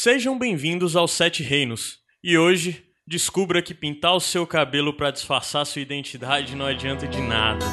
Sejam 0.00 0.38
bem-vindos 0.38 0.94
aos 0.94 1.10
Sete 1.10 1.42
Reinos. 1.42 1.98
E 2.22 2.38
hoje, 2.38 2.84
descubra 3.04 3.60
que 3.60 3.74
pintar 3.74 4.14
o 4.14 4.20
seu 4.20 4.46
cabelo 4.46 4.94
para 4.94 5.10
disfarçar 5.10 5.66
sua 5.66 5.82
identidade 5.82 6.54
não 6.54 6.66
adianta 6.66 7.08
de 7.08 7.20
nada. 7.20 7.66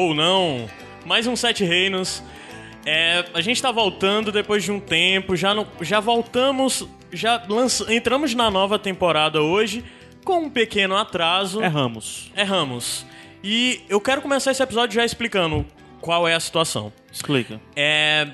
Ou 0.00 0.14
não, 0.14 0.68
mais 1.04 1.26
um 1.26 1.36
Sete 1.36 1.64
Reinos. 1.64 2.22
É, 2.86 3.24
a 3.34 3.40
gente 3.42 3.60
tá 3.60 3.70
voltando 3.70 4.32
depois 4.32 4.64
de 4.64 4.72
um 4.72 4.80
tempo, 4.80 5.36
já, 5.36 5.52
no- 5.54 5.66
já 5.82 6.00
voltamos, 6.00 6.88
já 7.12 7.42
lança- 7.48 7.92
entramos 7.92 8.34
na 8.34 8.50
nova 8.50 8.78
temporada 8.78 9.42
hoje, 9.42 9.84
com 10.24 10.44
um 10.44 10.50
pequeno 10.50 10.96
atraso. 10.96 11.62
Erramos. 11.62 12.30
Erramos. 12.36 13.04
E 13.44 13.82
eu 13.88 14.00
quero 14.00 14.22
começar 14.22 14.50
esse 14.50 14.62
episódio 14.62 14.94
já 14.94 15.04
explicando 15.04 15.66
qual 16.00 16.26
é 16.26 16.34
a 16.34 16.40
situação. 16.40 16.90
Explica. 17.12 17.60
É. 17.76 18.28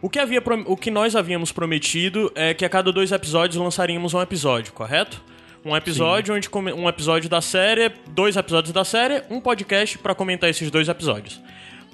O 0.00 0.08
que, 0.10 0.18
havia, 0.18 0.42
o 0.66 0.76
que 0.76 0.90
nós 0.90 1.14
havíamos 1.14 1.52
prometido 1.52 2.32
é 2.34 2.52
que 2.54 2.64
a 2.64 2.68
cada 2.68 2.90
dois 2.90 3.12
episódios 3.12 3.62
lançaríamos 3.62 4.14
um 4.14 4.20
episódio, 4.20 4.72
correto? 4.72 5.22
Um 5.64 5.76
episódio 5.76 6.34
onde 6.34 6.50
come- 6.50 6.72
um 6.72 6.88
episódio 6.88 7.28
da 7.30 7.40
série, 7.40 7.90
dois 8.10 8.36
episódios 8.36 8.72
da 8.72 8.84
série, 8.84 9.22
um 9.30 9.40
podcast 9.40 9.96
pra 9.98 10.14
comentar 10.14 10.50
esses 10.50 10.70
dois 10.70 10.88
episódios. 10.88 11.40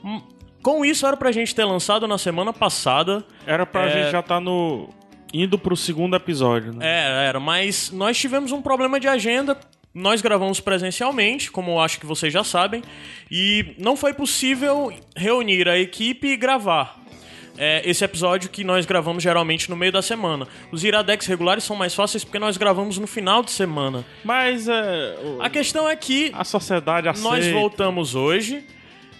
Hum, 0.04 0.22
Com 0.62 0.84
isso 0.84 1.06
era 1.06 1.16
pra 1.16 1.30
gente 1.30 1.54
ter 1.54 1.64
lançado 1.64 2.08
na 2.08 2.18
semana 2.18 2.52
passada. 2.52 3.24
Era 3.46 3.64
pra 3.64 3.86
É. 3.86 3.90
gente 3.90 4.10
já 4.12 4.22
tá 4.22 4.40
no. 4.40 4.88
indo 5.32 5.58
pro 5.58 5.76
segundo 5.76 6.16
episódio, 6.16 6.72
né? 6.72 6.84
É, 6.86 7.26
era, 7.28 7.38
mas 7.38 7.90
nós 7.92 8.18
tivemos 8.18 8.50
um 8.50 8.60
problema 8.62 8.98
de 8.98 9.06
agenda. 9.06 9.56
Nós 9.94 10.20
gravamos 10.20 10.58
presencialmente, 10.60 11.50
como 11.50 11.70
eu 11.72 11.80
acho 11.80 11.98
que 12.00 12.06
vocês 12.06 12.32
já 12.32 12.42
sabem, 12.44 12.82
e 13.30 13.74
não 13.78 13.96
foi 13.96 14.12
possível 14.14 14.92
reunir 15.16 15.68
a 15.68 15.78
equipe 15.78 16.28
e 16.28 16.36
gravar. 16.36 16.97
É, 17.58 17.82
esse 17.84 18.04
episódio 18.04 18.48
que 18.48 18.62
nós 18.62 18.86
gravamos 18.86 19.22
geralmente 19.22 19.68
no 19.68 19.76
meio 19.76 19.90
da 19.92 20.00
semana. 20.00 20.46
Os 20.70 20.84
iradex 20.84 21.26
regulares 21.26 21.64
são 21.64 21.74
mais 21.76 21.94
fáceis 21.94 22.22
porque 22.24 22.38
nós 22.38 22.56
gravamos 22.56 22.96
no 22.98 23.06
final 23.06 23.42
de 23.42 23.50
semana. 23.50 24.04
Mas 24.24 24.68
é. 24.68 25.16
o- 25.22 25.42
A 25.42 25.50
questão 25.50 25.88
é 25.88 25.96
que 25.96 26.30
A 26.34 26.44
sociedade 26.44 27.08
aceita. 27.08 27.28
nós 27.28 27.46
voltamos 27.48 28.14
hoje 28.14 28.64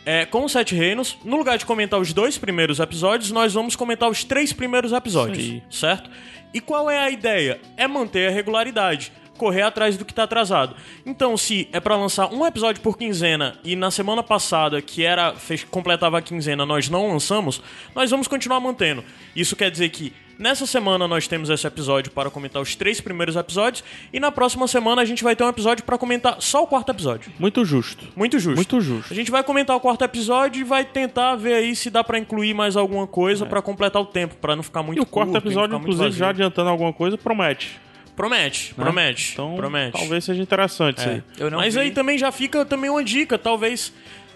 é, 0.06 0.25
com 0.25 0.44
os 0.44 0.53
Sete 0.53 0.75
Reinos. 0.75 1.19
No 1.25 1.36
lugar 1.36 1.59
de 1.59 1.66
comentar 1.66 2.00
os 2.00 2.12
dois 2.12 2.39
primeiros 2.39 2.78
episódios, 2.81 3.31
nós 3.31 3.53
vamos 3.53 3.75
comentar 3.77 4.09
os 4.09 4.25
três 4.25 4.53
primeiros 4.53 4.92
episódios, 4.92 5.39
aí. 5.39 5.62
certo? 5.70 6.09
E 6.55 6.61
qual 6.61 6.89
é 6.89 6.98
a 6.98 7.11
ideia? 7.11 7.60
É 7.77 7.87
manter 7.87 8.28
a 8.28 8.31
regularidade. 8.32 9.12
Correr 9.38 9.62
atrás 9.62 9.97
do 9.97 10.04
que 10.04 10.12
tá 10.12 10.25
atrasado. 10.25 10.75
Então, 11.06 11.37
se 11.37 11.69
é 11.72 11.78
pra 11.81 11.97
lançar 11.97 12.32
um 12.32 12.44
episódio 12.44 12.82
por 12.82 12.99
quinzena 12.99 13.56
e 13.65 13.76
na 13.76 13.91
semana 13.91 14.22
passada, 14.22 14.82
que 14.82 15.04
era 15.04 15.32
fech- 15.34 15.65
completava 15.71 16.19
a 16.19 16.22
quinzena, 16.22 16.66
nós 16.66 16.91
não 16.91 17.09
lançamos, 17.12 17.62
nós 17.94 18.10
vamos 18.10 18.27
continuar 18.28 18.59
mantendo. 18.60 19.04
Isso 19.37 19.54
quer 19.54 19.71
dizer 19.71 19.88
que 19.91 20.12
nessa 20.38 20.66
semana 20.66 21.06
nós 21.09 21.27
temos 21.28 21.50
esse 21.50 21.66
episódio 21.66 22.10
para 22.12 22.31
comentar 22.31 22.60
os 22.60 22.75
três 22.77 23.00
primeiros 23.00 23.37
episódios 23.37 23.82
e 24.12 24.19
na 24.21 24.31
próxima 24.32 24.66
semana 24.69 25.03
a 25.03 25.04
gente 25.04 25.22
vai 25.25 25.34
ter 25.37 25.44
um 25.44 25.48
episódio 25.48 25.84
para 25.84 25.97
comentar 25.98 26.37
só 26.41 26.62
o 26.62 26.66
quarto 26.66 26.91
episódio. 26.91 27.32
Muito 27.38 27.65
justo. 27.65 28.04
Muito 28.16 28.38
justo. 28.38 28.56
Muito 28.56 28.81
justo. 28.81 29.12
A 29.12 29.16
gente 29.16 29.31
vai 29.31 29.43
comentar 29.43 29.77
o 29.77 29.81
quarto 29.81 30.03
episódio 30.04 30.60
e 30.60 30.65
vai 30.65 30.84
tentar 30.84 31.37
ver 31.37 31.54
aí 31.54 31.75
se 31.77 31.91
dá 31.91 32.03
pra 32.04 32.19
incluir 32.19 32.54
mais 32.54 32.77
alguma 32.77 33.06
coisa 33.06 33.47
pra 33.47 33.62
completar 33.62 34.03
o 34.03 34.06
tempo, 34.06 34.34
pra 34.37 34.54
não 34.56 34.62
ficar 34.62 34.82
muito 34.82 34.98
É. 34.98 35.00
E 35.00 35.03
o 35.03 35.06
quarto 35.06 35.31
curto, 35.32 35.44
episódio, 35.47 35.69
ficar 35.77 35.78
muito 35.78 35.94
inclusive, 35.94 36.19
já 36.19 36.28
adiantando 36.31 36.71
alguma 36.71 36.93
coisa, 36.93 37.16
promete. 37.19 37.78
Promete, 38.18 38.74
né? 38.76 38.84
promete, 38.84 39.30
Então, 39.32 39.54
promete. 39.56 39.92
talvez 39.92 40.24
seja 40.24 40.42
interessante 40.42 40.98
isso 40.98 41.08
É. 41.08 41.12
aí. 41.12 41.22
Eu 41.38 41.50
não 41.50 41.58
Mas 41.58 41.74
vi. 41.74 41.80
aí 41.80 41.90
também 41.92 42.18
já 42.18 42.30
fica 42.30 42.64
também 42.66 42.90
uma 42.90 43.02
dica, 43.02 43.38
talvez 43.38 43.92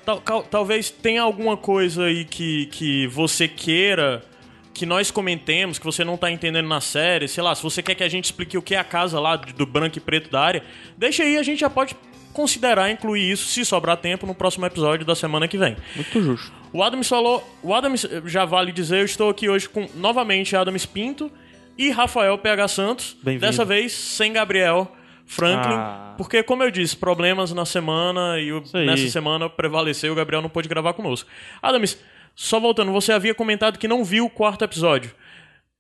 tal- 0.07 0.21
cal- 0.21 0.43
talvez 0.45 0.89
tenha 0.91 1.21
alguma 1.23 1.57
coisa 1.57 2.05
aí 2.05 2.25
que, 2.25 2.67
que 2.67 3.07
você 3.09 3.47
queira 3.47 4.25
que 4.73 4.87
nós 4.87 5.11
comentemos, 5.11 5.79
que 5.79 5.85
você 5.85 6.03
não 6.03 6.17
tá 6.17 6.31
entendendo 6.31 6.67
na 6.67 6.81
série, 6.81 7.29
sei 7.29 7.43
lá, 7.43 7.55
se 7.55 7.63
você 7.63 7.83
quer 7.83 7.95
que 7.95 8.03
a 8.03 8.09
gente 8.09 8.25
explique 8.25 8.57
o 8.57 8.63
que 8.63 8.75
é 8.75 8.79
a 8.79 8.85
casa 8.85 9.21
lá 9.21 9.37
do 9.37 9.53
do 9.53 9.67
branco 9.67 9.99
e 9.99 10.01
preto 10.01 10.31
da 10.31 10.41
área, 10.41 10.63
deixa 10.97 11.23
aí, 11.25 11.37
a 11.37 11.43
gente 11.43 11.59
já 11.61 11.69
pode 11.69 11.95
considerar 12.33 12.91
incluir 12.91 13.31
isso, 13.33 13.45
se 13.49 13.63
sobrar 13.65 13.99
tempo, 13.99 14.27
no 14.27 14.35
próximo 14.35 14.65
episódio 14.65 15.05
da 15.05 15.15
semana 15.15 15.47
que 15.47 15.59
vem. 15.59 15.77
Muito 15.95 16.23
justo. 16.23 16.51
O 16.73 16.83
Adams 16.83 17.07
falou. 17.07 17.47
O 17.63 17.75
Adams, 17.75 18.07
já 18.25 18.47
vale 18.47 18.73
dizer, 18.73 19.01
eu 19.01 19.05
estou 19.05 19.29
aqui 19.29 19.51
hoje 19.51 19.69
com 19.69 19.87
novamente 19.97 20.57
Adams 20.57 20.87
Pinto 20.87 21.31
e 21.77 21.91
Rafael 21.91 22.37
PH 22.39 22.69
Santos. 22.69 23.17
Bem-vindo. 23.23 23.47
Dessa 23.47 23.65
vez 23.65 23.93
sem 23.93 24.33
Gabriel 24.33 24.91
Franklin. 25.27 25.75
Ah. 25.75 26.15
Porque, 26.19 26.43
como 26.43 26.63
eu 26.63 26.71
disse, 26.71 26.97
problemas 26.97 27.53
na 27.53 27.65
semana 27.65 28.39
e 28.39 28.53
o- 28.53 28.63
nessa 28.75 29.09
semana 29.09 29.49
prevaleceu 29.49 30.11
e 30.11 30.13
o 30.13 30.17
Gabriel 30.17 30.43
não 30.43 30.51
pôde 30.51 30.69
gravar 30.69 30.93
conosco. 30.95 31.29
Adams, 31.63 31.99
só 32.35 32.61
voltando, 32.61 32.93
você 32.93 33.13
havia 33.13 33.35
comentado 33.35 33.79
que 33.79 33.89
não 33.89 34.05
viu 34.05 34.27
o 34.27 34.31
quarto 34.31 34.65
episódio. 34.65 35.11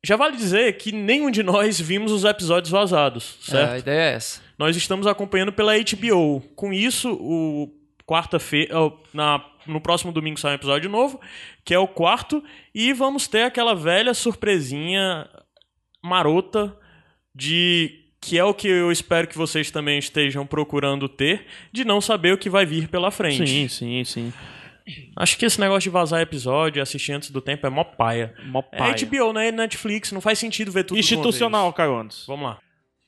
Já 0.04 0.16
vale 0.16 0.36
dizer 0.36 0.76
que 0.78 0.91
nenhum 0.91 1.31
de 1.31 1.42
nós 1.42 1.81
vimos 1.81 2.10
os 2.10 2.25
episódios 2.25 2.70
vazados, 2.70 3.36
É, 3.47 3.50
certo? 3.52 3.72
a 3.72 3.78
ideia 3.78 4.00
é 4.00 4.14
essa. 4.14 4.41
nós 4.58 4.75
estamos 4.76 5.06
acompanhando 5.06 5.52
pela 5.52 5.75
HBO. 5.78 6.41
Com 6.56 6.72
isso, 6.72 7.12
o 7.20 7.72
quarta-feira, 8.06 8.75
na 9.14 9.44
no 9.64 9.81
próximo 9.81 10.10
domingo 10.10 10.41
sai 10.41 10.50
um 10.52 10.54
episódio 10.56 10.91
novo, 10.91 11.20
que 11.64 11.72
é 11.72 11.78
o 11.78 11.86
quarto, 11.86 12.42
e 12.75 12.92
vamos 12.92 13.28
ter 13.28 13.44
aquela 13.44 13.76
velha 13.76 14.12
surpresinha 14.12 15.28
marota 16.02 16.76
de 17.34 17.98
que 18.20 18.38
é 18.38 18.44
o 18.44 18.54
que 18.54 18.68
eu 18.68 18.92
espero 18.92 19.26
que 19.26 19.36
vocês 19.36 19.70
também 19.70 19.98
estejam 19.98 20.46
procurando 20.46 21.08
ter, 21.08 21.46
de 21.72 21.84
não 21.84 22.00
saber 22.00 22.32
o 22.32 22.38
que 22.38 22.48
vai 22.48 22.64
vir 22.64 22.88
pela 22.88 23.10
frente. 23.10 23.46
Sim, 23.46 23.68
sim, 23.68 24.04
sim. 24.04 24.32
Acho 25.16 25.36
que 25.38 25.44
esse 25.44 25.60
negócio 25.60 25.82
de 25.82 25.90
vazar 25.90 26.20
episódio 26.20 26.80
e 26.80 26.82
assistir 26.82 27.12
antes 27.12 27.30
do 27.30 27.40
tempo 27.40 27.66
é 27.66 27.70
mó 27.70 27.84
paia. 27.84 28.34
Mó 28.46 28.62
É 28.72 28.78
paia. 28.78 28.94
HBO, 28.94 29.32
né? 29.32 29.50
Netflix, 29.50 30.12
não 30.12 30.20
faz 30.20 30.38
sentido 30.38 30.70
ver 30.70 30.84
tudo 30.84 30.98
Institucional. 30.98 31.72
Caio 31.72 31.96
Andes. 31.96 32.24
Vamos 32.26 32.46
lá. 32.46 32.58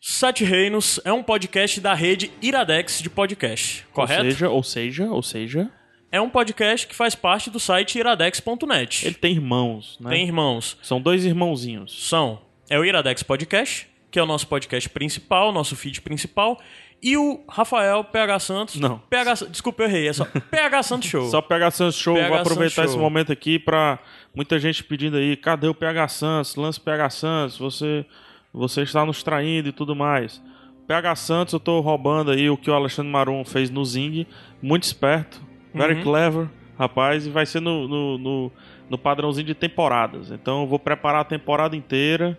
Sete 0.01 0.45
Reinos 0.45 1.01
é 1.05 1.13
um 1.13 1.23
podcast 1.23 1.81
da 1.81 1.95
rede 1.95 2.31
Iradex 2.43 3.01
de 3.01 3.09
podcast, 3.09 3.87
correto? 3.93 4.25
Ou 4.25 4.31
seja, 4.31 4.51
ou 4.51 4.63
seja, 4.63 5.11
ou 5.11 5.23
seja, 5.23 5.71
É 6.13 6.21
um 6.21 6.29
podcast 6.29 6.87
que 6.87 6.95
faz 6.95 7.15
parte 7.15 7.51
do 7.51 7.59
site 7.59 7.99
iradex.net. 7.99 9.07
ele 9.07 9.15
tem 9.15 9.33
irmãos, 9.33 9.99
né? 9.99 10.11
Tem 10.11 10.25
irmãos. 10.25 10.77
São 10.83 11.01
dois 11.01 11.25
irmãozinhos. 11.25 12.07
São 12.09 12.41
é 12.69 12.79
o 12.79 12.85
Iradex 12.85 13.23
Podcast, 13.23 13.89
que 14.11 14.19
é 14.19 14.23
o 14.23 14.27
nosso 14.27 14.47
podcast 14.47 14.89
principal, 14.91 15.53
nosso 15.53 15.75
feed 15.77 16.01
principal, 16.01 16.61
e 17.03 17.17
o 17.17 17.43
Rafael 17.49 18.03
PH 18.05 18.39
Santos. 18.39 18.81
Não. 18.81 18.99
PH, 19.11 19.47
desculpa, 19.51 19.83
eu 19.83 19.89
errei. 19.89 20.09
É 20.09 20.13
só 20.13 20.25
PH 20.51 20.83
Santos 20.85 21.09
Show. 21.09 21.29
Só 21.29 21.43
PH 21.43 21.71
Santos 21.73 21.97
Show, 21.97 22.15
PH 22.15 22.29
vou 22.29 22.39
aproveitar 22.39 22.75
Santos 22.77 22.91
esse 22.91 22.95
Show. 22.95 23.03
momento 23.03 23.33
aqui 23.33 23.59
pra 23.59 23.99
muita 24.35 24.59
gente 24.59 24.83
pedindo 24.85 25.17
aí, 25.17 25.37
cadê 25.37 25.67
o 25.69 25.75
PH 25.75 26.09
Santos? 26.09 26.57
Lance 26.57 26.81
PH 26.81 27.11
Santos, 27.11 27.59
você, 27.59 28.07
você 28.53 28.83
está 28.83 29.05
nos 29.05 29.23
traindo 29.23 29.69
e 29.69 29.73
tudo 29.73 29.95
mais. 29.95 30.43
PH 30.87 31.17
Santos, 31.17 31.55
eu 31.55 31.61
tô 31.61 31.81
roubando 31.81 32.31
aí 32.31 32.49
o 32.49 32.57
que 32.57 32.71
o 32.71 32.75
Alexandre 32.75 33.11
Marum 33.11 33.45
fez 33.45 33.69
no 33.71 33.85
Zing, 33.85 34.27
muito 34.63 34.85
esperto, 34.85 35.41
very 35.75 35.95
Uhum. 35.95 36.03
clever, 36.03 36.49
rapaz, 36.79 37.27
e 37.27 37.31
vai 37.31 37.45
ser 37.47 37.61
no, 37.61 37.89
no, 37.89 38.19
no, 38.19 38.53
no 38.91 38.99
padrãozinho 38.99 39.47
de 39.47 39.55
temporadas. 39.55 40.31
Então 40.31 40.61
eu 40.63 40.67
vou 40.67 40.79
preparar 40.79 41.23
a 41.23 41.25
temporada 41.25 41.75
inteira, 41.75 42.39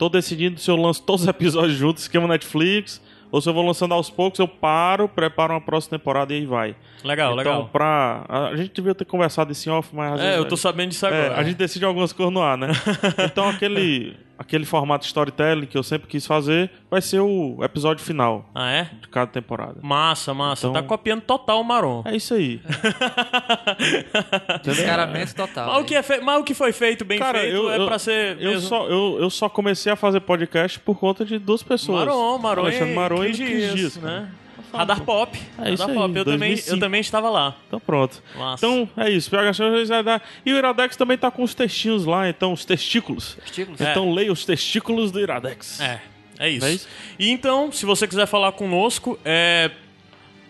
tô 0.00 0.08
decidindo 0.08 0.58
se 0.58 0.70
eu 0.70 0.76
lanço 0.76 1.02
todos 1.02 1.20
os 1.20 1.28
episódios 1.28 1.76
juntos, 1.76 2.04
esquema 2.04 2.26
Netflix, 2.26 3.02
ou 3.30 3.38
se 3.38 3.46
eu 3.50 3.52
vou 3.52 3.64
lançando 3.64 3.92
aos 3.92 4.08
poucos, 4.08 4.40
eu 4.40 4.48
paro, 4.48 5.06
preparo 5.06 5.52
uma 5.52 5.60
próxima 5.60 5.98
temporada 5.98 6.32
e 6.32 6.38
aí 6.38 6.46
vai. 6.46 6.74
Legal, 7.04 7.32
então, 7.32 7.36
legal. 7.36 7.68
pra. 7.70 8.24
A 8.26 8.56
gente 8.56 8.72
devia 8.72 8.94
ter 8.94 9.04
conversado 9.04 9.52
isso 9.52 9.68
em 9.68 9.72
off, 9.72 9.94
mas. 9.94 10.18
É, 10.18 10.38
eu 10.38 10.46
tô 10.46 10.56
sabendo 10.56 10.88
disso 10.88 11.04
é, 11.04 11.26
agora. 11.26 11.38
a 11.38 11.44
gente 11.44 11.58
decide 11.58 11.84
algumas 11.84 12.14
coisas 12.14 12.32
no 12.32 12.40
ar, 12.40 12.56
né? 12.56 12.68
então 13.30 13.46
aquele. 13.46 14.16
Aquele 14.40 14.64
formato 14.64 15.04
storytelling 15.04 15.66
que 15.66 15.76
eu 15.76 15.82
sempre 15.82 16.08
quis 16.08 16.26
fazer, 16.26 16.70
vai 16.90 17.02
ser 17.02 17.20
o 17.20 17.58
episódio 17.62 18.02
final 18.02 18.48
Ah, 18.54 18.70
é? 18.70 18.84
de 18.98 19.06
cada 19.08 19.30
temporada. 19.30 19.76
Massa, 19.82 20.32
massa. 20.32 20.66
Então- 20.66 20.80
Tá 20.80 20.88
copiando 20.88 21.20
total 21.20 21.60
o 21.60 21.64
Maron. 21.64 22.02
É 22.06 22.16
isso 22.16 22.32
aí. 22.32 22.58
Descaramento 24.64 25.34
total. 25.34 25.72
Mas 25.74 25.82
o, 25.82 25.84
que 25.84 25.94
é 25.94 26.02
fe- 26.02 26.20
mas 26.20 26.40
o 26.40 26.44
que 26.44 26.54
foi 26.54 26.72
feito, 26.72 27.04
bem 27.04 27.18
Cara, 27.18 27.40
feito, 27.40 27.54
eu, 27.54 27.70
é 27.70 27.78
eu, 27.78 27.86
pra 27.86 27.98
ser 27.98 28.36
eu 28.40 28.52
mesmo. 28.52 28.68
só, 28.68 28.86
eu, 28.88 29.18
eu 29.20 29.30
só 29.30 29.48
comecei 29.48 29.92
a 29.92 29.96
fazer 29.96 30.20
podcast 30.20 30.78
por 30.80 30.98
conta 30.98 31.24
de 31.24 31.38
duas 31.38 31.62
pessoas. 31.62 32.06
Maron, 32.06 32.38
Maron 32.38 32.62
Alexandre 32.62 32.92
e 32.92 32.96
Maron 32.96 33.24
e 33.24 33.26
Cris 33.26 33.36
Dias, 33.36 33.74
Dias, 33.74 33.96
cara. 33.98 34.28
Radar 34.72 35.00
Pop. 35.02 35.38
É 35.58 35.72
isso 35.72 35.82
Radar 35.82 35.88
aí, 35.88 35.94
Pop. 35.94 36.18
Eu 36.18 36.24
também, 36.24 36.38
2005. 36.50 36.74
eu 36.76 36.80
também 36.80 37.00
estava 37.00 37.30
lá. 37.30 37.56
Então 37.66 37.80
pronto. 37.80 38.22
Massa. 38.36 38.66
Então 38.66 38.88
é 38.96 39.10
isso. 39.10 39.30
PH 39.30 39.52
Show 39.52 39.86
vai 39.86 40.02
dar. 40.02 40.22
E 40.44 40.52
o 40.52 40.56
Iradex 40.56 40.96
também 40.96 41.18
tá 41.18 41.30
com 41.30 41.42
os 41.42 41.54
textinhos 41.54 42.04
lá, 42.04 42.28
então 42.28 42.52
os 42.52 42.64
testículos. 42.64 43.34
Testículos? 43.40 43.80
Então 43.80 44.12
leia 44.12 44.32
os 44.32 44.44
testículos 44.44 45.10
do 45.10 45.20
Iradex. 45.20 45.80
É, 45.80 46.00
é 46.38 46.48
isso. 46.50 46.66
É 46.66 46.72
isso? 46.72 46.88
E 47.18 47.30
então, 47.30 47.70
se 47.72 47.84
você 47.86 48.06
quiser 48.06 48.26
falar 48.26 48.52
conosco, 48.52 49.18
é. 49.24 49.70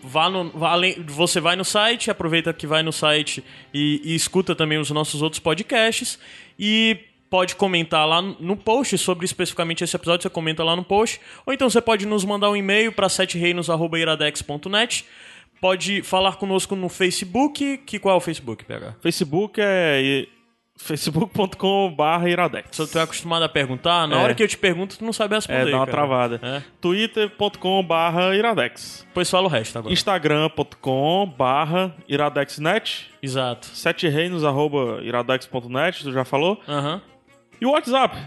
Vá 0.03 0.31
no, 0.31 0.49
vá 0.49 0.71
além- 0.71 0.95
você 1.05 1.39
vai 1.39 1.55
no 1.55 1.63
site, 1.63 2.09
aproveita 2.09 2.51
que 2.51 2.65
vai 2.65 2.81
no 2.81 2.91
site 2.91 3.43
e, 3.71 4.01
e 4.03 4.15
escuta 4.15 4.55
também 4.55 4.79
os 4.79 4.89
nossos 4.89 5.21
outros 5.21 5.39
podcasts. 5.39 6.17
E 6.57 6.97
pode 7.31 7.55
comentar 7.55 8.05
lá 8.07 8.21
no 8.21 8.55
post 8.57 8.95
sobre 8.97 9.25
especificamente 9.25 9.83
esse 9.83 9.95
episódio, 9.95 10.21
você 10.23 10.29
comenta 10.29 10.63
lá 10.63 10.75
no 10.75 10.83
post. 10.83 11.19
Ou 11.45 11.53
então 11.53 11.67
você 11.69 11.81
pode 11.81 12.05
nos 12.05 12.23
mandar 12.25 12.49
um 12.51 12.55
e-mail 12.57 12.91
para 12.91 13.07
setereinos.iradex.net. 13.09 15.05
Pode 15.61 16.01
falar 16.01 16.35
conosco 16.35 16.75
no 16.75 16.89
Facebook. 16.89 17.77
Que 17.85 17.97
qual 17.99 18.15
é 18.15 18.17
o 18.17 18.19
Facebook, 18.21 18.65
PH? 18.65 18.95
Facebook 19.01 19.59
é 19.63 20.27
facebook.com.br 20.77 22.27
Iradex. 22.27 22.69
Se 22.75 22.81
eu 22.81 22.87
tô 22.87 22.99
acostumado 22.99 23.43
a 23.43 23.49
perguntar, 23.49 24.07
na 24.07 24.17
É. 24.19 24.23
hora 24.23 24.33
que 24.33 24.41
eu 24.41 24.47
te 24.47 24.57
pergunto, 24.57 24.97
tu 24.97 25.05
não 25.05 25.13
sabe 25.13 25.35
responder. 25.35 25.67
É, 25.67 25.71
dá 25.71 25.77
uma 25.77 25.85
cara. 25.85 25.91
travada. 25.91 26.39
É. 26.43 26.61
twitter.com.br 26.81 28.33
Iradex. 28.35 29.05
Depois 29.07 29.29
fala 29.29 29.45
o 29.45 29.49
resto 29.49 29.77
agora. 29.77 29.93
instagram.com.br 29.93 31.91
iradexnet. 32.07 33.09
Exato. 33.21 33.67
Sete 33.67 34.07
reinos, 34.09 34.43
arroba 34.43 34.99
iradex.net, 35.03 36.03
tu 36.03 36.11
já 36.11 36.25
falou. 36.25 36.59
Aham. 36.67 37.01
E 37.61 37.65
o 37.65 37.71
WhatsApp. 37.71 38.17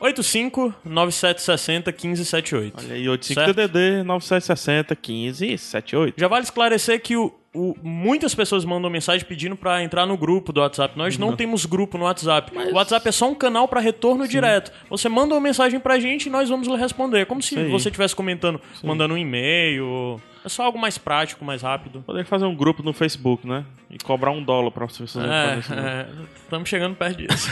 85-9760-1578. 0.00 2.72
Olha 2.76 2.94
aí, 2.94 3.08
85 3.08 3.34
Certo. 3.34 3.54
DDD 3.56 4.02
9760 4.04 4.94
1578. 4.94 6.14
Já 6.20 6.28
vale 6.28 6.44
esclarecer 6.44 7.00
que 7.00 7.16
o, 7.16 7.32
o- 7.54 7.74
muitas 7.82 8.34
pessoas 8.34 8.64
mandam 8.64 8.90
mensagem 8.90 9.26
pedindo 9.26 9.54
pra 9.56 9.82
entrar 9.82 10.06
no 10.06 10.16
grupo 10.16 10.52
do 10.52 10.60
WhatsApp. 10.60 10.96
Nós 10.96 11.18
não, 11.18 11.36
temos 11.36 11.66
grupo 11.66 11.98
no 11.98 12.04
WhatsApp. 12.04 12.50
O 12.56 12.74
WhatsApp 12.74 13.08
é 13.08 13.12
só 13.12 13.28
um 13.30 13.34
canal 13.34 13.68
pra 13.68 13.80
retorno 13.80 14.26
direto. 14.26 14.72
Você 14.88 15.08
manda 15.08 15.34
uma 15.34 15.40
mensagem 15.40 15.78
pra 15.78 15.98
gente 16.00 16.26
e 16.26 16.30
nós 16.30 16.48
vamos 16.48 16.66
lhe 16.66 16.76
responder. 16.76 17.26
Como 17.26 17.42
se 17.42 17.58
aí. 17.58 17.70
você 17.70 17.88
estivesse 17.88 18.16
comentando, 18.16 18.60
mandando 18.82 19.14
um 19.14 19.18
e-mail. 19.18 20.20
É 20.44 20.48
só 20.48 20.64
algo 20.64 20.78
mais 20.78 20.98
prático, 20.98 21.44
mais 21.44 21.62
rápido. 21.62 22.02
Poderia 22.04 22.26
fazer 22.26 22.46
um 22.46 22.54
grupo 22.56 22.82
no 22.82 22.92
Facebook, 22.92 23.46
né? 23.46 23.64
E 23.90 23.96
cobrar 23.98 24.30
um 24.32 24.42
dólar 24.42 24.70
pra 24.72 24.86
vocês 24.86 25.12
fazerem 25.12 25.34
É, 25.36 25.54
grupo. 25.56 25.72
é, 25.74 26.06
estamos 26.42 26.68
chegando 26.68 26.96
perto 26.96 27.18
disso. 27.18 27.48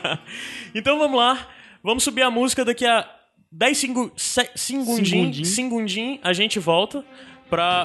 então 0.74 0.98
vamos 0.98 1.18
lá. 1.18 1.48
Vamos 1.82 2.02
subir 2.04 2.22
a 2.22 2.30
música 2.30 2.64
daqui 2.64 2.86
a 2.86 3.08
10 3.50 3.76
segundos. 3.78 4.22
Segundinho, 4.54 5.04
Segundinho. 5.06 5.44
segundinho, 5.44 6.18
a 6.22 6.32
gente 6.32 6.58
volta 6.58 7.04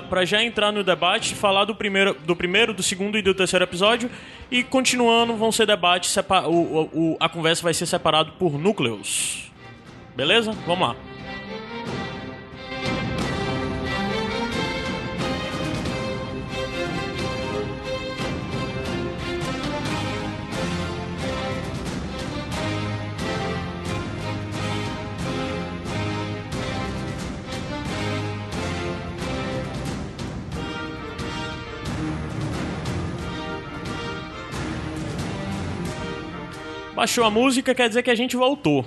pra 0.10 0.26
já 0.26 0.44
entrar 0.44 0.72
no 0.72 0.84
debate, 0.84 1.36
falar 1.36 1.66
do 1.66 1.76
primeiro, 1.76 2.14
do 2.26 2.36
primeiro, 2.36 2.74
do 2.74 2.82
segundo 2.84 3.18
e 3.18 3.22
do 3.22 3.34
terceiro 3.34 3.64
episódio. 3.66 4.10
E 4.50 4.64
continuando, 4.64 5.36
vão 5.36 5.52
ser 5.52 5.66
debates, 5.66 6.16
o, 6.48 6.90
o- 6.94 7.18
a 7.20 7.28
conversa 7.30 7.62
vai 7.64 7.74
ser 7.74 7.86
separado 7.86 8.32
por 8.40 8.58
núcleos. 8.58 9.52
Beleza? 10.16 10.52
Vamos 10.66 10.88
lá. 10.90 10.96
Baixou 37.00 37.24
a 37.24 37.32
música, 37.32 37.74
quer 37.74 37.88
dizer 37.88 38.04
que 38.04 38.12
a 38.12 38.16
gente 38.16 38.36
voltou. 38.36 38.84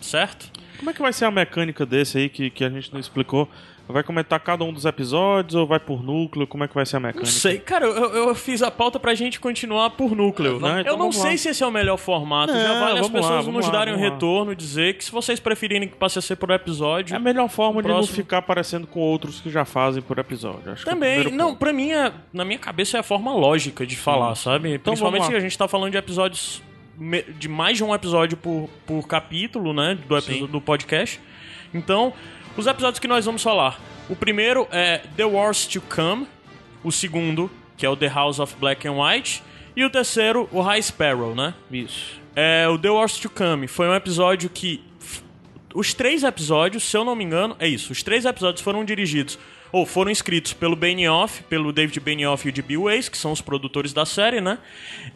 Certo? 0.00 0.48
Como 0.78 0.90
é 0.90 0.92
que 0.94 1.02
vai 1.02 1.12
ser 1.12 1.24
a 1.24 1.30
mecânica 1.32 1.84
desse 1.84 2.16
aí 2.16 2.28
que, 2.28 2.50
que 2.50 2.62
a 2.62 2.70
gente 2.70 2.92
não 2.92 3.00
explicou? 3.00 3.48
Vai 3.88 4.04
comentar 4.04 4.38
cada 4.38 4.62
um 4.62 4.72
dos 4.72 4.84
episódios 4.84 5.56
ou 5.56 5.66
vai 5.66 5.80
por 5.80 6.00
núcleo? 6.00 6.46
Como 6.46 6.62
é 6.62 6.68
que 6.68 6.74
vai 6.76 6.86
ser 6.86 6.98
a 6.98 7.00
mecânica? 7.00 7.28
Não 7.28 7.32
sei, 7.36 7.58
cara, 7.58 7.84
eu, 7.84 8.28
eu 8.28 8.34
fiz 8.36 8.62
a 8.62 8.70
pauta 8.70 9.00
pra 9.00 9.12
gente 9.12 9.40
continuar 9.40 9.90
por 9.90 10.14
núcleo. 10.14 10.60
Não, 10.60 10.68
então 10.78 10.92
eu 10.92 10.92
não 10.92 10.98
vamos 10.98 11.16
sei 11.16 11.32
lá. 11.32 11.36
se 11.36 11.48
esse 11.48 11.64
é 11.64 11.66
o 11.66 11.70
melhor 11.72 11.96
formato. 11.96 12.52
Não, 12.52 12.60
Já 12.60 12.78
vale 12.78 13.00
as 13.00 13.00
vamos 13.00 13.12
lá, 13.12 13.20
pessoas 13.22 13.44
vamos 13.46 13.64
nos 13.64 13.66
lá, 13.66 13.72
darem 13.80 13.94
um 13.94 13.96
lá. 13.96 14.02
retorno, 14.04 14.54
dizer 14.54 14.96
que 14.96 15.04
se 15.04 15.10
vocês 15.10 15.40
preferirem 15.40 15.88
que 15.88 15.96
passe 15.96 16.16
a 16.16 16.22
ser 16.22 16.36
por 16.36 16.50
episódio. 16.50 17.12
É 17.12 17.16
a 17.16 17.20
melhor 17.20 17.48
forma 17.48 17.82
de 17.82 17.88
não 17.88 18.06
ficar 18.06 18.42
parecendo 18.42 18.86
com 18.86 19.00
outros 19.00 19.40
que 19.40 19.50
já 19.50 19.64
fazem 19.64 20.00
por 20.00 20.16
episódio. 20.18 20.70
Acho 20.70 20.88
é 20.88 20.92
Também, 20.92 21.14
primeiro 21.22 21.36
não, 21.36 21.48
ponto. 21.48 21.58
pra 21.58 21.72
mim, 21.72 21.90
é, 21.90 22.12
na 22.32 22.44
minha 22.44 22.58
cabeça 22.60 22.98
é 22.98 23.00
a 23.00 23.02
forma 23.02 23.32
lógica 23.32 23.84
de 23.84 23.96
falar, 23.96 24.36
sabe? 24.36 24.68
Então 24.74 24.92
Principalmente 24.92 25.26
se 25.26 25.32
lá. 25.32 25.38
a 25.38 25.40
gente 25.40 25.58
tá 25.58 25.66
falando 25.66 25.90
de 25.90 25.98
episódios 25.98 26.62
de 27.38 27.48
mais 27.48 27.76
de 27.76 27.84
um 27.84 27.94
episódio 27.94 28.36
por, 28.36 28.68
por 28.86 29.06
capítulo, 29.06 29.72
né? 29.72 29.98
Do, 30.06 30.16
episódio, 30.16 30.46
do 30.46 30.60
podcast. 30.60 31.20
Então, 31.72 32.12
os 32.56 32.66
episódios 32.66 32.98
que 32.98 33.08
nós 33.08 33.24
vamos 33.24 33.42
falar. 33.42 33.80
O 34.08 34.16
primeiro 34.16 34.66
é 34.70 35.02
The 35.16 35.24
Wars 35.24 35.66
to 35.66 35.80
Come. 35.80 36.26
O 36.82 36.90
segundo, 36.90 37.50
que 37.76 37.84
é 37.84 37.88
o 37.88 37.96
The 37.96 38.08
House 38.08 38.38
of 38.38 38.56
Black 38.56 38.86
and 38.86 38.94
White. 38.94 39.42
E 39.76 39.84
o 39.84 39.90
terceiro, 39.90 40.48
o 40.50 40.60
High 40.60 40.82
Sparrow, 40.82 41.34
né? 41.34 41.54
Isso. 41.70 42.20
É, 42.34 42.68
o 42.68 42.78
The 42.78 42.90
Wars 42.90 43.18
to 43.18 43.30
Come 43.30 43.68
foi 43.68 43.88
um 43.88 43.94
episódio 43.94 44.48
que. 44.50 44.82
Os 45.74 45.92
três 45.92 46.24
episódios, 46.24 46.82
se 46.82 46.96
eu 46.96 47.04
não 47.04 47.14
me 47.14 47.22
engano, 47.22 47.54
é 47.58 47.68
isso. 47.68 47.92
Os 47.92 48.02
três 48.02 48.24
episódios 48.24 48.62
foram 48.62 48.84
dirigidos 48.84 49.38
ou 49.70 49.84
foram 49.84 50.10
escritos 50.10 50.52
pelo 50.52 50.74
Benioff, 50.74 51.42
pelo 51.44 51.72
David 51.72 52.00
Benioff 52.00 52.46
e 52.46 52.50
o 52.50 52.52
D.B. 52.52 52.76
Weiss, 52.76 53.08
que 53.08 53.18
são 53.18 53.32
os 53.32 53.40
produtores 53.40 53.92
da 53.92 54.06
série, 54.06 54.40
né? 54.40 54.58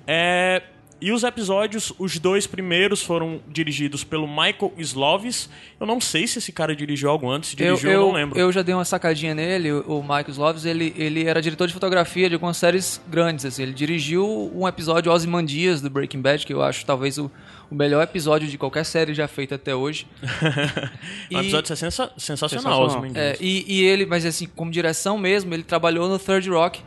É, 0.06 0.62
e 1.02 1.12
os 1.12 1.25
episódios, 1.25 1.93
os 1.99 2.19
dois 2.19 2.46
primeiros 2.46 3.02
foram 3.02 3.40
dirigidos 3.49 4.04
pelo 4.04 4.26
Michael 4.28 4.72
Slovis. 4.78 5.50
Eu 5.81 5.87
não 5.87 6.00
sei 6.00 6.26
se 6.26 6.38
esse 6.38 6.52
cara 6.52 6.75
dirigiu 6.76 7.10
algo 7.10 7.28
antes, 7.31 7.50
se 7.50 7.56
Eu, 7.62 7.75
dirigiu, 7.76 7.90
eu, 7.90 8.00
eu, 8.00 8.06
não 8.06 8.12
lembro. 8.12 8.38
eu 8.38 8.52
já 8.52 8.62
dei 8.62 8.75
uma 8.75 8.84
sacadinha 8.84 9.34
nele, 9.34 9.72
o 9.72 10.00
Michael 10.02 10.31
Sloves, 10.31 10.64
ele, 10.64 10.94
ele 10.96 11.25
era 11.25 11.43
diretor 11.43 11.66
de 11.66 11.75
fotografia 11.75 12.28
de 12.28 12.34
algumas 12.34 12.56
séries 12.56 13.00
grandes, 13.08 13.44
assim. 13.44 13.62
Ele 13.64 13.72
dirigiu 13.72 14.50
um 14.54 14.66
episódio 14.66 15.10
Ozymandias 15.12 15.81
do 15.81 15.91
Breaking 15.91 16.20
Bad, 16.22 16.46
que 16.46 16.53
eu 16.55 16.62
acho 16.62 16.86
talvez 16.86 17.19
o, 17.19 17.31
o 17.70 17.74
melhor 17.74 18.03
episódio 18.03 18.46
de 18.48 18.56
qualquer 18.56 18.84
série 18.84 19.12
já 19.12 19.27
feita 19.27 19.56
até 19.56 19.74
hoje. 19.74 20.06
o 21.32 21.38
episódio 21.38 21.72
é 21.72 21.77
sensa- 21.77 22.12
sensacional, 22.17 22.88
Sensacional. 22.91 23.12
É, 23.20 23.36
e, 23.41 23.65
e 23.67 23.82
ele, 23.84 24.06
mas 24.06 24.24
assim, 24.24 24.46
como 24.46 24.70
direção 24.70 25.19
mesmo, 25.19 25.53
ele 25.53 25.62
trabalhou 25.62 26.08
no 26.08 26.19
Third 26.19 26.48
Rock, 26.48 26.81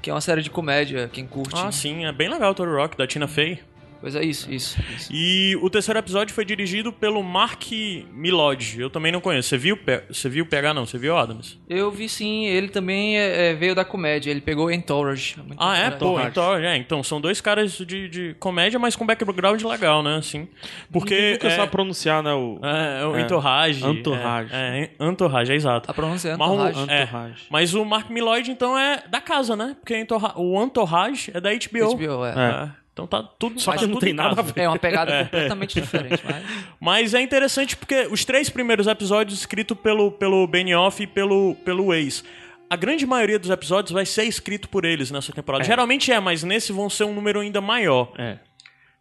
que 0.00 0.10
é 0.10 0.14
uma 0.14 0.20
série 0.20 0.42
de 0.42 0.50
comédia, 0.50 1.08
quem 1.12 1.26
curte. 1.26 1.54
Ah, 1.56 1.70
sim, 1.70 2.04
é 2.04 2.12
bem 2.12 2.28
legal 2.28 2.52
o 2.52 2.54
Toro 2.54 2.74
Rock, 2.76 2.96
da 2.96 3.06
Tina 3.06 3.28
Fey. 3.28 3.60
Pois 4.00 4.16
é 4.16 4.24
isso, 4.24 4.50
isso. 4.50 4.78
isso. 4.96 5.10
E 5.12 5.56
o 5.60 5.68
terceiro 5.68 5.98
episódio 5.98 6.34
foi 6.34 6.44
dirigido 6.44 6.92
pelo 6.92 7.22
Mark 7.22 7.64
Milod. 8.12 8.80
Eu 8.80 8.88
também 8.90 9.12
não 9.12 9.20
conheço. 9.20 9.48
Você 9.50 9.58
viu, 9.58 9.78
você 10.08 10.28
viu 10.28 10.46
PH 10.46 10.72
não? 10.74 10.86
Você 10.86 10.96
viu 10.98 11.16
Adams? 11.16 11.58
Eu 11.68 11.90
vi 11.90 12.08
sim, 12.08 12.46
ele 12.46 12.68
também 12.68 13.18
é, 13.18 13.50
é, 13.50 13.54
veio 13.54 13.74
da 13.74 13.84
comédia, 13.84 14.30
ele 14.30 14.40
pegou 14.40 14.70
Entourage. 14.70 15.36
Muito 15.38 15.56
Ah, 15.62 15.76
é? 15.76 15.90
Pô, 15.90 16.18
então, 16.20 16.54
é, 16.56 16.76
então 16.76 17.02
são 17.02 17.20
dois 17.20 17.40
caras 17.40 17.72
de, 17.72 18.08
de 18.08 18.34
comédia, 18.40 18.78
mas 18.78 18.96
com 18.96 19.04
background 19.06 19.62
legal, 19.62 20.02
né? 20.02 20.16
Assim, 20.16 20.48
porque 20.92 21.32
Nunca 21.32 21.48
é, 21.48 21.56
sabe 21.56 21.70
pronunciar, 21.70 22.22
né? 22.22 22.32
O... 22.32 22.58
é, 22.62 23.02
é 23.02 23.06
o 23.06 23.16
É. 23.16 23.20
Entourage. 23.22 23.86
Entourage. 23.86 24.50
É, 24.54 24.90
é, 24.98 25.06
Entourage, 25.06 25.52
é 25.52 25.54
exato. 25.54 25.90
A 25.90 25.94
pronúncia 25.94 26.30
é 26.30 26.36
Mas 26.36 26.48
o- 26.48 26.54
Entourage. 26.54 26.90
é, 26.90 27.02
Entourage. 27.04 27.42
mas 27.50 27.74
o 27.74 27.84
Mark 27.84 28.08
Milloyd, 28.10 28.50
então, 28.50 28.78
é 28.78 29.02
da 29.08 29.20
casa, 29.20 29.54
né? 29.54 29.76
Porque 29.80 29.96
Entourage- 29.96 30.34
o 30.36 30.62
Entourage 30.62 31.30
é 31.34 31.40
da 31.40 31.50
HBO. 31.52 31.94
HBO, 31.96 32.24
é. 32.26 32.70
É, 33.00 33.04
Então 33.04 33.22
tá 33.22 33.22
tudo 33.38 33.60
Só 33.60 33.72
tá 33.72 33.78
que 33.78 33.84
não 33.86 33.92
tudo 33.94 34.00
tem 34.00 34.10
em 34.10 34.14
nada 34.14 34.40
a 34.40 34.42
ver. 34.42 34.60
É 34.60 34.68
uma 34.68 34.78
pegada 34.78 35.24
completamente 35.24 35.80
diferente, 35.80 36.22
mas... 36.24 36.44
Mas 36.80 37.14
é 37.14 37.20
interessante 37.20 37.76
porque 37.76 38.06
os 38.10 38.24
três 38.24 38.48
primeiros 38.50 38.86
episódios 38.86 39.38
escritos 39.38 39.76
pelo, 39.78 40.10
pelo 40.12 40.46
Benioff 40.46 41.02
e 41.02 41.06
pelo, 41.06 41.54
pelo 41.64 41.86
Weiss. 41.86 42.24
A 42.68 42.76
grande 42.76 43.04
maioria 43.06 43.38
dos 43.38 43.50
episódios 43.50 43.90
vai 43.92 44.06
ser 44.06 44.24
escrito 44.24 44.68
por 44.68 44.84
eles 44.84 45.10
nessa 45.10 45.32
temporada. 45.32 45.64
Geralmente 45.64 46.12
é, 46.12 46.20
mas 46.20 46.42
nesse 46.44 46.72
vão 46.72 46.88
ser 46.88 47.04
um 47.04 47.12
número 47.14 47.40
ainda 47.40 47.60
maior. 47.60 48.12
É. 48.16 48.38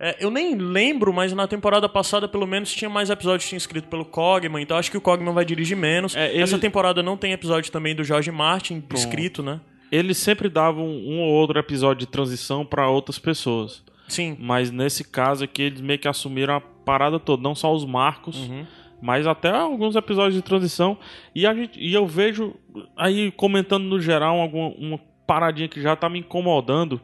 É, 0.01 0.15
eu 0.19 0.31
nem 0.31 0.55
lembro, 0.55 1.11
mas 1.11 1.33
na 1.33 1.45
temporada 1.45 1.89
passada, 1.89 2.25
pelo 2.25 2.47
menos, 2.47 2.73
tinha 2.73 2.89
mais 2.89 3.09
episódios 3.09 3.43
que 3.43 3.49
tinha 3.49 3.57
escrito 3.57 3.89
pelo 3.89 4.05
Cogman, 4.05 4.63
então 4.63 4.77
acho 4.77 4.89
que 4.89 4.97
o 4.97 5.01
Cogman 5.01 5.33
vai 5.33 5.43
dirigir 5.43 5.75
menos. 5.75 6.15
É, 6.15 6.29
ele- 6.31 6.41
Essa 6.41 6.57
temporada 6.57 7.03
não 7.03 7.17
tem 7.17 7.33
episódio 7.33 7.69
também 7.69 7.93
do 7.93 8.03
George 8.03 8.31
Martin 8.31 8.81
escrito, 8.95 9.43
né? 9.43 9.59
Eles 9.91 10.17
sempre 10.17 10.47
davam 10.47 10.85
um 10.85 11.19
ou 11.19 11.27
outro 11.29 11.59
episódio 11.59 11.99
de 11.99 12.07
transição 12.07 12.65
pra 12.65 12.87
outras 12.89 13.19
pessoas. 13.19 13.83
Sim. 14.09 14.35
Mas 14.39 14.69
nesse 14.71 15.03
caso 15.05 15.43
aqui, 15.45 15.61
eles 15.61 15.79
meio 15.79 15.97
que 15.99 16.07
assumiram 16.07 16.55
a 16.55 16.59
parada 16.61 17.17
toda, 17.19 17.41
não 17.41 17.55
só 17.55 17.73
os 17.73 17.85
marcos, 17.85 18.35
Uhum. 18.49 18.65
mas 19.01 19.25
até 19.25 19.49
alguns 19.49 19.95
episódios 19.95 20.33
de 20.35 20.41
transição. 20.41 20.97
E, 21.33 21.45
a 21.47 21.53
gente, 21.53 21.79
e 21.79 21.93
eu 21.93 22.05
vejo, 22.05 22.53
aí 22.97 23.31
comentando 23.31 23.85
no 23.85 24.01
geral, 24.01 24.41
alguma, 24.41 24.69
uma 24.69 24.99
paradinha 25.25 25.67
que 25.69 25.81
já 25.81 25.95
tá 25.95 26.09
me 26.09 26.19
incomodando. 26.19 26.99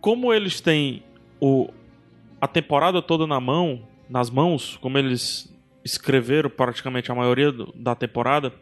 Como 0.00 0.32
eles 0.32 0.60
têm 0.60 1.02
o, 1.40 1.68
a 2.40 2.46
temporada 2.46 3.00
toda 3.02 3.26
na 3.26 3.40
mão, 3.40 3.82
nas 4.08 4.30
mãos, 4.30 4.76
como 4.80 4.96
eles 4.98 5.52
escreveram 5.84 6.48
praticamente 6.48 7.10
a 7.10 7.14
maioria 7.14 7.50
do- 7.52 7.72
da 7.76 7.94
temporada, 7.94 8.52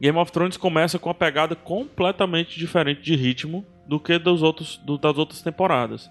Game 0.00 0.18
of 0.18 0.30
Thrones 0.32 0.56
começa 0.56 0.98
com 0.98 1.08
uma 1.08 1.14
pegada 1.14 1.54
completamente 1.54 2.58
diferente 2.58 3.00
de 3.02 3.14
ritmo 3.16 3.64
do 3.86 3.98
que 4.00 4.18
dos 4.18 4.42
outros, 4.42 4.76
do- 4.84 4.98
das 4.98 5.16
outras 5.16 5.40
temporadas. 5.42 6.10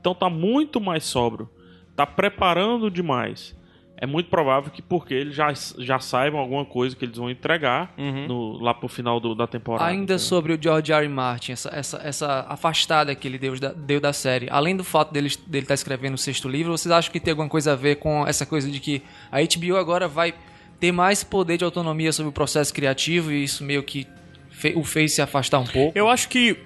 Então 0.00 0.14
tá 0.14 0.28
muito 0.30 0.80
mais 0.80 1.04
sóbrio, 1.04 1.48
tá 1.94 2.06
preparando 2.06 2.90
demais. 2.90 3.54
É 3.98 4.04
muito 4.06 4.28
provável 4.28 4.70
que 4.70 4.82
porque 4.82 5.14
eles 5.14 5.34
já, 5.34 5.50
já 5.78 5.98
saibam 5.98 6.38
alguma 6.38 6.66
coisa 6.66 6.94
que 6.94 7.02
eles 7.02 7.16
vão 7.16 7.30
entregar 7.30 7.94
Uhum. 7.96 8.26
no- 8.26 8.58
lá 8.62 8.74
pro 8.74 8.88
final 8.88 9.18
do- 9.18 9.34
da 9.34 9.46
temporada. 9.46 9.88
Ainda 9.88 10.02
entendeu? 10.02 10.18
sobre 10.18 10.52
o 10.52 10.58
George 10.62 10.92
R. 10.92 11.06
R. 11.06 11.08
Martin, 11.08 11.52
essa, 11.52 11.70
essa, 11.74 11.96
essa 12.04 12.44
afastada 12.46 13.14
que 13.14 13.26
ele 13.26 13.38
deu 13.38 13.58
da, 13.58 13.72
deu 13.72 13.98
da 13.98 14.12
série, 14.12 14.48
além 14.50 14.76
do 14.76 14.84
fato 14.84 15.14
dele 15.14 15.28
estar 15.28 15.48
dele 15.48 15.64
tá 15.64 15.72
escrevendo 15.72 16.12
o 16.12 16.18
sexto 16.18 16.46
livro, 16.46 16.72
vocês 16.76 16.92
acham 16.92 17.10
que 17.10 17.18
tem 17.18 17.30
alguma 17.32 17.48
coisa 17.48 17.72
a 17.72 17.74
ver 17.74 17.96
com 17.96 18.26
essa 18.26 18.44
coisa 18.44 18.70
de 18.70 18.80
que 18.80 19.02
a 19.32 19.38
HBO 19.40 19.76
agora 19.78 20.06
vai 20.06 20.34
ter 20.78 20.92
mais 20.92 21.24
poder 21.24 21.56
de 21.56 21.64
autonomia 21.64 22.12
sobre 22.12 22.28
o 22.28 22.32
processo 22.32 22.74
criativo 22.74 23.32
e 23.32 23.44
isso 23.44 23.64
meio 23.64 23.82
que 23.82 24.06
fe- 24.50 24.74
o 24.76 24.84
fez 24.84 25.14
se 25.14 25.22
afastar 25.22 25.58
um 25.60 25.64
pouco? 25.66 25.98
Eu 25.98 26.06
acho 26.10 26.28
que 26.28 26.58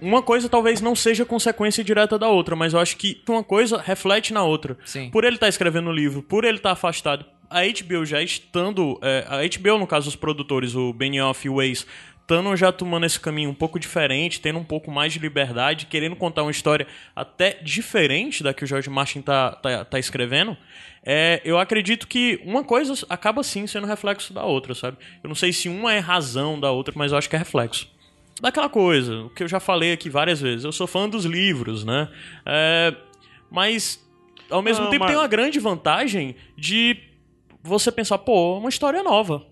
uma 0.00 0.22
coisa 0.22 0.48
talvez 0.48 0.80
não 0.80 0.96
seja 0.96 1.24
consequência 1.24 1.84
direta 1.84 2.18
da 2.18 2.28
outra, 2.28 2.56
mas 2.56 2.72
eu 2.72 2.80
acho 2.80 2.96
que 2.96 3.22
uma 3.28 3.44
coisa 3.44 3.80
reflete 3.80 4.32
na 4.32 4.42
outra. 4.42 4.76
Sim. 4.84 5.10
Por 5.10 5.24
ele 5.24 5.36
estar 5.36 5.48
escrevendo 5.48 5.90
o 5.90 5.92
livro, 5.92 6.22
por 6.22 6.44
ele 6.44 6.56
estar 6.56 6.72
afastado, 6.72 7.24
a 7.48 7.60
HBO 7.62 8.04
já 8.04 8.20
estando. 8.20 8.98
é, 9.02 9.24
a 9.28 9.36
HBO, 9.46 9.78
no 9.78 9.86
caso, 9.86 10.08
os 10.08 10.16
produtores, 10.16 10.74
o 10.74 10.92
Benioff 10.92 11.46
e 11.46 11.50
o 11.50 11.54
Weiss, 11.54 11.86
estando 12.20 12.56
já 12.56 12.72
tomando 12.72 13.06
esse 13.06 13.20
caminho 13.20 13.50
um 13.50 13.54
pouco 13.54 13.78
diferente, 13.78 14.40
tendo 14.40 14.58
um 14.58 14.64
pouco 14.64 14.90
mais 14.90 15.12
de 15.12 15.18
liberdade, 15.18 15.86
querendo 15.86 16.16
contar 16.16 16.42
uma 16.42 16.50
história 16.50 16.86
até 17.14 17.58
diferente 17.62 18.42
da 18.42 18.52
que 18.52 18.64
o 18.64 18.66
George 18.66 18.90
Martin 18.90 19.20
tá, 19.20 19.52
tá, 19.52 19.84
tá 19.84 19.98
escrevendo. 19.98 20.56
É, 21.06 21.40
eu 21.44 21.58
acredito 21.58 22.08
que 22.08 22.40
uma 22.44 22.64
coisa 22.64 22.94
acaba 23.10 23.42
sim 23.42 23.66
sendo 23.66 23.86
reflexo 23.86 24.32
da 24.32 24.42
outra, 24.42 24.74
sabe? 24.74 24.96
Eu 25.22 25.28
não 25.28 25.34
sei 25.34 25.52
se 25.52 25.68
uma 25.68 25.92
é 25.92 25.98
razão 25.98 26.58
da 26.58 26.70
outra, 26.70 26.94
mas 26.96 27.12
eu 27.12 27.18
acho 27.18 27.28
que 27.28 27.36
é 27.36 27.38
reflexo 27.38 27.93
daquela 28.40 28.68
coisa, 28.68 29.22
o 29.24 29.30
que 29.30 29.42
eu 29.42 29.48
já 29.48 29.60
falei 29.60 29.92
aqui 29.92 30.08
várias 30.10 30.40
vezes. 30.40 30.64
Eu 30.64 30.72
sou 30.72 30.86
fã 30.86 31.08
dos 31.08 31.24
livros, 31.24 31.84
né? 31.84 32.08
É, 32.44 32.94
mas, 33.50 34.04
ao 34.50 34.62
mesmo 34.62 34.84
Não, 34.84 34.90
tempo, 34.90 35.04
mas- 35.04 35.12
tem 35.12 35.20
uma 35.20 35.28
grande 35.28 35.58
vantagem 35.60 36.34
de 36.56 36.96
você 37.62 37.90
pensar, 37.92 38.18
pô, 38.18 38.58
uma 38.58 38.68
história 38.68 39.02
nova. 39.02 39.46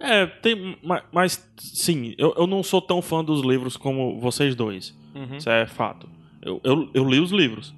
É, 0.00 0.26
tem, 0.26 0.76
ma- 0.82 1.04
mas, 1.12 1.48
sim, 1.56 2.14
eu, 2.18 2.34
eu 2.36 2.46
não 2.46 2.62
sou 2.62 2.80
tão 2.82 3.00
fã 3.00 3.22
dos 3.24 3.42
livros 3.42 3.76
como 3.76 4.18
vocês 4.20 4.54
dois. 4.54 4.94
Uhum. 5.14 5.36
Isso 5.36 5.48
é 5.48 5.66
fato. 5.66 6.08
Eu, 6.42 6.60
eu, 6.64 6.90
eu 6.92 7.04
li 7.08 7.20
os 7.20 7.30
livros. 7.30 7.72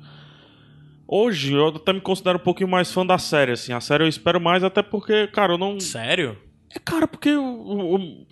Hoje 1.07 1.53
eu 1.55 1.69
até 1.69 1.93
me 1.93 2.01
considero 2.01 2.39
um 2.39 2.43
pouquinho 2.43 2.69
mais 2.69 2.91
fã 2.93 3.07
da 3.07 3.17
série, 3.19 3.53
assim. 3.53 3.73
A 3.73 3.81
série 3.81 4.03
eu 4.03 4.09
espero 4.09 4.41
mais, 4.41 4.65
até 4.65 4.83
porque, 4.83 5.27
cara, 5.29 5.53
eu 5.53 5.59
não. 5.59 5.79
Sério? 5.79 6.37
É, 6.75 6.79
cara, 6.81 7.07
porque 7.07 7.31
o- 7.37 8.27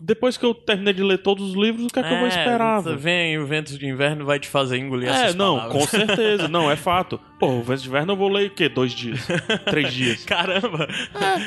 depois 0.00 0.36
que 0.36 0.44
eu 0.44 0.54
terminei 0.54 0.92
de 0.94 1.02
ler 1.02 1.18
todos 1.18 1.50
os 1.50 1.54
livros, 1.54 1.86
o 1.86 1.88
que 1.88 1.98
é 1.98 2.02
que 2.02 2.12
eu 2.12 2.18
vou 2.18 2.28
esperar? 2.28 2.80
velho? 2.82 2.98
Vem 2.98 3.38
o 3.38 3.46
vento 3.46 3.76
de 3.78 3.86
inverno 3.86 4.24
vai 4.24 4.38
te 4.38 4.48
fazer 4.48 4.78
engolir 4.78 5.08
É, 5.08 5.12
essas 5.12 5.34
não, 5.34 5.56
palavras. 5.58 5.82
com 5.82 5.86
certeza. 5.88 6.48
Não, 6.48 6.70
é 6.70 6.76
fato. 6.76 7.20
Pô, 7.38 7.46
o 7.48 7.62
Vento 7.62 7.82
de 7.82 7.88
Inverno 7.88 8.12
eu 8.12 8.16
vou 8.16 8.28
ler 8.28 8.48
o 8.48 8.50
quê? 8.50 8.68
Dois 8.68 8.92
dias? 8.92 9.26
Três 9.66 9.92
dias? 9.92 10.24
Caramba! 10.26 10.88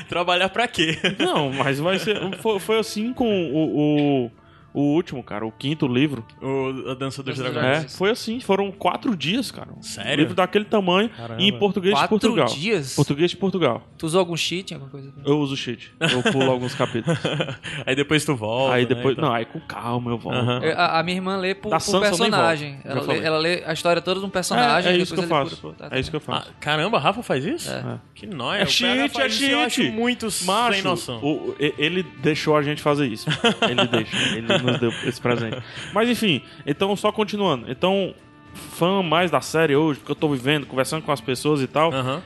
Trabalhar 0.08 0.50
pra 0.50 0.67
quê? 0.67 0.98
Não, 1.20 1.51
mas 1.51 1.79
vai 1.79 2.00
ser. 2.00 2.17
Foi, 2.38 2.60
foi 2.60 2.79
assim 2.79 3.13
com 3.13 3.27
o, 3.51 4.25
o, 4.25 4.31
o 4.73 4.81
último, 4.81 5.23
cara, 5.23 5.45
o 5.45 5.51
quinto 5.51 5.87
livro. 5.87 6.25
O, 6.41 6.89
a 6.91 6.93
Dança 6.93 7.21
dos 7.21 7.37
Dança 7.37 7.51
Dragões. 7.51 7.85
É, 7.85 7.87
foi 7.89 8.09
assim, 8.09 8.39
foram 8.39 8.71
quatro 8.71 9.15
dias, 9.15 9.51
cara. 9.51 9.69
Sério? 9.81 10.15
Livro 10.21 10.33
daquele 10.35 10.65
tamanho 10.65 11.09
Caramba. 11.09 11.41
e 11.41 11.47
em 11.47 11.57
português 11.59 11.93
Quatro 11.93 12.17
de 12.17 12.21
Portugal. 12.27 12.45
dias? 12.47 12.95
Português 12.95 13.31
de 13.31 13.37
Portugal. 13.37 13.83
Tu 13.97 14.05
usou 14.05 14.19
algum 14.19 14.35
cheat, 14.37 14.73
alguma 14.73 14.89
coisa? 14.91 15.11
Eu 15.25 15.39
uso 15.39 15.55
cheat. 15.57 15.91
Eu 15.99 16.23
pulo 16.31 16.49
alguns 16.51 16.73
capítulos. 16.75 17.19
Aí 17.85 17.95
depois 17.95 18.23
tu 18.25 18.35
volta. 18.35 18.75
aí 18.75 18.83
né, 18.83 18.89
depois. 18.89 19.17
então. 19.17 19.29
Não, 19.29 19.35
aí 19.35 19.45
com 19.45 19.59
calma 19.59 20.11
eu 20.11 20.17
volto. 20.17 20.63
Eu- 20.63 20.77
A, 20.77 20.99
a 20.99 21.03
minha 21.03 21.17
irmã 21.17 21.37
lê 21.37 21.53
por, 21.55 21.69
por 21.69 21.99
personagem. 22.01 22.79
Ela 22.83 23.01
lê, 23.01 23.19
ela 23.19 23.37
lê 23.37 23.63
a 23.65 23.73
história 23.73 24.01
toda 24.01 24.19
de 24.19 24.25
um 24.25 24.29
É, 24.29 24.31
personagem. 24.31 24.91
é 24.93 24.97
e 24.97 25.01
isso 25.01 25.13
que 25.13 25.19
eu 25.19 25.27
faço. 25.27 25.73
tá, 25.77 25.89
É 25.91 25.99
isso 25.99 26.09
que 26.09 26.15
eu 26.15 26.21
faço. 26.21 26.49
Ah, 26.49 26.53
caramba, 26.59 26.97
Rafa 26.99 27.21
faz 27.23 27.43
isso? 27.45 27.69
É. 27.71 27.99
Que 28.15 28.25
nóia. 28.25 28.61
É 28.61 28.65
cheat, 28.65 29.19
é 29.19 29.29
cheat. 29.29 29.91
muito 29.91 30.27
Macho, 30.45 30.73
sem 30.73 30.83
noção. 30.83 31.19
o- 31.23 31.55
ele 31.59 32.03
deixou 32.21 32.55
a 32.55 32.61
gente 32.61 32.81
fazer 32.81 33.07
isso. 33.07 33.29
Ele 33.69 33.87
deixa. 33.87 34.15
Ele 34.35 34.47
nos 34.61 34.79
deu 34.79 34.91
esse 35.05 35.19
presente. 35.19 35.57
Mas 35.93 36.09
enfim, 36.09 36.41
então 36.65 36.95
só 36.95 37.11
continuando. 37.11 37.69
Então, 37.71 38.13
fã 38.53 39.01
mais 39.01 39.31
da 39.31 39.41
série 39.41 39.75
hoje, 39.75 39.99
porque 39.99 40.11
eu 40.11 40.15
tô 40.15 40.29
vivendo, 40.29 40.65
conversando 40.65 41.01
com 41.03 41.11
as 41.11 41.21
pessoas 41.21 41.61
e 41.61 41.67
tal. 41.67 41.93
Aham. 41.93 42.21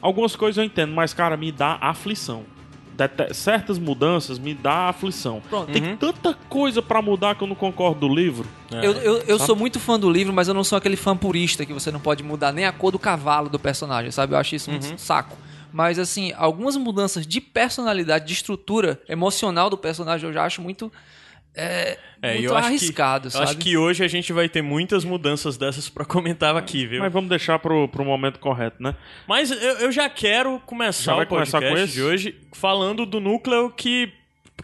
Algumas 0.00 0.36
coisas 0.36 0.58
eu 0.58 0.64
entendo, 0.64 0.92
mas, 0.94 1.14
cara, 1.14 1.36
me 1.36 1.50
dá 1.50 1.78
aflição. 1.80 2.44
Dete- 2.94 3.34
certas 3.34 3.78
mudanças 3.78 4.38
me 4.38 4.54
dá 4.54 4.88
aflição. 4.88 5.42
Pronto. 5.50 5.70
Tem 5.70 5.82
Uhum. 5.82 5.96
tanta 5.96 6.32
coisa 6.48 6.80
pra 6.80 7.02
mudar 7.02 7.34
que 7.34 7.42
eu 7.42 7.46
não 7.46 7.54
concordo 7.54 8.00
do 8.08 8.14
livro. 8.14 8.46
É. 8.72 8.86
Eu, 8.86 8.92
eu, 8.92 9.18
eu 9.26 9.38
sou 9.38 9.54
muito 9.54 9.78
fã 9.78 9.98
do 10.00 10.10
livro, 10.10 10.32
mas 10.32 10.48
eu 10.48 10.54
não 10.54 10.64
sou 10.64 10.78
aquele 10.78 10.96
fã 10.96 11.14
purista 11.16 11.66
que 11.66 11.72
você 11.74 11.90
não 11.90 12.00
pode 12.00 12.22
mudar 12.22 12.52
nem 12.52 12.64
a 12.64 12.72
cor 12.72 12.90
do 12.90 12.98
cavalo 12.98 13.48
do 13.50 13.58
personagem, 13.58 14.10
sabe? 14.10 14.32
Eu 14.34 14.38
acho 14.38 14.54
isso 14.54 14.70
Uhum. 14.70 14.78
muito 14.80 14.98
saco. 14.98 15.36
Mas, 15.72 15.98
assim, 15.98 16.32
algumas 16.38 16.74
mudanças 16.76 17.26
de 17.26 17.38
personalidade, 17.38 18.26
de 18.26 18.32
estrutura 18.32 18.98
emocional 19.06 19.68
do 19.68 19.76
personagem, 19.76 20.26
eu 20.28 20.32
já 20.32 20.44
acho 20.44 20.62
muito, 20.62 20.90
é, 21.56 21.98
É, 22.20 22.34
muito 22.34 22.44
eu 22.44 22.56
acho 22.56 22.68
arriscado, 22.68 23.28
que, 23.28 23.32
sabe? 23.32 23.44
Eu 23.44 23.48
acho 23.48 23.58
que 23.58 23.76
hoje 23.76 24.04
a 24.04 24.08
gente 24.08 24.32
vai 24.32 24.48
ter 24.48 24.62
muitas 24.62 25.04
mudanças 25.04 25.56
dessas 25.56 25.88
pra 25.88 26.04
comentar 26.06 26.54
aqui, 26.56 26.86
viu? 26.86 27.00
Mas 27.00 27.12
vamos 27.12 27.28
deixar 27.30 27.58
pro, 27.58 27.88
pro 27.88 28.04
momento 28.04 28.38
correto, 28.38 28.82
né? 28.82 28.94
Mas 29.26 29.50
eu, 29.50 29.78
eu 29.78 29.92
já 29.92 30.08
quero 30.08 30.60
começar 30.66 31.02
Já 31.02 31.14
o 31.14 31.26
podcast 31.26 31.52
começar 31.52 31.74
com 31.74 31.78
esse? 31.82 31.92
de 31.94 32.02
hoje 32.02 32.40
falando 32.52 33.06
do 33.06 33.20
núcleo 33.20 33.70
que, 33.70 34.12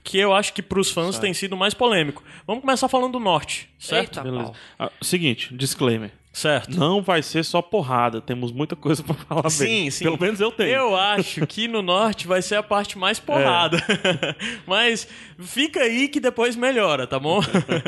que 0.03 0.19
eu 0.19 0.35
acho 0.35 0.53
que 0.53 0.63
pros 0.63 0.91
fãs 0.91 1.19
tem 1.19 1.33
sido 1.33 1.57
mais 1.57 1.75
polêmico. 1.75 2.23
Vamos 2.47 2.61
começar 2.61 2.89
falando 2.89 3.13
do 3.13 3.21
norte, 3.21 3.69
certo? 3.79 4.19
Eita, 4.19 4.31
Beleza. 4.31 4.53
Ah, 4.79 4.91
seguinte, 5.01 5.55
disclaimer. 5.55 6.11
Certo. 6.33 6.79
Não 6.79 7.03
vai 7.03 7.23
ser 7.23 7.45
só 7.45 7.61
porrada. 7.61 8.21
Temos 8.21 8.51
muita 8.51 8.75
coisa 8.75 9.03
pra 9.03 9.15
falar 9.15 9.51
Sim, 9.51 9.65
bem. 9.65 9.91
sim. 9.91 10.05
Pelo 10.05 10.19
menos 10.19 10.41
eu 10.41 10.51
tenho. 10.51 10.71
Eu 10.71 10.97
acho 10.97 11.47
que 11.47 11.69
no 11.69 11.83
norte 11.83 12.27
vai 12.27 12.41
ser 12.41 12.57
a 12.57 12.63
parte 12.63 12.97
mais 12.97 13.21
porrada. 13.21 13.77
Mas 14.67 15.07
fica 15.39 15.81
aí 15.81 16.09
que 16.09 16.19
depois 16.19 16.57
melhora, 16.57 17.07
tá 17.07 17.19
bom? 17.19 17.41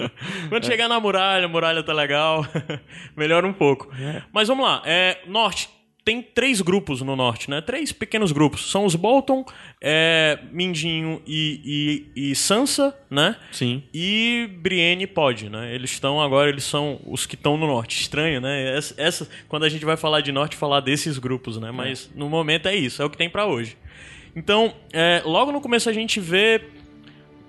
Quando 0.51 0.67
chegar 0.67 0.89
na 0.89 1.01
muralha, 1.01 1.47
a 1.47 1.49
muralha 1.49 1.83
tá 1.83 1.93
legal, 1.95 2.47
melhora 3.17 3.47
um 3.47 3.53
pouco. 3.53 3.91
Mas 4.31 4.47
vamos 4.47 4.67
lá. 4.67 4.83
É, 4.85 5.19
norte. 5.27 5.71
Tem 6.05 6.21
três 6.21 6.61
grupos 6.61 7.01
no 7.01 7.17
norte, 7.17 7.49
né? 7.49 7.63
Três 7.63 7.91
pequenos 7.91 8.31
grupos. 8.31 8.71
São 8.71 8.85
os 8.85 8.95
Bolton, 8.95 9.43
é, 9.81 10.39
Mindinho 10.53 11.23
e, 11.27 12.05
e, 12.15 12.31
e 12.31 12.35
Sansa, 12.35 12.95
né? 13.11 13.37
Sim. 13.51 13.83
E 13.95 14.51
Brienne 14.59 15.07
pode, 15.07 15.49
né? 15.49 15.75
Eles 15.75 15.93
estão 15.93 16.21
agora, 16.21 16.51
eles 16.51 16.65
são 16.65 17.01
os 17.07 17.25
que 17.25 17.37
estão 17.37 17.57
no 17.57 17.67
norte. 17.67 17.99
Estranho, 18.03 18.39
né? 18.41 18.77
Essa, 18.77 18.95
essa- 18.99 19.29
quando 19.49 19.65
a 19.65 19.69
gente 19.71 19.85
vai 19.85 19.97
falar 19.97 20.21
de 20.21 20.31
norte, 20.31 20.57
falar 20.57 20.81
desses 20.81 21.17
grupos, 21.19 21.57
né? 21.59 21.71
Mas 21.71 22.11
no 22.15 22.29
momento 22.29 22.69
é 22.69 22.77
isso, 22.77 23.01
é 23.01 23.05
o 23.07 23.09
que 23.09 23.17
tem 23.17 23.31
pra 23.31 23.47
hoje. 23.47 23.75
Então, 24.37 24.75
é, 24.93 25.23
logo 25.25 25.53
no 25.53 25.61
começo 25.61 25.89
a 25.89 25.93
gente 25.93 26.21
vê 26.21 26.61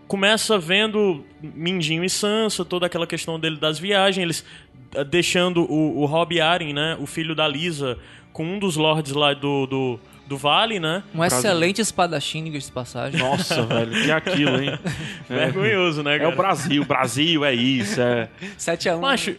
começa 0.07 0.57
vendo 0.59 1.25
Mindinho 1.41 2.03
e 2.03 2.09
Sansa, 2.09 2.63
toda 2.63 2.85
aquela 2.85 3.07
questão 3.07 3.39
dele 3.39 3.57
das 3.57 3.79
viagens, 3.79 4.24
eles 4.24 4.45
eh, 4.93 5.03
deixando 5.03 5.63
o, 5.63 6.00
o 6.01 6.05
Robb 6.05 6.39
Arryn, 6.39 6.74
né, 6.74 6.95
o 7.00 7.07
filho 7.07 7.33
da 7.33 7.47
Lisa, 7.47 7.97
com 8.35 8.43
um 8.43 8.59
dos 8.59 8.75
lords 8.75 9.13
lá 9.13 9.33
do, 9.33 9.65
do, 9.65 9.99
do 10.27 10.37
vale, 10.37 10.77
né? 10.77 11.03
Um 11.15 11.23
excelente 11.23 11.79
espadachim, 11.79 12.43
diga-se 12.43 12.67
de 12.67 12.73
passagem. 12.73 13.17
Nossa, 13.17 13.63
velho, 13.63 13.91
que 14.03 14.11
aquilo, 14.11 14.61
hein? 14.61 14.77
Vergonhoso, 15.29 16.03
né, 16.03 16.15
É 16.17 16.19
cara? 16.19 16.33
o 16.33 16.35
Brasil, 16.35 16.83
Brasil 16.83 17.45
é 17.45 17.53
isso, 17.53 18.01
é. 18.01 18.27
7x1. 18.59 18.99
Macho, 18.99 19.35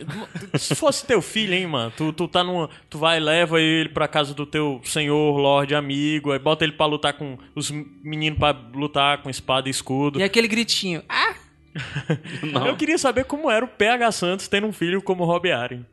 se 0.55 0.75
fosse 0.75 1.05
teu 1.05 1.21
filho, 1.21 1.53
hein, 1.53 1.67
mano? 1.67 1.93
Tu, 1.95 2.11
tu 2.15 2.27
tá 2.27 2.43
numa. 2.43 2.71
Tu 2.89 2.97
vai 2.97 3.19
e 3.19 3.21
leva 3.21 3.61
ele 3.61 3.91
pra 3.91 4.09
casa 4.09 4.33
do 4.33 4.47
teu 4.47 4.81
senhor, 4.83 5.37
lorde, 5.37 5.75
amigo, 5.75 6.33
aí 6.33 6.39
bota 6.39 6.65
ele 6.65 6.73
pra 6.73 6.87
lutar 6.87 7.13
com 7.13 7.37
os 7.55 7.71
meninos 8.03 8.39
pra 8.39 8.57
lutar 8.75 9.19
com 9.19 9.29
espada 9.29 9.69
e 9.69 9.71
escudo. 9.71 10.19
E 10.19 10.23
aquele 10.23 10.49
gritinho. 10.49 11.03
Ah! 11.07 11.35
Eu 12.67 12.75
queria 12.77 12.97
saber 12.97 13.27
como 13.27 13.51
era 13.51 13.63
o 13.63 13.69
PH 13.69 14.11
Santos 14.13 14.49
tendo 14.49 14.67
um 14.67 14.73
filho 14.73 15.03
como 15.03 15.23
o 15.23 15.27
Rob 15.27 15.53
Arryn. 15.53 15.85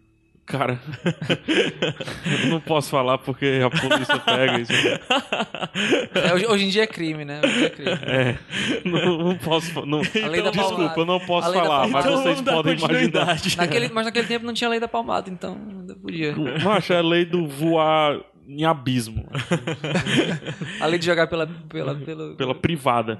Cara, 0.46 0.78
eu 2.44 2.50
não 2.52 2.60
posso 2.60 2.90
falar 2.90 3.18
porque 3.18 3.62
a 3.66 3.70
polícia 3.70 4.20
pega 4.20 4.60
isso. 4.60 4.74
É, 6.14 6.34
hoje, 6.34 6.46
hoje 6.46 6.66
em 6.66 6.70
dia 6.70 6.84
é 6.84 6.88
crime, 6.88 7.24
né? 7.24 7.40
Hoje 7.44 7.54
em 7.54 7.58
dia 7.58 7.68
é 7.68 7.70
crime. 7.70 7.92
É, 8.04 8.38
não, 8.84 9.18
não 9.20 9.38
posso. 9.38 9.86
Não, 9.86 10.02
da 10.02 10.52
desculpa, 10.52 10.94
eu 10.98 11.06
não 11.06 11.20
posso 11.22 11.54
falar, 11.54 11.88
mas 11.88 12.06
vocês 12.06 12.40
Então, 12.40 12.44
dar 12.44 12.54
podem 12.54 12.78
imaginar. 12.78 13.38
Naquele, 13.58 13.90
mas 13.90 14.06
naquele 14.06 14.28
tempo 14.28 14.46
não 14.46 14.54
tinha 14.54 14.70
lei 14.70 14.80
da 14.82 14.88
palmada, 14.88 15.30
então 15.30 15.56
não 15.56 15.96
podia. 15.96 16.36
Macho, 16.64 16.92
é 16.92 16.98
a 16.98 17.02
lei 17.02 17.24
do 17.24 17.48
voar 17.48 18.20
em 18.46 18.66
abismo, 18.66 19.26
A 20.82 20.86
lei 20.86 21.00
de 21.00 21.06
jogar 21.06 21.28
pela, 21.28 21.48
pela, 21.70 21.96
pela, 21.96 22.36
pela 22.36 22.56
privada. 22.56 23.18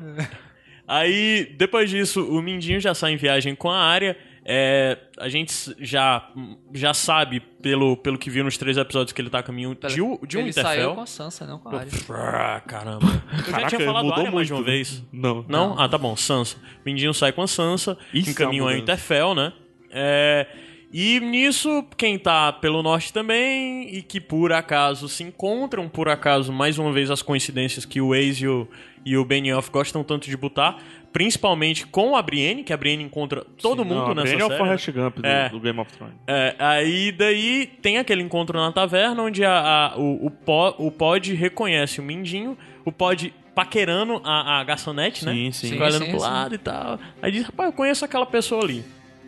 Aí, 0.86 1.56
depois 1.58 1.90
disso, 1.90 2.26
o 2.26 2.42
Mindinho 2.42 2.80
já 2.80 2.94
sai 2.94 3.14
em 3.14 3.18
viagem 3.18 3.56
com 3.56 3.70
a 3.70 3.80
área. 3.80 4.18
É, 4.46 4.98
a 5.20 5.30
gente 5.30 5.54
já, 5.80 6.30
já 6.74 6.94
sabe, 6.94 7.40
pelo, 7.40 7.96
pelo 7.96 8.18
que 8.18 8.30
viu 8.30 8.44
nos 8.44 8.58
três 8.58 8.76
episódios, 8.78 9.14
que 9.14 9.22
ele 9.22 9.30
tá 9.30 9.40
a 9.40 9.44
caminho 9.44 9.74
de, 9.88 10.02
um- 10.02 10.18
de 10.28 10.38
um 10.38 10.42
Ele 10.42 10.52
saiu 10.52 10.96
com 10.96 11.02
a 11.02 11.06
Sansa, 11.06 11.46
não 11.46 11.60
com 11.60 11.70
a 11.70 11.80
Arya. 11.80 11.92
Ah, 12.10 12.62
caramba. 12.68 13.06
Eu 13.32 13.38
já 13.38 13.44
Caraca, 13.52 13.68
tinha 13.70 13.86
falado 13.86 14.04
mudou 14.06 14.20
área 14.20 14.32
mais 14.32 14.48
de 14.48 14.54
uma 14.54 14.58
muito, 14.60 14.70
né? 14.70 14.76
vez. 14.76 15.04
Não. 15.14 15.46
Não? 15.48 15.80
Ah, 15.80 15.88
tá 15.88 15.98
bom. 15.98 16.16
Sansa. 16.18 16.58
Mindinho 16.86 17.14
sai 17.14 17.32
com 17.32 17.42
a 17.42 17.48
Sansa, 17.48 17.98
Isso 18.14 18.32
em 18.32 18.34
caminho 18.34 18.64
é 18.64 18.66
uma 18.66 18.72
mudança. 18.72 18.84
Interfell, 18.84 19.34
né? 19.34 19.54
É, 19.90 20.48
e 20.92 21.20
nisso, 21.22 21.86
quem 21.98 22.20
tá 22.20 22.52
pelo 22.52 22.84
norte 22.84 23.14
também, 23.14 23.96
e 23.96 24.02
que 24.02 24.20
por 24.20 24.52
acaso 24.52 25.08
se 25.08 25.24
encontram, 25.24 25.88
por 25.88 26.10
acaso, 26.10 26.52
mais 26.52 26.78
uma 26.78 26.92
vez, 26.92 27.10
as 27.10 27.22
coincidências 27.22 27.86
que 27.86 28.02
o 28.02 28.14
Ace 28.14 28.44
e 28.44 28.48
o, 28.48 28.68
e 29.06 29.16
o 29.18 29.24
Benioff 29.24 29.72
gostam 29.72 30.04
tanto 30.04 30.30
de 30.30 30.36
botar, 30.36 30.78
principalmente 31.14 31.86
com 31.88 32.16
a 32.16 32.22
Brienne, 32.22 32.64
que 32.64 32.74
a 32.74 32.78
Brienne 32.78 33.04
encontra 33.04 33.46
todo 33.62 33.84
Sim, 33.84 33.90
mundo 33.90 34.00
não, 34.00 34.12
a 34.12 34.16
nessa 34.16 34.22
Brienne 34.24 34.42
é 34.42 34.46
o 34.46 34.48
série. 34.50 34.60
Forrest 34.64 34.92
Gump 34.92 35.16
do, 35.20 35.26
É. 35.28 35.50
do 35.50 35.60
Game 35.60 35.80
of 35.80 35.94
Thrones. 35.94 36.16
É, 36.28 36.56
aí 36.58 37.12
daí 37.12 37.68
tem 37.82 38.00
aquele 38.00 38.24
encontro 38.24 38.60
na 38.60 38.72
taverna 38.72 39.22
onde 39.24 39.46
a, 39.46 39.60
a- 39.94 39.98
o, 39.98 40.26
o, 40.26 40.32
Po- 40.32 40.76
o 40.80 40.92
Pod 40.92 41.32
reconhece 41.34 42.00
o 42.02 42.04
Mindinho, 42.04 42.58
o 42.84 42.92
Pod 42.92 43.32
paquerando 43.54 44.20
a, 44.26 44.60
a 44.60 44.64
garçonete, 44.64 45.24
né? 45.24 45.32
Sim, 45.32 45.52
sim. 45.52 45.70
Fica 45.70 45.84
olhando 45.86 46.06
sim, 46.06 46.10
pro 46.12 46.20
sim. 46.20 46.26
lado 46.26 46.56
e 46.56 46.58
tal. 46.58 47.00
Aí 47.22 47.32
diz, 47.32 47.44
rapaz, 47.46 47.70
eu 47.70 47.74
conheço 47.74 48.04
aquela 48.04 48.26
pessoa 48.26 48.64
ali. 48.64 48.84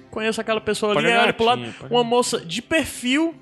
Conheço 0.09 0.41
aquela 0.41 0.59
pessoa 0.59 0.93
Pode 0.95 1.05
ali. 1.05 1.15
Aí 1.15 1.21
olha 1.21 1.33
pro 1.33 1.45
lado, 1.45 1.61
pode 1.79 1.93
uma 1.93 2.03
moça 2.03 2.39
de 2.43 2.61
perfil, 2.63 3.35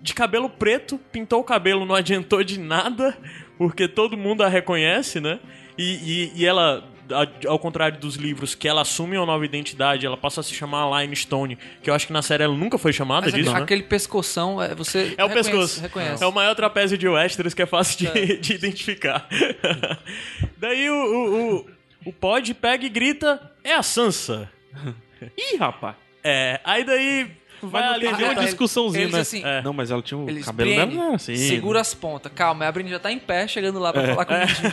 de 0.00 0.12
cabelo 0.14 0.48
preto, 0.48 0.98
pintou 1.12 1.38
o 1.40 1.44
cabelo, 1.44 1.86
não 1.86 1.94
adiantou 1.94 2.42
de 2.42 2.58
nada, 2.58 3.16
porque 3.56 3.86
todo 3.86 4.16
mundo 4.16 4.42
a 4.42 4.48
reconhece, 4.48 5.20
né? 5.20 5.38
E, 5.76 6.32
e, 6.34 6.42
e 6.42 6.46
ela, 6.46 6.82
ao 7.46 7.58
contrário 7.58 7.98
dos 7.98 8.16
livros, 8.16 8.54
que 8.54 8.66
ela 8.68 8.82
assume 8.82 9.16
uma 9.16 9.26
nova 9.26 9.44
identidade, 9.44 10.04
ela 10.06 10.16
passa 10.16 10.40
a 10.40 10.42
se 10.42 10.54
chamar 10.54 11.00
Line 11.02 11.14
Stone, 11.16 11.58
que 11.82 11.88
eu 11.90 11.94
acho 11.94 12.06
que 12.06 12.12
na 12.12 12.22
série 12.22 12.42
ela 12.44 12.54
nunca 12.54 12.78
foi 12.78 12.92
chamada 12.92 13.26
Mas 13.26 13.34
disso, 13.34 13.48
aquele, 13.48 13.58
né? 13.58 13.64
aquele 13.64 13.82
pescoção, 13.84 14.62
é, 14.62 14.74
você 14.74 15.14
É 15.16 15.24
o 15.24 15.28
reconhece- 15.28 15.50
pescoço. 15.50 15.80
Reconhece. 15.80 16.22
É 16.24 16.26
o 16.26 16.32
maior 16.32 16.54
trapézio 16.54 16.96
de 16.98 17.08
Westeros 17.08 17.54
que 17.54 17.62
é 17.62 17.66
fácil 17.66 18.12
de, 18.12 18.36
de 18.38 18.54
identificar. 18.54 19.26
Daí 20.58 20.88
o, 20.90 20.94
o, 20.94 21.56
o, 21.56 21.66
o 22.06 22.12
Pod 22.12 22.52
pega 22.54 22.84
e 22.84 22.88
grita: 22.88 23.40
É 23.64 23.74
a 23.74 23.82
Sansa. 23.82 24.50
Ih, 25.36 25.56
rapaz. 25.56 25.96
É, 26.22 26.60
aí 26.64 26.84
daí 26.84 27.30
vai 27.62 27.82
ali. 27.82 28.00
tem 28.06 28.14
tá, 28.14 28.32
ele- 28.32 28.40
discussãozinha, 28.44 29.08
né? 29.08 29.20
assim, 29.20 29.42
É. 29.44 29.62
Não, 29.62 29.72
mas 29.72 29.90
ela 29.90 30.00
tinha 30.02 30.18
o 30.18 30.28
Eles 30.28 30.44
cabelo 30.44 30.70
não 30.94 31.04
era 31.06 31.16
assim. 31.16 31.36
segura 31.36 31.80
as 31.80 31.94
pontas. 31.94 32.30
Calma, 32.34 32.66
a 32.66 32.72
Brienne 32.72 32.90
já 32.90 32.98
tá 32.98 33.10
em 33.12 33.18
pé, 33.18 33.46
chegando 33.48 33.78
lá 33.78 33.92
pra 33.92 34.02
É. 34.02 34.06
falar 34.08 34.24
com 34.24 34.34
o 34.34 34.38
Mindinho. 34.38 34.72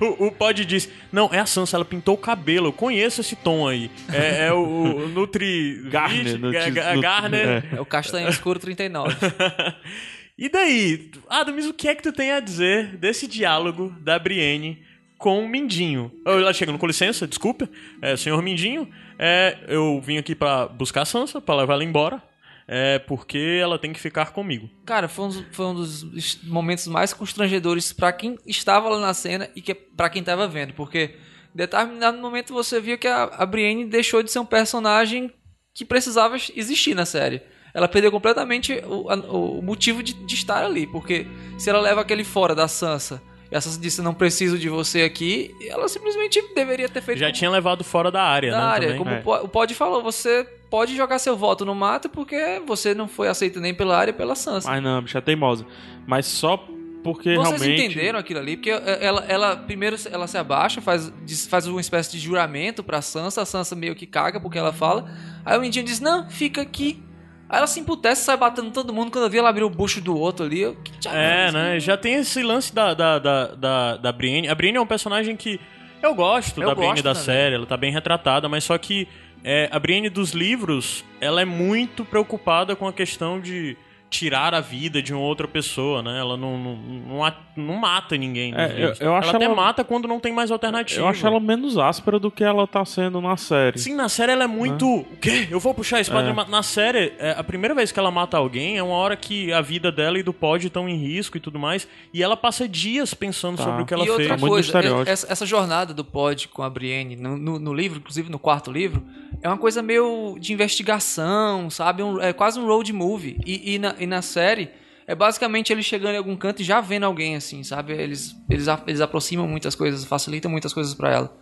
o, 0.20 0.26
o 0.26 0.32
Pod 0.32 0.64
diz: 0.64 0.88
Não, 1.12 1.28
é 1.32 1.38
a 1.38 1.46
Sansa, 1.46 1.76
ela 1.76 1.84
pintou 1.84 2.14
o 2.14 2.18
cabelo. 2.18 2.68
Eu 2.68 2.72
conheço 2.72 3.20
esse 3.20 3.36
tom 3.36 3.66
aí. 3.68 3.90
É, 4.12 4.46
é 4.48 4.52
o, 4.52 4.58
o 5.04 5.08
Nutri. 5.08 5.82
Garner, 5.90 6.24
Vish- 6.24 6.34
Nutri- 6.40 6.70
Ga- 6.70 6.82
Ga- 6.82 6.92
Nut- 6.94 7.02
Garner. 7.02 7.64
É 7.76 7.80
o 7.80 7.84
Castanho 7.86 8.28
Escuro 8.28 8.58
39. 8.58 9.14
e 10.38 10.48
daí, 10.48 11.10
Adams, 11.28 11.66
o 11.66 11.72
que 11.74 11.88
é 11.88 11.94
que 11.94 12.02
tu 12.02 12.12
tem 12.12 12.32
a 12.32 12.40
dizer 12.40 12.96
desse 12.96 13.26
diálogo 13.26 13.94
da 14.00 14.18
Brienne 14.18 14.82
com 15.18 15.42
o 15.44 15.48
Mindinho? 15.48 16.12
Ela 16.26 16.52
chegando, 16.52 16.78
com 16.78 16.86
licença, 16.86 17.26
desculpa, 17.26 17.68
é, 18.02 18.16
senhor 18.16 18.40
Mindinho, 18.42 18.88
é, 19.18 19.58
eu 19.68 20.00
vim 20.00 20.16
aqui 20.18 20.34
pra 20.34 20.66
buscar 20.66 21.02
a 21.02 21.04
Sansa, 21.04 21.40
pra 21.40 21.54
levar 21.56 21.74
ela 21.74 21.84
embora, 21.84 22.22
é, 22.68 22.98
porque 22.98 23.58
ela 23.60 23.78
tem 23.78 23.92
que 23.92 24.00
ficar 24.00 24.32
comigo. 24.32 24.68
Cara, 24.84 25.08
foi 25.08 25.24
um, 25.24 25.28
dos- 25.28 25.44
foi 25.52 25.66
um 25.66 25.74
dos 25.74 26.42
momentos 26.44 26.86
mais 26.86 27.12
constrangedores 27.12 27.92
pra 27.92 28.12
quem 28.12 28.38
estava 28.46 28.88
lá 28.88 29.00
na 29.00 29.14
cena 29.14 29.48
e 29.54 29.60
que 29.62 29.74
para 29.74 30.10
quem 30.10 30.22
tava 30.22 30.46
vendo, 30.48 30.72
porque 30.74 31.14
em 31.54 31.56
determinado 31.56 32.18
momento 32.18 32.52
você 32.52 32.80
viu 32.80 32.98
que 32.98 33.06
a, 33.08 33.24
a 33.24 33.46
Brienne 33.46 33.84
deixou 33.84 34.22
de 34.22 34.30
ser 34.30 34.38
um 34.40 34.44
personagem 34.46 35.30
que 35.72 35.84
precisava 35.84 36.36
existir 36.54 36.94
na 36.94 37.04
série. 37.06 37.40
Ela 37.72 37.86
perdeu 37.88 38.10
completamente 38.10 38.72
o, 38.86 39.58
o 39.58 39.62
motivo 39.62 40.02
de, 40.02 40.14
de 40.14 40.34
estar 40.34 40.64
ali, 40.64 40.86
porque 40.86 41.26
se 41.58 41.68
ela 41.68 41.80
leva 41.80 42.00
aquele 42.00 42.24
fora 42.24 42.54
da 42.54 42.66
Sansa 42.66 43.22
e 43.50 43.56
a 43.56 43.60
Sansa 43.60 43.80
disse 43.80 44.02
não 44.02 44.12
preciso 44.14 44.58
de 44.58 44.68
você 44.68 45.02
aqui, 45.02 45.54
ela 45.68 45.88
simplesmente 45.88 46.42
deveria 46.54 46.88
ter 46.88 47.00
feito 47.02 47.18
Já 47.18 47.26
como- 47.26 47.38
tinha 47.38 47.50
levado 47.50 47.84
fora 47.84 48.10
da 48.10 48.22
área, 48.22 48.50
da 48.50 48.58
né? 48.58 48.64
área. 48.64 48.86
também. 48.88 48.98
Como 48.98 49.10
É. 49.10 49.18
o 49.20 49.22
Po- 49.22 49.44
o 49.44 49.48
Pod 49.48 49.74
falou, 49.74 50.02
você 50.02 50.44
pode 50.70 50.96
jogar 50.96 51.18
seu 51.18 51.36
voto 51.36 51.64
no 51.64 51.74
mato 51.74 52.08
porque 52.08 52.60
você 52.66 52.94
não 52.94 53.06
foi 53.06 53.28
aceito 53.28 53.60
nem 53.60 53.72
pela 53.72 53.96
área 53.96 54.12
pela 54.12 54.34
Sansa. 54.34 54.68
Mas 54.68 54.82
não, 54.82 55.00
bicha 55.02 55.18
é 55.18 55.20
teimosa. 55.20 55.64
Mas 56.06 56.26
só 56.26 56.56
porque 57.04 57.36
Vocês 57.36 57.60
realmente... 57.62 57.84
entenderam 57.84 58.18
aquilo 58.18 58.40
ali? 58.40 58.56
Porque 58.56 58.70
ela, 58.70 59.24
ela 59.28 59.56
primeiro 59.56 59.94
ela 60.10 60.26
se 60.26 60.36
abaixa, 60.36 60.80
faz, 60.80 61.12
diz- 61.24 61.46
faz 61.46 61.64
uma 61.68 61.80
espécie 61.80 62.10
de 62.10 62.18
juramento 62.18 62.82
pra 62.82 63.00
Sansa, 63.00 63.42
a 63.42 63.46
Sansa 63.46 63.76
meio 63.76 63.94
que 63.94 64.06
caga 64.06 64.40
porque 64.40 64.58
ela 64.58 64.72
fala. 64.72 65.08
Aí 65.44 65.56
o 65.56 65.60
Mindinho 65.60 65.84
diz: 65.84 66.00
Não, 66.00 66.28
fica 66.28 66.62
aqui. 66.62 67.00
Aí 67.48 67.58
ela 67.58 67.66
se 67.66 67.78
emputece, 67.78 68.24
sai 68.24 68.36
batendo 68.36 68.70
todo 68.70 68.92
mundo. 68.92 69.10
Quando 69.10 69.24
eu 69.24 69.30
vi 69.30 69.38
ela 69.38 69.48
abrir 69.48 69.62
o 69.62 69.70
bucho 69.70 70.00
do 70.00 70.18
outro 70.18 70.44
ali, 70.44 70.60
eu. 70.60 70.76
É, 71.08 71.46
isso? 71.46 71.56
né? 71.56 71.80
Já 71.80 71.96
tem 71.96 72.14
esse 72.14 72.42
lance 72.42 72.74
da, 72.74 72.92
da, 72.92 73.18
da, 73.18 73.46
da, 73.54 73.96
da 73.96 74.12
Brienne. 74.12 74.48
A 74.48 74.54
Brienne 74.54 74.78
é 74.78 74.80
um 74.80 74.86
personagem 74.86 75.36
que 75.36 75.60
eu 76.02 76.14
gosto 76.14 76.60
Eu 76.60 76.68
da 76.68 76.74
Brienne 76.74 76.94
gosto 76.94 77.04
da 77.04 77.12
também. 77.12 77.24
série, 77.24 77.54
ela 77.54 77.66
tá 77.66 77.76
bem 77.76 77.92
retratada, 77.92 78.48
mas 78.48 78.64
só 78.64 78.76
que 78.76 79.06
é, 79.44 79.68
a 79.70 79.78
Brienne 79.78 80.08
dos 80.10 80.32
livros, 80.32 81.04
ela 81.20 81.40
é 81.40 81.44
muito 81.44 82.04
preocupada 82.04 82.74
com 82.74 82.88
a 82.88 82.92
questão 82.92 83.40
de 83.40 83.76
tirar 84.08 84.54
a 84.54 84.60
vida 84.60 85.02
de 85.02 85.12
uma 85.12 85.20
outra 85.22 85.48
pessoa, 85.48 86.00
né? 86.02 86.18
Ela 86.18 86.36
não, 86.36 86.56
não, 86.56 86.76
não, 86.76 87.32
não 87.56 87.74
mata 87.74 88.16
ninguém. 88.16 88.52
nos 88.52 88.60
É, 88.60 88.72
eu- 88.84 88.94
eu 89.08 89.14
acho 89.16 89.28
ela 89.28 89.36
até 89.36 89.44
ela- 89.46 89.54
mata 89.54 89.82
quando 89.84 90.06
não 90.06 90.20
tem 90.20 90.32
mais 90.32 90.50
alternativa. 90.50 91.00
Eu 91.02 91.08
acho 91.08 91.26
ela 91.26 91.40
menos 91.40 91.76
áspera 91.76 92.18
do 92.18 92.30
que 92.30 92.44
ela 92.44 92.66
tá 92.66 92.84
sendo 92.84 93.20
na 93.20 93.36
série. 93.36 93.78
Sim, 93.78 93.94
na 93.94 94.08
série 94.08 94.32
ela 94.32 94.44
é 94.44 94.46
muito. 94.46 94.86
O 95.00 95.04
quê? 95.20 95.48
Eu 95.50 95.58
vou 95.58 95.74
puxar 95.74 95.96
a 95.96 96.00
espada. 96.00 96.30
É. 96.30 96.50
Na 96.50 96.62
série, 96.62 97.12
é, 97.18 97.34
a 97.36 97.42
primeira 97.44 97.74
vez 97.74 97.90
que 97.90 97.98
ela 97.98 98.10
mata 98.10 98.36
alguém 98.36 98.78
é 98.78 98.82
uma 98.82 98.94
hora 98.94 99.16
que 99.16 99.52
a 99.52 99.60
vida 99.60 99.90
dela 99.90 100.18
e 100.18 100.22
do 100.22 100.32
pod 100.32 100.66
estão 100.66 100.88
em 100.88 100.96
risco 100.96 101.36
e 101.36 101.40
tudo 101.40 101.58
mais. 101.58 101.86
E 102.14 102.22
ela 102.22 102.36
passa 102.36 102.68
dias 102.68 103.12
pensando 103.12 103.56
Tá. 103.58 103.64
sobre 103.64 103.82
o 103.82 103.86
que 103.86 103.92
ela 103.92 104.04
e 104.06 104.10
outra 104.10 104.24
fez. 104.28 104.40
Muito 104.40 104.52
coisa, 104.52 104.68
estereótipo. 104.68 105.10
essa, 105.10 105.32
essa 105.32 105.44
jornada 105.44 105.92
do 105.92 106.04
Pod 106.04 106.48
com 106.48 106.62
a 106.62 106.70
Brienne 106.70 107.16
no, 107.16 107.36
no- 107.36 107.58
no 107.58 107.74
livro, 107.74 107.98
inclusive 107.98 108.30
no 108.30 108.38
quarto 108.38 108.70
livro, 108.70 109.02
é 109.46 109.50
uma 109.50 109.58
coisa 109.58 109.80
meio 109.82 110.36
de 110.40 110.52
investigação, 110.52 111.70
sabe? 111.70 112.02
Um- 112.02 112.20
é 112.20 112.32
quase 112.32 112.58
um 112.58 112.66
road 112.66 112.92
movie. 112.92 113.38
E, 113.46 113.74
e 113.74 113.78
na, 113.78 113.94
e 113.98 114.06
na 114.06 114.22
série, 114.22 114.70
é 115.06 115.14
basicamente 115.14 115.72
ele 115.72 115.82
chegando 115.82 116.14
em 116.14 116.18
algum 116.18 116.36
canto 116.36 116.62
e 116.62 116.64
já 116.64 116.80
vendo 116.80 117.04
alguém 117.04 117.36
assim, 117.36 117.62
sabe? 117.62 117.92
Eles, 117.92 118.34
eles, 118.50 118.66
eles 118.86 119.00
aproximam 119.00 119.46
muitas 119.46 119.74
coisas, 119.74 120.04
facilitam 120.04 120.50
muitas 120.50 120.72
coisas 120.74 120.94
pra 120.94 121.10
ela. 121.12 121.36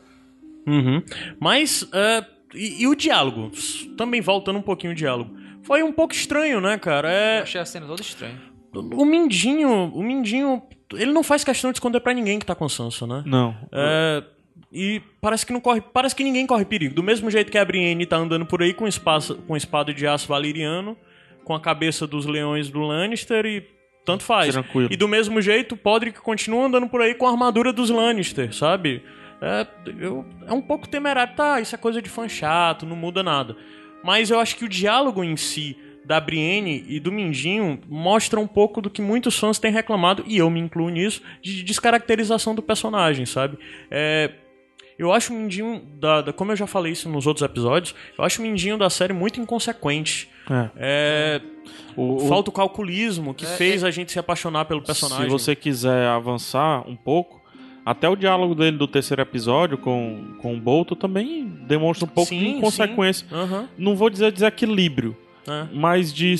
Uhum. 0.66 1.02
Mas, 1.40 1.88
é, 1.92 2.24
e, 2.54 2.82
e 2.82 2.86
o 2.86 2.94
diálogo? 2.94 3.50
Também 3.96 4.20
voltando 4.20 4.58
um 4.58 4.62
pouquinho 4.62 4.92
o 4.92 4.96
diálogo. 4.96 5.34
Foi 5.62 5.82
um 5.82 5.92
pouco 5.92 6.12
estranho, 6.14 6.60
né, 6.60 6.76
cara? 6.78 7.08
Eu 7.08 7.12
É, 7.14 7.40
achei 7.42 7.60
a 7.60 7.64
cena 7.64 7.86
toda 7.86 8.02
estranha. 8.02 8.38
o 8.74 9.04
Mindinho, 9.04 9.90
o 9.94 10.02
Mindinho, 10.02 10.62
ele 10.92 11.12
não 11.12 11.22
faz 11.22 11.42
questão 11.44 11.70
de 11.72 11.76
esconder 11.76 12.00
pra 12.00 12.12
ninguém 12.12 12.38
que 12.38 12.44
tá 12.46 12.54
com 12.54 12.68
Sansa, 12.68 13.06
né? 13.06 13.22
Não. 13.26 13.56
É, 13.72 14.22
e 14.74 15.00
parece 15.20 15.46
que 15.46 15.52
não 15.52 15.60
corre, 15.60 15.80
parece 15.80 16.16
que 16.16 16.24
ninguém 16.24 16.46
corre 16.46 16.64
perigo. 16.64 16.94
Do 16.94 17.02
mesmo 17.02 17.30
jeito 17.30 17.50
que 17.52 17.56
a 17.56 17.64
Brienne 17.64 18.04
tá 18.04 18.16
andando 18.16 18.44
por 18.44 18.60
aí 18.60 18.74
com 18.74 18.88
espada, 18.88 19.34
com 19.46 19.56
espada 19.56 19.94
de 19.94 20.06
aço 20.06 20.26
valeriano, 20.26 20.96
com 21.44 21.54
a 21.54 21.60
cabeça 21.60 22.06
dos 22.06 22.26
leões 22.26 22.68
do 22.68 22.80
Lannister 22.80 23.46
e 23.46 23.64
tanto 24.04 24.24
faz. 24.24 24.52
Tranquilo. 24.52 24.88
E 24.90 24.96
do 24.96 25.06
mesmo 25.06 25.40
jeito, 25.40 25.76
o 25.76 25.78
Podrick 25.78 26.20
continua 26.20 26.66
andando 26.66 26.88
por 26.88 27.00
aí 27.00 27.14
com 27.14 27.26
a 27.26 27.30
armadura 27.30 27.72
dos 27.72 27.88
Lannister, 27.88 28.52
sabe? 28.52 29.02
É, 29.40 29.66
eu- 30.00 30.24
é 30.46 30.52
um 30.52 30.60
pouco 30.60 30.88
temerário, 30.88 31.34
tá? 31.36 31.60
Isso 31.60 31.74
é 31.74 31.78
coisa 31.78 32.02
de 32.02 32.08
fã 32.08 32.28
chato, 32.28 32.84
não 32.84 32.96
muda 32.96 33.22
nada. 33.22 33.56
Mas 34.02 34.28
eu 34.30 34.40
acho 34.40 34.56
que 34.56 34.64
o 34.64 34.68
diálogo 34.68 35.22
em 35.22 35.36
si 35.36 35.76
da 36.04 36.20
Brienne 36.20 36.84
e 36.86 37.00
do 37.00 37.10
Mindinho 37.10 37.80
mostra 37.88 38.38
um 38.38 38.46
pouco 38.46 38.80
do 38.82 38.90
que 38.90 39.00
muitos 39.00 39.38
fãs 39.38 39.58
têm 39.58 39.72
reclamado, 39.72 40.22
e 40.26 40.36
eu 40.36 40.50
me 40.50 40.60
incluo 40.60 40.90
nisso, 40.90 41.22
de 41.40 41.62
descaracterização 41.62 42.54
do 42.54 42.60
personagem, 42.62 43.24
sabe? 43.24 43.58
É, 43.90 44.30
eu 44.98 45.12
acho 45.12 45.32
o 45.32 45.36
Mindinho, 45.36 45.82
da, 45.98 46.20
da- 46.22 46.32
como 46.32 46.52
eu 46.52 46.56
já 46.56 46.66
falei 46.66 46.92
isso 46.92 47.08
nos 47.08 47.26
outros 47.26 47.44
episódios, 47.44 47.94
eu 48.16 48.24
acho 48.24 48.40
o 48.40 48.44
Mindinho 48.44 48.76
da 48.78 48.88
série 48.90 49.12
muito 49.12 49.40
inconsequente. 49.40 50.28
É. 50.50 50.70
É, 50.76 51.40
O- 51.96 52.20
falta 52.28 52.50
o 52.50 52.52
calculismo 52.52 53.32
que 53.34 53.44
É, 53.44 53.48
fez 53.48 53.82
a 53.84 53.90
gente 53.90 54.12
se 54.12 54.18
apaixonar 54.18 54.64
pelo 54.66 54.82
personagem. 54.82 55.24
Se 55.24 55.30
você 55.30 55.54
quiser 55.56 56.06
avançar 56.08 56.86
um 56.88 56.94
pouco, 56.96 57.42
até 57.86 58.08
o 58.08 58.16
diálogo 58.16 58.54
dele 58.54 58.76
do 58.76 58.86
terceiro 58.88 59.22
episódio 59.22 59.76
com, 59.78 60.34
com 60.40 60.54
o 60.54 60.60
Bolto 60.60 60.94
também 60.96 61.46
demonstra 61.66 62.04
um 62.04 62.08
pouco 62.08 62.28
Sim, 62.30 62.38
de 62.38 62.48
inconsequência. 62.48 63.26
Aham, 63.32 63.68
Não 63.78 63.94
vou 63.96 64.08
dizer 64.10 64.32
desequilíbrio, 64.32 65.16
é. 65.46 65.66
mas 65.72 66.12
de 66.12 66.36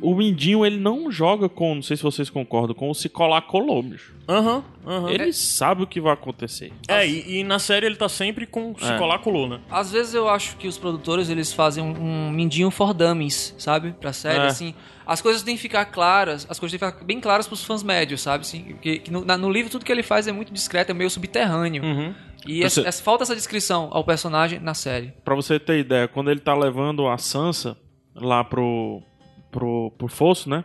o 0.00 0.14
Mindinho, 0.14 0.64
ele 0.64 0.76
não 0.78 1.10
joga 1.10 1.48
com, 1.48 1.74
não 1.76 1.82
sei 1.82 1.96
se 1.96 2.02
vocês 2.02 2.28
concordam, 2.30 2.74
com 2.74 2.90
o 2.90 2.94
se 2.94 3.08
colar 3.08 3.42
colou, 3.42 3.82
bicho. 3.82 4.14
Aham, 4.28 4.62
aham. 4.86 5.10
Ele 5.10 5.32
sabe 5.32 5.82
o 5.82 5.86
que 5.86 6.00
vai 6.00 6.12
acontecer. 6.12 6.72
É, 6.86 7.06
e, 7.06 7.38
e 7.40 7.44
na 7.44 7.58
série 7.58 7.86
ele 7.86 7.96
tá 7.96 8.08
sempre 8.08 8.46
com 8.46 8.74
se 8.78 8.90
É. 8.92 8.98
colar 8.98 9.18
colou, 9.20 9.48
né? 9.48 9.60
Às 9.70 9.90
vezes 9.92 10.14
eu 10.14 10.28
acho 10.28 10.56
que 10.56 10.68
os 10.68 10.76
produtores 10.78 11.28
eles 11.30 11.52
fazem 11.52 11.82
um, 11.82 11.92
um 12.28 12.30
mindinho 12.30 12.70
for 12.70 12.92
dummies, 12.92 13.54
sabe? 13.58 13.92
Pra 13.98 14.12
série, 14.12 14.40
É. 14.44 14.46
assim. 14.46 14.74
As 15.06 15.22
coisas 15.22 15.42
têm 15.42 15.56
que 15.56 15.62
ficar 15.62 15.86
claras, 15.86 16.46
as 16.50 16.58
coisas 16.58 16.78
têm 16.78 16.86
que 16.86 16.94
ficar 16.94 17.04
bem 17.06 17.18
claras 17.18 17.46
pros 17.48 17.64
fãs 17.64 17.82
médios, 17.82 18.20
sabe? 18.20 18.42
Assim, 18.42 18.76
que, 18.82 18.98
que 18.98 19.10
no, 19.10 19.24
na- 19.24 19.38
no 19.38 19.50
livro 19.50 19.70
tudo 19.70 19.84
que 19.84 19.90
ele 19.90 20.02
faz 20.02 20.28
é 20.28 20.32
muito 20.32 20.52
discreto, 20.52 20.90
é 20.90 20.94
meio 20.94 21.08
subterrâneo. 21.08 21.82
Uhum. 21.82 22.14
E 22.46 22.58
Você- 22.60 22.80
essa- 22.80 22.88
essa- 22.88 23.02
falta 23.02 23.22
essa 23.24 23.34
descrição 23.34 23.88
ao 23.90 24.04
personagem 24.04 24.60
na 24.60 24.74
série. 24.74 25.14
Pra 25.24 25.34
você 25.34 25.58
ter 25.58 25.78
ideia, 25.78 26.06
quando 26.06 26.30
ele 26.30 26.40
tá 26.40 26.54
levando 26.54 27.08
a 27.08 27.16
Sansa 27.16 27.74
lá 28.14 28.44
pro, 28.44 29.02
pro, 29.50 29.92
pro 29.96 30.08
fosso, 30.08 30.48
né? 30.48 30.64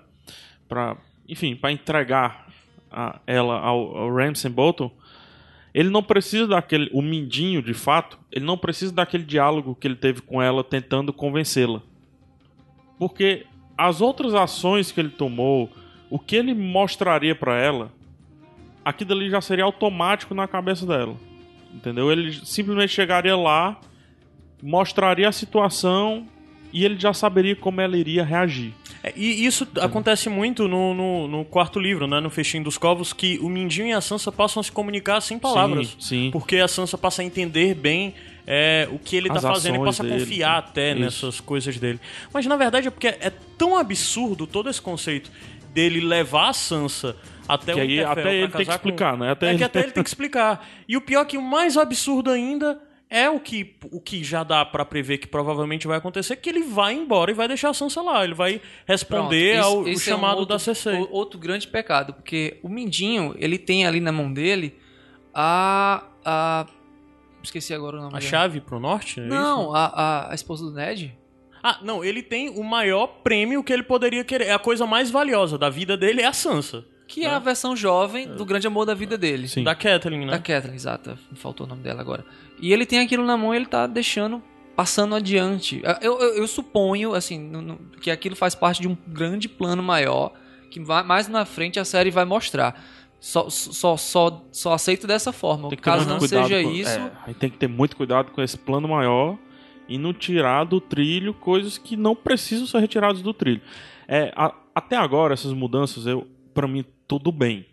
Pra, 0.68 0.98
enfim, 1.28 1.56
pra 1.56 1.72
entregar 1.72 2.48
a- 2.92 3.20
ela 3.26 3.60
ao, 3.60 3.98
ao 3.98 4.16
Ramsay 4.16 4.52
Bolton, 4.52 4.92
ele 5.74 5.90
não 5.90 6.04
precisa 6.04 6.48
daquele. 6.48 6.90
O 6.94 7.02
Mindinho, 7.02 7.62
de 7.62 7.74
fato, 7.74 8.20
ele 8.32 8.46
não 8.46 8.58
precisa 8.58 8.94
daquele 8.94 9.24
diálogo 9.24 9.76
que 9.76 9.88
ele 9.88 9.96
teve 9.96 10.22
com 10.22 10.42
ela 10.42 10.64
tentando 10.64 11.12
convencê-la. 11.12 11.82
Porque 13.00 13.46
as 13.78 14.02
outras 14.02 14.34
ações 14.36 14.92
que 14.92 15.00
ele 15.00 15.10
tomou, 15.10 15.70
o 16.10 16.20
que 16.20 16.36
ele 16.36 16.54
mostraria 16.54 17.34
pra 17.36 17.58
ela, 17.60 17.92
aquilo 18.86 19.14
ali 19.14 19.30
já 19.30 19.42
seria 19.42 19.64
automático 19.64 20.34
na 20.36 20.48
cabeça 20.48 20.86
dela. 20.86 21.16
Entendeu? 21.74 22.12
Ele 22.12 22.32
simplesmente 22.46 22.94
chegaria 22.94 23.36
lá, 23.36 23.80
mostraria 24.62 25.28
a 25.28 25.32
situação 25.32 26.28
e 26.74 26.84
ele 26.84 27.00
já 27.00 27.14
saberia 27.14 27.56
como 27.56 27.80
ela 27.80 27.96
iria 27.96 28.24
reagir. 28.26 28.74
É, 29.04 29.14
e 29.16 29.46
isso 29.46 29.68
acontece 29.82 30.28
muito 30.30 30.68
no, 30.68 30.94
no, 30.94 31.28
no 31.28 31.46
quarto 31.46 31.80
livro, 31.80 32.08
né? 32.08 32.20
No 32.20 32.30
Festim 32.30 32.62
dos 32.64 32.78
Covos, 32.78 33.14
que 33.14 33.38
o 33.40 33.48
Mindinho 33.50 33.88
e 33.88 33.94
a 33.94 34.02
Sansa 34.02 34.32
passam 34.32 34.60
a 34.60 34.64
se 34.64 34.72
comunicar 34.72 35.22
sem 35.22 35.38
palavras. 35.38 35.90
Sim, 35.90 35.96
sim. 36.00 36.30
Porque 36.32 36.58
a 36.58 36.68
Sansa 36.68 36.98
passa 36.98 37.22
a 37.22 37.26
entender 37.26 37.76
bem 37.76 38.16
é, 38.48 38.88
o 38.92 38.98
que 39.00 39.16
ele 39.16 39.28
tá 39.30 39.36
As 39.36 39.42
fazendo 39.44 39.76
e 39.76 39.86
passa 39.86 40.04
a 40.04 40.06
dele. 40.06 40.20
confiar 40.22 40.58
até 40.58 40.92
Isso. 40.94 41.00
nessas 41.02 41.40
coisas 41.40 41.78
dele. 41.78 42.00
Mas 42.34 42.46
na 42.46 42.56
verdade 42.58 42.88
é 42.88 42.92
porque 42.92 43.08
é 43.08 43.32
tão 43.58 43.78
absurdo 43.78 44.48
todo 44.48 44.70
esse 44.70 44.82
conceito 44.82 45.30
dele 45.74 46.00
levar 46.02 46.50
a 46.50 46.54
Sansa 46.54 47.16
até 47.48 47.74
Que 47.74 47.80
o 47.80 47.84
aí 47.84 48.00
até 48.04 48.34
ele 48.36 48.48
tem 48.48 48.60
que 48.62 48.66
casar 48.66 48.80
com- 48.80 48.88
explicar, 48.90 49.18
né? 49.18 49.32
Até 49.32 49.48
é 49.48 49.50
ele- 49.50 49.58
que 49.58 49.64
até 49.66 49.80
ele 49.82 49.92
tem 49.92 50.04
que 50.04 50.10
explicar. 50.10 50.66
E 50.88 50.96
o 50.96 51.02
pior 51.02 51.22
é 51.22 51.26
que 51.26 51.38
o 51.38 51.42
mais 51.42 51.76
absurdo 51.78 52.30
ainda 52.32 52.80
é 53.16 53.30
o 53.30 53.40
que, 53.40 53.76
o 53.92 54.02
que 54.02 54.24
já 54.24 54.44
dá 54.44 54.66
pra 54.66 54.84
prever 54.84 55.20
que 55.20 55.28
provavelmente 55.28 55.86
vai 55.88 55.98
acontecer, 55.98 56.36
que 56.38 56.50
ele 56.50 56.64
vai 56.64 56.94
embora 56.94 57.30
e 57.32 57.34
vai 57.34 57.48
deixar 57.48 57.70
a 57.70 57.74
Sansa 57.74 58.02
lá. 58.02 58.24
Ele 58.24 58.34
vai 58.34 58.60
responder 58.88 59.60
Pronto, 59.60 59.66
ao 59.68 59.82
esse- 59.82 59.90
o 59.90 59.94
esse 59.94 60.10
é 60.10 60.14
um 60.14 60.18
chamado 60.18 60.40
outro- 60.40 60.58
da 60.58 61.00
o- 61.00 61.12
Outro 61.12 61.40
grande 61.40 61.68
pecado, 61.68 62.14
porque 62.14 62.58
o 62.64 62.68
Mindinho, 62.70 63.36
ele 63.38 63.58
tem 63.58 63.86
ali 63.86 64.00
na 64.00 64.12
mão 64.12 64.34
dele 64.34 64.76
a. 65.34 66.04
a 66.26 66.66
esqueci 67.44 67.74
agora 67.74 67.98
o 67.98 68.02
nome 68.02 68.16
A 68.16 68.20
dela. 68.20 68.30
chave 68.32 68.62
pro 68.62 68.80
norte? 68.80 69.20
é? 69.20 69.24
Não, 69.24 69.76
a, 69.76 69.86
a, 69.88 70.32
a 70.32 70.36
esposa 70.36 70.64
do 70.66 70.72
Ned. 70.72 71.18
Ah, 71.62 71.80
não, 71.82 72.04
ele 72.04 72.22
tem 72.22 72.50
o 72.50 72.64
maior 72.64 73.08
prêmio 73.24 73.64
que 73.64 73.72
ele 73.72 73.84
poderia 73.84 74.24
querer. 74.24 74.48
É 74.48 74.54
a 74.54 74.60
coisa 74.60 74.86
mais 74.86 75.10
valiosa 75.10 75.58
da 75.58 75.70
vida 75.70 75.96
dele 75.96 76.22
é 76.22 76.26
a 76.26 76.34
Sansa. 76.34 76.86
Que 77.14 77.26
é 77.26 77.30
a 77.30 77.40
versão 77.40 77.76
jovem 77.76 78.28
do 78.28 78.44
grande 78.46 78.66
amor 78.68 78.86
da 78.86 78.94
vida 78.94 79.18
dele. 79.18 79.48
Sim. 79.48 79.64
Da 79.64 79.76
Catelyn, 79.76 80.26
né? 80.26 80.32
Da 80.32 80.40
Kathleen, 80.40 80.76
exato. 80.76 81.18
Me 81.32 81.38
faltou 81.38 81.66
o 81.66 81.70
nome 81.70 81.84
dela 81.84 82.02
agora. 82.02 82.26
E 82.60 82.74
ele 82.74 82.86
tem 82.86 83.00
aquilo 83.00 83.24
na 83.26 83.38
mão 83.38 83.54
e 83.54 83.58
ele 83.58 83.66
tá 83.68 83.86
deixando, 83.86 84.42
passando 84.76 85.14
adiante. 85.14 85.82
Eu, 86.02 86.20
eu, 86.20 86.36
eu 86.38 86.48
suponho, 86.48 87.14
assim, 87.14 87.38
no- 87.40 87.62
no- 87.62 87.78
que 88.02 88.10
aquilo 88.10 88.36
faz 88.36 88.56
parte 88.56 88.82
de 88.82 88.88
um 88.88 88.98
grande 89.08 89.48
plano 89.48 89.84
maior, 89.84 90.34
que 90.72 90.80
vai, 90.80 91.04
mais 91.04 91.28
na 91.28 91.46
frente 91.46 91.80
a 91.80 91.86
série 91.86 92.10
vai 92.10 92.26
mostrar. 92.26 92.82
Só, 93.20 93.50
só, 93.50 93.96
só, 93.96 94.44
só 94.52 94.74
aceito 94.74 95.06
dessa 95.08 95.32
forma. 95.32 95.70
Caso 95.78 96.10
não 96.10 96.20
seja 96.20 96.62
com- 96.64 96.72
isso, 96.72 96.90
é, 97.00 97.12
aí 97.28 97.34
tem 97.34 97.50
que 97.50 97.58
ter 97.58 97.68
muito 97.70 97.96
cuidado 97.96 98.32
com 98.32 98.42
esse 98.42 98.58
plano 98.58 98.88
maior 98.88 99.38
e 99.88 99.98
não 99.98 100.14
tirar 100.14 100.64
do 100.66 100.82
trilho 100.82 101.34
coisas 101.34 101.78
que 101.78 101.96
não 101.96 102.16
precisam 102.16 102.66
ser 102.68 102.80
retiradas 102.80 103.22
do 103.22 103.34
trilho. 103.34 103.62
É, 104.08 104.34
a- 104.36 104.54
até 104.76 104.98
agora, 104.98 105.34
essas 105.36 105.54
mudanças, 105.54 106.06
eu 106.06 106.28
para 106.54 106.68
mim, 106.68 106.86
tudo 107.08 107.32
bem. 107.32 107.66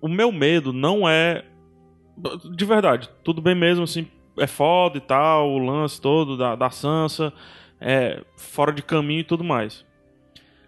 O 0.00 0.08
meu 0.08 0.32
medo 0.32 0.72
não 0.72 1.08
é. 1.08 1.44
De 2.54 2.64
verdade, 2.64 3.08
tudo 3.22 3.40
bem 3.40 3.54
mesmo, 3.54 3.84
assim, 3.84 4.08
é 4.36 4.46
foda 4.46 4.98
e 4.98 5.00
tal, 5.00 5.50
o 5.52 5.58
lance 5.58 6.00
todo 6.00 6.36
da, 6.36 6.56
da 6.56 6.68
Sansa, 6.68 7.32
é 7.80 8.22
fora 8.36 8.72
de 8.72 8.82
caminho 8.82 9.20
e 9.20 9.24
tudo 9.24 9.44
mais. 9.44 9.86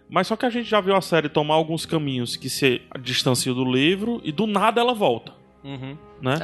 Mas 0.09 0.27
só 0.27 0.35
que 0.37 0.45
a 0.45 0.49
gente 0.49 0.69
já 0.69 0.79
viu 0.79 0.95
a 0.95 1.01
série 1.01 1.27
tomar 1.27 1.55
alguns 1.55 1.85
caminhos 1.85 2.35
que 2.37 2.49
se 2.49 2.81
distanciam 3.01 3.53
do 3.55 3.65
livro 3.69 4.21
e 4.23 4.31
do 4.31 4.47
nada 4.47 4.79
ela 4.79 4.93
volta, 4.93 5.33
Uhum. 5.63 5.97
né? 6.21 6.35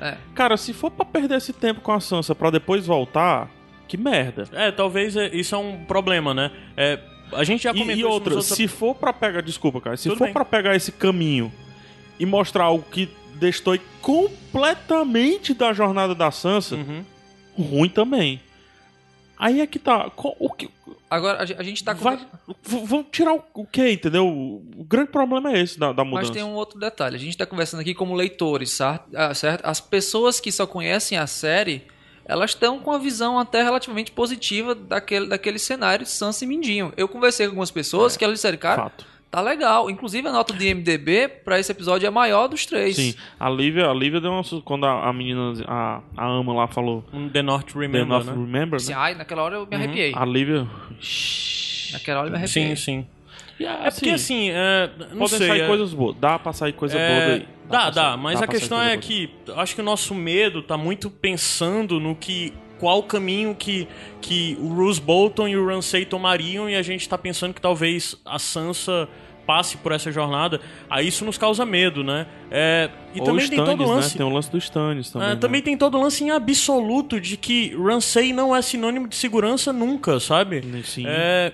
é, 0.00 0.04
é. 0.08 0.18
Cara, 0.34 0.56
se 0.56 0.72
for 0.72 0.90
pra 0.90 1.04
perder 1.04 1.36
esse 1.36 1.52
tempo 1.52 1.80
com 1.80 1.92
a 1.92 2.00
Sansa 2.00 2.34
pra 2.34 2.50
depois 2.50 2.84
voltar, 2.86 3.48
que 3.88 3.96
merda. 3.96 4.44
É, 4.52 4.72
talvez 4.72 5.16
é- 5.16 5.28
isso 5.34 5.54
é 5.54 5.58
um 5.58 5.84
problema, 5.84 6.34
né? 6.34 6.50
É, 6.76 6.96
a 7.32 7.44
gente 7.44 7.62
já 7.64 7.70
E, 7.72 7.78
comentou 7.78 7.94
e 7.94 8.02
nos 8.02 8.12
outra, 8.12 8.34
outros- 8.34 8.56
se 8.56 8.68
for 8.68 8.94
pra 8.94 9.12
pegar, 9.12 9.40
desculpa, 9.40 9.80
cara, 9.80 9.96
se 9.96 10.08
Tudo 10.08 10.18
for 10.18 10.30
pra 10.32 10.44
pegar 10.44 10.74
esse 10.76 10.92
caminho 10.92 11.52
e 12.18 12.26
mostrar 12.26 12.64
algo 12.64 12.84
que 12.90 13.08
destoie 13.34 13.80
completamente 14.00 15.52
da 15.54 15.72
jornada 15.72 16.14
da 16.14 16.30
Sansa, 16.30 16.76
Uhum. 16.76 17.04
ruim 17.58 17.88
também. 17.88 18.40
Aí 19.38 19.60
é 19.60 19.66
que 19.66 19.78
tá. 19.78 20.10
O 20.16 20.50
que, 20.50 20.70
Agora, 21.10 21.42
a, 21.42 21.44
ge- 21.46 21.54
a 21.58 21.62
gente 21.62 21.84
tá 21.84 21.94
com... 21.94 22.00
vai, 22.02 22.16
v- 22.16 22.84
vão 22.86 23.04
tirar 23.04 23.34
o, 23.34 23.42
o 23.54 23.66
que, 23.66 23.90
entendeu? 23.92 24.26
O, 24.26 24.84
grande 24.88 25.10
problema 25.10 25.52
é 25.52 25.60
esse 25.60 25.78
da, 25.78 25.92
da 25.92 26.02
mudança. 26.04 26.28
Mas 26.28 26.30
tem 26.34 26.42
um 26.42 26.54
outro 26.54 26.80
detalhe. 26.80 27.16
A 27.16 27.18
gente 27.18 27.36
tá 27.36 27.44
conversando 27.44 27.80
aqui 27.80 27.94
como 27.94 28.14
leitores, 28.14 28.80
ah, 28.80 28.98
certo? 29.34 29.64
As 29.66 29.78
pessoas 29.78 30.40
que 30.40 30.50
só 30.50 30.66
conhecem 30.66 31.18
a 31.18 31.26
série, 31.26 31.82
elas 32.28 32.50
estão 32.50 32.78
com 32.80 32.90
a 32.90 32.98
visão 32.98 33.38
até 33.38 33.62
relativamente 33.62 34.10
positiva 34.10 34.74
daquele, 34.74 35.26
daquele 35.28 35.58
cenário 35.58 36.04
de 36.04 36.10
Sansa 36.10 36.44
e 36.44 36.48
Mindinho. 36.48 36.92
Eu 36.96 37.06
conversei 37.08 37.46
com 37.46 37.50
algumas 37.52 37.70
pessoas 37.70 38.16
que 38.16 38.24
elas 38.24 38.38
disseram, 38.38 38.58
cara, 38.58 38.82
Fato. 38.82 39.06
tá 39.30 39.40
legal. 39.40 39.88
Inclusive 39.88 40.26
a 40.26 40.32
nota 40.32 40.52
do 40.52 40.62
IMDB 40.62 41.28
pra 41.44 41.58
esse 41.60 41.70
episódio 41.70 42.04
é 42.04 42.08
a 42.08 42.12
maior 42.12 42.48
dos 42.48 42.66
três. 42.66 42.96
Sim, 42.96 43.14
a 43.38 43.48
Lívia, 43.48 43.88
a 43.88 43.94
Lívia 43.94 44.20
deu 44.20 44.32
uma. 44.32 44.42
Quando 44.64 44.86
a, 44.86 45.08
a 45.08 45.12
menina, 45.12 45.52
a, 45.66 46.00
a 46.16 46.26
ama 46.26 46.52
lá 46.52 46.66
falou. 46.66 47.04
Um 47.12 47.28
The 47.28 47.42
North 47.42 47.72
The 47.72 47.78
Remember, 47.78 48.16
Enough 48.18 48.24
né? 48.24 48.32
Remember, 48.32 48.80
né? 48.82 48.94
ai, 48.94 49.14
naquela 49.14 49.42
hora 49.42 49.56
eu 49.56 49.66
me 49.66 49.76
arrepiei. 49.76 50.12
A 50.14 50.24
Lívia. 50.24 50.66
Naquela 51.92 52.18
hora 52.20 52.28
eu 52.28 52.32
me 52.32 52.38
arrepiei. 52.38 52.74
Sim, 52.74 53.02
sim. 53.02 53.06
É 53.58 53.90
porque 53.90 54.10
assim, 54.10 54.50
é, 54.50 54.90
não 55.10 55.18
podem 55.20 55.38
sei. 55.38 55.48
sair 55.48 55.60
é- 55.62 55.66
coisas 55.66 55.94
boas. 55.94 56.16
Dá 56.20 56.38
pra 56.38 56.52
sair 56.52 56.72
coisa 56.72 56.98
É, 56.98 57.08
boa 57.08 57.26
daí. 57.38 57.48
Dá, 57.68 57.90
dá, 57.90 58.10
sair- 58.10 58.16
mas 58.18 58.38
dá 58.38 58.44
a 58.44 58.48
questão 58.48 58.80
é 58.80 58.88
boa. 58.90 58.98
que 58.98 59.30
acho 59.56 59.74
que 59.74 59.80
o 59.80 59.84
nosso 59.84 60.14
medo 60.14 60.62
tá 60.62 60.76
muito 60.76 61.08
pensando 61.10 61.98
no 61.98 62.14
que 62.14 62.52
qual 62.78 63.02
caminho 63.02 63.54
que, 63.54 63.88
que 64.20 64.56
o 64.60 64.68
Roose 64.74 65.00
Bolton 65.00 65.48
e 65.48 65.56
o 65.56 65.66
Ramsay 65.66 66.04
tomariam 66.04 66.68
e 66.68 66.76
a 66.76 66.82
gente 66.82 67.08
tá 67.08 67.16
pensando 67.16 67.54
que 67.54 67.60
talvez 67.60 68.14
a 68.24 68.38
Sansa 68.38 69.08
passe 69.46 69.76
por 69.78 69.92
essa 69.92 70.10
jornada. 70.12 70.60
Aí 70.90 71.06
isso 71.08 71.24
nos 71.24 71.38
causa 71.38 71.64
medo, 71.64 72.02
né? 72.04 72.26
É, 72.50 72.90
e 73.14 73.20
Ou 73.20 73.26
também 73.26 73.48
tem 73.48 73.58
todo 73.58 73.68
o 73.68 73.72
Stannis, 73.84 73.88
lance. 73.88 74.08
né? 74.10 74.18
Tem 74.18 74.26
o 74.26 74.34
lance 74.34 74.50
do 74.50 74.58
Stannis 74.58 75.10
também. 75.10 75.28
Ah, 75.28 75.34
né? 75.34 75.40
também 75.40 75.62
tem 75.62 75.76
todo 75.76 75.96
o 75.96 76.00
lance 76.02 76.22
em 76.24 76.30
absoluto 76.30 77.20
de 77.20 77.36
que 77.36 77.74
Ramsay 77.76 78.32
não 78.32 78.54
é 78.54 78.60
sinônimo 78.60 79.08
de 79.08 79.14
segurança 79.16 79.72
nunca, 79.72 80.18
sabe? 80.20 80.62
Sim. 80.84 81.04
É, 81.06 81.52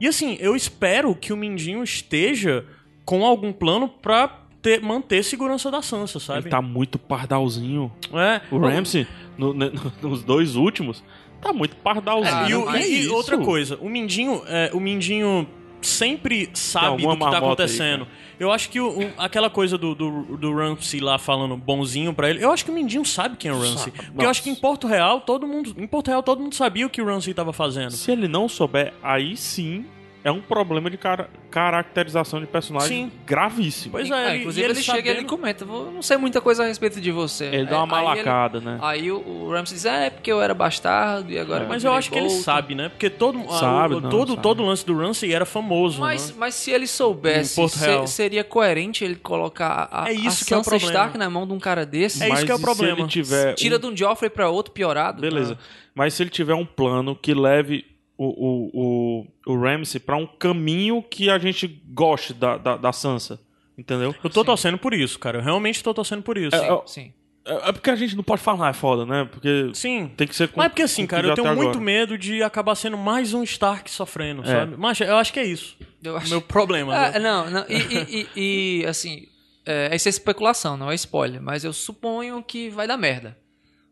E 0.00 0.06
assim, 0.06 0.36
eu 0.40 0.54
espero 0.54 1.14
que 1.14 1.32
o 1.32 1.36
Mindinho 1.36 1.82
esteja 1.82 2.64
com 3.04 3.24
algum 3.24 3.52
plano 3.52 3.88
pra 3.88 4.28
ter, 4.62 4.80
manter 4.82 5.22
segurança 5.24 5.70
da 5.70 5.80
Sansa, 5.82 6.20
sabe? 6.20 6.40
Ele 6.40 6.50
tá 6.50 6.60
muito 6.62 6.98
pardalzinho. 6.98 7.90
É. 8.12 8.40
O 8.54 8.58
Ramsey, 8.58 9.06
no- 9.36 9.52
ne- 9.54 9.72
nos 10.02 10.22
dois 10.22 10.56
últimos, 10.56 11.02
tá 11.40 11.52
muito 11.52 11.76
pardalzinho. 11.76 12.34
Ah, 12.36 12.48
e, 12.50 12.54
o- 12.54 12.76
e- 12.76 12.82
é 12.82 12.88
e 12.88 13.00
isso? 13.04 13.14
outra 13.14 13.38
coisa, 13.38 13.78
o 13.80 13.88
Mindinho, 13.88 14.42
é, 14.46 14.70
o 14.74 14.80
Mindinho 14.80 15.48
sempre 15.82 16.48
sabe 16.54 16.90
do 16.90 16.96
que 16.96 17.02
tá 17.02 17.08
marmota 17.08 17.36
aí, 17.36 17.36
acontecendo. 17.38 18.06
eu 18.38 18.50
acho 18.52 18.68
que 18.70 18.80
o- 18.80 19.00
o- 19.00 19.12
aquela 19.18 19.48
coisa 19.50 19.76
do, 19.78 19.94
do, 19.94 20.36
do 20.36 20.54
Ramsey 20.54 21.00
lá 21.00 21.18
falando 21.18 21.56
bonzinho 21.56 22.12
pra 22.14 22.28
ele, 22.30 22.42
eu 22.44 22.50
acho 22.52 22.64
que 22.64 22.70
o 22.70 22.74
Mindinho 22.74 23.04
sabe 23.04 23.36
quem 23.36 23.50
é 23.50 23.54
o 23.54 23.58
Ramsey. 23.60 23.92
Porque 23.92 24.24
eu 24.24 24.30
acho 24.30 24.42
que 24.42 24.50
em 24.50 24.54
Porto 24.54 24.86
Real, 24.86 25.20
todo 25.20 25.46
mundo, 25.46 25.74
em 25.76 25.86
Porto 25.86 26.08
Real 26.08 26.22
todo 26.22 26.40
mundo 26.40 26.54
sabia 26.54 26.86
o 26.86 26.90
que 26.90 27.00
o 27.02 27.06
Ramsey 27.06 27.32
tava 27.34 27.52
fazendo. 27.52 27.90
Se 27.92 28.10
ele 28.10 28.28
não 28.28 28.48
souber, 28.48 28.92
aí 29.02 29.36
sim 29.36 29.84
é 30.28 30.32
um 30.32 30.40
problema 30.40 30.88
de 30.90 30.96
cara- 30.96 31.28
caracterização 31.50 32.40
de 32.40 32.46
personagem 32.46 33.06
Sim. 33.06 33.12
gravíssimo. 33.26 33.92
Pois 33.92 34.10
é, 34.10 34.14
Ah, 34.14 34.28
ele, 34.30 34.38
inclusive 34.40 34.66
e 34.66 34.70
ele, 34.70 34.82
chega 34.82 34.98
e 34.98 35.00
ele 35.00 35.08
sabendo- 35.20 35.28
comenta, 35.28 35.64
"Vou- 35.64 35.90
não 35.90 36.02
sei 36.02 36.16
muita 36.16 36.40
coisa 36.40 36.62
a 36.62 36.66
respeito 36.66 37.00
de 37.00 37.10
você. 37.10 37.46
Ele 37.46 37.66
dá 37.66 37.82
uma 37.82 37.98
Aí- 37.98 38.06
aí 38.06 38.18
ele- 38.18 38.24
malacada, 38.28 38.60
né? 38.60 38.78
Aí 38.82 39.10
o, 39.10 39.18
o 39.18 39.50
Ramsey 39.52 39.74
diz, 39.76 39.86
ah, 39.86 39.96
é 39.96 40.10
porque 40.10 40.30
eu 40.30 40.40
era 40.40 40.54
bastardo 40.54 41.30
e 41.32 41.38
agora... 41.38 41.66
Mas 41.68 41.82
virei 41.82 41.94
eu 41.94 41.98
acho 41.98 42.10
que 42.10 42.18
ele 42.18 42.28
Bolton." 42.28 42.42
sabe, 42.42 42.74
né? 42.74 42.88
Porque 42.88 43.10
todo, 43.10 43.38
a- 43.48 43.58
Sabe, 43.58 43.94
o- 43.94 44.00
não, 44.00 44.10
todo, 44.10 44.30
sabe. 44.30 44.42
todo 44.42 44.62
o 44.62 44.66
lance 44.66 44.84
do 44.86 44.96
Ramsey 44.96 45.32
era 45.32 45.44
famoso, 45.46 46.00
Mas, 46.00 46.28
né? 46.30 46.34
mas 46.38 46.54
se 46.54 46.70
ele 46.70 46.86
soubesse, 46.86 47.68
se- 47.68 48.06
seria 48.06 48.44
coerente 48.44 49.04
ele 49.04 49.16
colocar 49.16 49.88
a, 49.90 50.08
É 50.08 50.12
isso 50.12 50.44
a 50.44 50.46
que 50.46 50.54
é 50.54 50.56
o 50.56 50.62
problema. 50.62 50.86
Stark 50.92 51.18
na 51.18 51.28
mão 51.30 51.46
de 51.46 51.52
um 51.52 51.58
cara 51.58 51.84
desse? 51.86 52.22
É 52.22 52.26
isso 52.26 52.34
Mas 52.34 52.44
que 52.44 52.52
é 52.52 52.54
o 52.54 52.58
problema. 52.60 52.96
Se 52.96 53.00
ele 53.02 53.08
tiver 53.08 53.54
Tira 53.54 53.76
um- 53.76 53.78
de 53.80 53.86
um 53.86 53.96
Joffrey 53.96 54.30
pra 54.30 54.48
outro 54.50 54.72
piorado? 54.72 55.20
Beleza. 55.20 55.58
Mas 55.94 56.14
se 56.14 56.22
ele 56.22 56.30
tiver 56.30 56.54
um 56.54 56.64
plano 56.66 57.16
que 57.16 57.34
leve 57.34 57.84
o, 58.18 58.26
o, 58.26 59.24
o, 59.46 59.52
o 59.54 59.60
Ramsey 59.62 60.00
pra 60.00 60.16
um 60.16 60.26
caminho 60.26 61.02
que 61.02 61.30
a 61.30 61.38
gente 61.38 61.66
goste 61.88 62.34
da, 62.34 62.58
da, 62.58 62.76
da 62.76 62.92
Sansa. 62.92 63.40
Entendeu? 63.78 64.12
Eu 64.24 64.28
tô 64.28 64.44
torcendo 64.44 64.76
por 64.76 64.92
isso, 64.92 65.18
cara. 65.20 65.38
Eu 65.38 65.42
realmente 65.42 65.82
tô 65.84 65.94
torcendo 65.94 66.20
por 66.22 66.36
isso. 66.36 66.56
É, 66.56 66.82
Sim. 66.84 67.12
É, 67.46 67.68
é 67.68 67.72
porque 67.72 67.88
a 67.90 67.94
gente 67.94 68.16
não 68.16 68.24
pode 68.24 68.42
falar, 68.42 68.70
é 68.70 68.72
foda, 68.72 69.06
né? 69.06 69.24
Porque 69.30 69.70
Sim. 69.72 70.10
tem 70.16 70.26
que 70.26 70.34
ser 70.34 70.48
com 70.48 70.58
Mas 70.58 70.66
é 70.66 70.68
porque 70.68 70.82
assim, 70.82 71.06
cara, 71.06 71.28
eu 71.28 71.34
tenho 71.34 71.46
muito 71.54 71.68
agora. 71.68 71.80
medo 71.80 72.18
de 72.18 72.42
acabar 72.42 72.74
sendo 72.74 72.98
mais 72.98 73.32
um 73.32 73.44
Stark 73.44 73.88
sofrendo, 73.88 74.42
É. 74.42 74.46
sabe? 74.46 74.74
Mas 74.76 75.00
eu 75.00 75.16
acho 75.16 75.32
que 75.32 75.38
é 75.38 75.44
isso. 75.44 75.76
Eu 76.02 76.14
O 76.14 76.16
acho... 76.16 76.28
meu 76.28 76.42
problema. 76.42 76.92
Ah, 76.92 77.10
né? 77.12 77.18
não, 77.20 77.48
não. 77.50 77.64
E, 77.68 77.76
e- 77.94 78.26
e- 78.36 78.80
e, 78.82 78.86
assim, 78.86 79.28
é, 79.64 79.94
isso 79.94 80.08
é 80.08 80.10
especulação, 80.10 80.76
não 80.76 80.90
é 80.90 80.94
spoiler, 80.96 81.40
mas 81.40 81.62
eu 81.62 81.72
suponho 81.72 82.42
que 82.42 82.68
vai 82.70 82.88
dar 82.88 82.96
merda. 82.96 83.38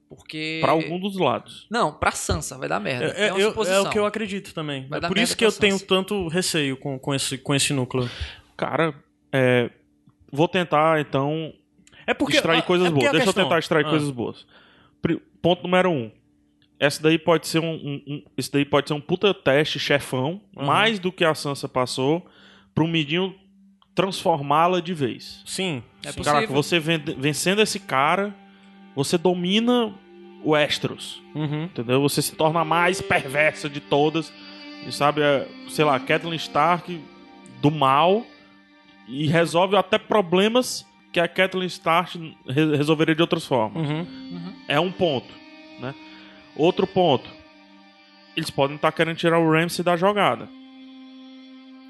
Porque. 0.08 0.58
Pra 0.62 0.72
algum 0.72 0.98
dos 1.00 1.16
lados. 1.18 1.66
Não, 1.70 1.92
pra 1.92 2.12
Sansa 2.12 2.56
vai 2.56 2.68
dar 2.68 2.78
merda. 2.78 3.06
É, 3.16 3.28
É, 3.28 3.32
uma 3.32 3.40
eu- 3.40 3.64
é 3.64 3.80
o 3.80 3.90
que 3.90 3.98
eu 3.98 4.06
acredito 4.06 4.54
também. 4.54 4.86
Vai 4.86 4.98
É 4.98 5.00
dar 5.00 5.08
por 5.08 5.18
isso 5.18 5.36
que 5.36 5.44
eu 5.44 5.50
pra 5.50 5.60
tenho 5.60 5.72
Sansa. 5.74 5.86
tanto 5.86 6.28
receio 6.28 6.76
com, 6.76 6.98
com, 6.98 7.14
esse, 7.14 7.36
com 7.38 7.54
esse 7.54 7.72
núcleo. 7.72 8.08
Cara, 8.56 8.94
é, 9.32 9.68
vou 10.30 10.46
tentar, 10.46 11.00
então, 11.00 11.52
É 12.06 12.14
porque. 12.14 12.36
extrair 12.36 12.62
coisas 12.62 12.86
é 12.86 12.90
porque 12.90 13.04
boas. 13.04 13.12
Deixa 13.12 13.24
questão- 13.26 13.42
eu 13.42 13.48
tentar 13.48 13.58
extrair 13.58 13.84
Ah, 13.86 13.90
coisas 13.90 14.10
boas. 14.10 14.46
Ponto 15.42 15.62
número 15.62 15.90
um. 15.90 16.10
Essa 16.78 17.02
daí 17.02 17.18
pode 17.18 17.46
ser 17.48 17.58
um, 17.60 17.70
um- 17.72 18.02
um- 18.06 18.22
esse 18.36 18.52
daí 18.52 18.64
pode 18.64 18.88
ser 18.88 18.94
um 18.94 19.00
puta 19.00 19.32
teste 19.32 19.78
chefão, 19.78 20.40
Uhum. 20.56 20.66
mais 20.66 20.98
do 20.98 21.10
que 21.10 21.24
a 21.24 21.34
Sansa 21.34 21.68
passou, 21.68 22.26
pro 22.74 22.86
Midinho 22.86 23.34
transformá-la 23.94 24.80
de 24.80 24.92
vez. 24.92 25.42
Sim. 25.46 25.82
É 26.04 26.10
sim. 26.10 26.18
possível. 26.18 26.24
Caraca, 26.24 26.52
você 26.52 26.78
ven- 26.78 27.02
vencendo 27.18 27.60
esse 27.62 27.80
cara, 27.80 28.34
você 28.96 29.16
domina 29.18 29.94
o 30.42 30.50
Westeros. 30.50 31.22
Uhum. 31.34 31.64
Entendeu? 31.64 32.00
Você 32.02 32.20
se 32.22 32.34
torna 32.34 32.60
a 32.60 32.64
mais 32.64 33.00
perversa 33.00 33.68
de 33.68 33.78
todas. 33.80 34.32
E 34.86 34.92
sabe, 34.92 35.20
é, 35.20 35.46
sei 35.68 35.84
lá, 35.84 35.98
Catelyn 36.00 36.36
Stark 36.36 37.00
do 37.60 37.70
mal 37.70 38.24
e 39.08 39.26
resolve 39.26 39.76
até 39.76 39.98
problemas 39.98 40.86
que 41.12 41.20
a 41.20 41.26
Catelyn 41.28 41.66
Stark 41.66 42.36
re- 42.48 42.76
resolveria 42.76 43.14
de 43.14 43.22
outras 43.22 43.44
formas. 43.46 43.88
Uhum. 43.88 44.06
É 44.68 44.78
um 44.80 44.90
ponto, 44.92 45.32
né? 45.80 45.94
Outro 46.56 46.86
ponto. 46.86 47.28
Eles 48.36 48.50
podem 48.50 48.76
estar 48.76 48.92
querendo 48.92 49.16
tirar 49.16 49.38
o 49.38 49.50
Ramsey 49.50 49.84
da 49.84 49.96
jogada. 49.96 50.48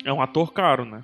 É 0.05 0.13
um 0.13 0.23
ator 0.23 0.53
caro, 0.53 0.85
né? 0.85 1.03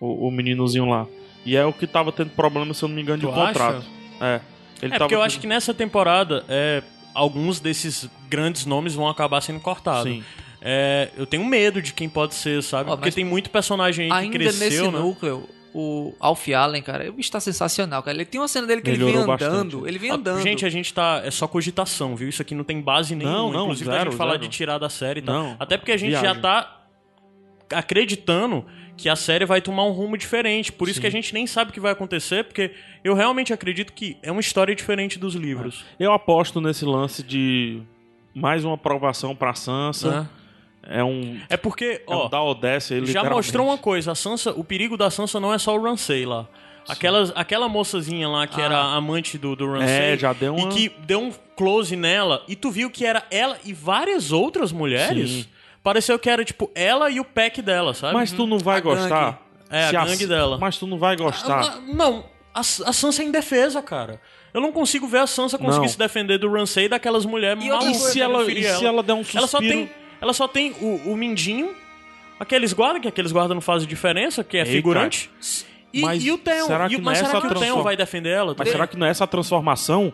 O, 0.00 0.28
o 0.28 0.30
meninozinho 0.30 0.88
lá. 0.88 1.06
E 1.44 1.56
é 1.56 1.64
o 1.64 1.72
que 1.72 1.86
tava 1.86 2.12
tendo 2.12 2.30
problema, 2.30 2.72
se 2.72 2.82
eu 2.84 2.88
não 2.88 2.96
me 2.96 3.02
engano, 3.02 3.18
de 3.18 3.26
Tu 3.26 3.32
contrato. 3.32 3.84
É. 4.20 4.40
Ele 4.82 4.94
É 4.94 4.98
tava 4.98 5.04
porque 5.08 5.14
eu 5.14 5.22
acho 5.22 5.38
que 5.40 5.46
nessa 5.46 5.72
temporada 5.74 6.44
é, 6.48 6.82
alguns 7.14 7.60
desses 7.60 8.08
grandes 8.28 8.64
nomes 8.66 8.94
vão 8.94 9.08
acabar 9.08 9.40
sendo 9.40 9.60
cortados. 9.60 10.10
Sim. 10.12 10.24
É, 10.62 11.08
eu 11.16 11.26
tenho 11.26 11.44
medo 11.44 11.80
de 11.80 11.92
quem 11.92 12.08
pode 12.08 12.34
ser, 12.34 12.62
sabe? 12.62 12.90
Ó, 12.90 12.96
porque 12.96 13.10
tem 13.10 13.24
muito 13.24 13.48
personagem 13.50 14.10
aí 14.12 14.28
que 14.28 14.38
cresceu, 14.38 14.68
nesse 14.68 14.82
né? 14.82 14.98
núcleo, 14.98 15.48
o 15.72 16.14
Alf 16.20 16.48
Allen, 16.48 16.82
cara, 16.82 17.08
o 17.08 17.12
bicho 17.14 17.30
tá 17.30 17.40
sensacional, 17.40 18.02
cara. 18.02 18.16
Ele 18.16 18.24
tem 18.26 18.40
uma 18.40 18.48
cena 18.48 18.66
dele 18.66 18.82
que 18.82 18.90
ele 18.90 18.98
Melhorou 18.98 19.24
vem 19.24 19.34
andando. 19.46 19.68
bastante. 19.78 19.88
Ele 19.88 19.98
vem 19.98 20.10
Ah, 20.10 20.14
andando. 20.14 20.42
Gente, 20.42 20.66
a 20.66 20.68
gente 20.68 20.92
tá. 20.92 21.22
É 21.24 21.30
só 21.30 21.46
cogitação, 21.46 22.14
viu? 22.16 22.28
Isso 22.28 22.42
aqui 22.42 22.54
não 22.54 22.64
tem 22.64 22.80
base 22.80 23.14
nenhuma. 23.14 23.36
Não, 23.38 23.52
não, 23.52 23.62
Inclusive, 23.64 23.88
zero, 23.90 24.00
a 24.02 24.04
gente 24.10 24.16
falar 24.18 24.32
zero. 24.32 24.42
de 24.42 24.48
tirar 24.48 24.78
da 24.78 24.88
série 24.90 25.20
e 25.20 25.22
tal. 25.22 25.34
Não. 25.34 25.56
Até 25.58 25.76
porque 25.78 25.92
a 25.92 25.96
gente 25.96 26.12
já 26.12 26.20
Viagem. 26.20 26.42
tá 26.42 26.76
acreditando 27.72 28.64
que 29.00 29.08
a 29.08 29.16
série 29.16 29.44
vai 29.46 29.60
tomar 29.62 29.84
um 29.84 29.92
rumo 29.92 30.16
diferente. 30.18 30.70
Por 30.70 30.88
isso 30.88 31.00
que 31.00 31.06
a 31.06 31.10
gente 31.10 31.32
nem 31.32 31.46
sabe 31.46 31.70
o 31.70 31.72
que 31.72 31.80
vai 31.80 31.92
acontecer, 31.92 32.44
porque 32.44 32.70
eu 33.02 33.14
realmente 33.14 33.52
acredito 33.52 33.92
que 33.94 34.16
é 34.22 34.30
uma 34.30 34.40
história 34.40 34.74
diferente 34.74 35.18
dos 35.18 35.34
livros. 35.34 35.84
Eu 35.98 36.12
aposto 36.12 36.60
nesse 36.60 36.84
lance 36.84 37.22
de 37.22 37.80
mais 38.34 38.64
uma 38.64 38.74
aprovação 38.74 39.34
pra 39.34 39.54
Sansa. 39.54 40.10
né? 40.10 40.28
É 40.82 41.04
um. 41.04 41.38
É 41.48 41.56
porque, 41.56 41.84
É 41.84 42.02
ó, 42.06 42.26
um 42.26 42.30
da 42.30 42.42
Odessa, 42.42 42.94
ele 42.94 43.06
já 43.06 43.22
mostrou 43.24 43.66
uma 43.68 43.78
coisa, 43.78 44.12
a 44.12 44.14
Sansa, 44.14 44.50
o 44.52 44.64
perigo 44.64 44.96
da 44.96 45.10
Sansa 45.10 45.38
não 45.40 45.52
é 45.52 45.58
só 45.58 45.76
o 45.76 45.82
Ramsay 45.82 46.24
lá. 46.26 46.46
Aquelas, 46.88 47.30
aquela 47.36 47.68
moçazinha 47.68 48.26
lá 48.28 48.46
que 48.46 48.60
Ah. 48.60 48.64
era 48.64 48.78
amante 48.80 49.36
do, 49.38 49.54
do 49.54 49.70
Ramsay 49.70 50.14
É, 50.14 50.16
já 50.18 50.32
deu 50.32 50.54
uma- 50.56 50.68
e 50.68 50.72
que 50.72 50.88
deu 51.06 51.20
um 51.20 51.32
close 51.54 51.94
nela 51.94 52.42
e 52.48 52.56
tu 52.56 52.70
viu 52.70 52.90
que 52.90 53.04
era 53.04 53.22
ela 53.30 53.58
e 53.64 53.72
várias 53.72 54.32
outras 54.32 54.72
mulheres. 54.72 55.30
Sim. 55.30 55.46
Pareceu 55.82 56.18
que 56.18 56.28
era 56.28 56.44
tipo 56.44 56.70
ela 56.74 57.10
e 57.10 57.18
o 57.20 57.24
pack 57.24 57.62
dela, 57.62 57.94
sabe? 57.94 58.14
Mas 58.14 58.30
tu 58.32 58.46
não 58.46 58.58
vai 58.58 58.78
A 58.78 58.80
gangue. 58.80 58.96
gostar. 59.00 59.42
É, 59.70 59.84
a 59.86 60.04
gangue 60.04 60.26
dela. 60.26 60.58
Mas 60.58 60.76
tu 60.76 60.86
não 60.86 60.98
vai 60.98 61.16
gostar. 61.16 61.60
Ah, 61.62 61.80
não, 61.86 62.24
a, 62.52 62.60
a 62.60 62.62
Sansa 62.64 63.22
é 63.22 63.24
indefesa, 63.24 63.80
cara. 63.80 64.20
Eu 64.52 64.60
não 64.60 64.72
consigo 64.72 65.06
ver 65.06 65.18
a 65.18 65.26
Sansa 65.26 65.56
conseguir 65.56 65.82
Não. 65.86 65.88
se 65.88 65.96
defender 65.98 66.36
do 66.38 66.50
Ramsay 66.52 66.86
e 66.86 66.88
daquelas 66.88 67.24
mulheres 67.24 67.62
E 67.64 67.68
E 67.68 67.94
se 67.94 68.20
ela, 68.20 68.38
preferia 68.38 68.72
e 68.72 68.76
se 68.78 68.84
ela 68.84 69.02
der 69.02 69.14
um 69.14 69.18
suspiro? 69.22 69.38
ela 69.38 69.46
só 69.46 69.58
tem, 69.58 69.90
ela 70.20 70.32
só 70.32 70.48
tem 70.48 70.72
o, 70.80 71.12
o 71.12 71.16
Mindinho, 71.16 71.72
aqueles 72.38 72.72
guardas, 72.72 73.00
que 73.00 73.08
aqueles 73.08 73.30
guardas 73.32 73.54
não 73.54 73.60
fazem 73.62 73.86
diferença, 73.88 74.42
que 74.42 74.56
é 74.56 74.60
Ei, 74.62 74.66
figurante. 74.66 75.30
E, 75.94 76.02
Mas 76.02 76.24
e 76.24 76.30
o 76.32 76.36
Theon. 76.38 76.66
será 76.66 76.86
E- 76.86 76.90
que 76.96 77.00
mas 77.00 77.18
nessa 77.18 77.30
será 77.30 77.40
que 77.40 77.46
o 77.46 77.50
Theon 77.50 77.58
transform- 77.60 77.82
vai 77.84 77.96
defender 77.96 78.30
ela? 78.30 78.54
Mas 78.58 78.68
será 78.68 78.86
que 78.88 78.96
não 78.98 79.06
é 79.06 79.10
essa 79.10 79.26
transformação? 79.26 80.12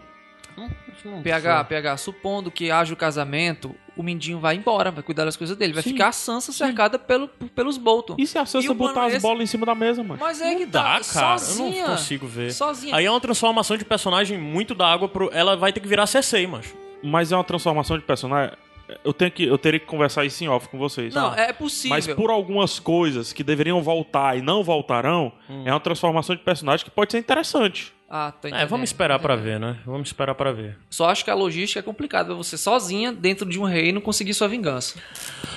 PH, 1.22 1.64
PH, 1.64 1.96
supondo 1.96 2.50
que 2.50 2.70
haja 2.70 2.92
o 2.92 2.96
casamento, 2.96 3.74
o 3.96 4.02
Mindinho 4.02 4.38
vai 4.38 4.56
embora, 4.56 4.90
vai 4.90 5.02
cuidar 5.02 5.24
das 5.24 5.36
coisas 5.36 5.56
dele. 5.56 5.72
Vai 5.72 5.82
Sim. 5.82 5.90
ficar 5.92 6.08
a 6.08 6.12
Sansa 6.12 6.52
cercada 6.52 6.98
pelo, 6.98 7.28
pelos 7.28 7.78
Bolton. 7.78 8.14
E 8.18 8.26
se 8.26 8.38
a 8.38 8.44
Sansa 8.46 8.70
o 8.70 8.74
botar 8.74 9.06
as 9.06 9.14
esse- 9.14 9.22
bolas 9.22 9.42
em 9.42 9.46
cima 9.46 9.64
da 9.66 9.74
mesa, 9.74 10.02
mano? 10.02 10.18
Mas 10.20 10.40
é 10.40 10.54
que 10.54 10.66
Dá, 10.66 10.82
tá, 10.82 11.00
cara. 11.12 11.38
sozinha. 11.38 11.82
Eu 11.82 11.88
não 11.88 11.96
consigo 11.96 12.26
ver. 12.26 12.52
Sozinha. 12.52 12.94
Aí 12.94 13.04
é 13.06 13.10
uma 13.10 13.20
transformação 13.20 13.76
de 13.76 13.84
personagem 13.84 14.38
muito 14.38 14.74
da 14.74 14.86
água 14.86 15.08
pro. 15.08 15.30
Ela 15.32 15.56
vai 15.56 15.72
ter 15.72 15.80
que 15.80 15.88
virar 15.88 16.06
Cersei, 16.06 16.46
macho. 16.46 16.74
Mas 17.02 17.32
é 17.32 17.36
uma 17.36 17.44
transformação 17.44 17.96
de 17.98 18.04
personagem. 18.04 18.56
Eu 19.04 19.12
tenho 19.12 19.32
que, 19.32 19.42
eu 19.44 19.58
teria 19.58 19.80
que 19.80 19.86
conversar 19.86 20.24
isso 20.24 20.44
em 20.44 20.48
off 20.48 20.68
com 20.68 20.78
vocês. 20.78 21.12
Não, 21.12 21.34
é 21.34 21.52
possível. 21.52 21.90
Mas 21.96 22.06
por 22.06 22.30
algumas 22.30 22.78
coisas 22.78 23.32
que 23.32 23.42
deveriam 23.42 23.82
voltar 23.82 24.38
e 24.38 24.42
não 24.42 24.62
voltarão, 24.62 25.32
Hum. 25.50 25.62
é 25.64 25.72
uma 25.72 25.80
transformação 25.80 26.36
de 26.36 26.42
personagem 26.42 26.84
que 26.84 26.90
pode 26.90 27.10
ser 27.10 27.18
interessante. 27.18 27.92
Ah, 28.08 28.30
tô 28.30 28.46
É, 28.46 28.50
entendendo. 28.50 28.68
vamos 28.68 28.88
esperar 28.90 29.18
pra 29.18 29.34
ver, 29.34 29.58
né? 29.58 29.78
Vamos 29.84 30.08
esperar 30.08 30.34
pra 30.34 30.52
ver. 30.52 30.78
Só 30.88 31.08
acho 31.10 31.24
que 31.24 31.30
a 31.30 31.34
logística 31.34 31.80
é 31.80 31.82
complicada. 31.82 32.34
Você 32.34 32.56
sozinha, 32.56 33.12
dentro 33.12 33.48
de 33.48 33.58
um 33.58 33.64
reino, 33.64 34.00
conseguir 34.00 34.32
sua 34.34 34.46
vingança. 34.48 35.00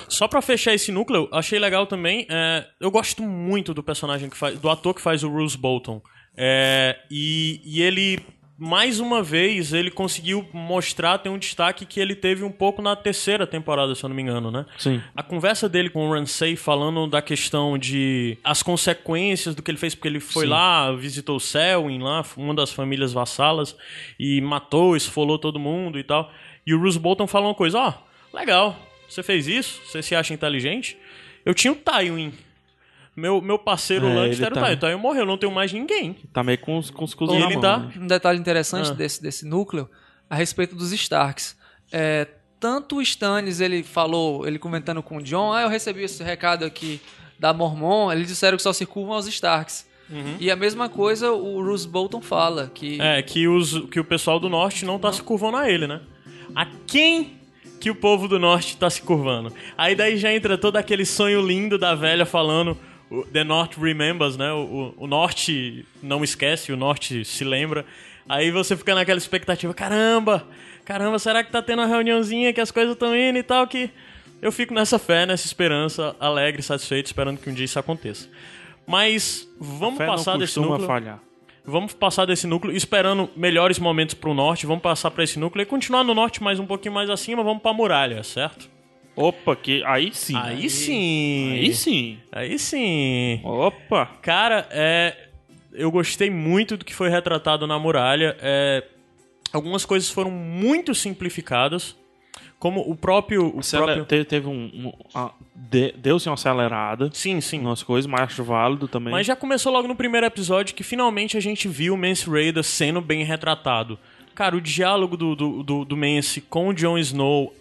Só 0.08 0.26
pra 0.26 0.42
fechar 0.42 0.74
esse 0.74 0.90
núcleo, 0.90 1.28
achei 1.32 1.58
legal 1.60 1.86
também. 1.86 2.26
é, 2.28 2.66
eu 2.80 2.90
gosto 2.90 3.22
muito 3.22 3.72
do 3.72 3.82
personagem 3.82 4.28
que 4.28 4.36
faz. 4.36 4.58
do 4.58 4.68
ator 4.68 4.94
que 4.94 5.00
faz 5.00 5.22
o 5.22 5.30
Bruce 5.30 5.56
Bolton. 5.56 6.02
É, 6.36 6.98
e, 7.10 7.60
e 7.64 7.82
ele, 7.82 8.18
mais 8.62 9.00
uma 9.00 9.22
vez, 9.22 9.72
ele 9.72 9.90
conseguiu 9.90 10.46
mostrar, 10.52 11.16
ter 11.16 11.30
um 11.30 11.38
destaque 11.38 11.86
que 11.86 11.98
ele 11.98 12.14
teve 12.14 12.44
um 12.44 12.52
pouco 12.52 12.82
na 12.82 12.94
terceira 12.94 13.46
temporada, 13.46 13.94
se 13.94 14.04
eu 14.04 14.08
não 14.08 14.14
me 14.14 14.20
engano, 14.20 14.50
né? 14.50 14.66
Sim. 14.76 15.00
A 15.16 15.22
conversa 15.22 15.66
dele 15.66 15.88
com 15.88 16.06
o 16.06 16.12
Ramsay 16.12 16.56
falando 16.56 17.06
da 17.06 17.22
questão 17.22 17.78
de 17.78 18.36
as 18.44 18.62
consequências 18.62 19.54
do 19.54 19.62
que 19.62 19.70
ele 19.70 19.78
fez, 19.78 19.94
porque 19.94 20.08
ele 20.08 20.20
foi 20.20 20.44
Sim. 20.44 20.50
lá, 20.50 20.92
visitou 20.92 21.36
o 21.36 21.40
Selwyn 21.40 22.02
lá, 22.02 22.22
uma 22.36 22.52
das 22.52 22.70
famílias 22.70 23.14
vassalas, 23.14 23.74
e 24.18 24.42
matou, 24.42 24.94
esfolou 24.94 25.38
todo 25.38 25.58
mundo 25.58 25.98
e 25.98 26.04
tal. 26.04 26.30
E 26.66 26.74
o 26.74 26.78
Bruce 26.78 26.98
Bolton 26.98 27.26
falou 27.26 27.48
uma 27.48 27.54
coisa, 27.54 27.78
ó, 27.78 27.94
legal, 28.36 28.78
você 29.08 29.22
fez 29.22 29.48
isso, 29.48 29.80
você 29.86 30.02
se 30.02 30.14
acha 30.14 30.34
inteligente? 30.34 30.98
Eu 31.46 31.54
tinha 31.54 31.72
o 31.72 31.76
Tywin. 31.76 32.30
Meu, 33.16 33.40
meu 33.42 33.58
parceiro 33.58 34.06
É, 34.06 34.14
Lannister 34.14 34.46
ele 34.46 34.46
era 34.46 34.54
o 34.54 34.58
tá- 34.58 34.62
Tywin. 34.62 34.76
O 34.76 34.80
Tywin 34.80 35.02
morreu, 35.02 35.26
não 35.26 35.36
tenho 35.36 35.52
mais 35.52 35.72
ninguém. 35.72 36.16
Tá 36.32 36.42
meio 36.42 36.58
com 36.58 36.78
os, 36.78 36.90
com 36.90 37.04
os 37.04 37.12
E 37.14 37.26
na 37.26 37.34
ele 37.34 37.54
mão, 37.54 37.60
tá- 37.60 37.78
né? 37.78 37.92
Um 37.98 38.06
detalhe 38.06 38.38
interessante 38.38 38.90
Ah. 38.90 38.94
desse, 38.94 39.22
desse 39.22 39.46
núcleo 39.46 39.88
a 40.28 40.34
respeito 40.36 40.74
dos 40.76 40.92
Starks. 40.92 41.56
É, 41.92 42.26
tanto 42.60 42.96
o 42.96 43.02
Stannis, 43.02 43.60
ele 43.60 43.82
falou, 43.82 44.46
ele 44.46 44.58
comentando 44.58 45.02
com 45.02 45.16
o 45.16 45.22
John, 45.22 45.52
ah, 45.52 45.62
eu 45.62 45.68
recebi 45.68 46.02
esse 46.04 46.22
recado 46.22 46.64
aqui 46.64 47.00
da 47.38 47.52
Mormon, 47.52 48.12
eles 48.12 48.28
disseram 48.28 48.56
que 48.56 48.62
só 48.62 48.72
circulam 48.72 49.12
aos 49.14 49.26
Starks. 49.26 49.88
E 50.40 50.50
a 50.50 50.56
mesma 50.56 50.88
coisa 50.88 51.30
o 51.30 51.62
Roose 51.64 51.86
Bolton 51.86 52.20
fala, 52.20 52.68
que 52.74 53.00
É, 53.00 53.22
que, 53.22 53.46
os, 53.46 53.78
que 53.90 54.00
o 54.00 54.04
pessoal 54.04 54.40
do 54.40 54.48
norte 54.48 54.84
não 54.84 54.98
tá 54.98 55.12
se 55.12 55.22
curvando 55.22 55.56
a 55.56 55.70
ele, 55.70 55.86
né? 55.86 56.00
A 56.54 56.66
quem 56.84 57.38
que 57.78 57.90
o 57.90 57.94
povo 57.94 58.26
do 58.26 58.36
norte 58.36 58.76
tá 58.76 58.90
se 58.90 59.00
curvando? 59.02 59.52
Aí 59.78 59.94
daí 59.94 60.16
já 60.16 60.32
entra 60.34 60.58
todo 60.58 60.76
aquele 60.76 61.06
sonho 61.06 61.40
lindo 61.40 61.78
da 61.78 61.94
velha 61.94 62.26
falando 62.26 62.76
o 63.10 63.24
The 63.24 63.44
North 63.44 63.76
remembers, 63.76 64.36
né? 64.36 64.52
O, 64.52 64.94
o, 64.98 65.04
o 65.04 65.06
norte 65.06 65.84
não 66.02 66.22
esquece, 66.22 66.72
o 66.72 66.76
norte 66.76 67.24
se 67.24 67.44
lembra. 67.44 67.84
Aí 68.28 68.50
você 68.50 68.76
fica 68.76 68.94
naquela 68.94 69.18
expectativa, 69.18 69.74
caramba, 69.74 70.46
caramba, 70.84 71.18
será 71.18 71.42
que 71.42 71.50
tá 71.50 71.60
tendo 71.60 71.80
uma 71.80 71.88
reuniãozinha 71.88 72.52
que 72.52 72.60
as 72.60 72.70
coisas 72.70 72.92
estão 72.92 73.16
indo 73.16 73.38
e 73.38 73.42
tal, 73.42 73.66
que... 73.66 73.90
Eu 74.42 74.50
fico 74.50 74.72
nessa 74.72 74.98
fé, 74.98 75.26
nessa 75.26 75.44
esperança, 75.44 76.16
alegre, 76.18 76.62
satisfeito, 76.62 77.06
esperando 77.06 77.38
que 77.38 77.50
um 77.50 77.52
dia 77.52 77.66
isso 77.66 77.78
aconteça. 77.78 78.26
Mas 78.86 79.46
vamos 79.58 79.98
passar 79.98 80.38
desse 80.38 80.58
núcleo. 80.58 80.86
falhar. 80.86 81.20
Vamos 81.62 81.92
passar 81.92 82.24
desse 82.24 82.46
núcleo, 82.46 82.74
esperando 82.74 83.28
melhores 83.36 83.78
momentos 83.78 84.14
pro 84.14 84.32
norte. 84.32 84.64
Vamos 84.64 84.82
passar 84.82 85.10
pra 85.10 85.22
esse 85.22 85.38
núcleo 85.38 85.62
e 85.62 85.66
continuar 85.66 86.02
no 86.04 86.14
norte 86.14 86.42
mais 86.42 86.58
um 86.58 86.64
pouquinho 86.64 86.94
mais 86.94 87.10
acima. 87.10 87.42
Vamos 87.42 87.62
pra 87.62 87.74
muralha, 87.74 88.22
certo? 88.22 88.66
Opa, 89.16 89.54
que 89.56 89.82
aí 89.84 90.10
sim. 90.14 90.36
Aí 90.36 90.70
sim. 90.70 91.52
Aí 91.52 91.74
sim. 91.74 92.18
Aí 92.32 92.58
sim. 92.58 93.40
Opa. 93.44 94.06
Cara, 94.22 94.66
é. 94.70 95.26
Eu 95.72 95.90
gostei 95.90 96.30
muito 96.30 96.76
do 96.76 96.84
que 96.84 96.94
foi 96.94 97.08
retratado 97.08 97.66
na 97.66 97.78
muralha. 97.78 98.36
É, 98.40 98.82
algumas 99.52 99.84
coisas 99.84 100.08
foram 100.10 100.30
muito 100.30 100.94
simplificadas. 100.94 101.96
como 102.58 102.80
o 102.80 102.94
próprio. 102.96 103.46
O 103.48 103.60
próprio... 103.70 104.04
te- 104.04 104.24
Teve 104.24 104.46
um. 104.48 104.92
um- 105.14 105.30
de- 105.54 105.92
Deu-se 105.96 106.28
uma 106.28 106.34
acelerada 106.34 107.08
Sim, 107.12 107.40
sim. 107.40 107.60
nas 107.60 107.82
coisas, 107.82 108.10
mas 108.10 108.22
acho 108.22 108.42
válido 108.42 108.88
também. 108.88 109.12
Mas 109.12 109.26
já 109.26 109.36
começou 109.36 109.72
logo 109.72 109.86
no 109.86 109.94
primeiro 109.94 110.26
episódio 110.26 110.74
que 110.74 110.82
finalmente 110.82 111.36
a 111.36 111.40
gente 111.40 111.68
viu 111.68 111.94
o 111.94 111.96
Mance 111.98 112.28
Raider 112.28 112.62
sendo 112.64 113.00
bem 113.00 113.22
retratado. 113.24 113.98
Cara, 114.34 114.56
o 114.56 114.60
diálogo 114.60 115.16
do, 115.16 115.36
do, 115.36 115.62
do, 115.62 115.84
do 115.84 115.96
Mance 115.96 116.40
com 116.40 116.68
o 116.68 116.72
Jon 116.74 116.96
Snow, 116.98 117.54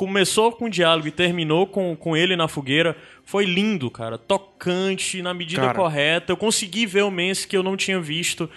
começou 0.00 0.50
com 0.50 0.64
o 0.64 0.70
diálogo 0.70 1.06
e 1.08 1.10
terminou 1.10 1.66
com, 1.66 1.94
com 1.94 2.16
ele 2.16 2.34
na 2.34 2.48
fogueira, 2.48 2.96
foi 3.22 3.44
lindo, 3.44 3.90
cara. 3.90 4.16
Tocante, 4.16 5.20
na 5.20 5.34
medida 5.34 5.60
Cara. 5.60 5.74
correta. 5.74 6.32
Eu 6.32 6.38
consegui 6.38 6.86
ver 6.86 7.02
o 7.04 7.10
Mance 7.10 7.46
que 7.46 7.54
eu 7.54 7.62
não 7.62 7.76
tinha 7.76 8.00
visto, 8.00 8.48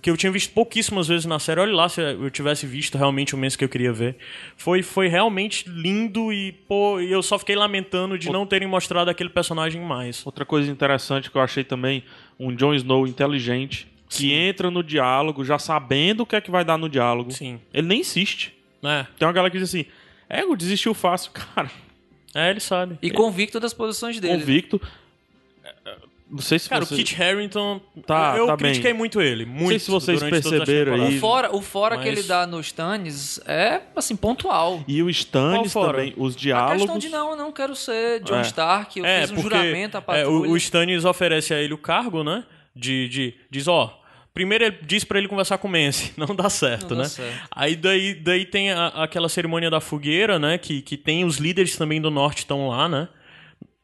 que 0.00 0.08
eu 0.08 0.16
tinha 0.16 0.30
visto 0.30 0.52
pouquíssimas 0.54 1.08
vezes 1.08 1.26
na 1.26 1.40
série. 1.40 1.58
Olha 1.60 1.74
lá 1.74 1.88
se 1.88 2.00
eu 2.00 2.30
tivesse 2.30 2.68
visto 2.68 2.96
realmente 2.96 3.34
o 3.34 3.38
Mance 3.38 3.58
que 3.58 3.64
eu 3.64 3.68
queria 3.68 3.92
ver. 3.92 4.14
Foi, 4.56 4.80
foi 4.80 5.08
realmente 5.08 5.68
lindo 5.68 6.32
e, 6.32 6.52
pô, 6.52 7.00
eu 7.00 7.20
só 7.20 7.36
fiquei 7.36 7.56
lamentando 7.56 8.16
de 8.16 8.30
não 8.30 8.46
terem 8.46 8.68
mostrado 8.68 9.10
aquele 9.10 9.30
personagem 9.30 9.82
mais. 9.82 10.24
Outra 10.24 10.44
coisa 10.44 10.70
interessante 10.70 11.32
que 11.32 11.36
eu 11.36 11.42
achei 11.42 11.64
também, 11.64 12.04
um 12.38 12.54
Jon 12.54 12.74
Snow 12.74 13.08
inteligente, 13.08 13.88
que 14.08 14.32
entra 14.32 14.70
no 14.70 14.84
diálogo 14.84 15.44
já 15.44 15.58
sabendo 15.58 16.20
o 16.20 16.26
que 16.26 16.36
é 16.36 16.40
que 16.40 16.50
vai 16.50 16.64
dar 16.64 16.78
no 16.78 16.88
diálogo. 16.88 17.32
Sim. 17.32 17.58
Ele 17.74 17.88
nem 17.88 18.00
insiste. 18.02 18.54
É, 18.84 19.04
Tem 19.18 19.26
uma 19.26 19.32
galera 19.32 19.50
que 19.50 19.58
diz 19.58 19.68
assim, 19.68 19.84
é, 20.38 20.42
eu 20.42 20.56
desistiu 20.56 20.94
fácil. 20.94 21.30
Cara, 21.32 21.70
é 22.34 22.50
ele 22.50 22.60
sabe. 22.60 22.98
E 23.02 23.10
convicto 23.10 23.60
das 23.60 23.72
posições 23.74 24.18
dele. 24.18 24.38
convicto. 24.40 24.80
É, 25.64 25.96
Não 26.30 26.38
sei 26.40 26.58
se 26.58 26.66
Cara, 26.68 26.82
você... 26.84 26.94
o 26.94 26.96
Kit 26.96 27.22
Harington, 27.22 27.78
Tá, 28.06 28.34
eu 28.38 28.46
tá 28.46 28.56
critiquei 28.56 28.92
bem. 28.92 28.98
muito 28.98 29.20
ele, 29.20 29.44
muito. 29.44 29.68
sei 29.68 29.78
se 29.78 29.90
vocês 29.90 30.18
perceberam 30.22 30.94
aí. 30.94 31.16
O 31.16 31.20
fora, 31.20 31.54
o 31.54 31.60
fora 31.60 31.98
que 31.98 32.08
Mas- 32.08 32.18
ele 32.18 32.26
dá 32.26 32.46
nos 32.46 32.66
Stannis 32.68 33.38
é, 33.46 33.82
assim, 33.94 34.16
pontual. 34.16 34.82
E 34.88 35.02
o 35.02 35.10
Stannis 35.10 35.72
também, 35.74 36.14
os 36.16 36.34
A 36.34 36.38
diálogos... 36.38 36.76
questão 36.82 36.98
de 36.98 37.08
não, 37.10 37.30
eu 37.32 37.36
não 37.36 37.52
quero 37.52 37.76
ser 37.76 38.20
John 38.24 38.38
É. 38.38 38.40
Stark, 38.42 38.98
eu 38.98 39.04
É, 39.04 39.20
fiz 39.20 39.30
um 39.30 39.34
porque 39.34 39.48
juramento 39.54 39.96
é, 39.98 40.00
patrulha. 40.00 40.30
o, 40.30 40.52
o 40.52 40.56
Stannis 40.56 41.04
oferece 41.04 41.52
a 41.52 41.60
ele 41.60 41.74
o 41.74 41.78
cargo, 41.78 42.24
né? 42.24 42.44
De, 42.74 43.06
de 43.10 43.34
diz, 43.50 43.68
ó, 43.68 44.01
primeiro 44.34 44.64
ele 44.64 44.78
diz 44.86 45.04
pra 45.04 45.18
ele 45.18 45.28
conversar 45.28 45.58
com 45.58 45.68
o 45.68 45.70
Mance, 45.70 46.12
não 46.18 46.34
dá 46.34 46.48
certo, 46.50 46.90
Não 46.90 46.96
dá 46.98 47.02
né? 47.04 47.08
certo. 47.08 47.48
Aí 47.50 47.76
daí, 47.76 48.14
daí 48.14 48.44
tem 48.44 48.70
a- 48.70 48.88
aquela 48.88 49.28
cerimônia 49.28 49.70
da 49.70 49.80
fogueira, 49.80 50.38
né? 50.38 50.58
Que, 50.58 50.80
que 50.82 50.96
tem 50.96 51.24
os 51.24 51.36
líderes 51.38 51.76
também 51.76 52.00
do 52.00 52.10
norte 52.10 52.38
estão 52.38 52.68
lá, 52.68 52.88
né? 52.88 53.08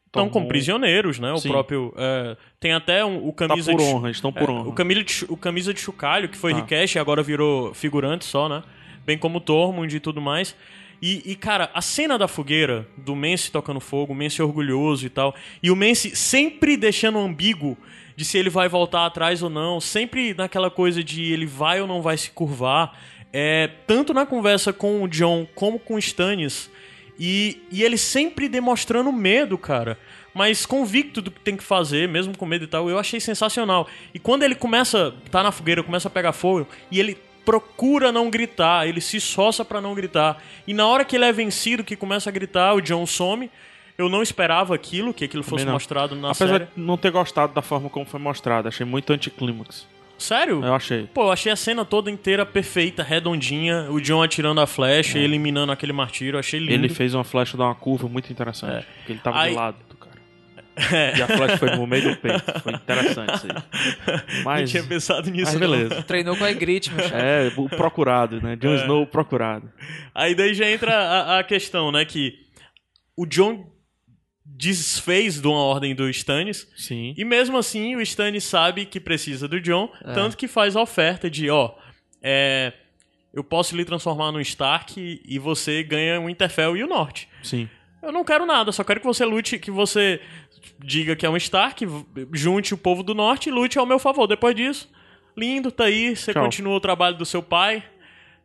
Estão 0.07 0.27
como 0.27 0.45
bom. 0.45 0.49
prisioneiros, 0.49 1.19
né? 1.19 1.31
O 1.31 1.37
Sim. 1.37 1.49
próprio. 1.49 1.93
é, 1.95 2.35
tem 2.59 2.73
até 2.73 3.05
um- 3.05 3.27
o 3.27 3.31
Tá 3.31 3.47
camisa 3.47 3.71
por 3.71 3.77
de, 3.79 3.83
honra, 3.83 4.07
eles 4.07 4.17
estão 4.17 4.33
por 4.33 4.49
É, 4.49 4.51
honra. 4.51 4.67
O, 4.69 4.73
camisa 4.73 5.03
de, 5.03 5.25
o 5.29 5.37
camisa 5.37 5.71
de 5.73 5.79
chocalho, 5.79 6.27
que 6.27 6.35
foi 6.37 6.51
Ah. 6.51 6.55
Rikesh 6.55 6.95
e 6.95 6.99
agora 6.99 7.21
virou 7.21 7.73
figurante 7.75 8.25
só, 8.25 8.49
né? 8.49 8.63
Bem 9.05 9.17
como 9.19 9.37
o 9.37 9.41
Tormund 9.41 9.95
e 9.95 9.99
tudo 9.99 10.19
mais. 10.19 10.55
E, 11.01 11.31
e, 11.31 11.35
cara, 11.35 11.69
a 11.75 11.81
cena 11.81 12.17
da 12.17 12.27
fogueira, 12.27 12.87
do 12.97 13.15
Mance 13.15 13.51
tocando 13.51 13.79
fogo, 13.79 14.11
o 14.11 14.15
Mance 14.15 14.41
orgulhoso 14.41 15.05
e 15.05 15.09
tal, 15.09 15.33
e 15.63 15.69
o 15.71 15.75
Mance 15.75 16.13
sempre 16.15 16.75
deixando 16.75 17.19
ambíguo 17.19 17.77
de 18.19 18.25
se 18.25 18.37
ele 18.37 18.49
vai 18.49 18.67
voltar 18.67 19.05
atrás 19.05 19.41
ou 19.41 19.49
não, 19.49 19.79
sempre 19.79 20.33
naquela 20.33 20.69
coisa 20.69 21.01
de 21.01 21.31
ele 21.31 21.45
vai 21.45 21.79
ou 21.79 21.87
não 21.87 22.01
vai 22.01 22.17
se 22.17 22.29
curvar, 22.31 22.99
é, 23.31 23.69
tanto 23.87 24.13
na 24.13 24.25
conversa 24.25 24.73
com 24.73 25.01
o 25.01 25.07
John 25.07 25.47
como 25.55 25.79
com 25.79 25.95
o 25.95 25.99
Stannis, 25.99 26.69
e, 27.17 27.61
e 27.71 27.81
ele 27.81 27.97
sempre 27.97 28.49
demonstrando 28.49 29.09
medo, 29.09 29.57
cara. 29.57 29.97
Mas 30.33 30.65
convicto 30.65 31.21
do 31.21 31.31
que 31.31 31.39
tem 31.39 31.55
que 31.55 31.63
fazer, 31.63 32.09
mesmo 32.09 32.37
com 32.37 32.45
medo 32.45 32.65
e 32.65 32.67
tal, 32.67 32.89
eu 32.89 32.99
achei 32.99 33.21
sensacional. 33.21 33.87
E 34.13 34.19
quando 34.19 34.43
ele 34.43 34.55
começa, 34.55 35.13
tá 35.31 35.41
na 35.41 35.53
fogueira, 35.53 35.81
começa 35.81 36.09
a 36.09 36.11
pegar 36.11 36.33
fogo, 36.33 36.67
e 36.91 36.99
ele 36.99 37.17
procura 37.45 38.11
não 38.11 38.29
gritar, 38.29 38.85
ele 38.85 38.99
se 38.99 39.15
esforça 39.15 39.63
pra 39.63 39.79
não 39.79 39.95
gritar. 39.95 40.43
E 40.67 40.73
na 40.73 40.85
hora 40.85 41.05
que 41.05 41.15
ele 41.15 41.23
é 41.23 41.31
vencido, 41.31 41.85
que 41.85 41.95
começa 41.95 42.29
a 42.29 42.33
gritar, 42.33 42.73
o 42.73 42.81
John 42.81 43.05
some. 43.05 43.49
Eu 43.99 44.07
não 44.07 44.23
esperava 44.23 44.73
aquilo, 44.73 45.13
que 45.13 45.25
aquilo 45.25 45.43
fosse 45.43 45.65
não. 45.65 45.73
mostrado 45.73 46.15
na 46.15 46.31
Apesar 46.31 46.47
série. 46.47 46.65
de 46.73 46.81
não 46.81 46.97
ter 46.97 47.11
gostado 47.11 47.53
da 47.53 47.61
forma 47.61 47.89
como 47.89 48.05
foi 48.05 48.19
mostrado, 48.19 48.69
achei 48.69 48.85
muito 48.85 49.11
anticlímax. 49.11 49.85
Sério? 50.17 50.63
Eu 50.63 50.73
achei. 50.73 51.05
Pô, 51.13 51.23
eu 51.25 51.31
achei 51.31 51.51
a 51.51 51.55
cena 51.55 51.83
toda 51.83 52.09
inteira 52.09 52.45
perfeita, 52.45 53.03
redondinha, 53.03 53.87
o 53.91 53.99
John 54.01 54.21
atirando 54.23 54.61
a 54.61 54.67
flecha, 54.67 55.17
É. 55.19 55.21
eliminando 55.21 55.71
aquele 55.71 55.91
martírio, 55.93 56.39
achei 56.39 56.59
lindo. 56.61 56.71
Ele 56.73 56.87
fez 56.89 57.13
uma 57.13 57.23
flecha 57.25 57.57
dar 57.57 57.65
uma 57.65 57.75
curva 57.75 58.07
muito 58.07 58.31
interessante. 58.31 58.85
Porque 58.97 59.11
ele 59.13 59.19
tava 59.19 59.39
Aí- 59.41 59.49
de 59.51 59.55
lado 59.57 59.77
do 59.89 59.95
cara. 59.95 60.09
E 61.17 61.21
a 61.21 61.27
flecha 61.27 61.57
foi 61.57 61.75
no 61.75 61.85
meio 61.85 62.03
do 62.11 62.15
peito. 62.19 62.59
Foi 62.61 62.73
interessante 62.73 63.33
isso 63.35 63.47
aí. 63.47 64.33
Não 64.37 64.43
Mas, 64.43 64.69
tinha 64.71 64.83
pensado 64.83 65.29
nisso. 65.29 65.51
mas 65.51 65.53
não. 65.53 65.59
beleza. 65.69 66.03
Treinou 66.07 66.37
com 66.37 66.43
a 66.45 66.49
chefe. 66.53 67.13
É, 67.13 67.51
o 67.57 67.67
procurado, 67.69 68.41
né? 68.41 68.55
Jon 68.55 68.75
Snow 68.75 69.05
procurado. 69.05 69.69
Aí 70.15 70.33
daí 70.35 70.53
já 70.53 70.69
entra 70.69 70.93
a, 70.97 71.39
a 71.39 71.43
questão, 71.43 71.91
né, 71.91 72.03
que 72.05 72.33
o 73.17 73.25
John 73.25 73.65
desfez 74.59 75.39
de 75.39 75.47
uma 75.47 75.63
ordem 75.63 75.95
do 75.95 76.09
Stannis, 76.09 76.67
Sim. 76.75 77.13
e 77.17 77.23
mesmo 77.23 77.57
assim 77.57 77.95
o 77.95 78.01
Stannis 78.01 78.43
sabe 78.43 78.85
que 78.85 78.99
precisa 78.99 79.47
do 79.47 79.61
John, 79.61 79.89
tanto 80.13 80.35
que 80.35 80.49
faz 80.49 80.75
a 80.75 80.81
oferta 80.81 81.29
de, 81.29 81.49
ó, 81.49 81.73
é, 82.21 82.73
eu 83.33 83.41
posso 83.41 83.73
lhe 83.73 83.85
transformar 83.85 84.33
num 84.33 84.41
Stark 84.41 85.21
e, 85.25 85.39
você 85.39 85.81
ganha 85.81 86.19
o 86.19 86.29
Interfell 86.29 86.75
e 86.75 86.83
o 86.83 86.87
Norte. 86.87 87.29
Sim. 87.41 87.69
Eu 88.03 88.11
não 88.11 88.25
quero 88.25 88.45
nada, 88.45 88.73
só 88.73 88.83
quero 88.83 88.99
que 88.99 89.05
você 89.05 89.23
lute, 89.23 89.57
que 89.57 89.71
você 89.71 90.19
diga 90.77 91.15
que 91.15 91.25
é 91.25 91.29
um 91.29 91.37
Stark, 91.37 91.87
junte 92.33 92.73
o 92.73 92.77
povo 92.77 93.01
do 93.01 93.15
Norte 93.15 93.47
e 93.47 93.51
lute 93.53 93.79
ao 93.79 93.85
meu 93.85 93.97
favor. 93.97 94.27
Depois 94.27 94.53
disso, 94.53 94.91
lindo, 95.37 95.71
tá 95.71 95.85
aí, 95.85 96.17
você 96.17 96.33
Tchau. 96.33 96.43
continua 96.43 96.75
o 96.75 96.81
trabalho 96.81 97.15
do 97.15 97.25
seu 97.25 97.41
pai, 97.41 97.81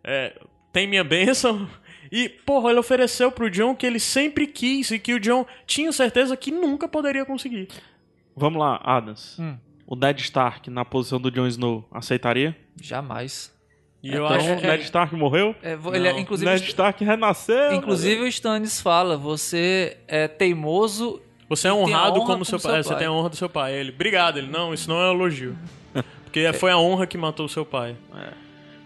é, 0.04 0.32
tem 0.72 0.86
minha 0.86 1.02
bênção. 1.02 1.68
E, 2.16 2.28
porra, 2.28 2.70
ele 2.70 2.78
ofereceu 2.78 3.32
pro 3.32 3.50
John 3.50 3.74
que 3.74 3.84
ele 3.84 3.98
sempre 3.98 4.46
quis 4.46 4.90
e 4.92 5.00
que 5.00 5.12
o 5.14 5.18
John 5.18 5.44
tinha 5.66 5.90
certeza 5.90 6.36
que 6.36 6.52
nunca 6.52 6.86
poderia 6.86 7.24
conseguir. 7.24 7.66
Vamos 8.36 8.60
lá, 8.60 8.80
Adams. 8.84 9.36
Hum. 9.38 9.56
O 9.84 9.96
Ned 9.96 10.22
Stark 10.22 10.70
na 10.70 10.84
posição 10.84 11.20
do 11.20 11.28
Jon 11.30 11.46
Snow 11.48 11.84
aceitaria? 11.90 12.56
Jamais. 12.80 13.52
E 14.00 14.12
eu 14.12 14.24
então, 14.24 14.36
acho 14.36 14.52
o 14.52 14.56
que... 14.60 14.66
Ned 14.66 14.82
Stark 14.84 15.14
morreu? 15.16 15.56
É, 15.62 15.76
ele 15.92 16.06
é- 16.08 16.12
Não. 16.12 16.20
inclusive, 16.20 16.48
Ned 16.50 16.64
Stark 16.68 17.02
renasceu. 17.04 17.72
inclusive 17.74 18.22
o 18.22 18.26
Stannis 18.28 18.80
fala, 18.80 19.16
você 19.16 19.96
é 20.06 20.28
teimoso 20.28 21.20
Você 21.48 21.66
é 21.68 21.72
honrado 21.72 22.20
honra 22.20 22.26
como 22.32 22.44
seu 22.44 22.58
como 22.60 22.72
pai. 22.72 22.72
seu 22.72 22.78
É, 22.78 22.82
Você 22.84 22.88
pai. 22.90 22.98
tem 22.98 23.06
a 23.08 23.12
honra 23.12 23.28
do 23.30 23.36
seu 23.36 23.48
pai. 23.48 23.74
Ele, 23.74 23.90
obrigado. 23.90 24.38
Ele, 24.38 24.46
não, 24.46 24.72
isso 24.72 24.88
não 24.88 25.00
é 25.00 25.08
um 25.10 25.14
elogio. 25.14 25.58
Porque 26.24 26.52
foi 26.52 26.70
a 26.70 26.78
honra 26.78 27.06
que 27.08 27.18
matou 27.18 27.46
o 27.46 27.48
seu 27.48 27.64
pai. 27.66 27.96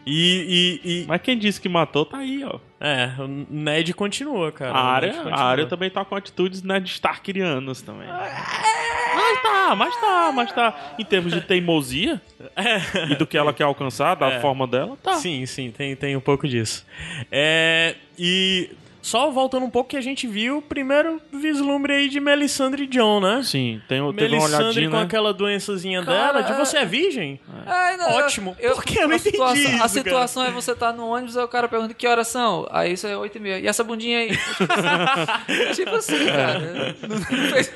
E, 0.07 0.81
e, 0.85 1.03
e- 1.03 1.07
Mas 1.07 1.21
quem 1.21 1.39
disse 1.39 1.61
que 1.61 1.69
matou 1.69 2.07
tá 2.07 2.19
aí, 2.19 2.43
ó. 2.45 2.59
É, 2.81 3.11
o 3.19 3.27
Ned 3.27 3.93
continua, 3.93 4.53
cara. 4.53 4.73
a 4.73 4.85
área, 4.85 5.11
a 5.11 5.15
continua. 5.15 5.39
área 5.41 5.67
também 5.67 5.91
tá 5.91 6.05
com 6.05 6.15
atitudes 6.15 6.63
Ned 6.63 6.89
Starkerianas 6.89 7.83
também. 7.83 8.07
Mas 8.09 9.43
tá, 9.43 9.75
mas 9.75 10.01
tá, 10.01 10.33
mas 10.33 10.53
tá. 10.53 10.95
Em 10.99 11.05
termos 11.05 11.33
de 11.33 11.41
teimosia 11.41 12.21
e 13.11 13.15
do 13.17 13.27
que 13.27 13.37
ela 13.37 13.53
quer 13.53 13.65
alcançar, 13.65 14.15
da 14.15 14.29
É. 14.29 14.41
forma 14.41 14.67
dela, 14.67 14.97
tá. 15.03 15.15
Sim, 15.15 15.45
sim, 15.47 15.71
tem, 15.71 15.97
tem 15.97 16.17
um 16.17 16.21
pouco 16.21 16.47
disso. 16.47 16.87
É, 17.33 17.97
e 18.17 18.71
só 19.01 19.31
voltando 19.31 19.65
um 19.65 19.71
pouco 19.71 19.91
que 19.91 19.97
a 19.97 20.01
gente 20.01 20.27
viu 20.27 20.59
o 20.59 20.63
primeiro 20.63 21.21
vislumbre 21.33 21.93
aí 21.95 22.09
de 22.09 22.21
Melisandre 22.21 22.85
e 22.85 22.87
John, 22.87 23.21
né? 23.21 23.43
Sim, 23.43 23.81
tem, 23.89 23.99
teve 23.99 24.01
uma 24.03 24.13
Melisandre 24.13 24.57
olhadinha, 24.65 24.91
com 24.91 24.97
né? 24.97 25.03
aquela 25.03 25.33
doençazinha 25.33 26.05
Cara, 26.05 26.43
dela, 26.43 26.43
de 26.43 26.53
você 26.59 26.79
é 26.79 26.85
virgem? 26.85 27.41
Ai, 27.67 27.97
não, 27.97 28.11
Ótimo. 28.13 28.57
Por 28.57 28.85
que 28.85 28.99
eu 28.99 29.09
não 29.09 29.15
a 29.15 29.17
entendi 29.17 29.31
situação, 29.37 29.55
isso, 29.57 29.69
A 29.69 29.79
cara? 29.79 29.89
situação 29.89 30.45
é 30.45 30.51
você 30.51 30.75
tá 30.75 30.93
no 30.93 31.07
ônibus, 31.09 31.37
aí 31.37 31.45
o 31.45 31.49
cara 31.49 31.69
pergunta 31.69 31.95
que 31.95 32.07
horas 32.07 32.29
são. 32.29 32.67
Aí 32.71 32.93
isso 32.93 33.07
é 33.07 33.17
8 33.17 33.37
e 33.37 33.41
meia. 33.41 33.59
E 33.61 33.67
essa 33.67 33.83
bundinha 33.85 34.19
aí? 34.19 34.31
tipo 35.75 35.95
assim, 35.95 36.27
cara. 36.27 36.97
Não 37.09 37.51
fez- 37.53 37.73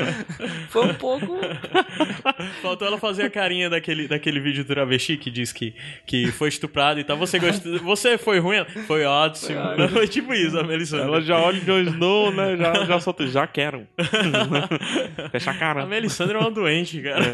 Foi 0.69 0.87
um 0.87 0.95
pouco. 0.95 1.39
Faltou 2.61 2.87
ela 2.89 2.99
fazer 2.99 3.25
a 3.25 3.31
carinha 3.31 3.69
daquele, 3.71 4.09
daquele 4.09 4.41
vídeo 4.41 4.65
do 4.65 4.69
travesti 4.73 5.17
que 5.17 5.31
diz 5.31 5.53
que, 5.53 5.75
que 6.07 6.31
foi 6.33 6.49
estuprado 6.49 7.01
e 7.01 7.05
tal. 7.05 7.17
Você 7.17 7.39
gostou? 7.39 7.79
Você 7.81 8.19
foi 8.19 8.39
ruim? 8.39 8.65
Foi 8.87 9.05
ótimo. 9.05 9.61
Foi 9.93 10.09
tipo 10.09 10.33
isso, 10.35 10.59
a 10.59 10.63
Melisandre. 10.65 11.12
Ela 11.15 11.23
já 11.23 11.39
olha 11.39 11.61
o 11.61 11.65
Jon 11.65 11.79
Snow, 11.81 12.33
né? 12.33 12.57
Já, 12.57 12.85
já 12.85 13.01
solta. 13.01 13.27
Já 13.27 13.47
quero. 13.47 13.87
Fecha 15.31 15.51
a 15.51 15.55
cara. 15.55 15.83
A 15.83 15.87
Melisandre 15.87 16.37
é 16.37 16.39
uma 16.39 16.51
doente, 16.51 17.01
cara. 17.01 17.33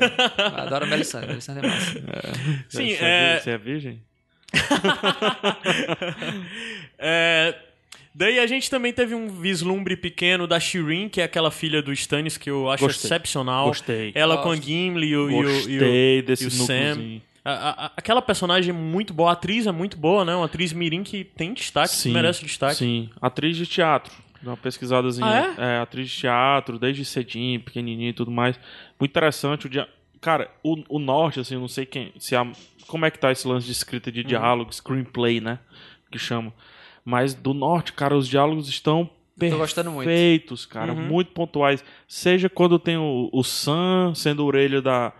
Adoro 0.56 0.84
a 0.84 0.88
Melisandre. 0.88 1.28
Melisandre 1.28 1.66
é 1.66 1.70
massa. 1.70 1.92
Sim, 2.68 2.94
Você 2.94 3.04
é, 3.04 3.36
vi- 3.36 3.42
Você 3.42 3.50
é 3.50 3.58
virgem? 3.58 4.02
É, 6.98 7.54
Daí 8.14 8.40
a 8.40 8.46
gente 8.48 8.68
também 8.68 8.92
teve 8.92 9.14
um 9.14 9.28
vislumbre 9.28 9.96
pequeno 9.96 10.46
da 10.48 10.58
Shireen, 10.58 11.08
que 11.08 11.20
é 11.20 11.24
aquela 11.24 11.52
filha 11.52 11.80
do 11.80 11.92
Stannis, 11.92 12.36
que 12.36 12.50
eu 12.50 12.68
acho 12.68 12.82
Gostei. 12.84 13.06
excepcional. 13.08 13.68
Gostei. 13.68 14.10
Ela 14.14 14.38
com 14.38 14.50
a. 14.50 14.56
Gimli 14.56 15.06
e 15.08 15.16
o, 15.16 15.30
e 15.30 15.34
o- 15.34 15.36
e 15.36 15.44
o- 15.44 15.52
Gostei 15.78 16.22
desse 16.22 16.44
e 16.44 16.46
o 16.48 16.50
Sam. 16.50 17.20
A- 17.44 17.87
a- 17.87 17.92
aquela 17.96 18.20
personagem 18.20 18.70
é 18.70 18.72
muito 18.79 19.14
boa, 19.14 19.31
a 19.31 19.33
atriz 19.33 19.66
é 19.66 19.72
muito 19.72 19.96
boa, 19.96 20.25
né? 20.25 20.35
Uma 20.35 20.46
atriz 20.46 20.73
mirim 20.73 21.02
que 21.02 21.25
tem 21.25 21.54
destaque, 21.54 21.96
que 22.02 22.08
merece 22.10 22.44
destaque. 22.44 22.75
Sim, 22.77 23.08
atriz 23.21 23.56
de 23.56 23.67
teatro. 23.67 24.12
Dá 24.42 24.50
uma 24.50 24.56
pesquisadazinha. 24.56 25.54
Ah, 25.56 25.65
é? 25.65 25.79
atriz 25.81 26.08
de 26.10 26.17
teatro, 26.17 26.79
desde 26.79 27.04
cedinho, 27.04 27.60
pequenininho 27.60 28.10
e 28.10 28.12
tudo 28.12 28.31
mais. 28.31 28.58
Muito 28.98 29.10
interessante. 29.10 29.67
O 29.67 29.69
dia... 29.71 29.88
Cara, 30.21 30.50
o, 30.62 30.77
o 30.88 30.98
norte, 30.98 31.40
assim, 31.40 31.54
eu 31.54 31.60
não 31.60 31.69
sei 31.69 31.87
quem. 31.87 32.12
Se 32.19 32.37
a... 32.37 32.46
Como 32.87 33.04
é 33.04 33.10
que 33.10 33.19
tá 33.19 33.31
esse 33.33 33.46
lance 33.46 33.67
de 33.67 33.73
escrita 33.73 34.10
Uhum. 34.10 34.15
de 34.15 34.25
diálogo, 34.25 34.73
screenplay, 34.73 35.40
né? 35.40 35.58
Que 36.10 36.19
chama. 36.19 36.52
Mas 37.04 37.35
do 37.35 37.52
norte, 37.54 37.92
cara, 37.92 38.17
os 38.17 38.29
diálogos 38.29 38.69
estão 38.69 39.08
perfeitos, 39.38 40.67
cara, 40.67 40.94
muito 40.94 41.31
pontuais. 41.33 41.85
Seja 42.06 42.48
quando 42.48 42.79
tem 42.79 42.96
o, 42.96 43.29
o 43.33 43.42
Sam 43.44 44.12
sendo 44.15 44.42
a 44.42 44.44
orelha 44.44 44.81
da 44.83 45.12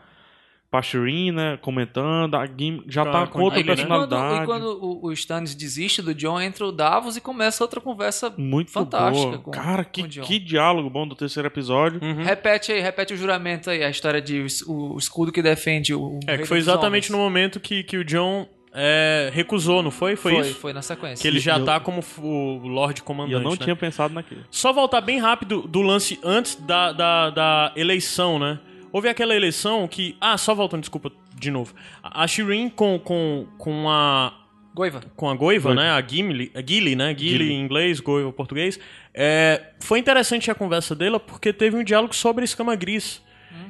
Pachurin, 0.70 1.30
né, 1.32 1.56
comentando, 1.62 2.34
a 2.34 2.44
Gim 2.46 2.82
já 2.86 3.02
Com 3.04 3.10
tá 3.12 3.26
com 3.26 3.32
com 3.38 3.42
outra 3.42 3.58
né? 3.58 3.62
E 3.62 3.64
quando, 3.64 3.76
personalidade. 3.78 4.42
e 4.42 4.46
quando 4.46 4.64
o, 4.84 5.06
o 5.06 5.12
Stannis 5.12 5.54
desiste 5.54 6.02
do 6.02 6.14
John, 6.14 6.38
entra 6.40 6.66
o 6.66 6.70
Davos 6.72 7.16
e 7.16 7.20
começa 7.22 7.64
outra 7.64 7.80
conversa. 7.80 8.32
Muito 8.36 8.70
fantástica 8.70 9.28
boa. 9.30 9.38
com- 9.38 9.50
cara, 9.50 9.82
com 9.82 9.90
que, 9.90 10.02
o 10.02 10.08
Jon. 10.08 10.22
que 10.22 10.38
diálogo 10.38 10.90
bom 10.90 11.08
do 11.08 11.14
terceiro 11.14 11.46
episódio. 11.46 12.00
Uhum. 12.02 12.22
Repete 12.22 12.70
aí, 12.70 12.80
repete 12.80 13.14
o 13.14 13.16
juramento 13.16 13.70
aí, 13.70 13.82
a 13.82 13.88
história 13.88 14.20
de 14.20 14.44
o, 14.66 14.94
o 14.94 14.98
escudo 14.98 15.32
que 15.32 15.40
defende 15.40 15.94
o. 15.94 16.00
o 16.02 16.20
É, 16.26 16.32
rei 16.32 16.38
que 16.42 16.46
foi 16.46 16.58
exatamente 16.58 17.10
no 17.10 17.16
momento 17.16 17.58
que, 17.58 17.82
que 17.82 17.96
o 17.96 18.04
John 18.04 18.46
é, 18.74 19.30
recusou, 19.32 19.82
não 19.82 19.90
foi? 19.90 20.16
Foi, 20.16 20.32
Foi, 20.34 20.40
isso? 20.42 20.54
foi 20.60 20.72
na 20.74 20.82
sequência. 20.82 21.22
Que 21.22 21.26
ele 21.28 21.40
já 21.40 21.58
eu- 21.58 21.64
tá 21.64 21.80
como 21.80 22.04
o 22.18 22.68
Lorde 22.68 23.00
E 23.00 23.04
Comandante. 23.04 23.32
eu 23.34 23.40
não 23.40 23.52
né? 23.52 23.56
tinha 23.56 23.74
pensado 23.74 24.12
naquilo. 24.12 24.42
Só 24.50 24.70
voltar 24.70 25.00
bem 25.00 25.18
rápido 25.18 25.62
do 25.62 25.80
lance 25.80 26.20
antes 26.22 26.56
da, 26.56 26.92
da, 26.92 27.30
da 27.30 27.72
eleição, 27.74 28.38
né? 28.38 28.60
Houve 28.99 29.09
aquela 29.09 29.32
eleição 29.32 29.86
que. 29.86 30.16
Ah, 30.20 30.36
só 30.36 30.57
voltando, 30.57 30.80
desculpa, 30.80 31.12
de 31.38 31.53
novo. 31.53 31.72
A 32.03 32.26
Shireen 32.26 32.68
com, 32.68 32.99
com, 32.99 33.46
com 33.57 33.88
a. 33.88 34.34
Goiva. 34.74 35.01
Com 35.14 35.30
a 35.30 35.36
Goiva, 35.36 35.68
Goiva. 35.68 35.80
né? 35.80 35.92
A 35.92 36.05
Gimli, 36.05 36.51
a 36.53 36.61
Gilly, 36.61 36.96
né? 36.96 37.14
Gilly 37.16 37.30
Gilly. 37.30 37.53
em 37.53 37.61
inglês, 37.64 38.01
Goiva 38.01 38.28
em 38.28 38.32
português. 38.32 38.76
É, 39.14 39.62
foi 39.78 40.01
interessante 40.01 40.51
a 40.51 40.55
conversa 40.55 40.96
dela 40.96 41.20
porque 41.20 41.53
teve 41.53 41.76
um 41.76 41.84
diálogo 41.84 42.12
sobre 42.12 42.42
a 42.42 42.44
escama 42.44 42.74
gris. 42.74 43.22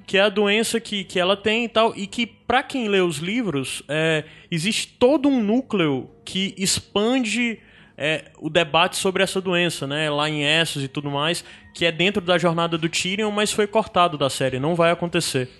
Que 0.06 0.16
é 0.16 0.22
a 0.22 0.30
doença 0.30 0.80
que, 0.80 1.04
que 1.04 1.20
ela 1.20 1.36
tem 1.36 1.66
e 1.66 1.68
tal. 1.68 1.94
E 1.94 2.06
que, 2.06 2.26
pra 2.26 2.62
quem 2.62 2.88
lê 2.88 3.02
os 3.02 3.18
livros, 3.18 3.82
é, 3.86 4.24
existe 4.50 4.96
todo 4.98 5.28
um 5.28 5.42
núcleo 5.42 6.08
que 6.24 6.54
expande 6.56 7.58
é, 8.00 8.26
o 8.38 8.48
debate 8.48 8.96
sobre 8.96 9.24
essa 9.24 9.40
doença, 9.40 9.84
né? 9.84 10.08
Lá 10.08 10.30
em 10.30 10.44
Essos 10.44 10.84
e 10.84 10.88
tudo 10.88 11.10
mais. 11.10 11.44
Que 11.74 11.84
é 11.84 11.90
dentro 11.90 12.22
da 12.22 12.38
jornada 12.38 12.78
do 12.78 12.88
Tyrion, 12.88 13.32
mas 13.32 13.52
foi 13.52 13.66
cortado 13.66 14.16
da 14.16 14.30
série. 14.30 14.60
Não 14.60 14.76
vai 14.76 14.92
acontecer. 14.92 15.50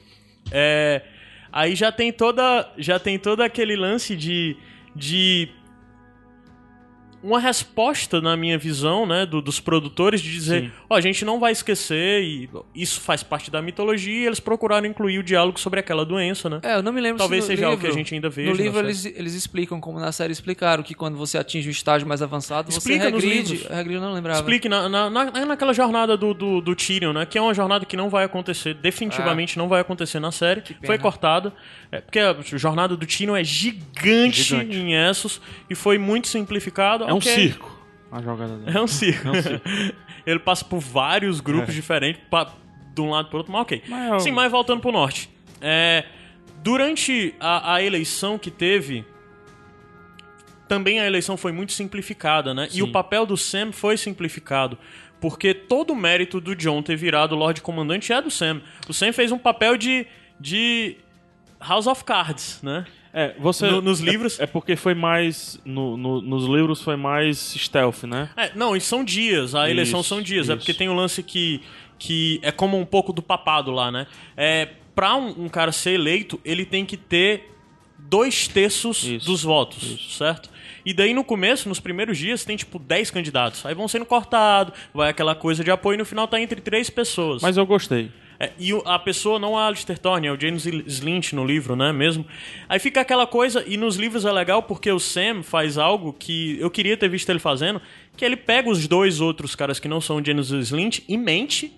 É, 0.53 1.03
aí 1.53 1.75
já 1.75 1.91
tem 1.91 2.13
toda 2.13 2.73
já 2.79 2.99
tem 3.01 3.19
todo 3.19 3.43
aquele 3.43 3.75
lance 3.75 4.15
de 4.15 4.57
de 4.95 5.49
uma 7.23 7.41
resposta 7.41 8.21
na 8.21 8.37
minha 8.37 8.57
visão, 8.57 9.05
né, 9.05 9.27
do- 9.27 9.43
dos 9.43 9.59
produtores 9.59 10.21
de 10.21 10.31
dizer, 10.31 10.73
ó, 10.89 10.95
a 10.97 11.01
gente 11.01 11.25
não 11.25 11.41
vai 11.41 11.51
esquecer 11.53 12.23
e 12.23 12.49
isso 12.75 13.01
faz 13.01 13.23
parte 13.23 13.51
da 13.51 13.61
mitologia, 13.61 14.23
e 14.23 14.27
eles 14.27 14.39
procuraram 14.41 14.87
incluir 14.87 15.19
o 15.19 15.23
diálogo 15.23 15.59
sobre 15.59 15.81
aquela 15.81 16.05
doença, 16.05 16.49
né? 16.49 16.61
É, 16.63 16.77
eu 16.77 16.83
não 16.83 16.93
me 16.93 17.01
lembro 17.01 17.19
Talvez 17.19 17.45
se 17.45 17.49
seja 17.49 17.67
algo 17.67 17.77
livro, 17.77 17.91
que 17.91 17.93
a 17.93 17.99
gente 17.99 18.15
ainda 18.15 18.29
veja 18.31 18.51
No 18.51 18.57
livro 18.57 18.79
eles, 18.81 19.05
eles 19.05 19.35
explicam, 19.35 19.81
como 19.81 19.99
na 19.99 20.13
série 20.13 20.33
explicaram, 20.33 20.83
que 20.83 20.95
quando 20.95 21.17
você 21.17 21.37
atinge 21.39 21.69
um 21.69 21.73
estágio 21.73 22.07
mais 22.07 22.23
avançado, 22.23 22.69
Explica 22.71 23.11
você 23.11 23.11
regride. 23.27 23.67
Regride, 23.69 24.01
não 24.01 24.13
lembrava. 24.13 24.39
Explique 24.39 24.69
na, 24.69 24.89
na, 24.89 25.11
na- 25.11 25.45
naquela 25.47 25.73
jornada 25.75 26.17
do, 26.17 26.33
do, 26.33 26.61
do 26.61 26.77
Tyrion, 26.77 27.13
né? 27.13 27.27
Que 27.27 27.37
é 27.37 27.43
uma 27.43 27.53
jornada 27.55 27.85
que 27.85 27.97
não 27.97 28.09
vai 28.09 28.25
acontecer, 28.25 28.75
definitivamente 28.75 29.59
não 29.59 29.69
vai 29.69 29.81
acontecer 29.81 30.21
na 30.21 30.31
série. 30.31 30.63
Foi 30.85 30.97
cortada. 30.99 31.53
É, 31.91 32.01
porque 32.01 32.19
a 32.19 32.35
jornada 32.59 32.97
do 32.97 33.07
Tyrion 33.07 33.35
é 33.37 33.43
gigante, 33.45 34.43
Gigante. 34.43 34.77
em 34.77 34.95
Essos 34.95 35.41
e 35.71 35.75
foi 35.75 35.97
muito 35.99 36.29
simplificado. 36.29 37.05
É 37.05 37.13
um 37.13 37.17
Ok. 37.17 37.33
circo 37.35 37.79
a 38.13 38.21
jogada 38.23 38.57
dele. 38.59 38.77
É 38.77 38.81
um 38.81 38.87
circo. 38.87 39.29
É 39.29 39.31
um 39.31 39.43
circo. 39.43 39.69
Ele 40.27 40.39
passa 40.39 40.65
por 40.65 40.81
vários 40.81 41.41
grupos 41.41 41.71
É. 41.71 41.73
diferentes, 41.73 42.21
pa- 42.31 42.53
de 42.95 43.01
um 43.01 43.11
lado 43.11 43.29
pro 43.29 43.39
outro, 43.39 43.53
mas 43.53 43.63
ok. 43.63 43.83
Mas 43.89 44.11
é 44.11 44.15
um- 44.15 44.21
Sim, 44.21 44.31
mas 44.33 44.51
voltando 44.51 44.81
pro 44.81 44.93
norte. 44.93 45.31
É, 45.61 46.05
durante 46.63 47.35
a, 47.41 47.75
a 47.75 47.83
eleição 47.83 48.39
que 48.39 48.51
teve, 48.51 49.05
também 50.69 51.01
a 51.01 51.07
eleição 51.07 51.37
foi 51.37 51.53
muito 51.53 51.73
simplificada, 51.73 52.53
né? 52.53 52.67
E 52.71 52.75
Sim. 52.75 52.83
o 52.83 52.93
papel 52.93 53.25
do 53.25 53.37
Sam 53.37 53.73
foi 53.73 53.97
simplificado. 53.97 54.79
Porque 55.21 55.53
todo 55.55 55.93
o 55.93 55.97
mérito 55.97 56.41
do 56.41 56.55
John 56.55 56.81
ter 56.83 56.97
virado 56.97 57.35
Lorde 57.35 57.61
Comandante 57.63 58.13
é 58.13 58.21
do 58.23 58.31
Sam. 58.31 58.61
O 58.89 58.93
Sam 58.93 59.13
fez 59.13 59.33
um 59.33 59.39
papel 59.39 59.77
de, 59.77 60.07
de 60.39 60.97
House 61.61 61.87
of 61.87 62.05
Cards, 62.05 62.61
né? 62.63 62.87
É, 63.13 63.35
você. 63.39 63.67
No- 63.71 63.81
nos 63.81 64.01
é- 64.01 64.05
livros- 64.05 64.39
É, 64.39 64.47
porque 64.47 64.77
foi 64.77 64.95
mais. 64.95 65.59
no- 65.65 65.97
no- 65.97 66.21
nos 66.21 66.45
livros 66.47 66.83
foi 66.83 66.95
mais 66.97 67.39
stealth, 67.57 68.05
né? 68.05 68.29
É, 68.37 68.53
não, 68.55 68.77
e 68.77 68.81
são 68.81 69.03
dias, 69.03 69.55
a 69.55 69.69
eleição 69.71 70.01
Isso, 70.01 70.09
são 70.09 70.23
dias. 70.23 70.49
É 70.49 70.53
isso. 70.53 70.59
porque 70.59 70.75
tem 70.75 70.89
o 70.89 70.95
lance 70.95 71.23
que, 71.23 71.63
que 71.99 72.39
é 72.43 72.53
como 72.53 72.79
um 72.79 72.85
pouco 72.85 73.13
do 73.13 73.23
papado 73.23 73.71
lá, 73.71 73.91
né? 73.91 74.07
É, 74.37 74.69
pra 74.95 75.17
um, 75.17 75.45
um 75.45 75.49
cara 75.49 75.73
ser 75.73 75.93
eleito, 75.93 76.39
ele 76.45 76.65
tem 76.67 76.85
que 76.85 76.97
ter 76.97 77.51
dois 77.99 78.47
terços 78.47 79.03
Isso, 79.03 79.27
dos 79.27 79.43
votos, 79.43 80.17
certo? 80.17 80.51
E 80.85 80.95
daí 80.95 81.13
no 81.13 81.25
começo, 81.25 81.69
nos 81.69 81.81
primeiros 81.81 82.17
dias, 82.17 82.45
tem 82.45 82.57
tipo 82.57 82.79
10 82.79 83.11
candidatos. 83.11 83.65
Aí 83.67 83.75
vão 83.75 83.89
sendo 83.89 84.05
cortados, 84.07 84.73
vai 84.95 85.11
aquela 85.11 85.35
coisa 85.35 85.65
de 85.65 85.71
apoio 85.71 85.97
e 85.97 85.99
no 85.99 86.05
final 86.05 86.29
tá 86.29 86.41
entre 86.41 86.61
três 86.61 86.89
pessoas. 86.89 87.43
Mas 87.43 87.57
eu 87.57 87.67
gostei. 87.67 88.11
É, 88.41 88.53
e 88.57 88.71
a 88.85 88.99
pessoa 89.01 89.39
não 89.39 89.59
é 89.59 89.63
a 89.63 89.67
Alistair 89.67 89.99
Thorne, 89.99 90.29
é 90.29 90.33
o 90.33 90.41
James 90.41 90.65
Slint 90.65 91.33
no 91.33 91.45
livro, 91.45 91.75
né, 91.75 91.93
mesmo? 91.93 92.25
Aí 92.69 92.79
fica 92.79 93.01
aquela 93.01 93.27
coisa, 93.27 93.65
e 93.67 93.77
nos 93.77 93.97
livros 93.97 94.25
é 94.25 94.31
legal 94.31 94.63
porque 94.63 94.91
o 94.93 95.01
Sam 95.01 95.43
faz 95.43 95.77
algo 95.77 96.13
que 96.13 96.57
eu 96.61 96.71
queria 96.71 96.97
ter 96.97 97.09
visto 97.09 97.29
ele 97.31 97.41
fazendo, 97.41 97.83
que 98.17 98.25
ele 98.25 98.37
pega 98.37 98.71
os 98.71 98.87
dois 98.87 99.21
outros 99.21 99.57
caras 99.57 99.81
que 99.81 99.89
não 99.89 100.01
são 100.01 100.19
o 100.19 100.25
James 100.25 100.51
Slint 100.51 101.01
e 101.09 101.17
mente, 101.17 101.73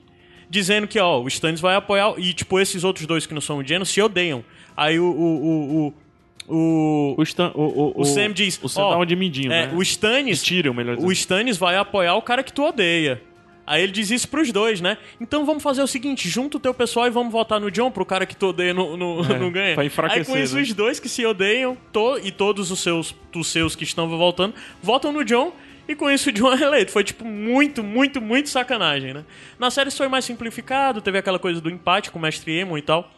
dizendo 0.51 0.87
que, 0.87 0.99
ó, 0.99 1.21
o 1.21 1.29
Stannis 1.29 1.61
vai 1.61 1.77
apoiar, 1.77 2.13
e 2.19 2.35
tipo, 2.35 2.61
esses 2.61 2.85
outros 2.85 3.07
dois 3.07 3.25
que 3.25 3.33
não 3.33 3.41
são 3.41 3.59
o 3.59 3.67
James 3.67 3.89
se 3.89 4.03
odeiam. 4.03 4.45
Aí 4.77 4.99
o... 4.99 5.05
o, 5.05 5.87
o, 5.87 5.87
o 5.87 7.15
o, 7.17 7.23
Stan, 7.23 7.53
o, 7.55 7.63
o, 7.63 8.01
o 8.01 8.05
Sam 8.05 8.33
diz, 8.33 8.59
O 8.61 8.69
Sam 8.69 8.83
ó, 8.83 8.91
dá 8.91 8.97
uma 8.97 9.07
de 9.07 9.15
mindinho, 9.15 9.53
é, 9.53 9.69
né? 9.69 9.73
o 9.73 9.81
Stannis, 9.81 10.43
Tyrion, 10.43 10.75
melhor 10.75 10.97
dizendo. 10.97 11.09
o 11.09 11.13
Stannis 11.13 11.57
vai 11.57 11.77
apoiar 11.77 12.17
o 12.17 12.23
cara 12.23 12.43
que 12.43 12.53
tu 12.53 12.65
odeia. 12.65 13.23
Aí 13.67 13.83
ele 13.83 13.93
diz 13.93 14.11
isso 14.11 14.29
pros 14.29 14.51
dois, 14.51 14.81
né? 14.81 14.99
Então 15.21 15.45
vamos 15.47 15.63
fazer 15.63 15.83
o 15.83 15.87
seguinte: 15.87 16.29
junta 16.29 16.57
o 16.57 16.61
teu 16.61 16.75
pessoal 16.75 17.07
e 17.07 17.11
vamos 17.11 17.31
votar 17.33 17.61
no 17.61 17.71
John 17.71 17.91
pro 17.91 18.05
cara 18.05 18.27
que 18.27 18.35
tu 18.35 18.49
odeia 18.49 18.75
no, 18.75 18.97
no, 18.97 19.25
É, 19.33 19.39
não 19.39 19.51
ganha. 19.53 19.75
pra 19.75 19.85
enfraquecer, 19.85 20.21
Aí 20.23 20.25
com 20.27 20.37
isso, 20.37 20.57
né? 20.57 20.63
os 20.63 20.73
dois 20.73 20.99
que 20.99 21.09
se 21.09 21.25
odeiam 21.25 21.77
to- 21.93 22.19
e 22.23 22.33
todos 22.33 22.71
os 22.71 22.81
seus, 22.81 23.15
os 23.35 23.47
seus 23.47 23.77
que 23.77 23.85
estão 23.85 24.09
voltando 24.09 24.55
votam 24.83 25.13
no 25.13 25.25
John. 25.25 25.53
E 25.89 25.95
com 25.95 26.09
isso 26.11 26.31
o 26.31 26.33
John 26.33 26.53
é 26.55 26.63
eleito. 26.63 26.93
Foi, 26.93 27.03
tipo, 27.05 27.25
muito, 27.25 27.83
muito, 27.83 28.21
muito 28.21 28.49
sacanagem, 28.49 29.13
né? 29.15 29.25
Na 29.59 29.71
série 29.71 29.89
isso 29.89 29.99
foi 29.99 30.09
mais 30.09 30.25
simplificado, 30.25 31.01
teve 31.01 31.19
aquela 31.19 31.39
coisa 31.39 31.61
do 31.61 31.69
empate 31.71 32.11
com 32.11 32.19
o 32.19 32.23
Mestre 32.23 32.53
Emo 32.57 32.77
e 32.79 32.83
tal. 32.83 33.13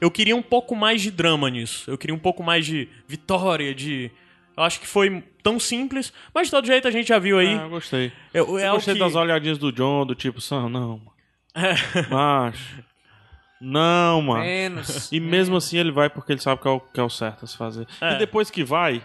Eu 0.00 0.10
queria 0.10 0.36
um 0.36 0.42
pouco 0.42 0.76
mais 0.76 1.02
de 1.02 1.10
drama 1.10 1.50
nisso. 1.50 1.90
Eu 1.90 1.98
queria 1.98 2.14
um 2.14 2.18
pouco 2.18 2.42
mais 2.42 2.64
de 2.66 2.88
vitória, 3.08 3.74
de. 3.74 4.10
Eu 4.58 4.64
acho 4.64 4.80
que 4.80 4.88
foi 4.88 5.22
tão 5.40 5.60
simples, 5.60 6.12
mas 6.34 6.48
de 6.48 6.50
todo 6.50 6.66
jeito 6.66 6.88
a 6.88 6.90
gente 6.90 7.06
já 7.06 7.18
viu 7.20 7.38
aí. 7.38 7.56
Ah, 7.56 7.62
eu 7.62 7.70
gostei. 7.70 8.12
Eu, 8.34 8.44
Eu 8.48 8.58
é 8.58 8.70
o 8.72 8.74
gostei 8.74 8.94
que... 8.94 9.00
das 9.00 9.14
olhadinhas 9.14 9.56
do 9.56 9.70
John, 9.70 10.04
do 10.04 10.16
tipo, 10.16 10.40
Sam, 10.40 10.68
não, 10.68 10.98
mano. 10.98 11.12
É. 11.54 11.74
Macho. 12.10 12.82
Não, 13.60 14.20
mano. 14.20 14.40
Menos. 14.40 15.12
E 15.12 15.20
mesmo 15.20 15.56
assim 15.56 15.78
ele 15.78 15.92
vai 15.92 16.10
porque 16.10 16.32
ele 16.32 16.40
sabe 16.40 16.60
que 16.60 16.66
é 16.66 16.70
o, 16.72 16.80
que 16.80 16.98
é 16.98 17.02
o 17.04 17.08
certo 17.08 17.44
a 17.44 17.46
se 17.46 17.56
fazer. 17.56 17.86
É. 18.00 18.14
E 18.14 18.18
depois 18.18 18.50
que 18.50 18.64
vai, 18.64 19.00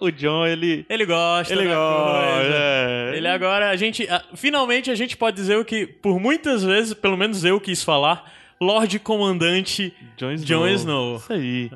o 0.00 0.10
John, 0.10 0.46
ele. 0.46 0.86
Ele 0.88 1.04
gosta. 1.04 1.52
Ele 1.52 1.66
gosta. 1.66 2.48
é. 2.50 3.12
Ele 3.14 3.28
agora, 3.28 3.68
a 3.68 3.76
gente. 3.76 4.08
ah, 4.08 4.24
Finalmente 4.34 4.90
a 4.90 4.94
gente 4.94 5.18
pode 5.18 5.36
dizer 5.36 5.58
o 5.58 5.66
que, 5.66 5.86
por 5.86 6.18
muitas 6.18 6.64
vezes, 6.64 6.94
pelo 6.94 7.16
menos 7.18 7.44
eu 7.44 7.60
quis 7.60 7.82
falar, 7.84 8.24
Lorde 8.58 8.98
Comandante 8.98 9.94
Jon 10.16 10.32
Snow. 10.32 10.46
Jon 10.46 10.68
Snow. 10.68 11.16
Isso 11.16 11.32
aí. 11.34 11.70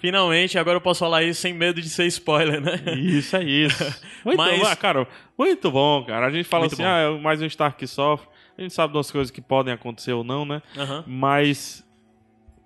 Finalmente, 0.00 0.58
agora 0.58 0.76
eu 0.76 0.80
posso 0.80 1.00
falar 1.00 1.22
isso 1.24 1.40
sem 1.40 1.52
medo 1.52 1.80
de 1.80 1.88
ser 1.88 2.06
spoiler, 2.06 2.60
né? 2.60 2.80
Isso 2.96 3.36
é 3.36 3.42
isso. 3.44 3.82
Muito 4.24 4.36
Mas- 4.38 4.60
bom, 4.60 4.76
cara. 4.76 5.08
Muito 5.36 5.70
bom, 5.70 6.04
cara. 6.04 6.26
A 6.26 6.30
gente 6.30 6.44
fala 6.44 6.62
Muito 6.62 6.74
assim, 6.74 6.82
bom. 6.82 6.88
ah, 6.88 6.98
é 7.00 7.10
mais 7.20 7.42
um 7.42 7.46
Stark 7.46 7.78
que 7.78 7.86
sofre. 7.86 8.28
A 8.56 8.62
gente 8.62 8.74
sabe 8.74 8.92
das 8.94 9.10
coisas 9.10 9.30
que 9.30 9.40
podem 9.40 9.72
acontecer 9.72 10.12
ou 10.12 10.24
não, 10.24 10.44
né? 10.44 10.60
Aham. 10.76 11.04
Mas, 11.06 11.84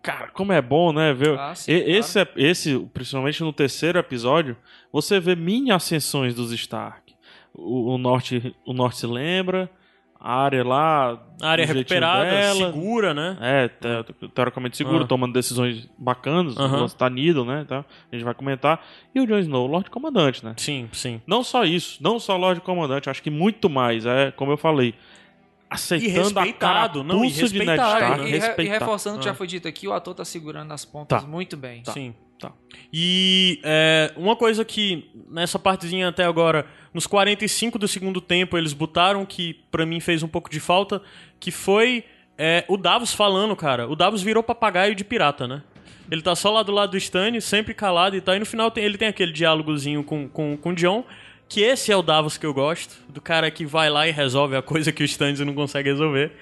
cara, 0.02 0.28
como 0.28 0.52
é 0.52 0.60
bom, 0.62 0.92
né? 0.92 1.12
Ver... 1.12 1.38
Ah, 1.38 1.54
sim, 1.54 1.72
claro. 1.76 1.90
esse, 1.90 2.18
ep- 2.20 2.38
esse, 2.38 2.78
principalmente 2.94 3.42
no 3.42 3.52
terceiro 3.52 3.98
episódio, 3.98 4.56
você 4.92 5.20
vê 5.20 5.34
mini 5.36 5.70
ascensões 5.70 6.34
dos 6.34 6.50
Stark. 6.52 7.14
O, 7.54 7.94
o 7.94 7.98
norte, 7.98 8.54
o 8.64 8.72
norte 8.72 8.98
se 9.00 9.06
lembra, 9.06 9.70
a 10.24 10.34
área 10.42 10.62
lá. 10.64 11.20
A 11.40 11.48
área 11.48 11.66
recuperada, 11.66 12.24
dela. 12.30 12.66
segura, 12.72 13.12
né? 13.12 13.36
É, 13.40 13.68
te- 13.68 14.28
teoricamente 14.28 14.76
seguro, 14.76 15.02
Ah. 15.02 15.06
tomando 15.08 15.32
decisões 15.32 15.88
bacanas, 15.98 16.56
Aham. 16.56 16.76
o 16.76 16.80
lance 16.82 16.96
da 16.96 17.10
Needle, 17.10 17.44
né? 17.44 17.64
Tá? 17.68 17.84
A 18.10 18.14
gente 18.14 18.24
vai 18.24 18.32
comentar. 18.34 18.80
E 19.12 19.20
o 19.20 19.26
Jon 19.26 19.38
Snow, 19.40 19.66
Lorde 19.66 19.90
Comandante, 19.90 20.44
né? 20.44 20.54
Sim, 20.56 20.88
sim. 20.92 21.20
Não 21.26 21.42
só 21.42 21.64
isso, 21.64 22.00
não 22.00 22.20
só 22.20 22.36
Lorde 22.36 22.60
Comandante, 22.60 23.10
acho 23.10 23.22
que 23.22 23.30
muito 23.30 23.68
mais, 23.68 24.06
é 24.06 24.30
como 24.30 24.52
eu 24.52 24.56
falei. 24.56 24.94
Aceitando 25.68 26.38
a 26.38 26.42
respeitado, 26.42 27.02
não, 27.02 27.24
e 27.24 27.30
de 27.30 27.42
Ned 27.58 27.72
Stark, 27.72 28.20
né? 28.20 28.28
e, 28.30 28.38
re- 28.38 28.54
e 28.58 28.68
reforçando 28.68 29.16
o 29.16 29.20
que 29.20 29.26
Ah. 29.26 29.32
já 29.32 29.34
foi 29.34 29.46
dito 29.46 29.66
aqui, 29.66 29.88
o 29.88 29.92
ator 29.94 30.14
tá 30.14 30.22
segurando 30.24 30.70
as 30.70 30.84
pontas 30.84 31.22
Tá. 31.22 31.26
muito 31.28 31.56
bem. 31.56 31.82
Sim. 31.86 32.14
Tá. 32.38 32.52
E 32.92 33.58
é, 33.64 34.12
uma 34.16 34.36
coisa 34.36 34.64
que 34.66 35.08
nessa 35.30 35.58
partezinha 35.58 36.08
até 36.08 36.24
agora, 36.24 36.66
nos 36.94 37.06
45 37.06 37.78
do 37.78 37.88
segundo 37.88 38.20
tempo, 38.20 38.56
eles 38.58 38.72
botaram 38.72 39.24
que 39.24 39.54
pra 39.70 39.86
mim 39.86 40.00
fez 40.00 40.22
um 40.22 40.28
pouco 40.28 40.50
de 40.50 40.60
falta, 40.60 41.00
que 41.40 41.50
foi 41.50 42.04
é, 42.38 42.64
o 42.68 42.76
Davos 42.76 43.14
falando, 43.14 43.54
cara. 43.56 43.88
O 43.88 43.96
Davos 43.96 44.22
virou 44.22 44.42
papagaio 44.42 44.94
de 44.94 45.04
pirata, 45.04 45.46
né? 45.48 45.62
Ele 46.10 46.20
tá 46.20 46.34
só 46.34 46.50
lá 46.50 46.62
do 46.62 46.72
lado 46.72 46.90
do 46.90 46.96
Stannis, 46.98 47.44
sempre 47.44 47.72
calado 47.72 48.14
e 48.16 48.20
tal. 48.20 48.34
E 48.34 48.38
no 48.38 48.44
final 48.46 48.70
tem- 48.70 48.84
ele 48.84 48.98
tem 48.98 49.08
aquele 49.08 49.32
diálogozinho 49.32 50.04
com, 50.04 50.28
com, 50.28 50.56
com 50.56 50.70
o 50.70 50.74
John, 50.74 51.04
que 51.48 51.62
esse 51.62 51.90
é 51.92 51.96
o 51.96 52.02
Davos 52.02 52.36
que 52.36 52.44
eu 52.44 52.52
gosto, 52.52 52.96
do 53.08 53.20
cara 53.20 53.50
que 53.50 53.64
vai 53.64 53.88
lá 53.88 54.06
e 54.06 54.10
resolve 54.10 54.56
a 54.56 54.60
coisa 54.62 54.92
que 54.92 55.02
o 55.02 55.06
Stannis 55.06 55.40
não 55.40 55.54
consegue 55.54 55.88
resolver. 55.90 56.32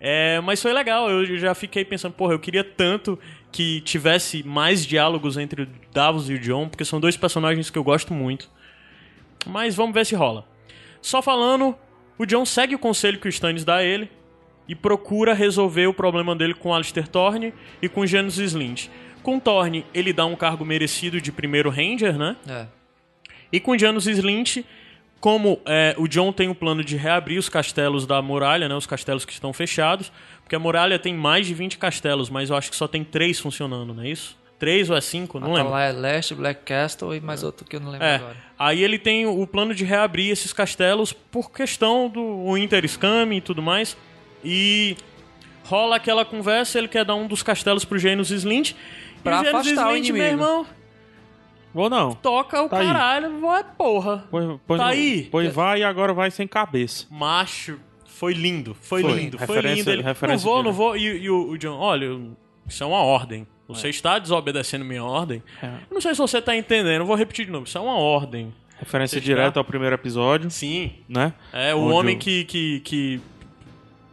É, 0.00 0.40
mas 0.40 0.62
foi 0.62 0.72
legal, 0.72 1.10
eu 1.10 1.36
já 1.38 1.54
fiquei 1.54 1.84
pensando, 1.84 2.12
porra, 2.12 2.32
eu 2.34 2.38
queria 2.38 2.62
tanto 2.62 3.18
que 3.50 3.80
tivesse 3.80 4.42
mais 4.42 4.86
diálogos 4.86 5.36
entre 5.36 5.62
o 5.62 5.68
Davos 5.92 6.30
e 6.30 6.34
o 6.34 6.38
John, 6.38 6.68
porque 6.68 6.84
são 6.84 7.00
dois 7.00 7.16
personagens 7.16 7.68
que 7.68 7.78
eu 7.78 7.84
gosto 7.84 8.14
muito. 8.14 8.48
Mas 9.48 9.74
vamos 9.74 9.94
ver 9.94 10.04
se 10.04 10.14
rola. 10.14 10.46
Só 11.00 11.22
falando, 11.22 11.74
o 12.18 12.26
John 12.26 12.44
segue 12.44 12.74
o 12.74 12.78
conselho 12.78 13.18
que 13.18 13.26
o 13.26 13.30
Stannis 13.30 13.64
dá 13.64 13.76
a 13.76 13.84
ele 13.84 14.10
e 14.68 14.74
procura 14.74 15.32
resolver 15.32 15.86
o 15.86 15.94
problema 15.94 16.36
dele 16.36 16.54
com 16.54 16.74
Alistair 16.74 17.08
Thorne 17.08 17.54
e 17.80 17.88
com 17.88 18.06
Janus 18.06 18.38
Slint. 18.38 18.88
Com 19.22 19.40
Thorne, 19.40 19.86
ele 19.94 20.12
dá 20.12 20.26
um 20.26 20.36
cargo 20.36 20.64
merecido 20.64 21.20
de 21.20 21.32
primeiro 21.32 21.70
Ranger, 21.70 22.18
né? 22.18 22.36
É. 22.46 22.66
E 23.50 23.58
com 23.58 23.76
Janus 23.76 24.06
Slint, 24.06 24.64
como 25.20 25.60
é, 25.64 25.94
o 25.98 26.06
John 26.06 26.32
tem 26.32 26.48
o 26.48 26.54
plano 26.54 26.84
de 26.84 26.96
reabrir 26.96 27.38
os 27.38 27.48
castelos 27.48 28.06
da 28.06 28.22
muralha, 28.22 28.68
né, 28.68 28.74
os 28.74 28.86
castelos 28.86 29.24
que 29.24 29.32
estão 29.32 29.52
fechados, 29.52 30.12
porque 30.42 30.54
a 30.54 30.58
muralha 30.58 30.98
tem 30.98 31.14
mais 31.14 31.46
de 31.46 31.54
20 31.54 31.78
castelos, 31.78 32.30
mas 32.30 32.50
eu 32.50 32.56
acho 32.56 32.70
que 32.70 32.76
só 32.76 32.86
tem 32.86 33.02
três 33.02 33.40
funcionando, 33.40 33.94
não 33.94 34.02
é 34.02 34.10
isso? 34.10 34.37
Três 34.58 34.90
ou 34.90 34.96
é 34.96 35.00
cinco? 35.00 35.38
Não 35.38 35.48
Ah, 35.48 35.50
tá 35.50 35.56
lembro. 35.58 35.72
lá 35.72 35.82
é 35.84 35.92
Leste, 35.92 36.34
Black 36.34 36.62
Castle 36.64 37.14
e 37.14 37.20
mais 37.20 37.42
outro 37.44 37.64
que 37.64 37.76
eu 37.76 37.80
não 37.80 37.90
lembro 37.92 38.04
É, 38.06 38.16
agora. 38.16 38.36
aí 38.58 38.82
ele 38.82 38.98
tem 38.98 39.24
o 39.26 39.46
plano 39.46 39.72
de 39.74 39.84
reabrir 39.84 40.30
esses 40.32 40.52
castelos 40.52 41.12
por 41.12 41.50
questão 41.52 42.08
do 42.08 42.56
Inter 42.58 42.86
Scam 42.88 43.32
e 43.34 43.40
tudo 43.40 43.62
mais. 43.62 43.96
E 44.44 44.96
rola 45.64 45.96
aquela 45.96 46.24
conversa, 46.24 46.76
ele 46.78 46.88
quer 46.88 47.04
dar 47.04 47.14
um 47.14 47.26
dos 47.28 47.42
castelos 47.42 47.84
pro 47.84 47.98
Janus 47.98 48.30
Slint. 48.30 48.72
Pra 49.22 49.36
e 49.36 49.40
o 49.40 49.44
Janus 49.44 49.60
afastar 49.60 49.86
o 49.88 49.90
Slint, 49.96 50.08
meu 50.10 50.16
inimigo. 50.24 50.42
irmão, 50.42 50.66
Vou 51.72 51.88
não. 51.90 52.14
toca 52.14 52.60
o 52.62 52.68
Tá 52.68 52.78
aí. 52.78 52.86
caralho, 52.86 53.40
vai 53.40 53.62
porra. 53.62 54.26
Pois, 54.30 54.58
pois, 54.66 54.80
Tá 54.80 54.86
aí. 54.88 55.28
Pois 55.30 55.54
vai 55.54 55.80
e 55.80 55.84
agora 55.84 56.12
vai 56.12 56.30
sem 56.32 56.48
cabeça. 56.48 57.06
Macho, 57.10 57.78
foi 58.06 58.32
lindo, 58.32 58.74
foi, 58.80 59.02
Foi. 59.02 59.12
lindo, 59.12 59.38
foi 59.38 59.46
Referência- 59.56 59.94
lindo. 59.94 60.08
Ele, 60.08 60.28
não 60.32 60.38
vou, 60.38 60.62
não 60.64 60.72
vou. 60.72 60.96
E, 60.96 61.02
e 61.22 61.30
o, 61.30 61.50
o 61.50 61.58
John, 61.58 61.76
olha, 61.78 62.06
isso 62.66 62.82
é 62.82 62.86
uma 62.86 62.98
ordem. 63.02 63.46
Você 63.68 63.88
está 63.90 64.18
desobedecendo 64.18 64.84
minha 64.84 65.04
ordem. 65.04 65.42
É. 65.62 65.66
Eu 65.66 65.94
não 65.94 66.00
sei 66.00 66.14
se 66.14 66.18
você 66.18 66.38
está 66.38 66.56
entendendo, 66.56 67.02
eu 67.02 67.06
vou 67.06 67.14
repetir 67.16 67.44
de 67.46 67.52
novo. 67.52 67.66
Isso 67.66 67.76
é 67.76 67.80
uma 67.80 67.94
ordem. 67.98 68.52
Referência 68.78 69.18
Você 69.18 69.24
direta 69.24 69.48
está- 69.48 69.60
ao 69.60 69.64
primeiro 69.64 69.94
episódio, 69.94 70.50
Sim. 70.50 70.92
né? 71.08 71.32
É, 71.52 71.74
o 71.74 71.80
Onde 71.80 71.92
homem 71.94 72.16
o- 72.16 72.18
que, 72.18 72.44
que, 72.44 72.80
que 72.80 73.20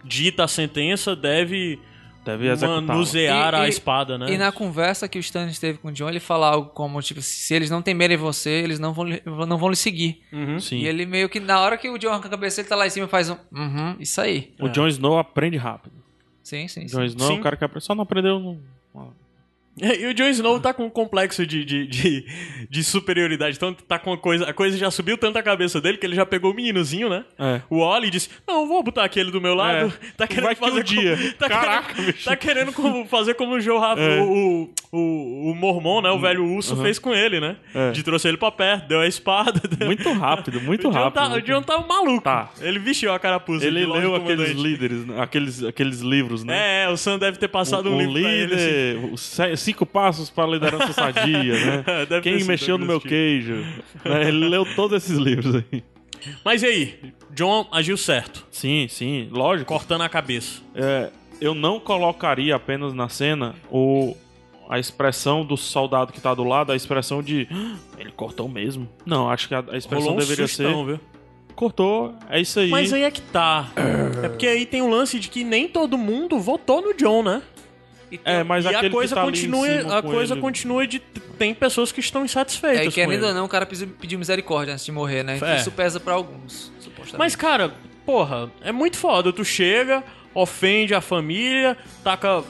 dita 0.04 0.44
a 0.44 0.48
sentença 0.48 1.16
deve 1.16 1.80
Deve 2.26 2.56
manusear 2.82 3.54
E- 3.54 3.58
a 3.58 3.66
e- 3.68 3.70
espada, 3.70 4.18
né? 4.18 4.32
E 4.32 4.38
na 4.40 4.52
conversa 4.52 5.08
que 5.08 5.20
o 5.20 5.22
Stannis 5.22 5.60
teve 5.60 5.78
com 5.78 5.90
o 5.90 5.92
John, 5.92 6.10
ele 6.10 6.20
fala 6.20 6.50
algo 6.50 6.72
como, 6.72 7.00
tipo, 7.00 7.22
se 7.22 7.54
eles 7.54 7.70
não 7.70 7.84
temerem 7.84 8.18
você, 8.18 8.50
eles 8.50 8.80
não 8.80 8.94
vão, 8.94 9.06
lhe- 9.06 9.22
não 9.24 9.60
vão 9.60 9.70
lhe 9.70 9.76
seguir. 9.76 10.24
Uhum. 10.34 10.60
Sim. 10.60 10.78
E 10.78 10.88
ele 10.88 11.06
meio 11.06 11.30
que, 11.30 11.40
na 11.40 11.60
hora 11.60 11.78
que 11.78 11.88
o 11.88 12.00
John 12.00 12.10
arranca 12.10 12.28
a 12.28 12.32
cabeça, 12.32 12.62
ele 12.62 12.68
tá 12.68 12.76
lá 12.76 12.88
em 12.88 12.90
cima 12.90 13.06
e 13.06 13.10
faz 13.10 13.30
um, 13.30 13.38
uhum, 13.54 13.96
isso 14.00 14.20
aí. 14.20 14.56
O 14.60 14.68
Jon 14.68 14.88
Snow 14.88 15.20
aprende 15.20 15.56
rápido. 15.58 15.94
Sim, 16.42 16.68
sim, 16.68 16.86
O 16.86 16.90
sim. 16.90 16.96
Jon 16.98 17.04
Snow 17.06 17.28
é 17.28 17.34
Sim. 17.34 17.40
um 17.40 17.44
cara 17.44 17.56
que 17.56 17.64
aprende, 17.64 17.86
só 17.86 17.94
não 17.94 18.02
aprendeu. 18.02 18.40
no- 18.40 18.60
E 19.82 20.06
o 20.08 20.14
Jon 20.14 20.30
Snow 20.30 20.58
tá 20.60 20.74
com 20.74 20.86
um 20.86 20.90
complexo 20.90 21.46
de, 21.46 21.66
de, 21.66 21.86
de, 21.86 22.26
de 22.70 22.84
superioridade. 22.84 23.58
Então 23.58 23.74
tá 23.74 24.00
com 24.00 24.14
a 24.14 24.18
coisa. 24.18 24.50
A 24.50 24.54
coisa 24.54 24.78
já 24.78 24.90
subiu 24.90 25.18
tanto 25.18 25.38
a 25.38 25.44
cabeça 25.44 25.82
dele 25.82 25.98
que 25.98 26.06
ele 26.06 26.16
já 26.16 26.26
pegou 26.26 26.52
o 26.52 26.54
meninozinho, 26.56 27.10
né? 27.10 27.26
É. 27.38 27.62
O 27.70 27.80
Oli 27.80 28.10
disse: 28.10 28.30
Não, 28.48 28.68
vou 28.68 28.82
botar 28.82 29.04
aquele 29.04 29.32
do 29.32 29.42
meu 29.42 29.54
lado. 29.54 29.88
É. 30.02 30.08
Tá 30.16 30.28
querendo 30.28 30.46
Vai 30.46 30.56
que 30.56 30.62
fazer 30.62 30.80
um 30.80 30.84
dia. 30.84 31.18
Como, 31.18 31.34
tá 31.36 31.50
Caraca, 31.50 31.94
querendo, 31.94 32.06
bicho. 32.14 32.26
Tá 32.30 32.36
querendo 32.38 32.72
como- 32.74 33.06
fazer 33.06 33.34
como 33.34 33.56
o 33.56 33.60
Joe 33.60 33.78
Rafa, 33.78 34.02
É. 34.02 34.22
o, 34.22 34.70
o, 34.94 34.98
o, 34.98 35.52
o 35.52 35.56
Mormon, 35.56 36.02
né? 36.02 36.10
O 36.10 36.20
velho 36.20 36.46
urso 36.46 36.76
fez 36.78 36.98
com 36.98 37.14
ele, 37.14 37.42
né? 37.42 37.58
É. 37.74 37.92
De 37.92 38.02
trouxe 38.02 38.30
ele 38.30 38.38
pra 38.38 38.52
perto, 38.52 38.88
deu 38.88 39.02
a 39.02 39.08
espada. 39.08 39.62
Muito 39.86 40.10
rápido, 40.14 40.62
muito 40.64 40.88
o 40.88 40.92
John 40.92 40.98
rápido. 40.98 41.14
Tá, 41.16 41.34
o 41.36 41.42
John 41.42 41.62
tá 41.62 41.78
um 41.78 41.86
maluco. 41.88 42.24
Tá. 42.24 42.50
Ele 42.62 42.80
vestiu 42.80 43.12
a 43.14 43.20
carapuça. 43.20 43.66
Ele 43.66 43.86
leu 43.86 44.16
aqueles 44.16 44.52
líderes, 44.52 45.06
né? 45.06 45.22
aqueles, 45.22 45.64
aqueles 45.64 46.00
livros, 46.00 46.44
né? 46.46 46.84
É, 46.86 46.90
o 46.90 46.96
Sam 46.96 47.20
deve 47.20 47.38
ter 47.38 47.50
passado 47.50 47.90
um, 47.90 47.98
o, 47.98 48.00
livro 48.00 48.22
pra 48.22 48.32
ele. 48.32 48.54
assim. 48.56 48.66
líder, 48.66 49.18
se- 49.18 49.65
cinco 49.66 49.86
passos 49.86 50.30
para 50.30 50.46
a 50.46 50.48
liderança 50.48 50.94
sadia, 50.94 51.54
né? 51.54 51.84
Quem 52.24 52.44
mexeu 52.46 52.78
no 52.78 52.86
meu 52.86 53.00
ter 53.02 53.10
queijo. 53.10 53.54
né? 54.06 54.28
Ele 54.28 54.48
leu 54.50 54.66
todos 54.76 55.04
esses 55.04 55.18
livros 55.18 55.56
aí. 55.56 55.84
Mas 56.44 56.64
e 56.64 56.66
aí? 56.66 57.00
John 57.32 57.68
agiu 57.72 57.98
certo, 57.98 58.46
Sim, 58.50 58.88
sim, 58.90 59.28
lógico. 59.32 59.68
cortando 59.72 60.02
a 60.02 60.10
cabeça. 60.10 60.62
É, 60.74 61.10
eu 61.42 61.54
não 61.54 61.80
colocaria 61.80 62.56
apenas 62.56 62.94
na 62.94 63.10
cena 63.10 63.54
o, 63.70 64.16
a 64.70 64.80
expressão 64.80 65.46
do 65.46 65.56
soldado 65.58 66.12
que 66.14 66.20
tá 66.22 66.34
do 66.34 66.44
lado, 66.44 66.72
a 66.72 66.76
expressão 66.76 67.22
de 67.22 67.48
"Ah, 67.52 67.76
ele 68.00 68.12
cortou 68.12 68.48
mesmo. 68.48 68.88
Não, 69.06 69.30
acho 69.30 69.48
que 69.50 69.54
a, 69.54 69.60
a 69.70 69.78
expressão 69.78 70.08
Rolou 70.08 70.16
um 70.16 70.20
deveria 70.20 70.48
sustão, 70.48 70.80
ser 70.86 70.92
viu? 70.92 71.00
cortou, 71.56 72.16
é 72.30 72.40
isso 72.42 72.60
aí. 72.60 72.70
Mas 72.70 72.92
aí 72.92 73.04
é 73.04 73.12
que 73.12 73.22
tá. 73.22 73.70
É 74.24 74.28
porque 74.30 74.48
aí 74.48 74.66
tem 74.66 74.82
o 74.82 74.90
lance 74.90 75.20
de 75.20 75.30
que 75.30 75.44
nem 75.44 75.68
todo 75.68 75.98
mundo 75.98 76.40
votou 76.40 76.82
no 76.82 76.94
John, 76.96 77.22
né? 77.22 77.42
E 78.12 78.18
tem- 78.18 78.34
É, 78.36 78.44
mas 78.44 78.66
e 78.66 78.68
a 78.76 78.90
coisa 78.90 79.16
tá 79.16 79.22
continua, 79.24 79.98
a 79.98 80.02
coisa 80.02 80.34
ele- 80.34 80.42
continua 80.42 80.86
de 80.88 81.00
tem 81.00 81.54
pessoas 81.54 81.92
que 81.92 82.00
estão 82.00 82.22
É, 82.22 82.26
insatisfeitas 82.26 82.82
e 82.82 82.86
com 82.90 82.92
querendo 82.92 83.26
ou 83.26 83.34
não, 83.34 83.46
o 83.46 83.50
cara 83.50 83.66
pediu, 83.66 84.18
misericórdia 84.20 84.74
antes 84.74 84.86
de 84.86 84.92
morrer, 84.92 85.24
né? 85.24 85.38
É. 85.42 85.56
Isso 85.58 85.72
pesa 85.72 86.00
pra 86.00 86.14
alguns, 86.14 86.72
supostamente. 86.80 87.18
Mas 87.18 87.36
cara, 87.36 87.74
porra, 88.06 88.50
é 88.62 88.72
muito 88.72 88.98
foda. 88.98 89.34
Tu 89.34 89.44
chega, 89.44 90.04
ofende 90.34 90.94
a 90.94 91.02
família, 91.02 91.76
taca 92.04 92.44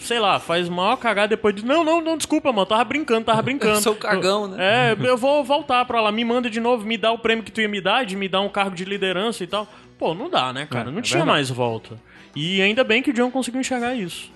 sei 0.00 0.20
lá, 0.20 0.38
faz 0.38 0.68
maior 0.68 0.96
cagada 0.96 1.28
depois 1.28 1.54
de. 1.54 1.64
Não, 1.64 1.82
não, 1.82 2.00
não, 2.00 2.16
desculpa, 2.16 2.52
mano, 2.52 2.64
tava 2.66 2.84
brincando, 2.84 3.24
tava 3.26 3.42
brincando. 3.42 3.74
Eu 3.74 3.82
sou 3.82 3.92
o 3.92 3.96
cagão, 3.96 4.46
né? 4.48 4.92
É, 4.92 4.96
eu 5.08 5.16
vou 5.16 5.42
voltar 5.44 5.84
pra 5.84 6.00
lá, 6.00 6.10
me 6.12 6.24
manda 6.24 6.48
de 6.48 6.60
novo, 6.60 6.86
me 6.86 6.96
dá 6.96 7.10
o 7.12 7.18
prêmio 7.18 7.42
que 7.44 7.50
tu 7.50 7.60
ia 7.60 7.68
me 7.68 7.80
dar, 7.80 8.04
de 8.06 8.14
me 8.16 8.28
dar 8.28 8.40
um 8.40 8.48
cargo 8.48 8.74
de 8.76 8.84
liderança 8.84 9.42
e 9.42 9.46
tal. 9.46 9.66
Pô, 9.98 10.14
não 10.14 10.30
dá, 10.30 10.52
né, 10.52 10.66
cara? 10.70 10.88
É, 10.90 10.92
não 10.92 10.98
é 11.00 11.02
tinha 11.02 11.18
verdade. 11.18 11.36
mais 11.36 11.50
volta. 11.50 12.00
E 12.34 12.60
ainda 12.62 12.84
bem 12.84 13.02
que 13.02 13.10
o 13.10 13.12
John 13.12 13.30
conseguiu 13.30 13.60
enxergar 13.60 13.94
isso. 13.94 14.30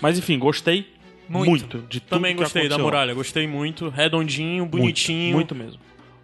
Mas 0.00 0.18
enfim, 0.18 0.38
gostei 0.38 0.86
Muito. 1.28 1.48
muito, 1.48 1.78
de 1.88 2.00
tudo 2.00 2.10
Também 2.10 2.36
gostei 2.36 2.68
da 2.68 2.78
muralha, 2.78 3.14
gostei 3.14 3.46
muito. 3.46 3.88
Redondinho, 3.88 4.62
Muito, 4.64 4.76
bonitinho. 4.78 5.34
Muito, 5.34 5.54
mesmo. 5.54 5.80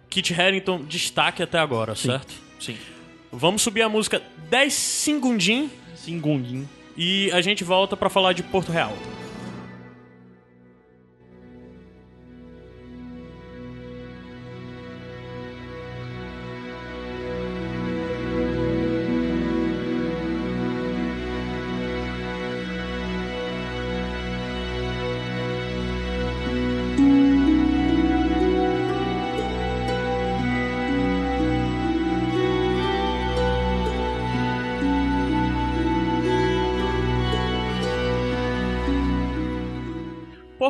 Kit 0.09 0.33
Harington, 0.33 0.83
destaque 0.83 1.41
até 1.41 1.57
agora, 1.57 1.95
certo? 1.95 2.33
Sim. 2.59 2.77
Vamos 3.31 3.61
subir 3.61 3.81
a 3.81 3.89
música 3.89 4.21
10 4.49 4.73
segundinhos 4.73 5.71
Singundinho. 5.95 6.67
e 6.97 7.31
a 7.31 7.39
gente 7.41 7.63
volta 7.63 7.95
pra 7.95 8.09
falar 8.09 8.33
de 8.33 8.43
Porto 8.43 8.71
Real. 8.71 8.93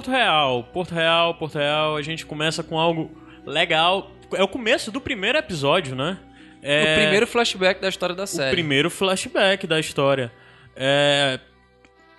Porto 0.02 0.12
Real, 0.12 0.64
Porto 0.74 0.96
Real, 0.96 1.34
Porto 1.36 1.56
Real, 1.60 1.96
a 1.96 2.02
gente 2.02 2.26
começa 2.26 2.64
com 2.64 2.80
algo 2.80 3.12
legal. 3.46 4.10
É 4.34 4.42
o 4.42 4.48
começo 4.48 4.92
do 4.92 5.00
primeiro 5.00 5.38
episódio, 5.38 5.96
né? 5.96 6.18
É 6.64 6.82
O 6.94 7.02
primeiro 7.02 7.28
flashback 7.28 7.80
da 7.80 7.88
história 7.90 8.16
da 8.16 8.24
o 8.24 8.28
série. 8.28 8.52
primeiro 8.52 8.90
flashback 8.90 9.68
da 9.68 9.80
história. 9.80 10.32
É, 10.76 11.40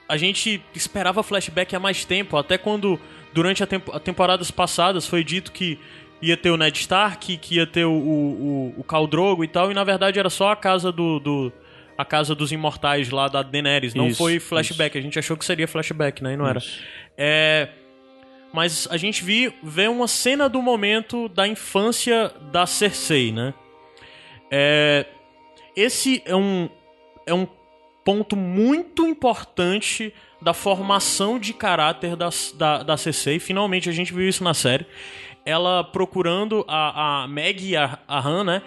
a 0.08 0.16
gente 0.16 0.62
esperava 0.74 1.22
flashback 1.24 1.74
há 1.74 1.80
mais 1.80 2.04
tempo, 2.04 2.36
até 2.36 2.56
quando, 2.56 3.00
durante 3.32 3.62
a, 3.64 3.66
tempo, 3.66 3.90
a 3.92 3.98
temporadas 3.98 4.50
passadas, 4.50 5.06
foi 5.06 5.24
dito 5.24 5.50
que 5.50 5.76
ia 6.20 6.36
ter 6.36 6.50
o 6.50 6.56
Ned 6.56 6.78
Stark, 6.78 7.36
que 7.38 7.56
ia 7.56 7.66
ter 7.66 7.84
o, 7.84 7.90
o, 7.92 8.74
o, 8.76 8.80
o 8.80 8.84
Khal 8.84 9.08
Drogo 9.08 9.42
e 9.42 9.48
tal, 9.48 9.70
e 9.72 9.74
na 9.74 9.82
verdade 9.82 10.20
era 10.20 10.30
só 10.30 10.52
a 10.52 10.56
casa 10.56 10.92
do... 10.92 11.18
do- 11.18 11.52
a 11.96 12.04
casa 12.04 12.34
dos 12.34 12.52
imortais 12.52 13.10
lá 13.10 13.28
da 13.28 13.42
Daenerys, 13.42 13.94
não 13.94 14.08
Isso, 14.08 14.18
foi 14.18 14.38
flashback. 14.40 14.96
A 14.96 15.00
gente 15.00 15.18
achou 15.18 15.36
que 15.36 15.44
seria 15.44 15.68
flashback, 15.68 16.22
né? 16.22 16.34
E 16.34 16.36
não 16.36 16.46
era. 16.46 16.58
Isso. 16.58 16.80
É, 17.16 17.68
mas 18.52 18.86
a 18.90 18.96
gente 18.96 19.24
vi, 19.24 19.52
vê 19.62 19.88
uma 19.88 20.06
cena 20.06 20.48
do 20.48 20.60
momento 20.60 21.28
da 21.28 21.46
infância 21.48 22.30
da 22.50 22.66
Cersei, 22.66 23.32
né? 23.32 23.54
É, 24.50 25.06
esse 25.74 26.22
é 26.26 26.36
um, 26.36 26.68
é 27.26 27.32
um 27.32 27.46
ponto 28.04 28.36
muito 28.36 29.06
importante 29.06 30.12
da 30.40 30.52
formação 30.52 31.38
de 31.38 31.54
caráter 31.54 32.16
da, 32.16 32.28
da, 32.54 32.82
da 32.82 32.96
Cersei. 32.96 33.38
Finalmente 33.38 33.88
a 33.88 33.92
gente 33.92 34.12
viu 34.12 34.28
isso 34.28 34.44
na 34.44 34.52
série. 34.52 34.86
Ela 35.44 35.82
procurando 35.82 36.64
a, 36.68 37.22
a 37.22 37.28
Meg 37.28 37.64
e 37.64 37.76
a, 37.76 37.98
a 38.06 38.28
Han, 38.28 38.44
né? 38.44 38.62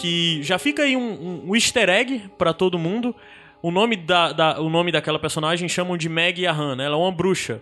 Que 0.00 0.42
já 0.42 0.58
fica 0.58 0.82
aí 0.84 0.96
um, 0.96 1.48
um 1.48 1.54
easter 1.54 1.88
egg 1.88 2.22
pra 2.38 2.52
todo 2.52 2.78
mundo. 2.78 3.14
O 3.62 3.70
nome, 3.70 3.96
da, 3.96 4.32
da- 4.32 4.60
o 4.60 4.70
nome 4.70 4.90
daquela 4.90 5.18
personagem 5.18 5.68
chamam 5.68 5.96
de 5.96 6.08
Meg 6.08 6.40
e 6.40 6.46
a 6.46 6.52
Han, 6.52 6.76
né? 6.76 6.86
Ela 6.86 6.94
é 6.94 6.98
uma 6.98 7.12
bruxa. 7.12 7.60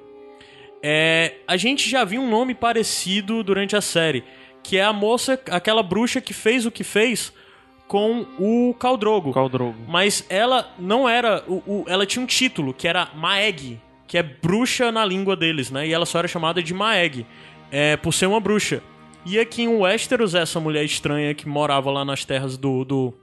É, 0.81 1.35
a 1.49 1.57
gente 1.57 1.91
já 1.91 2.05
viu 2.05 2.21
um 2.23 2.31
nome 2.31 2.55
parecido 2.55 3.43
durante 3.43 3.75
a 3.75 3.81
série, 3.81 4.23
que 4.63 4.77
é 4.77 4.85
a 4.85 4.93
moça, 4.93 5.41
aquela 5.51 5.83
bruxa 5.83 6.21
que 6.21 6.33
fez 6.33 6.65
o 6.65 6.71
que 6.71 6.85
fez 6.85 7.33
com 7.89 8.25
o 8.39 8.73
Caldrogo. 8.79 9.33
Qual 9.33 9.49
drogo? 9.49 9.77
Mas 9.89 10.25
ela 10.29 10.73
não 10.79 11.09
era. 11.09 11.43
O, 11.49 11.55
o- 11.67 11.85
ela 11.89 12.07
tinha 12.07 12.23
um 12.23 12.27
título, 12.27 12.73
que 12.73 12.87
era 12.87 13.09
Maeg, 13.17 13.81
que 14.07 14.17
é 14.17 14.23
bruxa 14.23 14.93
na 14.93 15.05
língua 15.05 15.35
deles, 15.35 15.71
né? 15.73 15.89
E 15.89 15.93
ela 15.93 16.07
só 16.07 16.21
era 16.21 16.29
chamada 16.29 16.63
de 16.63 16.73
Maeg, 16.73 17.27
é, 17.73 17.97
por 17.97 18.13
ser 18.15 18.27
uma 18.27 18.39
bruxa. 18.39 18.81
E 19.27 19.39
aqui 19.39 19.63
em 19.63 19.69
Westeros, 19.69 20.35
essa 20.35 20.59
mulher 20.61 20.85
estranha 20.85 21.35
que 21.35 21.49
morava 21.49 21.91
lá 21.91 22.05
nas 22.05 22.25
terras 22.25 22.57
do. 22.57 22.85
do. 22.85 23.15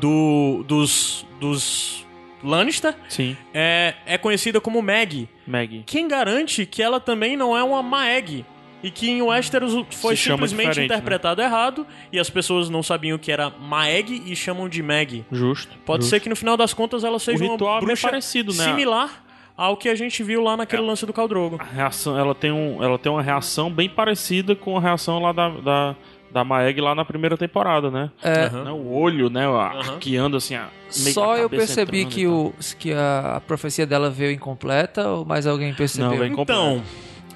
do- 0.00 0.64
dos. 0.66 1.26
dos. 1.40 2.06
Lannister, 2.42 2.94
Sim, 3.06 3.36
é, 3.52 3.92
é 4.06 4.16
conhecida 4.16 4.62
como 4.62 4.80
Meg. 4.80 5.28
Maggie. 5.46 5.82
Quem 5.86 6.08
garante 6.08 6.64
que 6.64 6.82
ela 6.82 6.98
também 6.98 7.36
não 7.36 7.54
é 7.54 7.62
uma 7.62 7.82
Maeg? 7.82 8.46
E 8.82 8.90
que 8.90 9.10
em 9.10 9.20
Westeros 9.20 9.74
foi 9.94 10.16
Se 10.16 10.22
simplesmente 10.30 10.78
né? 10.78 10.86
interpretado 10.86 11.42
errado 11.42 11.86
e 12.10 12.18
as 12.18 12.30
pessoas 12.30 12.70
não 12.70 12.82
sabiam 12.82 13.18
que 13.18 13.30
era 13.30 13.50
Maeg 13.50 14.22
e 14.24 14.34
chamam 14.34 14.70
de 14.70 14.82
Meg. 14.82 15.22
Justo. 15.30 15.76
Pode 15.84 16.04
justo. 16.04 16.16
ser 16.16 16.20
que 16.20 16.30
no 16.30 16.34
final 16.36 16.56
das 16.56 16.72
contas 16.72 17.04
ela 17.04 17.18
seja 17.18 17.44
O 17.44 17.46
uma 17.56 17.76
é 17.76 17.80
bruxa 17.82 18.08
parecido, 18.08 18.54
né? 18.54 18.64
similar 18.64 19.22
ao 19.60 19.76
que 19.76 19.90
a 19.90 19.94
gente 19.94 20.22
viu 20.22 20.42
lá 20.42 20.56
naquele 20.56 20.80
lance 20.80 21.04
do 21.04 21.12
Caldrogo. 21.12 21.56
A 21.60 21.64
reação, 21.64 22.18
ela 22.18 22.34
tem, 22.34 22.50
um, 22.50 22.82
ela 22.82 22.98
tem 22.98 23.12
uma 23.12 23.20
reação 23.20 23.70
bem 23.70 23.90
parecida 23.90 24.56
com 24.56 24.74
a 24.78 24.80
reação 24.80 25.18
lá 25.20 25.32
da, 25.32 25.50
da, 25.50 25.96
da 26.32 26.42
Maeg 26.42 26.80
lá 26.80 26.94
na 26.94 27.04
primeira 27.04 27.36
temporada, 27.36 27.90
né? 27.90 28.10
É. 28.22 28.48
Né, 28.48 28.70
O 28.70 28.90
olho, 28.90 29.28
né? 29.28 29.46
Arqueando 29.46 30.38
assim, 30.38 30.54
a, 30.54 30.68
meio 31.02 31.12
Só 31.12 31.34
a 31.34 31.38
eu 31.40 31.50
percebi 31.50 32.06
que, 32.06 32.26
o, 32.26 32.54
que 32.78 32.90
a, 32.94 33.36
a 33.36 33.40
profecia 33.42 33.86
dela 33.86 34.08
veio 34.08 34.32
incompleta, 34.32 35.06
ou 35.06 35.26
mais 35.26 35.46
alguém 35.46 35.74
percebeu? 35.74 36.08
Não, 36.10 36.30
completo. 36.36 36.40
Então, 36.42 36.82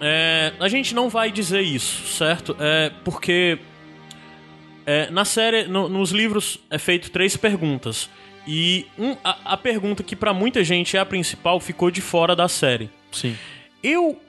é, 0.01 0.55
a 0.59 0.69
gente 0.69 0.95
não 0.95 1.11
vai 1.11 1.31
dizer 1.31 1.61
isso, 1.61 2.07
certo? 2.17 2.57
É 2.59 2.91
porque 3.05 3.59
é, 4.87 5.11
na 5.11 5.27
série, 5.27 5.65
no- 5.65 5.91
nos 5.91 6.11
livros, 6.11 6.59
é 6.71 6.79
feito 6.79 7.11
três 7.11 7.37
perguntas. 7.37 8.09
E 8.47 8.87
um- 8.99 9.17
a, 9.25 9.53
a 9.55 9.57
pergunta 9.57 10.03
que 10.03 10.15
pra 10.15 10.33
muita 10.35 10.63
gente 10.63 10.97
é 10.97 11.01
a 11.01 11.07
principal 11.07 11.59
ficou 11.61 11.91
de 11.91 12.01
fora 12.01 12.35
da 12.37 12.49
série. 12.49 12.91
Sim. 13.11 13.37
Eu. 13.83 14.21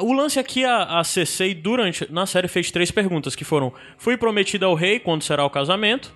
O 0.00 0.12
lance 0.14 0.38
aqui, 0.38 0.64
a, 0.64 0.98
a 1.00 1.04
Cersei, 1.04 1.54
durante. 1.54 2.10
Na 2.10 2.24
série, 2.24 2.48
fez 2.48 2.70
três 2.70 2.90
perguntas 2.90 3.36
que 3.36 3.44
foram: 3.44 3.72
Fui 3.98 4.16
prometida 4.16 4.66
ao 4.66 4.74
rei 4.74 4.98
quando 4.98 5.22
será 5.22 5.44
o 5.44 5.50
casamento? 5.50 6.14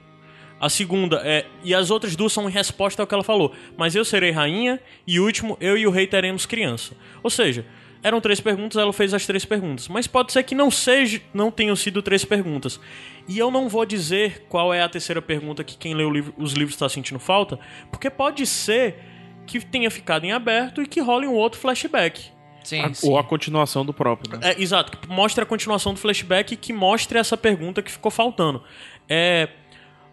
A 0.59 0.71
segunda 0.71 1.21
é. 1.23 1.45
E 1.63 1.75
as 1.75 1.91
outras 1.91 2.17
duas 2.17 2.33
são 2.33 2.49
em 2.49 2.53
resposta 2.53 3.03
ao 3.03 3.07
que 3.07 3.13
ela 3.13 3.23
falou. 3.23 3.55
Mas 3.77 3.95
eu 3.95 4.05
serei 4.05 4.31
rainha. 4.31 4.81
E 5.07 5.21
o 5.21 5.25
último, 5.27 5.57
eu 5.61 5.77
e 5.77 5.87
o 5.87 5.91
rei 5.91 6.07
teremos 6.07 6.47
criança. 6.47 6.95
Ou 7.23 7.29
seja, 7.29 7.67
eram 8.07 8.21
três 8.21 8.41
perguntas, 8.41 8.77
ela 8.81 8.93
fez 8.93 9.13
as 9.13 9.27
três 9.27 9.45
perguntas. 9.45 9.89
Mas 9.89 10.07
pode 10.07 10.33
ser 10.33 10.43
que 10.43 10.55
não 10.55 10.71
seja. 10.71 11.21
Não 11.35 11.51
tenham 11.51 11.75
sido 11.75 12.01
três 12.03 12.25
perguntas. 12.25 12.79
E 13.29 13.39
eu 13.39 13.51
não 13.51 13.69
vou 13.69 13.85
dizer 13.85 14.47
qual 14.49 14.73
é 14.73 14.81
a 14.83 14.89
terceira 14.89 15.21
pergunta 15.21 15.65
que 15.65 15.77
quem 15.77 15.95
lê 15.95 16.09
livro- 16.09 16.33
os 16.39 16.53
livros 16.53 16.75
está 16.75 16.89
sentindo 16.89 17.19
falta. 17.19 17.59
Porque 17.91 18.09
pode 18.09 18.47
ser 18.47 18.95
que 19.47 19.59
tenha 19.65 19.91
ficado 19.91 20.25
em 20.25 20.33
aberto 20.33 20.83
e 20.83 20.87
que 20.87 21.01
role 21.01 21.27
um 21.27 21.35
outro 21.35 21.59
flashback. 21.61 22.31
Sim, 22.65 22.81
A- 22.81 22.93
sim. 22.95 23.09
ou 23.09 23.17
a 23.19 23.23
continuação 23.25 23.85
do 23.85 23.93
próprio, 23.95 24.39
né? 24.39 24.53
É, 24.53 24.61
exato, 24.61 24.97
que 24.99 25.09
mostre 25.09 25.43
a 25.43 25.47
continuação 25.47 25.95
do 25.95 26.01
flashback 26.01 26.55
e 26.55 26.57
que 26.57 26.73
mostre 26.73 27.17
essa 27.19 27.37
pergunta 27.37 27.81
que 27.81 27.93
ficou 27.93 28.11
faltando. 28.11 28.61
É, 29.09 29.49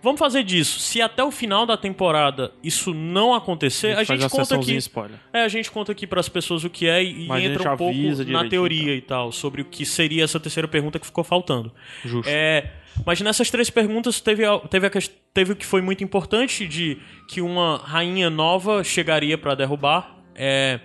vamos 0.03 0.19
fazer 0.19 0.43
disso. 0.43 0.79
Se 0.79 1.01
até 1.01 1.23
o 1.23 1.31
final 1.31 1.65
da 1.65 1.75
temporada 1.77 2.51
isso 2.61 2.93
não 2.93 3.33
acontecer, 3.33 3.97
a 3.97 4.03
gente 4.03 4.23
a 4.25 4.29
conta 4.29 4.43
sessãozinha 4.45 4.77
aqui. 4.77 4.81
spoiler. 4.83 5.17
É, 5.31 5.43
a 5.43 5.47
gente 5.47 5.71
conta 5.71 5.91
aqui 5.93 6.05
para 6.05 6.19
as 6.19 6.29
pessoas 6.29 6.63
o 6.63 6.69
que 6.69 6.85
é 6.87 7.01
e, 7.03 7.25
Mas 7.27 7.41
gente 7.41 7.53
entra 7.53 7.73
um 7.73 7.77
pouco 7.77 7.97
na 8.27 8.47
teoria 8.49 8.93
e 8.95 9.01
tal, 9.01 9.31
sobre 9.31 9.61
o 9.61 9.65
que 9.65 9.85
seria 9.85 10.23
essa 10.23 10.39
terceira 10.39 10.67
pergunta 10.67 10.99
que 10.99 11.05
ficou 11.05 11.23
faltando. 11.23 11.71
Justo. 12.05 12.29
É, 12.29 12.69
mas 13.05 13.19
nessas 13.21 13.49
três 13.49 13.69
perguntas 13.69 14.19
teve, 14.21 14.45
a- 14.45 14.59
teve, 14.59 14.85
a 14.85 14.91
teve 15.33 15.53
o 15.53 15.55
que 15.55 15.65
foi 15.65 15.81
muito 15.81 16.03
importante 16.03 16.67
de 16.67 16.97
que 17.27 17.41
uma 17.41 17.77
rainha 17.77 18.29
nova 18.29 18.83
chegaria 18.83 19.37
para 19.37 19.55
derrubar 19.55 20.15
é, 20.35 20.79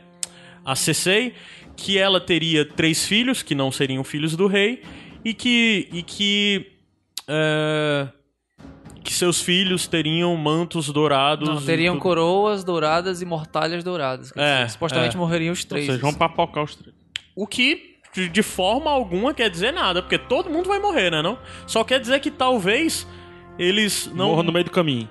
a 0.64 0.74
Cersei, 0.74 1.34
que 1.76 1.98
ela 1.98 2.20
teria 2.20 2.64
três 2.64 3.06
filhos 3.06 3.42
que 3.42 3.54
não 3.54 3.70
seriam 3.70 4.02
filhos 4.02 4.34
do 4.34 4.46
rei 4.46 4.82
e 5.24 5.34
que 5.34 5.88
e 5.92 6.02
que 6.02 6.72
é, 7.28 8.08
que 9.02 9.12
seus 9.12 9.40
filhos 9.40 9.86
teriam 9.86 10.36
mantos 10.36 10.90
dourados. 10.90 11.48
Não, 11.48 11.60
teriam 11.62 11.98
coroas 11.98 12.62
douradas 12.64 13.22
e 13.22 13.24
mortalhas 13.24 13.82
douradas. 13.84 14.32
Quer 14.32 14.40
É, 14.40 14.56
dizer, 14.64 14.70
supostamente 14.72 15.16
é. 15.16 15.18
morreriam 15.18 15.52
os 15.52 15.62
Ou 15.62 15.68
três. 15.68 15.86
seja, 15.86 15.98
vão 15.98 16.12
papocar 16.14 16.64
os 16.64 16.74
três. 16.74 16.94
O 17.34 17.46
que 17.46 17.96
de- 18.12 18.42
forma 18.42 18.90
alguma 18.90 19.32
quer 19.32 19.48
dizer 19.50 19.72
nada, 19.72 20.02
porque 20.02 20.18
todo 20.18 20.50
mundo 20.50 20.66
vai 20.68 20.78
morrer, 20.80 21.10
né, 21.10 21.22
não? 21.22 21.38
Só 21.66 21.84
quer 21.84 22.00
dizer 22.00 22.18
que 22.20 22.30
talvez 22.30 23.06
eles 23.58 24.10
não 24.14 24.30
Morra 24.30 24.42
no 24.42 24.52
meio 24.52 24.64
do 24.64 24.70
caminho. 24.70 25.08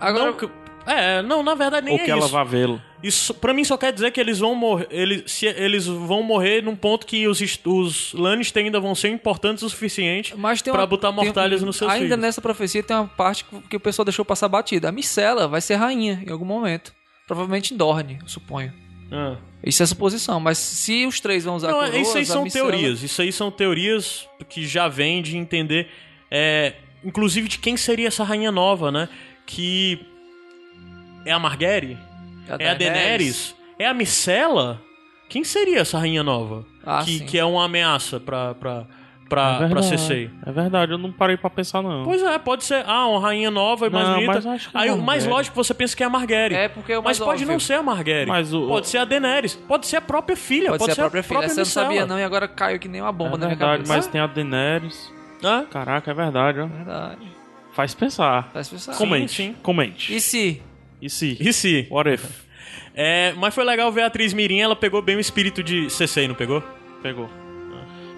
Agora, 0.00 0.26
não, 0.26 0.32
que- 0.34 0.48
é, 0.86 1.22
não, 1.22 1.42
na 1.42 1.54
verdade 1.54 1.84
nem 1.84 1.94
ou 1.94 2.00
é 2.00 2.04
que 2.04 2.10
ela 2.10 2.22
isso. 2.22 2.30
vá 2.30 2.42
vê-lo. 2.44 2.80
Isso 3.02 3.32
pra 3.32 3.54
mim 3.54 3.62
só 3.62 3.76
quer 3.76 3.92
dizer 3.92 4.10
que 4.10 4.18
eles 4.18 4.40
vão 4.40 4.56
morrer, 4.56 4.88
eles, 4.90 5.30
se, 5.30 5.46
eles 5.46 5.86
vão 5.86 6.20
morrer 6.22 6.62
num 6.64 6.74
ponto 6.74 7.06
que 7.06 7.28
os, 7.28 7.40
os 7.64 8.12
Lannister 8.12 8.64
ainda 8.64 8.80
vão 8.80 8.92
ser 8.94 9.08
importantes 9.08 9.62
o 9.62 9.70
suficiente 9.70 10.34
tem 10.64 10.72
uma, 10.72 10.86
botar 10.86 11.12
tem- 11.12 11.24
mortalhas 11.24 11.62
nos 11.62 11.76
seus 11.76 11.88
Ainda 11.92 12.04
filhos. 12.06 12.18
nessa 12.18 12.40
profecia 12.40 12.82
tem 12.82 12.96
uma 12.96 13.06
parte 13.06 13.44
que 13.70 13.76
o 13.76 13.80
pessoal 13.80 14.04
deixou 14.04 14.24
passar 14.24 14.48
batida. 14.48 14.88
A 14.88 14.92
Micela 14.92 15.46
vai 15.46 15.60
ser 15.60 15.76
rainha 15.76 16.20
em 16.26 16.30
algum 16.32 16.44
momento. 16.44 16.92
Provavelmente 17.26 17.72
em 17.72 17.76
Dorne, 17.76 18.18
eu 18.20 18.28
suponho. 18.28 18.72
Ah. 19.12 19.36
Isso 19.62 19.80
é 19.82 19.86
suposição, 19.86 20.40
mas 20.40 20.58
se 20.58 21.06
os 21.06 21.20
três 21.20 21.44
vão 21.44 21.54
usar 21.56 21.68
Não, 21.68 21.78
coroas, 21.80 21.94
isso 21.96 22.18
aí 22.18 22.26
são 22.26 22.42
Micela- 22.44 22.70
teorias. 22.70 23.02
Isso 23.04 23.22
aí 23.22 23.30
são 23.32 23.48
teorias 23.50 24.26
que 24.48 24.66
já 24.66 24.88
vêm 24.88 25.22
de 25.22 25.36
entender, 25.36 25.88
é, 26.30 26.74
inclusive 27.04 27.48
de 27.48 27.58
quem 27.58 27.76
seria 27.76 28.08
essa 28.08 28.24
rainha 28.24 28.50
nova, 28.50 28.90
né? 28.90 29.08
Que 29.46 30.00
é 31.24 31.30
a 31.32 31.38
Marguerite? 31.38 32.07
É 32.58 32.70
a 32.70 32.74
Daenerys? 32.74 33.54
É 33.78 33.86
a 33.86 33.94
Micela? 33.94 34.80
Quem 35.28 35.44
seria 35.44 35.80
essa 35.80 35.98
rainha 35.98 36.22
nova? 36.22 36.64
Ah, 36.84 37.02
que, 37.04 37.18
sim. 37.18 37.26
que 37.26 37.38
é 37.38 37.44
uma 37.44 37.64
ameaça 37.64 38.18
pra, 38.18 38.54
pra, 38.54 38.86
pra, 39.28 39.42
é 39.54 39.56
pra 39.58 39.66
verdade. 39.66 39.86
Cersei. 39.86 40.30
É 40.46 40.50
verdade, 40.50 40.92
eu 40.92 40.96
não 40.98 41.12
parei 41.12 41.36
pra 41.36 41.50
pensar, 41.50 41.82
não. 41.82 42.02
Pois 42.02 42.22
é, 42.22 42.38
pode 42.38 42.64
ser. 42.64 42.82
Ah, 42.86 43.06
uma 43.06 43.20
rainha 43.20 43.50
nova 43.50 43.86
e 43.86 43.90
mais 43.90 44.08
bonita. 44.08 44.32
mas 44.32 44.46
é 44.46 44.68
Aí 44.72 44.88
a 44.88 44.94
o 44.94 45.02
mais 45.02 45.26
lógico 45.26 45.54
você 45.54 45.74
pensa 45.74 45.94
que 45.94 46.02
é 46.02 46.06
a 46.06 46.10
Marguerite. 46.10 46.58
É, 46.58 46.68
porque 46.68 46.92
é 46.92 46.98
o 46.98 47.02
Mas 47.02 47.18
mais 47.18 47.18
pode 47.18 47.42
óbvio. 47.42 47.52
não 47.52 47.60
ser 47.60 47.74
a 47.74 47.82
Marguerite. 47.82 48.28
Mas 48.28 48.54
o- 48.54 48.66
Pode 48.68 48.88
ser 48.88 48.98
a 48.98 49.04
Daenerys. 49.04 49.54
Pode 49.54 49.86
ser 49.86 49.96
a 49.96 50.00
própria 50.00 50.36
filha. 50.36 50.70
Pode, 50.70 50.84
ser 50.86 50.92
a 50.92 50.94
própria 50.96 51.22
filha. 51.22 51.38
Essa 51.44 51.52
eu 51.52 51.56
não 51.58 51.64
sabia 51.66 52.06
não 52.06 52.18
e 52.18 52.24
agora 52.24 52.48
caiu 52.48 52.78
que 52.78 52.88
nem 52.88 53.02
uma 53.02 53.12
bomba 53.12 53.30
é 53.36 53.38
na 53.38 53.46
minha 53.46 53.48
verdade, 53.50 53.72
cabeça. 53.82 53.94
mas 53.94 54.06
tem 54.06 54.20
a 54.22 54.26
Daenerys. 54.26 55.12
Hã? 55.44 55.66
Caraca, 55.70 56.10
é 56.10 56.14
verdade, 56.14 56.60
ó. 56.60 56.66
Verdade. 56.66 57.28
Faz 57.74 57.94
pensar. 57.94 58.48
Faz 58.52 58.68
pensar. 58.68 58.96
Comente, 58.96 59.32
sim. 59.34 59.54
comente. 59.62 60.12
E 60.16 60.20
se? 60.20 60.62
E 61.00 61.08
se? 61.10 61.36
E 61.40 61.52
se? 61.52 61.86
What 61.90 62.10
if? 62.10 62.24
É, 63.00 63.32
mas 63.36 63.54
foi 63.54 63.62
legal 63.64 63.92
ver 63.92 64.02
a 64.02 64.06
atriz 64.06 64.32
Mirim, 64.34 64.58
ela 64.58 64.74
pegou 64.74 65.00
bem 65.00 65.14
o 65.16 65.20
espírito 65.20 65.62
de 65.62 65.88
Cersei, 65.88 66.26
não 66.26 66.34
pegou? 66.34 66.60
Pegou. 67.00 67.30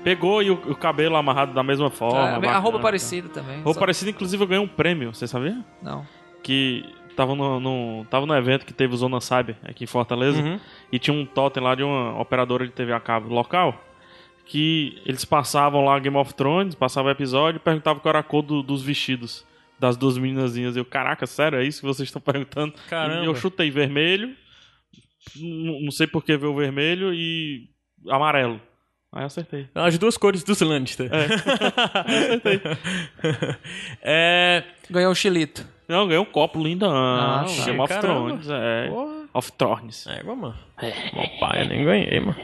Pegou 0.03 0.43
e 0.43 0.51
o, 0.51 0.55
o 0.55 0.74
cabelo 0.74 1.16
amarrado 1.16 1.53
da 1.53 1.62
mesma 1.62 1.91
forma. 1.91 2.18
Ah, 2.18 2.37
a 2.37 2.41
bacana, 2.41 2.59
roupa 2.59 2.78
tá? 2.78 2.83
parecida 2.85 3.28
também. 3.28 3.57
Roupa 3.57 3.74
Só- 3.74 3.81
parecida, 3.81 4.11
inclusive 4.11 4.43
eu 4.43 4.47
ganhei 4.47 4.64
um 4.64 4.68
prêmio, 4.68 5.14
você 5.14 5.26
sabia? 5.26 5.62
Não. 5.83 6.07
Que 6.43 6.83
tava 7.14 7.35
no, 7.35 7.61
no- 7.61 8.07
tava 8.07 8.24
no 8.24 8.35
evento 8.35 8.64
que 8.64 8.72
teve 8.72 8.95
o 8.95 8.97
Zona 8.97 9.20
Cyber 9.20 9.57
aqui 9.64 9.85
em 9.85 9.87
Fortaleza 9.87 10.41
Uhum. 10.41 10.59
e 10.91 10.99
tinha 10.99 11.14
um 11.14 11.26
totem 11.26 11.62
lá 11.62 11.74
de 11.74 11.83
uma 11.83 12.18
operadora 12.18 12.64
de 12.66 12.72
TV 12.72 12.95
a 12.95 13.01
cabo 13.01 13.28
local 13.33 13.78
que 14.47 15.01
eles 15.05 15.26
passavam 15.26 15.85
lá 15.85 15.99
Game 15.99 16.16
of 16.16 16.33
Thrones, 16.33 16.74
passavam 16.74 17.11
o 17.11 17.12
episódio 17.12 17.59
e 17.59 17.61
perguntavam 17.61 18.01
qual 18.01 18.11
era 18.12 18.20
a 18.20 18.22
cor 18.22 18.41
do- 18.41 18.62
dos 18.62 18.83
vestidos 18.83 19.45
das 19.81 19.97
duas 19.97 20.18
meninazinhas. 20.18 20.76
Eu, 20.76 20.85
caraca, 20.85 21.26
sério, 21.26 21.59
é 21.59 21.64
isso 21.64 21.81
que 21.81 21.87
vocês 21.87 22.07
estão 22.09 22.20
perguntando? 22.20 22.74
Caramba. 22.89 23.22
E 23.22 23.26
eu 23.26 23.35
chutei 23.35 23.70
vermelho, 23.70 24.37
não 25.37 25.91
sei 25.91 26.07
por 26.07 26.22
que 26.22 26.37
veio 26.37 26.53
o 26.53 26.57
vermelho 26.57 27.12
e 27.14 27.68
amarelo. 28.09 28.61
Aí 29.12 29.22
eu 29.22 29.26
acertei. 29.26 29.68
As 29.74 29.99
duas 29.99 30.16
cores 30.16 30.45
dos 30.45 30.61
Lannister. 30.61 31.11
É. 34.03 34.62
Ganhou 34.89 35.11
um 35.11 35.14
chilito. 35.14 35.66
Não, 35.89 36.07
ganhei 36.07 36.20
um 36.20 36.24
copo 36.24 36.62
lindão. 36.62 36.93
Ah, 36.95 37.45
Game 37.64 37.76
vai. 37.78 37.85
of. 37.87 37.99
Thrones, 37.99 38.49
é. 38.49 38.89
Porra. 38.89 39.20
Of 39.35 39.53
Thrones. 39.53 40.07
É, 40.07 40.22
mano. 40.22 40.55
Meu 40.81 41.28
pai, 41.41 41.62
eu 41.62 41.68
nem 41.68 41.85
ganhei, 41.85 42.20
mano. 42.20 42.37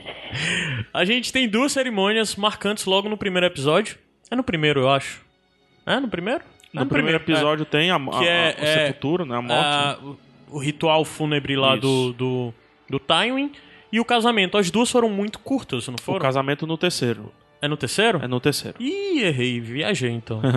A 0.93 1.05
gente 1.05 1.33
tem 1.33 1.49
duas 1.49 1.71
cerimônias 1.71 2.35
marcantes 2.35 2.85
logo 2.87 3.09
no 3.09 3.17
primeiro 3.17 3.47
episódio. 3.47 3.97
É 4.29 4.35
no 4.35 4.43
primeiro, 4.43 4.81
eu 4.81 4.91
acho. 4.91 5.25
É 5.87 6.01
no 6.01 6.09
primeiro? 6.09 6.43
É 6.77 6.81
No, 6.81 6.87
primeiro 6.87 7.17
episódio 7.17 7.65
tem 7.65 7.91
a, 7.91 7.97
a, 7.97 8.19
Que 8.19 8.25
é- 8.27 8.57
a- 8.59 8.63
a 8.63 8.65
é- 8.69 8.87
sepultura, 8.87 9.25
né? 9.25 9.37
A 9.37 9.43
morte. 9.43 9.65
Ah, 9.65 9.99
né? 10.03 10.15
o, 10.51 10.57
o 10.57 10.59
ritual 10.59 11.05
fúnebre 11.05 11.57
lá 11.57 11.73
Isso. 11.73 11.81
do, 11.81 12.13
do, 12.13 12.55
do 12.91 12.99
Tywin 12.99 13.51
e 13.93 13.99
o 14.01 14.05
casamento. 14.05 14.57
As 14.59 14.71
duas 14.71 14.91
foram 14.91 15.09
muito 15.09 15.39
curtas, 15.39 15.87
não 15.89 15.95
O 15.99 16.03
foram? 16.03 16.21
casamento 16.21 16.67
no 16.67 16.77
terceiro. 16.79 17.33
É 17.63 17.67
no 17.69 17.77
terceiro? 17.77 18.21
É 18.23 18.29
no 18.29 18.39
terceiro. 18.39 18.77
Ih, 18.81 19.23
errei, 19.23 19.59
viajei 19.61 20.11
então. 20.11 20.41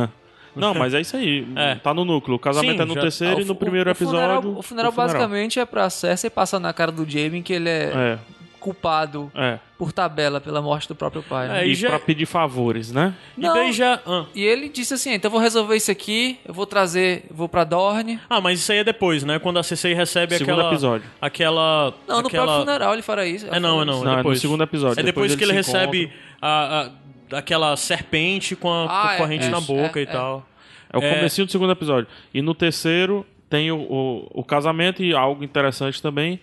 Não, 0.56 0.74
mas 0.74 0.94
é 0.96 1.00
isso 1.00 1.16
aí. 1.16 1.48
É. 1.56 1.76
Tá 1.76 1.94
no 1.94 2.04
núcleo. 2.04 2.36
O 2.36 2.40
casamento 2.40 2.78
Sim, 2.78 2.82
é 2.82 2.86
no 2.86 2.96
já- 2.96 3.02
terceiro 3.02 3.38
ah, 3.38 3.42
e 3.42 3.46
no 3.46 3.54
o- 3.54 3.56
primeiro 3.56 3.88
o 3.90 3.94
episódio. 3.94 4.20
Funeral, 4.42 4.60
o 4.60 4.62
funeral 4.64 4.92
basicamente 4.92 5.60
é 5.60 5.66
pra 5.66 5.90
Cersei 5.90 6.30
passar 6.30 6.60
na 6.60 6.74
cara 6.74 6.92
do 6.92 7.08
Jamie 7.10 7.42
que 7.44 7.54
ele 7.54 7.70
é, 7.70 7.84
É. 7.96 8.20
culpado 8.60 9.32
É. 9.34 9.58
por 9.78 9.92
tabela 9.92 10.40
pela 10.42 10.62
morte 10.62 10.88
do 10.88 10.94
próprio 10.96 11.24
pai. 11.24 11.48
né? 11.48 11.62
É, 11.64 11.68
e 11.68 11.72
E 11.72 11.76
já- 11.76 11.90
pra 11.90 12.00
pedir 12.00 12.26
favores, 12.26 12.92
né? 12.92 13.14
E 13.38 13.42
Não. 13.42 13.54
daí 13.54 13.72
já. 13.72 14.00
ah. 14.06 14.26
E 14.36 14.44
ele 14.44 14.70
disse 14.70 14.94
assim: 14.94 15.14
então 15.14 15.30
eu 15.30 15.32
vou 15.32 15.40
resolver 15.42 15.76
isso 15.76 15.90
aqui, 15.90 16.38
eu 16.46 16.54
vou 16.54 16.66
trazer, 16.66 17.26
vou 17.32 17.48
pra 17.50 17.64
Dorne. 17.64 18.20
Ah, 18.30 18.40
mas 18.42 18.60
isso 18.60 18.72
aí 18.72 18.80
é 18.80 18.84
depois, 18.84 19.24
né? 19.24 19.40
Quando 19.40 19.58
a 19.58 19.64
CCI 19.64 19.94
recebe 19.94 20.38
Segundo 20.38 20.54
aquela. 20.60 20.70
episódio. 20.72 21.10
Aquela. 21.22 21.94
Não, 22.08 22.22
no 22.22 22.28
aquela... 22.28 22.44
próprio 22.46 22.66
funeral 22.66 22.94
ele 22.94 23.02
fará 23.02 23.26
isso. 23.26 23.48
É 23.48 23.60
não, 23.60 23.82
é 23.82 23.86
não. 23.86 24.04
Não, 24.04 24.04
é 24.04 24.06
é 24.06 24.10
no 24.12 24.16
depois. 24.18 24.40
segundo 24.42 24.64
episódio. 24.64 25.00
É 25.00 25.04
depois, 25.04 25.32
Depois 25.32 25.36
que 25.36 25.44
ele 25.44 25.54
eles 25.58 25.66
se 25.66 25.72
recebe 25.72 26.12
a, 26.42 26.90
a- 27.32 27.38
aquela 27.38 27.76
serpente 27.78 28.56
com 28.56 28.70
a, 28.72 29.10
Ah, 29.10 29.14
é, 29.14 29.18
corrente 29.18 29.46
é, 29.46 29.50
na 29.50 29.62
boca 29.62 30.00
é, 30.00 30.04
e 30.04 30.06
tal. 30.06 30.46
É 30.92 30.98
o 30.98 31.02
É. 31.04 31.16
comecinho 31.16 31.46
do 31.46 31.52
segundo 31.52 31.72
episódio. 31.72 32.08
E 32.34 32.42
no 32.42 32.54
terceiro 32.56 33.26
tem 33.50 33.72
o, 33.72 33.78
o, 33.80 34.28
o 34.42 34.44
casamento 34.44 35.04
e 35.04 35.14
algo 35.14 35.44
interessante 35.44 36.02
também. 36.02 36.40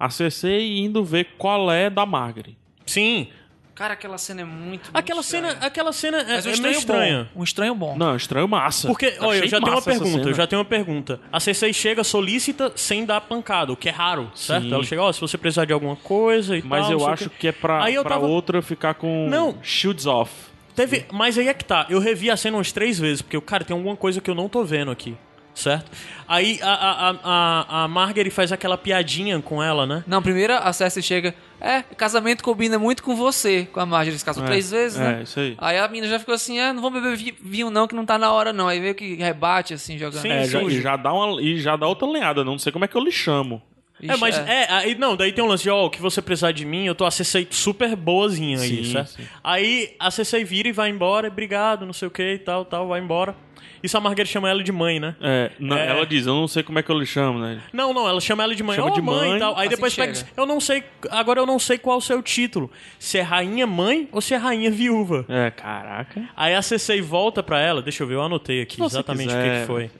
A 0.00 0.08
Cersei 0.10 0.78
indo 0.80 1.04
ver 1.04 1.28
qual 1.38 1.70
é 1.70 1.90
da 1.90 2.06
Margaery. 2.06 2.56
Sim. 2.86 3.28
Cara, 3.74 3.94
aquela 3.94 4.18
cena 4.18 4.42
é 4.42 4.44
muito. 4.44 4.60
muito 4.66 4.90
Aquela 4.92 5.22
cena, 5.22 5.48
estranha. 5.48 5.66
aquela 5.66 5.92
cena 5.92 6.18
é, 6.18 6.24
Mas 6.34 6.46
um 6.46 6.48
é 6.48 6.52
estranho 6.52 6.62
meio 6.62 6.78
estranha. 6.78 7.30
bom. 7.34 7.40
Um 7.40 7.44
estranho 7.44 7.74
bom. 7.74 7.96
Não, 7.96 8.14
estranho 8.16 8.46
massa. 8.48 8.88
Porque, 8.88 9.16
olha, 9.20 9.38
eu 9.38 9.48
já 9.48 9.58
tenho 9.58 9.72
uma 9.72 9.80
pergunta, 9.82 10.18
eu 10.18 10.22
cena. 10.24 10.34
já 10.34 10.46
tenho 10.46 10.60
uma 10.60 10.66
pergunta. 10.66 11.20
A 11.32 11.38
CCI 11.40 11.72
chega 11.72 12.04
solícita 12.04 12.72
sem 12.76 13.06
dar 13.06 13.22
pancada, 13.22 13.72
o 13.72 13.76
que 13.76 13.88
é 13.88 13.92
raro, 13.92 14.30
certo? 14.34 14.64
Sim. 14.64 14.74
Ela 14.74 14.84
chega, 14.84 15.02
ó, 15.02 15.10
se 15.12 15.20
você 15.20 15.38
precisar 15.38 15.64
de 15.64 15.72
alguma 15.72 15.96
coisa 15.96 16.58
e 16.58 16.62
Mas 16.62 16.82
tal. 16.82 16.92
eu 16.92 16.98
sei 16.98 17.08
o 17.08 17.10
acho 17.10 17.30
quê. 17.30 17.36
que 17.40 17.48
é 17.48 17.52
pra, 17.52 17.82
Aí 17.84 17.94
eu 17.94 18.02
pra 18.02 18.16
tava- 18.16 18.26
outra 18.26 18.60
ficar 18.60 18.94
com 18.94 19.28
Não. 19.30 19.56
shields 19.62 20.04
off. 20.04 20.30
Teve, 20.76 21.06
mas 21.12 21.38
aí 21.38 21.48
é 21.48 21.54
que 21.54 21.64
tá. 21.64 21.86
Eu 21.88 22.00
revi 22.00 22.30
a 22.30 22.36
cena 22.36 22.58
umas 22.58 22.72
três 22.72 22.98
vezes, 22.98 23.22
porque, 23.22 23.40
cara, 23.40 23.64
tem 23.64 23.74
alguma 23.74 23.96
coisa 23.96 24.20
que 24.20 24.28
eu 24.30 24.34
não 24.34 24.48
tô 24.48 24.62
vendo 24.62 24.90
aqui, 24.90 25.16
certo? 25.54 25.90
Aí 26.28 26.58
a, 26.62 26.72
a, 26.72 27.10
a, 27.24 27.84
a, 27.84 27.88
Margaery 27.88 28.30
faz 28.30 28.52
aquela 28.52 28.78
piadinha 28.78 29.40
com 29.42 29.62
ela, 29.62 29.86
né? 29.86 30.04
Não, 30.06 30.22
primeiro 30.22 30.54
a 30.54 30.72
Cersei 30.72 31.02
chega. 31.02 31.34
É, 31.60 31.82
casamento 31.82 32.42
combina 32.42 32.78
muito 32.78 33.02
com 33.02 33.14
você. 33.14 33.68
Com 33.70 33.80
a 33.80 33.86
Marjorie, 33.86 34.12
eles 34.12 34.22
casam 34.22 34.44
É, 34.44 34.46
três 34.46 34.70
vezes, 34.70 34.98
é, 34.98 35.16
né? 35.16 35.22
isso 35.24 35.38
aí. 35.38 35.54
Aí 35.58 35.76
a 35.78 35.86
menina 35.88 36.08
já 36.08 36.18
ficou 36.18 36.34
assim, 36.34 36.58
é, 36.58 36.72
não 36.72 36.80
vou 36.80 36.90
beber 36.90 37.16
vi- 37.16 37.36
vinho 37.42 37.68
não, 37.68 37.86
que 37.86 37.94
não 37.94 38.06
tá 38.06 38.16
na 38.16 38.32
hora 38.32 38.52
não. 38.52 38.66
Aí 38.68 38.80
veio 38.80 38.94
que 38.94 39.14
rebate, 39.16 39.74
assim, 39.74 39.98
jogando. 39.98 40.22
Sim, 40.22 40.30
É, 40.30 40.44
já, 40.44 40.62
e, 40.62 40.80
já 40.80 40.96
dá 40.96 41.12
uma, 41.12 41.42
e 41.42 41.60
já 41.60 41.76
dá 41.76 41.86
outra 41.86 42.08
lenhada. 42.08 42.42
Não 42.44 42.58
sei 42.58 42.72
como 42.72 42.84
é 42.84 42.88
que 42.88 42.96
eu 42.96 43.04
lhe 43.04 43.12
chamo. 43.12 43.60
Ixi, 44.00 44.12
é, 44.12 44.16
mas 44.16 44.38
é, 44.38 44.66
aí 44.70 44.94
não, 44.94 45.14
daí 45.14 45.30
tem 45.30 45.44
um 45.44 45.46
lance 45.46 45.62
de, 45.64 45.68
ó, 45.68 45.84
o 45.84 45.90
que 45.90 46.00
você 46.00 46.22
precisar 46.22 46.52
de 46.52 46.64
mim, 46.64 46.86
eu 46.86 46.94
tô 46.94 47.04
a 47.04 47.10
CCI 47.10 47.46
super 47.50 47.94
boazinha 47.94 48.58
aí, 48.58 48.82
Sim, 48.86 48.92
certo? 48.92 49.08
sim. 49.10 49.24
Aí 49.44 49.94
a 50.00 50.10
CCI 50.10 50.42
vira 50.42 50.68
e 50.68 50.72
vai 50.72 50.88
embora, 50.88 51.28
obrigado, 51.28 51.84
não 51.84 51.92
sei 51.92 52.08
o 52.08 52.10
que 52.10 52.22
e 52.22 52.38
tal, 52.38 52.64
tal, 52.64 52.88
vai 52.88 52.98
embora. 52.98 53.36
Isso 53.82 53.96
a 53.96 54.00
Margaery 54.00 54.28
chama 54.28 54.48
ela 54.50 54.62
de 54.62 54.70
mãe, 54.72 55.00
né? 55.00 55.16
É, 55.20 55.50
não, 55.58 55.76
É. 55.76 55.88
Ela 55.88 56.04
diz, 56.06 56.26
eu 56.26 56.34
não 56.34 56.46
sei 56.46 56.62
como 56.62 56.78
é 56.78 56.82
que 56.82 56.90
eu 56.90 56.98
lhe 56.98 57.06
chamo, 57.06 57.38
né? 57.38 57.60
Não, 57.72 57.94
não, 57.94 58.06
ela 58.08 58.20
chama 58.20 58.42
ela 58.42 58.54
de 58.54 58.62
mãe. 58.62 58.76
Chama 58.76 58.90
Ô, 58.90 58.94
de 58.94 59.00
mãe 59.00 59.28
mãe, 59.28 59.36
e 59.36 59.40
tal. 59.40 59.52
Aí 59.56 59.60
assim 59.66 59.76
depois 59.76 59.94
pega 59.94 60.12
e 60.12 60.24
eu 60.36 60.44
não 60.46 60.60
sei, 60.60 60.84
agora 61.10 61.40
eu 61.40 61.46
não 61.46 61.58
sei 61.58 61.78
qual 61.78 61.96
é 61.96 61.98
o 61.98 62.00
seu 62.02 62.22
título. 62.22 62.70
Se 62.98 63.16
é 63.18 63.22
rainha 63.22 63.66
mãe 63.66 64.08
ou 64.12 64.20
se 64.20 64.34
é 64.34 64.36
rainha 64.36 64.70
viúva. 64.70 65.24
É, 65.28 65.50
caraca. 65.50 66.28
Aí 66.36 66.54
a 66.54 66.60
CCI 66.60 67.00
volta 67.00 67.42
pra 67.42 67.58
ela, 67.60 67.80
deixa 67.80 68.02
eu 68.02 68.06
ver, 68.06 68.14
eu 68.14 68.22
anotei 68.22 68.60
aqui 68.62 68.82
exatamente 68.82 69.34
o 69.34 69.36
que 69.42 69.60
que 69.60 69.66
foi. 69.66 69.90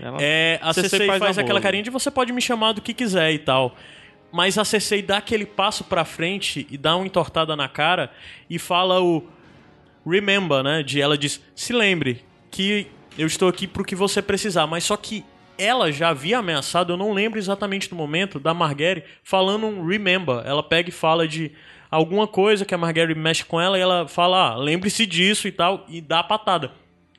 Ela- 0.00 0.18
É, 0.20 0.58
a 0.62 0.72
CCI 0.72 0.88
CCI 0.88 1.06
faz, 1.08 1.18
faz 1.18 1.38
aquela 1.38 1.60
carinha 1.60 1.82
de 1.82 1.90
você 1.90 2.10
pode 2.10 2.32
me 2.32 2.40
chamar 2.40 2.72
do 2.72 2.80
que 2.80 2.94
quiser 2.94 3.32
e 3.32 3.38
tal. 3.38 3.74
Mas 4.32 4.56
a 4.56 4.62
CCI 4.64 5.02
dá 5.02 5.16
aquele 5.16 5.44
passo 5.44 5.82
pra 5.82 6.04
frente 6.04 6.64
e 6.70 6.78
dá 6.78 6.94
uma 6.94 7.04
entortada 7.04 7.56
na 7.56 7.68
cara 7.68 8.12
e 8.48 8.60
fala 8.60 9.02
o 9.02 9.24
remember, 10.06 10.62
né? 10.62 10.82
De 10.84 11.00
ela 11.00 11.18
diz, 11.18 11.40
se 11.54 11.72
lembre 11.72 12.22
que 12.50 12.86
eu 13.18 13.26
estou 13.26 13.48
aqui 13.48 13.66
pro 13.66 13.84
que 13.84 13.94
você 13.94 14.20
precisar. 14.22 14.66
Mas 14.66 14.84
só 14.84 14.96
que 14.96 15.24
ela 15.58 15.92
já 15.92 16.08
havia 16.08 16.38
ameaçado, 16.38 16.92
eu 16.92 16.96
não 16.96 17.12
lembro 17.12 17.38
exatamente 17.38 17.88
do 17.88 17.94
momento, 17.94 18.40
da 18.40 18.54
Marguerite 18.54 19.06
falando 19.22 19.66
um 19.66 19.86
remember. 19.86 20.42
Ela 20.44 20.62
pega 20.62 20.88
e 20.88 20.92
fala 20.92 21.28
de 21.28 21.52
alguma 21.90 22.26
coisa 22.26 22.64
que 22.64 22.74
a 22.74 22.78
Marguerite 22.78 23.18
mexe 23.18 23.44
com 23.44 23.60
ela 23.60 23.76
e 23.76 23.80
ela 23.80 24.08
fala, 24.08 24.52
ah, 24.52 24.56
lembre-se 24.56 25.04
disso 25.04 25.46
e 25.46 25.52
tal, 25.52 25.84
e 25.88 26.00
dá 26.00 26.20
a 26.20 26.24
patada. 26.24 26.72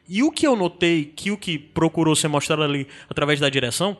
E 0.07 0.23
o 0.23 0.31
que 0.31 0.47
eu 0.47 0.55
notei, 0.55 1.05
que 1.05 1.31
o 1.31 1.37
que 1.37 1.57
procurou 1.57 2.15
ser 2.15 2.27
mostrado 2.27 2.63
ali 2.63 2.87
através 3.09 3.39
da 3.39 3.49
direção, 3.49 3.95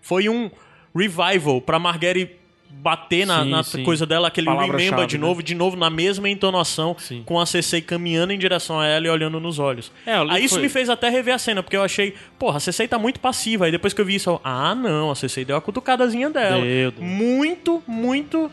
foi 0.00 0.28
um 0.28 0.50
revival 0.94 1.60
pra 1.60 1.78
Marguerite 1.78 2.43
bater 2.70 3.26
na, 3.26 3.42
Sim, 3.44 3.50
na 3.50 3.62
sim. 3.62 3.82
coisa 3.82 4.04
dela, 4.04 4.28
aquele 4.28 4.46
Palavra-chave, 4.46 4.84
remember 4.84 5.06
de 5.06 5.16
né? 5.16 5.26
novo, 5.26 5.42
de 5.42 5.54
novo 5.54 5.76
na 5.76 5.88
mesma 5.88 6.28
entonação, 6.28 6.94
Sim. 6.98 7.22
com 7.24 7.40
a 7.40 7.46
CC 7.46 7.80
caminhando 7.80 8.32
em 8.32 8.38
direção 8.38 8.78
a 8.78 8.86
ela 8.86 9.06
e 9.06 9.10
olhando 9.10 9.40
nos 9.40 9.58
olhos. 9.58 9.90
É, 10.04 10.14
Aí 10.30 10.44
isso 10.44 10.54
foi- 10.54 10.62
me 10.64 10.68
fez 10.68 10.90
até 10.90 11.08
rever 11.08 11.34
a 11.34 11.38
cena, 11.38 11.62
porque 11.62 11.76
eu 11.76 11.82
achei, 11.82 12.14
porra, 12.38 12.58
a 12.58 12.60
CC 12.60 12.86
tá 12.86 12.98
muito 12.98 13.20
passiva. 13.20 13.64
Aí 13.64 13.70
depois 13.70 13.94
que 13.94 14.00
eu 14.00 14.04
vi 14.04 14.16
isso, 14.16 14.28
eu, 14.28 14.40
ah, 14.44 14.74
não, 14.74 15.10
a 15.10 15.14
CC 15.14 15.44
deu 15.44 15.56
a 15.56 15.60
cutucadazinha 15.62 16.28
dela. 16.28 16.60
Deu, 16.62 16.90
deu. 16.90 17.02
Muito, 17.02 17.82
muito. 17.86 18.50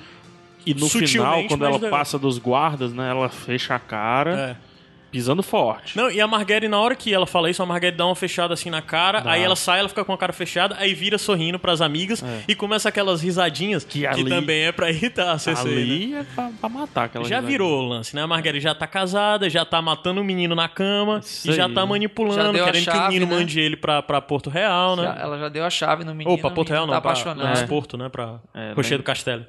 E 0.65 0.73
no 0.75 0.87
final, 0.87 1.43
quando 1.45 1.65
ela 1.65 1.79
deu. 1.79 1.89
passa 1.89 2.17
dos 2.19 2.37
guardas, 2.37 2.93
né? 2.93 3.09
Ela 3.09 3.27
fecha 3.29 3.75
a 3.75 3.79
cara, 3.79 4.57
É. 4.67 4.70
pisando 5.11 5.43
forte. 5.43 5.97
Não, 5.97 6.09
e 6.09 6.21
a 6.21 6.27
Marguerite, 6.27 6.67
na 6.69 6.79
hora 6.79 6.95
que 6.95 7.13
ela 7.13 7.25
fala 7.27 7.49
isso, 7.49 7.61
a 7.61 7.65
Marguerite 7.65 7.97
dá 7.97 8.05
uma 8.05 8.15
fechada 8.15 8.53
assim 8.53 8.69
na 8.69 8.81
cara, 8.81 9.19
Dá. 9.19 9.31
aí 9.31 9.43
ela 9.43 9.55
sai, 9.55 9.79
ela 9.79 9.89
fica 9.89 10.05
com 10.05 10.13
a 10.13 10.17
cara 10.17 10.31
fechada, 10.31 10.75
aí 10.79 10.93
vira 10.93 11.17
sorrindo 11.17 11.59
pras 11.59 11.81
amigas 11.81 12.23
e 12.47 12.55
começa 12.55 12.87
aquelas 12.89 13.21
risadinhas 13.21 13.83
que, 13.83 13.99
Que 13.99 14.07
ali- 14.07 14.29
também 14.29 14.63
é 14.63 14.71
pra 14.71 14.89
irritar 14.89 15.31
a 15.33 15.37
CC. 15.37 15.67
né? 15.67 15.81
Ali 15.81 16.13
é 16.15 16.23
pra, 16.23 16.49
pra 16.59 16.69
matar 16.69 17.03
aquela 17.05 17.25
Já 17.25 17.35
risada. 17.35 17.47
virou 17.47 17.79
o 17.83 17.87
lance, 17.87 18.15
né? 18.15 18.21
A 18.23 18.27
Marguerite 18.27 18.63
já 18.63 18.73
tá 18.73 18.87
casada, 18.87 19.49
já 19.49 19.65
tá 19.65 19.81
matando 19.81 20.21
o 20.21 20.23
menino 20.23 20.55
na 20.55 20.69
cama 20.69 21.19
Isso 21.19 21.49
e 21.51 21.53
já 21.53 21.65
aí. 21.67 21.73
tá 21.73 21.81
Já 21.81 21.87
manipulando, 21.87 22.53
deu 22.53 22.63
a 22.63 22.65
querendo 22.67 22.83
que 22.83 22.89
o 22.89 22.93
chave, 22.93 23.07
menino 23.13 23.25
né? 23.31 23.37
mande 23.37 23.59
ele 23.59 23.75
pra, 23.75 24.01
pra 24.01 24.21
Porto 24.21 24.49
Real, 24.49 24.95
Já- 24.95 25.01
né? 25.13 25.19
ela 25.21 25.37
já 25.39 25.49
deu 25.49 25.65
a 25.65 25.69
chave 25.69 26.03
no 26.03 26.11
menino. 26.15 26.31
Ou 26.31 26.37
pra 26.37 26.49
Porto 26.49 26.69
Real, 26.69 26.87
não, 26.87 26.93
tá 26.93 27.01
pra, 27.01 27.11
apaixonado. 27.11 27.57
pra 27.57 27.67
Porto, 27.67 27.97
né? 27.97 28.07
Pra 28.09 28.39
É, 28.53 28.73
Rochedo 28.73 28.95
né? 28.95 28.97
do 28.99 29.03
Castelo. 29.03 29.45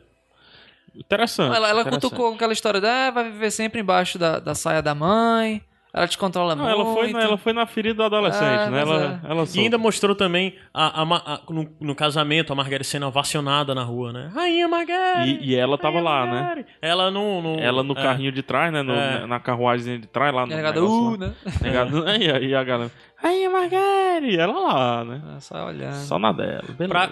Interessante. 0.95 1.55
Ela, 1.57 1.69
ela 1.69 1.81
interessante. 1.83 2.03
cutucou 2.03 2.29
com 2.31 2.35
aquela 2.37 2.53
história 2.53 2.81
da 2.81 3.09
ah, 3.09 3.11
vai 3.11 3.25
viver 3.31 3.51
sempre 3.51 3.81
embaixo 3.81 4.19
da, 4.19 4.39
da 4.39 4.55
saia 4.55 4.83
da 4.83 4.95
mãe. 4.95 5.63
Ela 5.95 6.09
te 6.09 6.17
controla 6.17 6.57
Não, 6.57 6.65
muito. 6.65 6.81
ela 6.81 6.95
foi, 6.95 7.13
na, 7.13 7.23
ela 7.23 7.37
foi 7.37 7.53
na 7.53 7.67
ferida 7.67 7.97
do 7.97 8.03
adolescente, 8.05 8.43
É, 8.63 8.71
né? 8.71 8.81
Ela, 8.81 9.21
é. 9.23 9.31
ela 9.31 9.45
E 9.55 9.61
ainda 9.61 9.77
mostrou 9.77 10.15
também 10.15 10.57
a, 10.73 11.03
a 11.03 11.35
a- 11.35 11.41
no, 11.51 11.69
no 11.79 11.95
casamento 11.95 12.51
a 12.51 12.57
Marguerite 12.57 12.89
sendo 12.89 13.07
ovacionada 13.07 13.75
na 13.75 13.83
rua, 13.83 14.11
né? 14.11 14.31
Rainha 14.35 14.67
Marguerite! 14.69 15.45
E, 15.45 15.51
e 15.51 15.55
ela 15.55 15.77
tava 15.77 15.97
Rainha 16.01 16.11
lá, 16.11 16.55
né? 16.55 16.65
Ela 16.81 17.11
no, 17.11 17.43
no- 17.43 17.61
Ela 17.61 17.83
no 17.83 17.93
é. 17.93 18.03
carrinho 18.03 18.33
de 18.33 18.43
trás, 18.43 18.73
né? 18.73 18.81
No- 18.81 18.95
É. 18.95 19.27
Na 19.27 19.39
carruagem 19.39 20.01
de 20.01 20.07
trás, 20.07 20.35
lá 20.35 20.47
no. 20.47 20.53
E 20.53 20.57
negócio 20.57 20.83
uh, 20.83 21.11
lá. 21.11 21.17
né? 21.19 21.35
Negada- 21.61 22.17
e, 22.17 22.31
a- 22.31 22.41
e 22.41 22.55
a 22.55 22.65
galera. 22.65 22.91
Aí, 23.23 23.47
Marguerite! 23.51 24.39
Ela 24.41 24.59
lá, 24.59 25.05
né? 25.05 25.21
Ela 25.29 25.41
Só 25.41 25.67
olhando. 25.67 25.95
Só 25.97 26.19
na 26.19 26.33
dela. 26.33 26.65
Beleza. 26.71 26.89
Pra, 26.89 27.11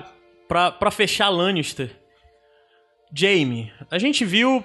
pra, 0.48 0.70
pra 0.70 0.90
fechar 0.90 1.28
Lannister, 1.28 1.99
Jamie, 3.12 3.72
a 3.90 3.98
gente 3.98 4.24
viu 4.24 4.62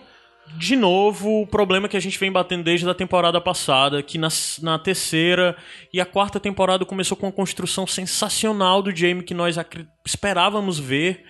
de 0.58 0.76
novo 0.76 1.42
o 1.42 1.48
problema 1.48 1.88
que 1.88 1.98
a 1.98 2.00
gente 2.00 2.20
vem 2.20 2.32
batendo 2.32 2.64
desde 2.64 2.88
a 2.88 2.94
temporada 2.94 3.42
passada, 3.42 4.04
que 4.04 4.18
na, 4.18 4.28
na 4.62 4.78
terceira 4.78 5.56
e 5.92 6.00
a 6.00 6.06
quarta 6.06 6.40
temporada 6.40 6.86
começou 6.86 7.18
com 7.18 7.26
uma 7.26 7.32
construção 7.32 7.88
sensacional 7.88 8.82
do 8.82 8.96
Jamie 8.96 9.24
que 9.24 9.34
nós 9.34 9.56
esperávamos 10.06 10.78
ver 10.80 11.24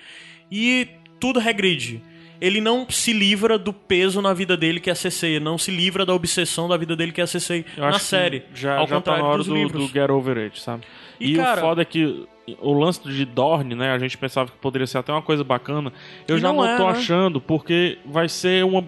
e 0.51 0.87
tudo 1.19 1.39
regride. 1.39 2.01
Ele 2.41 2.59
não 2.59 2.85
se 2.89 3.13
livra 3.13 3.57
do 3.57 3.71
peso 3.71 4.21
na 4.21 4.33
vida 4.33 4.57
dele 4.57 4.81
que 4.81 4.89
é 4.89 4.93
a 4.93 4.95
CC, 4.95 5.39
não 5.39 5.57
se 5.57 5.71
livra 5.71 6.05
da 6.05 6.13
obsessão 6.13 6.67
da 6.67 6.75
vida 6.75 6.93
dele 6.93 7.13
que 7.13 7.21
é 7.21 7.23
a 7.23 7.27
CC 7.27 7.63
na 7.77 7.97
série, 7.97 8.43
Já, 8.53 8.75
ao 8.75 8.85
já 8.85 8.87
tá 8.89 8.95
contrário 8.95 9.23
na 9.23 9.29
hora 9.29 9.43
do, 9.43 9.69
do 9.69 9.87
Get 9.87 10.09
Over 10.09 10.37
It, 10.39 10.59
sabe? 10.59 10.83
E, 11.17 11.31
E, 11.31 11.35
cara- 11.37 11.61
o 11.61 11.63
foda 11.63 11.81
é 11.81 11.85
que 11.85 12.27
o 12.61 12.73
lance 12.73 13.01
de 13.07 13.25
Dorne, 13.25 13.73
né? 13.75 13.91
A 13.91 13.97
gente 13.97 14.17
pensava 14.17 14.51
que 14.51 14.57
poderia 14.57 14.85
ser 14.87 14.97
até 14.99 15.11
uma 15.11 15.21
coisa 15.21 15.43
bacana. 15.43 15.91
Eu 16.27 16.37
E 16.37 16.39
já 16.39 16.49
não 16.49 16.57
não, 16.57 16.65
é, 16.65 16.77
tô 16.77 16.83
né? 16.85 16.91
achando, 16.91 17.41
porque 17.41 17.97
vai 18.05 18.29
ser 18.29 18.63
uma. 18.65 18.83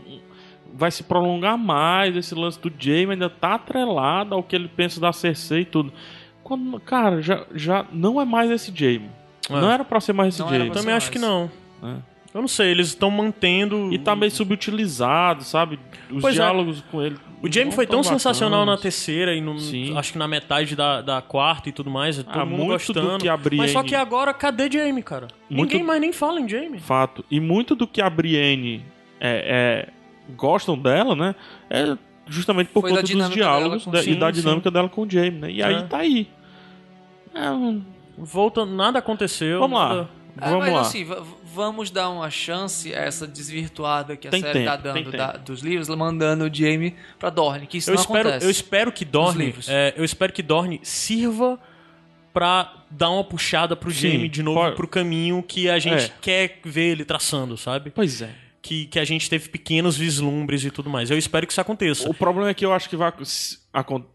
Vai 0.73 0.91
se 0.91 1.03
prolongar 1.03 1.57
mais 1.57 2.15
esse 2.15 2.35
lance 2.35 2.59
do 2.59 2.71
Jaime, 2.77 3.13
ainda 3.13 3.29
tá 3.29 3.55
atrelado 3.55 4.35
ao 4.35 4.43
que 4.43 4.55
ele 4.55 4.67
pensa 4.67 4.99
da 4.99 5.11
Cersei 5.11 5.61
e 5.61 5.65
tudo. 5.65 5.91
Quando, 6.43 6.79
cara, 6.79 7.21
já, 7.21 7.45
já 7.55 7.85
não 7.91 8.21
é 8.21 8.25
mais 8.25 8.51
esse 8.51 8.71
Jaime. 8.75 9.09
É. 9.49 9.53
Não 9.53 9.71
era 9.71 9.83
pra 9.83 9.99
ser 9.99 10.13
mais 10.13 10.33
esse 10.35 10.41
Não 10.43 10.49
Jaime. 10.49 10.69
pra 10.69 10.79
Também 10.79 10.93
acho 10.93 11.09
que 11.09 11.17
mais. 11.17 11.31
não. 11.31 11.51
né? 11.81 11.97
Eu 12.37 12.41
não 12.41 12.47
sei, 12.47 12.69
eles 12.69 12.89
estão 12.89 13.09
mantendo. 13.09 13.91
E 13.91 13.97
tá 13.97 14.15
meio 14.15 14.31
subutilizado, 14.31 15.43
sabe? 15.43 15.79
Os 16.11 16.21
Pois 16.21 16.35
é. 16.35 16.37
diálogos 16.37 16.81
com 16.91 17.01
ele. 17.01 17.17
O 17.41 17.51
Jamie 17.51 17.71
foi 17.73 17.87
tão 17.87 17.99
bacanas. 18.01 18.21
sensacional 18.21 18.63
na 18.65 18.77
terceira 18.77 19.33
e 19.33 19.41
no, 19.41 19.57
Sim. 19.59 19.97
acho 19.97 20.11
que 20.11 20.19
na 20.19 20.27
metade 20.27 20.75
da, 20.75 21.01
da 21.01 21.21
quarta 21.21 21.69
e 21.69 21.71
tudo 21.71 21.89
mais, 21.89 22.17
todo 22.17 22.29
Ah, 22.29 22.45
mundo 22.45 22.65
muito 22.65 22.93
do 22.93 23.01
gostando. 23.01 23.17
que 23.23 23.27
a 23.29 23.35
Brienne- 23.35 23.63
Mas 23.63 23.71
só 23.71 23.81
que 23.81 23.95
agora, 23.95 24.33
cadê 24.35 24.69
Jamie, 24.71 25.01
cara? 25.01 25.27
Muito- 25.49 25.71
Ninguém 25.71 25.83
mais 25.85 25.99
nem 25.99 26.11
fala 26.13 26.39
em 26.39 26.47
Jamie. 26.47 26.79
Fato. 26.79 27.25
E 27.29 27.39
muito 27.39 27.75
do 27.75 27.87
que 27.87 28.01
a 28.01 28.09
Brienne 28.09 28.85
é, 29.19 29.87
é, 29.89 30.33
gostam 30.35 30.77
dela, 30.77 31.15
né? 31.15 31.33
É 31.71 31.97
justamente 32.27 32.67
por 32.67 32.81
Foi 32.81 32.91
conta 32.91 33.01
dos 33.01 33.29
diálogos 33.31 33.83
com- 33.85 33.91
da- 33.91 34.03
Sim, 34.03 34.11
e 34.11 34.15
da 34.15 34.31
sim. 34.31 34.41
dinâmica 34.41 34.69
dela 34.69 34.87
com 34.89 35.01
o 35.03 35.09
Jaime, 35.09 35.39
né? 35.39 35.51
E 35.51 35.63
aí 35.63 35.73
É. 35.75 35.81
tá 35.81 35.97
aí. 35.97 36.27
É, 37.33 37.49
um- 37.49 37.81
Volta, 38.15 38.65
nada 38.65 38.99
aconteceu. 38.99 39.59
Vamos 39.59 39.77
lá. 39.79 39.89
nada- 39.89 40.09
É, 40.39 40.49
Vamos 40.49 40.65
mas 40.65 40.73
lá. 40.73 40.81
assim, 40.81 41.05
vamos 41.57 41.89
dar 41.91 42.09
uma 42.09 42.29
chance 42.29 42.93
a 42.93 42.99
essa 42.99 43.25
desvirtuada 43.27 44.15
que 44.15 44.27
a 44.27 44.31
Tem 44.31 44.41
série 44.41 44.63
tá 44.63 44.77
tempo, 44.77 44.93
tem 44.93 45.03
dando 45.03 45.17
da- 45.17 45.31
dos 45.33 45.61
livros, 45.61 45.89
mandando 45.89 46.45
o 46.45 46.53
Jamie 46.53 46.95
pra 47.17 47.29
Dorne, 47.29 47.65
que 47.67 47.79
isso 47.79 47.89
Eu 47.89 47.95
não 47.95 48.01
espero, 48.01 48.19
acontece. 48.29 48.45
eu 48.45 48.49
espero 48.51 48.91
que 48.91 49.03
Dorne, 49.03 49.53
é, 49.67 49.93
eu 49.97 50.05
espero 50.05 50.31
que 50.31 50.43
Dorne 50.43 50.79
sirva 50.83 51.59
pra 52.31 52.83
dar 52.91 53.09
uma 53.09 53.23
puxada 53.23 53.75
pro 53.75 53.91
Sim, 53.91 54.11
Jamie 54.11 54.29
de 54.29 54.43
novo 54.43 54.59
pode- 54.59 54.75
pro 54.75 54.87
caminho 54.87 55.41
que 55.41 55.69
a 55.69 55.79
gente 55.79 56.05
É. 56.05 56.11
quer 56.21 56.59
ver 56.63 56.91
ele 56.91 57.03
traçando, 57.03 57.57
sabe? 57.57 57.89
Pois 57.89 58.21
é. 58.21 58.29
que, 58.61 58.85
que 58.87 58.99
a 58.99 59.05
gente 59.05 59.29
teve 59.29 59.47
pequenos 59.47 59.95
vislumbres 59.95 60.65
e 60.65 60.69
tudo 60.69 60.89
mais. 60.89 61.09
Eu 61.09 61.17
espero 61.17 61.47
que 61.47 61.53
isso 61.53 61.61
aconteça. 61.61 62.09
O 62.09 62.13
problema 62.13 62.49
é 62.49 62.53
que 62.53 62.65
eu 62.65 62.73
acho 62.73 62.89
que 62.89 62.97
vai, 62.97 63.13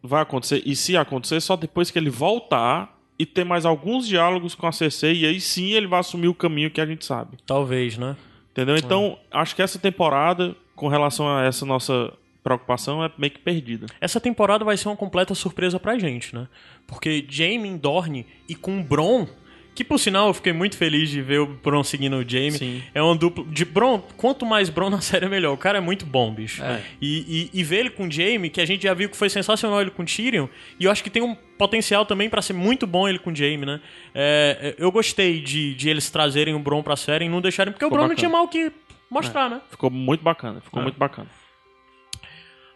vai 0.02 0.20
acontecer, 0.22 0.62
e 0.66 0.76
se 0.76 0.94
acontecer, 0.94 1.40
só 1.40 1.56
depois 1.56 1.90
que 1.90 1.98
ele 1.98 2.10
voltar 2.10 2.91
e 3.18 3.26
ter 3.26 3.44
mais 3.44 3.64
alguns 3.64 4.06
diálogos 4.06 4.54
com 4.54 4.66
a 4.66 4.72
CC, 4.72 5.12
e 5.12 5.26
aí 5.26 5.40
sim 5.40 5.72
ele 5.72 5.86
vai 5.86 6.00
assumir 6.00 6.28
o 6.28 6.34
caminho 6.34 6.70
que 6.70 6.80
a 6.80 6.86
gente 6.86 7.04
sabe. 7.04 7.36
Talvez, 7.46 7.96
né? 7.96 8.16
Entendeu? 8.50 8.76
Então, 8.76 9.18
acho 9.30 9.56
que 9.56 9.62
essa 9.62 9.78
temporada, 9.78 10.54
com 10.74 10.88
relação 10.88 11.28
a 11.28 11.44
essa 11.44 11.64
nossa 11.64 12.12
preocupação, 12.42 13.02
é 13.02 13.10
meio 13.16 13.32
que 13.32 13.38
perdida. 13.38 13.86
Essa 14.00 14.20
temporada 14.20 14.64
vai 14.64 14.76
ser 14.76 14.88
uma 14.88 14.96
completa 14.96 15.34
surpresa 15.34 15.78
pra 15.78 15.98
gente, 15.98 16.34
né? 16.34 16.48
Porque 16.86 17.24
Jamie 17.28 17.76
Dorne 17.78 18.26
e 18.48 18.54
com 18.54 18.82
Bron, 18.82 19.26
que 19.74 19.82
por 19.84 19.98
sinal 19.98 20.28
eu 20.28 20.34
fiquei 20.34 20.52
muito 20.52 20.76
feliz 20.76 21.08
de 21.08 21.22
ver 21.22 21.40
o 21.40 21.46
Bron 21.46 21.82
seguindo 21.82 22.16
o 22.16 22.28
Jamie. 22.28 22.52
Sim. 22.52 22.82
É 22.94 23.02
um 23.02 23.16
duplo. 23.16 23.44
De 23.46 23.64
Bron, 23.64 23.98
quanto 24.16 24.44
mais 24.44 24.68
Bron 24.68 24.90
na 24.90 25.00
série, 25.02 25.28
melhor. 25.28 25.52
O 25.54 25.56
cara 25.56 25.78
é 25.78 25.80
muito 25.80 26.04
bom, 26.04 26.32
bicho. 26.32 26.62
É. 26.62 26.82
E, 27.00 27.50
e, 27.54 27.60
e 27.60 27.64
ver 27.64 27.78
ele 27.80 27.90
com 27.90 28.10
Jamie, 28.10 28.50
que 28.50 28.60
a 28.60 28.66
gente 28.66 28.82
já 28.82 28.92
viu 28.94 29.08
que 29.08 29.16
foi 29.16 29.30
sensacional 29.30 29.80
ele 29.80 29.90
com 29.90 30.04
Tyrion, 30.04 30.46
e 30.78 30.84
eu 30.84 30.90
acho 30.90 31.02
que 31.02 31.08
tem 31.10 31.22
um 31.22 31.34
potencial 31.34 32.04
também 32.04 32.28
pra 32.28 32.42
ser 32.42 32.52
muito 32.52 32.86
bom 32.86 33.08
ele 33.08 33.18
com 33.18 33.34
Jamie, 33.34 33.64
né? 33.66 33.80
É, 34.14 34.74
eu 34.78 34.90
gostei 34.92 35.40
de, 35.40 35.74
de 35.74 35.88
eles 35.88 36.10
trazerem 36.10 36.54
o 36.54 36.58
Bron 36.58 36.82
pra 36.82 36.96
série 36.96 37.24
e 37.24 37.28
não 37.28 37.40
deixarem, 37.40 37.72
porque 37.72 37.84
o 37.84 37.88
Ficou 37.88 37.98
Bron 37.98 38.08
não 38.08 38.14
bacana. 38.14 38.18
tinha 38.28 38.30
mal 38.30 38.44
o 38.44 38.48
que 38.48 38.72
mostrar, 39.10 39.48
né? 39.48 39.60
Ficou 39.70 39.90
muito 39.90 40.22
bacana, 40.22 40.60
ficou 40.60 40.80
É. 40.80 40.82
muito 40.82 40.98
bacana. 40.98 41.28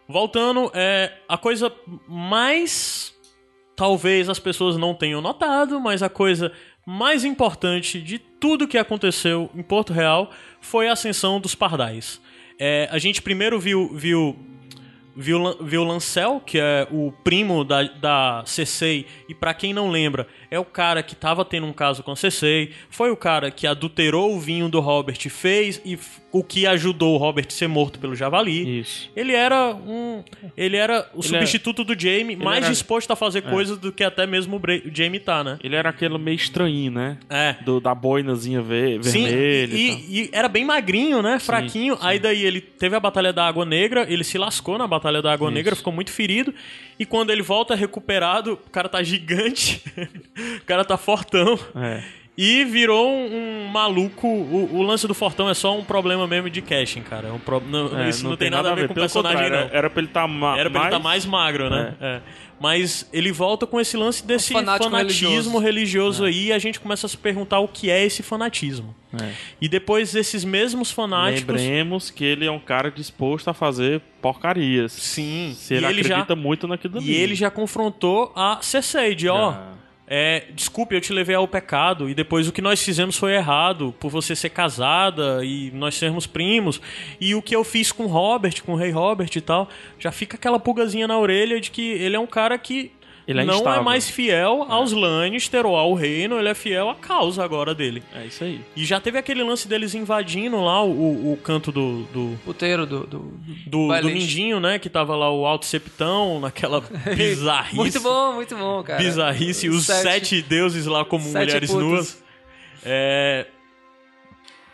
Voltando, 0.07 0.71
é, 0.73 1.11
a 1.27 1.37
coisa 1.37 1.71
mais. 2.07 3.13
Talvez 3.75 4.27
as 4.27 4.39
pessoas 4.39 4.75
não 4.75 4.95
tenham 4.95 5.21
notado, 5.21 5.79
mas 5.79 6.01
a 6.01 6.09
coisa 6.09 6.51
mais 6.89 7.25
importante 7.25 8.01
de 8.01 8.17
tudo 8.17 8.65
que 8.65 8.77
aconteceu 8.77 9.51
em 9.53 9.61
Porto 9.61 9.91
Real 9.91 10.31
foi 10.61 10.87
a 10.87 10.93
ascensão 10.93 11.37
dos 11.37 11.53
pardais. 11.53 12.21
É, 12.57 12.87
a 12.89 12.97
gente 12.97 13.21
primeiro 13.21 13.59
viu, 13.59 13.93
viu, 13.93 14.39
viu, 15.13 15.57
viu 15.61 15.83
Lancel, 15.83 16.39
que 16.39 16.57
é 16.57 16.87
o 16.89 17.11
primo 17.11 17.65
da, 17.65 17.83
da 17.83 18.43
Cersei, 18.45 19.05
e 19.27 19.35
pra 19.35 19.53
quem 19.53 19.73
não 19.73 19.89
lembra, 19.89 20.29
é 20.49 20.59
o 20.59 20.65
cara 20.65 21.03
que 21.03 21.15
tava 21.15 21.43
tendo 21.43 21.65
um 21.67 21.73
caso 21.73 22.01
com 22.03 22.11
a 22.11 22.15
Cersei, 22.15 22.71
foi 22.89 23.11
o 23.11 23.17
cara 23.17 23.51
que 23.51 23.67
adulterou 23.67 24.33
o 24.35 24.39
vinho 24.39 24.69
do 24.69 24.79
Robert, 24.79 25.17
fez 25.29 25.81
e 25.85 25.97
o 26.31 26.43
que 26.43 26.65
ajudou 26.67 27.15
o 27.15 27.17
Robert 27.17 27.45
a 27.47 27.51
ser 27.51 27.67
morto 27.67 27.99
pelo 27.99 28.15
javali. 28.15 28.79
Isso. 28.81 29.09
Ele 29.15 29.33
era 29.33 29.73
um. 29.73 30.23
Ele 30.55 30.77
era 30.77 31.09
o 31.13 31.19
Ele 31.19 31.27
substituto 31.27 31.83
do 31.83 31.99
Jamie, 31.99 32.35
mais 32.35 32.57
era- 32.57 32.67
É. 32.67 32.69
disposto 32.69 33.11
a 33.11 33.15
fazer 33.15 33.41
coisas 33.43 33.77
do 33.77 33.91
que 33.91 34.03
até 34.03 34.25
mesmo 34.27 34.57
o 34.57 34.61
Jamie 34.93 35.19
tá, 35.19 35.43
né? 35.43 35.57
Ele 35.63 35.75
era 35.75 35.89
aquele 35.89 36.17
meio 36.17 36.35
estranho, 36.35 36.91
né? 36.91 37.17
É. 37.29 37.55
Do, 37.63 37.79
da 37.79 37.93
boinazinha 37.95 38.61
ver, 38.61 39.03
Sim, 39.03 39.23
vermelha. 39.25 39.73
e, 39.75 39.89
e, 39.89 40.21
e 40.25 40.29
era 40.31 40.47
bem 40.47 40.63
magrinho, 40.65 41.21
né? 41.21 41.39
Fraquinho. 41.39 41.97
Aí 42.01 42.19
daí 42.19 42.43
ele 42.45 42.61
teve 42.61 42.95
a 42.95 42.99
Batalha 42.99 43.31
da 43.33 43.47
Água 43.47 43.65
Negra, 43.65 44.05
ele 44.11 44.23
se 44.23 44.37
lascou 44.37 44.77
na 44.77 44.85
Batalha 44.87 45.21
da 45.21 45.31
Água 45.33 45.47
Isso. 45.47 45.55
Negra, 45.55 45.75
ficou 45.75 45.93
muito 45.93 46.11
ferido. 46.11 46.53
E 46.99 47.05
quando 47.05 47.29
ele 47.29 47.41
volta 47.43 47.75
recuperado, 47.75 48.53
o 48.53 48.69
cara 48.71 48.89
tá 48.89 49.01
gigante, 49.03 49.81
o 50.57 50.65
cara 50.65 50.83
tá 50.85 50.97
fortão. 50.97 51.57
É. 51.75 52.03
E 52.39 52.63
virou 52.65 53.09
um, 53.09 53.63
um 53.65 53.67
maluco. 53.67 54.27
O, 54.27 54.75
o 54.75 54.83
lance 54.83 55.07
do 55.07 55.15
Fortão 55.15 55.49
é 55.49 55.55
só 55.55 55.75
um 55.75 55.83
problema 55.83 56.27
mesmo 56.27 56.51
de 56.51 56.61
casting, 56.61 57.01
cara. 57.01 57.29
É 57.29 57.31
um 57.31 57.39
pro- 57.39 57.59
não, 57.59 57.99
É, 57.99 58.09
isso 58.09 58.23
não, 58.29 58.37
tem 58.37 58.51
nada 58.51 58.71
a 58.71 58.75
ver 58.75 58.85
com 58.87 58.91
o 58.93 58.95
personagem, 58.95 59.49
não. 59.49 59.57
Era, 59.57 59.69
era 59.73 59.89
pra 59.89 59.99
ele 60.01 60.07
estar 60.07 60.27
ma 60.27 60.55
Era 60.55 60.69
pra 60.69 60.79
mais... 60.81 60.91
ele 60.93 60.95
estar 60.97 61.03
mais 61.09 61.25
magro, 61.25 61.67
né? 61.71 61.95
É. 61.99 62.21
Mas 62.59 63.09
ele 63.11 63.31
volta 63.31 63.65
com 63.65 63.79
esse 63.81 63.97
lance 63.97 64.23
desse 64.23 64.53
fanatismo 64.53 65.57
religioso, 65.57 66.25
É. 66.25 66.27
aí 66.27 66.45
e 66.47 66.53
a 66.53 66.59
gente 66.59 66.79
começa 66.79 67.07
a 67.07 67.09
se 67.09 67.17
perguntar 67.17 67.57
o 67.59 67.67
que 67.67 67.89
é 67.89 68.05
esse 68.05 68.21
fanatismo. 68.21 68.95
É. 69.19 69.31
E 69.59 69.67
depois 69.67 70.13
esses 70.13 70.45
mesmos 70.45 70.91
fanáticos. 70.91 71.55
Lembremos 71.55 72.11
que 72.11 72.23
ele 72.23 72.45
é 72.45 72.51
um 72.51 72.59
cara 72.59 72.91
disposto 72.91 73.47
a 73.47 73.53
fazer 73.55 73.99
porcarias. 74.21 74.91
Sim, 74.91 75.55
Se 75.57 75.73
ele, 75.73 75.87
ele 75.87 76.03
já- 76.03 76.09
acredita 76.17 76.35
muito 76.35 76.67
naquilo 76.67 76.99
ali. 76.99 77.09
E 77.11 77.15
ele 77.15 77.33
já 77.33 77.49
confrontou 77.49 78.31
a 78.35 78.59
Cersei 78.61 79.15
de, 79.15 79.27
ó, 79.27 79.51
Já. 79.53 79.76
É, 80.09 80.45
desculpe, 80.53 80.95
eu 80.95 81.01
te 81.01 81.11
levei 81.11 81.35
ao 81.35 81.47
pecado 81.47 82.09
e 82.09 82.15
depois 82.15 82.47
o 82.47 82.53
que 82.53 82.61
nós 82.61 82.81
fizemos 82.81 83.17
foi 83.17 83.33
errado 83.33 83.93
por 83.99 84.09
você 84.09 84.37
ser 84.37 84.49
casada 84.49 85.43
e 85.43 85.69
nós 85.71 85.95
sermos 85.95 86.25
primos. 86.25 86.79
E 87.19 87.35
o 87.35 87.41
que 87.41 87.53
eu 87.53 87.63
fiz 87.63 87.91
com 87.91 88.05
Robert, 88.05 88.63
com 88.63 88.71
o 88.71 88.75
rei 88.77 88.89
Robert 88.89 89.29
e 89.35 89.41
tal, 89.41 89.67
já 89.99 90.09
fica 90.09 90.37
aquela 90.37 90.59
pulgazinha 90.59 91.07
na 91.07 91.19
orelha 91.19 91.59
de 91.59 91.69
que 91.69 91.81
ele 91.81 92.15
é 92.15 92.19
um 92.19 92.25
cara 92.25 92.57
que 92.57 92.93
Ele 93.27 93.41
é 93.41 93.43
não 93.43 93.55
é 93.55 93.57
instável. 93.57 93.83
mais 93.83 94.09
fiel 94.09 94.65
aos 94.69 94.93
Lannister 94.93 95.65
ou 95.65 95.75
ao 95.75 95.93
reino, 95.93 96.39
ele 96.39 96.47
é 96.47 96.53
fiel 96.53 96.89
à 96.89 96.95
causa 96.95 97.43
agora 97.43 97.75
dele. 97.75 98.01
É 98.15 98.25
isso 98.25 98.41
aí. 98.41 98.61
E 98.73 98.85
já 98.85 99.01
teve 99.01 99.17
aquele 99.17 99.43
lance 99.43 99.67
deles 99.67 99.93
invadindo 99.93 100.55
lá 100.63 100.81
o, 100.81 101.33
o- 101.33 101.37
canto 101.43 101.69
do, 101.69 102.03
do, 102.13 102.39
Puteiro 102.45 102.85
do. 102.85 103.05
do, 103.05 103.19
do, 103.65 103.87
do. 104.01 104.07
Mindinho, 104.09 104.61
né? 104.61 104.79
Que 104.79 104.89
tava 104.89 105.13
lá 105.15 105.29
o 105.29 105.45
Alto 105.45 105.65
Septão, 105.65 106.39
naquela 106.39 106.79
bizarrice. 107.15 107.75
Muito 107.75 107.99
bom, 107.99 108.33
muito 108.33 108.55
bom, 108.55 108.81
cara. 108.81 108.97
Bizarrice, 109.03 109.67
os 109.67 109.85
sete, 109.85 110.41
deuses 110.41 110.85
lá 110.85 111.03
como 111.03 111.23
sete 111.25 111.47
mulheres 111.47 111.69
putas. 111.69 111.83
nuas. 111.83 112.23
É... 112.85 113.45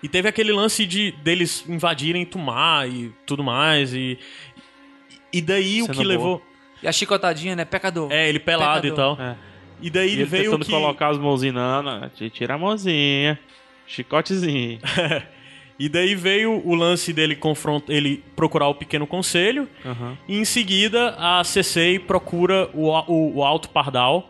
E 0.03 0.07
teve 0.07 0.27
aquele 0.27 0.51
lance 0.51 0.85
de 0.85 1.11
deles 1.23 1.65
invadirem 1.67 2.23
Tumar 2.25 2.87
e 2.87 3.11
tudo 3.25 3.43
mais. 3.43 3.93
E, 3.95 4.19
e 5.31 5.41
daí 5.41 5.81
o 5.81 5.87
que 5.87 6.03
boa. 6.17 6.41
E 6.83 6.87
a 6.87 6.91
chicotadinha, 6.91 7.55
né? 7.55 7.65
Pecador. 7.65 8.11
É, 8.11 8.27
ele 8.29 8.39
pelado 8.39 8.81
Pecador. 8.81 9.13
e 9.13 9.17
tal. 9.17 9.25
É. 9.25 9.35
E 9.81 9.89
daí 9.89 10.09
E 10.09 10.13
ele 10.13 10.25
veio 10.25 10.43
tentando 10.45 10.65
que. 10.65 10.71
colocar 10.71 11.09
as 11.09 11.17
mãozinhas 11.17 11.55
na... 11.55 11.81
na 11.81 12.09
tira 12.09 12.53
a 12.53 12.57
mãozinha. 12.57 13.39
Chicotezinho. 13.87 14.79
E 15.79 15.89
daí 15.89 16.13
veio 16.13 16.61
o 16.63 16.75
lance 16.75 17.11
dele 17.11 17.35
confrontar, 17.35 17.93
ele 17.93 18.23
procurar 18.35 18.67
o 18.67 18.75
pequeno 18.75 19.07
conselho. 19.07 19.67
Aham. 19.83 20.15
E 20.27 20.37
em 20.37 20.45
seguida 20.45 21.15
a 21.17 21.43
CC 21.43 21.99
procura 22.05 22.69
o, 22.75 22.89
o, 23.11 23.37
o 23.37 23.43
Alto 23.43 23.69
Pardal, 23.69 24.29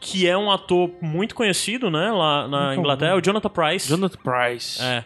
que 0.00 0.26
é 0.28 0.38
um 0.38 0.50
ator 0.52 0.88
muito 1.02 1.34
conhecido, 1.34 1.90
né, 1.90 2.12
lá 2.12 2.46
na 2.46 2.66
Muito 2.68 2.78
Inglaterra, 2.80 3.16
o 3.16 3.20
Jonathan 3.20 3.50
Price. 3.50 3.88
Jonathan 3.88 4.18
Price. 4.22 4.80
É. 4.80 5.04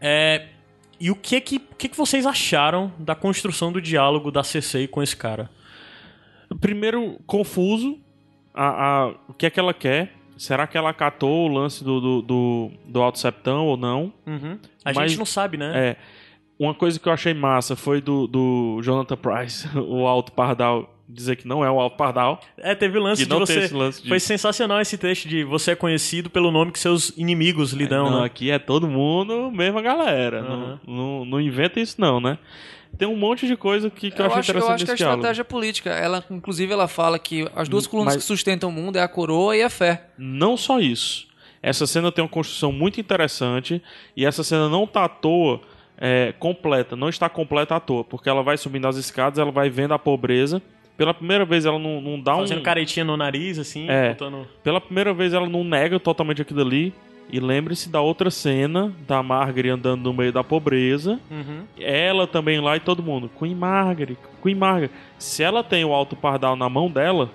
É, 0.00 0.46
E 1.00 1.12
o 1.12 1.14
que 1.14 1.40
que, 1.40 1.56
o 1.56 1.74
que 1.78 1.88
que 1.88 1.96
vocês 1.96 2.26
acharam 2.26 2.92
da 2.98 3.14
construção 3.14 3.70
do 3.70 3.80
diálogo 3.80 4.32
da 4.32 4.42
CC 4.42 4.88
com 4.88 5.00
esse 5.00 5.16
cara? 5.16 5.48
Primeiro, 6.60 7.18
confuso. 7.26 7.98
A, 8.54 9.04
a- 9.04 9.14
o 9.28 9.34
que 9.34 9.46
é 9.46 9.50
que 9.50 9.58
ela 9.58 9.74
quer? 9.74 10.12
Será 10.36 10.66
que 10.66 10.76
ela 10.76 10.90
acatou 10.90 11.48
o 11.48 11.52
lance 11.52 11.82
do, 11.84 12.00
do, 12.00 12.22
do, 12.22 12.70
do 12.86 13.02
Alto 13.02 13.18
Septão 13.18 13.66
ou 13.66 13.76
não? 13.76 14.12
Uhum. 14.26 14.58
A 14.84 14.92
Mas- 14.92 15.10
gente 15.10 15.18
não 15.18 15.26
sabe, 15.26 15.56
né? 15.56 15.72
É. 15.74 15.96
Uma 16.58 16.72
coisa 16.74 16.98
que 17.00 17.08
eu 17.08 17.12
achei 17.12 17.34
massa 17.34 17.74
foi 17.74 18.00
do, 18.00 18.26
do 18.28 18.80
Jonathan 18.82 19.16
Price, 19.16 19.68
o 19.76 20.06
Alto 20.06 20.30
Pardal, 20.32 20.88
dizer 21.08 21.34
que 21.36 21.48
não 21.48 21.64
é 21.64 21.70
o 21.70 21.80
Alto 21.80 21.96
Pardal. 21.96 22.40
É, 22.56 22.74
teve 22.76 22.96
o 22.96 23.02
lance 23.02 23.24
de 23.26 23.28
você. 23.34 23.68
lance 23.74 24.02
de- 24.02 24.08
Foi 24.08 24.20
sensacional 24.20 24.80
esse 24.80 24.96
texto 24.96 25.28
de 25.28 25.42
você 25.44 25.72
é 25.72 25.76
conhecido 25.76 26.30
pelo 26.30 26.52
nome 26.52 26.70
que 26.70 26.78
seus 26.78 27.10
inimigos 27.16 27.72
lhe 27.72 27.86
dão, 27.88 28.08
não, 28.10 28.20
né? 28.20 28.26
aqui 28.26 28.50
é 28.52 28.58
todo 28.58 28.86
mundo, 28.88 29.50
mesma 29.50 29.82
galera. 29.82 30.40
Aham. 30.42 30.80
Não, 30.86 30.94
não, 30.94 31.24
não 31.24 31.40
inventa 31.40 31.80
isso 31.80 32.00
não, 32.00 32.20
né? 32.20 32.38
Tem 32.98 33.08
um 33.08 33.16
monte 33.16 33.46
de 33.46 33.56
coisa 33.56 33.90
que, 33.90 34.10
que 34.10 34.20
eu, 34.20 34.26
Eu 34.26 34.30
achei 34.32 34.40
acho, 34.40 34.50
eu 34.52 34.56
interessante 34.56 34.74
acho 34.82 34.84
que 34.84 34.90
é 34.90 34.94
a 34.94 34.96
diálogo. 34.96 35.20
estratégia 35.20 35.44
política. 35.44 35.90
Ela, 35.90 36.24
inclusive, 36.30 36.72
ela 36.72 36.86
fala 36.88 37.18
que 37.18 37.48
as 37.54 37.68
duas 37.68 37.86
colunas 37.86 38.14
Mas- 38.14 38.22
que 38.22 38.26
sustentam 38.26 38.68
o 38.70 38.72
mundo 38.72 38.96
é 38.96 39.02
a 39.02 39.08
coroa 39.08 39.56
e 39.56 39.62
a 39.62 39.70
fé. 39.70 40.04
Não 40.18 40.56
só 40.56 40.78
isso. 40.80 41.26
Essa 41.62 41.86
cena 41.86 42.12
tem 42.12 42.22
uma 42.22 42.28
construção 42.30 42.70
muito 42.70 43.00
interessante 43.00 43.82
e 44.16 44.24
essa 44.26 44.44
cena 44.44 44.68
não 44.68 44.86
tá 44.86 45.04
à 45.04 45.08
toa 45.08 45.60
é, 45.98 46.34
completa, 46.38 46.94
não 46.96 47.08
está 47.08 47.28
completa 47.28 47.76
à 47.76 47.80
toa, 47.80 48.04
porque 48.04 48.28
ela 48.28 48.42
vai 48.42 48.56
subindo 48.58 48.86
as 48.86 48.96
escadas, 48.96 49.38
ela 49.38 49.50
vai 49.52 49.70
vendo 49.70 49.94
a 49.94 49.98
pobreza. 49.98 50.60
Pela 50.96 51.14
primeira 51.14 51.44
vez 51.44 51.64
ela 51.64 51.78
não, 51.78 52.00
não 52.00 52.20
dá 52.20 52.34
Fazendo 52.36 52.58
um. 52.60 52.62
caretinha 52.62 53.04
no 53.04 53.16
nariz, 53.16 53.58
assim, 53.58 53.88
É. 53.88 54.10
botando. 54.10 54.46
Pela 54.62 54.80
primeira 54.80 55.14
vez 55.14 55.32
ela 55.32 55.48
não 55.48 55.64
nega 55.64 55.98
totalmente 55.98 56.42
aquilo 56.42 56.60
ali. 56.60 56.92
E 57.30 57.40
lembre-se 57.40 57.88
da 57.88 58.00
outra 58.00 58.30
cena 58.30 58.92
da 59.06 59.22
Margaret 59.22 59.70
andando 59.70 60.02
no 60.02 60.12
meio 60.12 60.32
da 60.32 60.44
pobreza. 60.44 61.18
Uhum. 61.30 61.62
Ela 61.78 62.26
também 62.26 62.60
lá 62.60 62.76
e 62.76 62.80
todo 62.80 63.02
mundo. 63.02 63.30
Queen 63.38 63.54
Margaret, 63.54 64.16
Queen 64.42 64.54
Margaret. 64.54 64.90
Se 65.18 65.42
ela 65.42 65.64
tem 65.64 65.84
o 65.84 65.92
Alto 65.92 66.14
Pardal 66.14 66.54
na 66.54 66.68
mão 66.68 66.90
dela, 66.90 67.30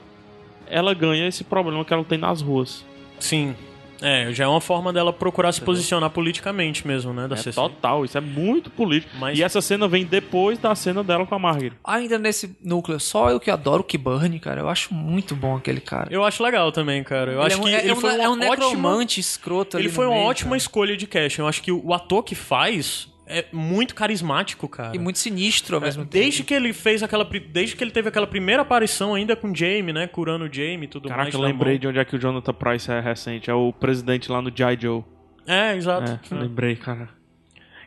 ela 0.67 0.93
ganha 0.93 1.27
esse 1.27 1.43
problema 1.43 1.83
que 1.83 1.93
ela 1.93 2.03
tem 2.03 2.17
nas 2.17 2.41
ruas. 2.41 2.85
Sim. 3.19 3.55
É, 4.01 4.31
já 4.33 4.45
é 4.45 4.47
uma 4.47 4.61
forma 4.61 4.93
dela 4.93 5.11
procurar 5.11 5.51
se 5.51 5.61
posicionar 5.61 6.09
politicamente 6.09 6.87
mesmo, 6.87 7.13
né? 7.13 7.27
Da 7.27 7.35
É 7.35 7.37
CC. 7.37 7.51
total, 7.55 8.05
isso 8.05 8.17
é 8.17 8.21
muito 8.21 8.69
político. 8.69 9.11
Mas- 9.19 9.37
E 9.37 9.43
essa 9.43 9.61
cena 9.61 9.87
vem 9.87 10.05
depois 10.05 10.57
da 10.57 10.73
cena 10.75 11.03
dela 11.03 11.25
com 11.25 11.35
a 11.35 11.39
Margaret. 11.39 11.73
Ainda 11.83 12.17
nesse 12.17 12.55
núcleo, 12.63 12.99
só 12.99 13.29
eu 13.29 13.39
que 13.39 13.51
adoro 13.51 13.81
o 13.81 13.83
Kiburn, 13.83 14.39
cara. 14.39 14.61
Eu 14.61 14.69
acho 14.69 14.93
muito 14.93 15.35
bom 15.35 15.55
aquele 15.57 15.81
cara. 15.81 16.07
Eu 16.11 16.23
acho 16.23 16.41
legal 16.43 16.71
também, 16.71 17.03
cara. 17.03 17.31
Eu 17.31 17.39
Ele 17.39 17.47
acho 17.47 17.57
é 17.57 17.59
um, 17.59 17.63
que 17.63 17.75
é, 17.75 17.83
ele 17.83 17.93
um- 17.93 17.95
foi 17.97 18.13
uma 18.15 18.23
é 18.23 18.29
um 18.29 18.31
ótima... 18.33 18.49
necromante 18.49 19.19
escroto 19.19 19.77
ali 19.77 19.85
Ele 19.85 19.89
no 19.91 19.95
foi 19.95 20.05
uma 20.05 20.15
meio, 20.15 20.27
ótima 20.27 20.49
cara. 20.51 20.57
escolha 20.57 20.97
de 20.97 21.05
casting. 21.07 21.41
Eu 21.41 21.47
acho 21.47 21.61
que 21.61 21.71
o 21.71 21.93
ator 21.93 22.23
que 22.23 22.35
faz 22.35 23.07
é 23.29 23.45
muito 23.53 23.93
carismático, 23.95 24.67
cara. 24.67 24.95
E 24.95 24.99
muito 24.99 25.19
sinistro 25.19 25.75
ao 25.75 25.81
mesmo 25.81 26.03
tempo. 26.03 26.13
Desde 26.23 26.43
que 26.43 26.53
ele 26.53 26.73
fez 26.73 27.01
aquela. 27.03 27.23
Desde 27.23 27.75
que 27.75 27.83
ele 27.83 27.91
teve 27.91 28.09
aquela 28.09 28.25
primeira 28.27 28.63
aparição 28.63 29.13
ainda 29.13 29.35
com 29.35 29.51
o 29.51 29.55
Jamie, 29.55 29.93
né? 29.93 30.07
Curando 30.07 30.45
o 30.45 30.53
Jamie 30.53 30.83
e 30.83 30.87
tudo 30.87 31.07
Caraca, 31.07 31.23
mais. 31.25 31.33
eu 31.35 31.41
na 31.41 31.47
lembrei 31.47 31.73
mão. 31.73 31.79
de 31.79 31.87
onde 31.87 31.99
é 31.99 32.05
que 32.05 32.15
o 32.15 32.19
Jonathan 32.19 32.53
Price 32.53 32.91
é 32.91 32.99
recente. 32.99 33.49
É 33.49 33.53
o 33.53 33.71
presidente 33.71 34.31
lá 34.31 34.41
no 34.41 34.51
G.I. 34.55 34.77
Joe. 34.81 35.03
É, 35.47 35.75
exato. 35.75 36.19
É, 36.31 36.35
lembrei, 36.35 36.75
cara. 36.75 37.09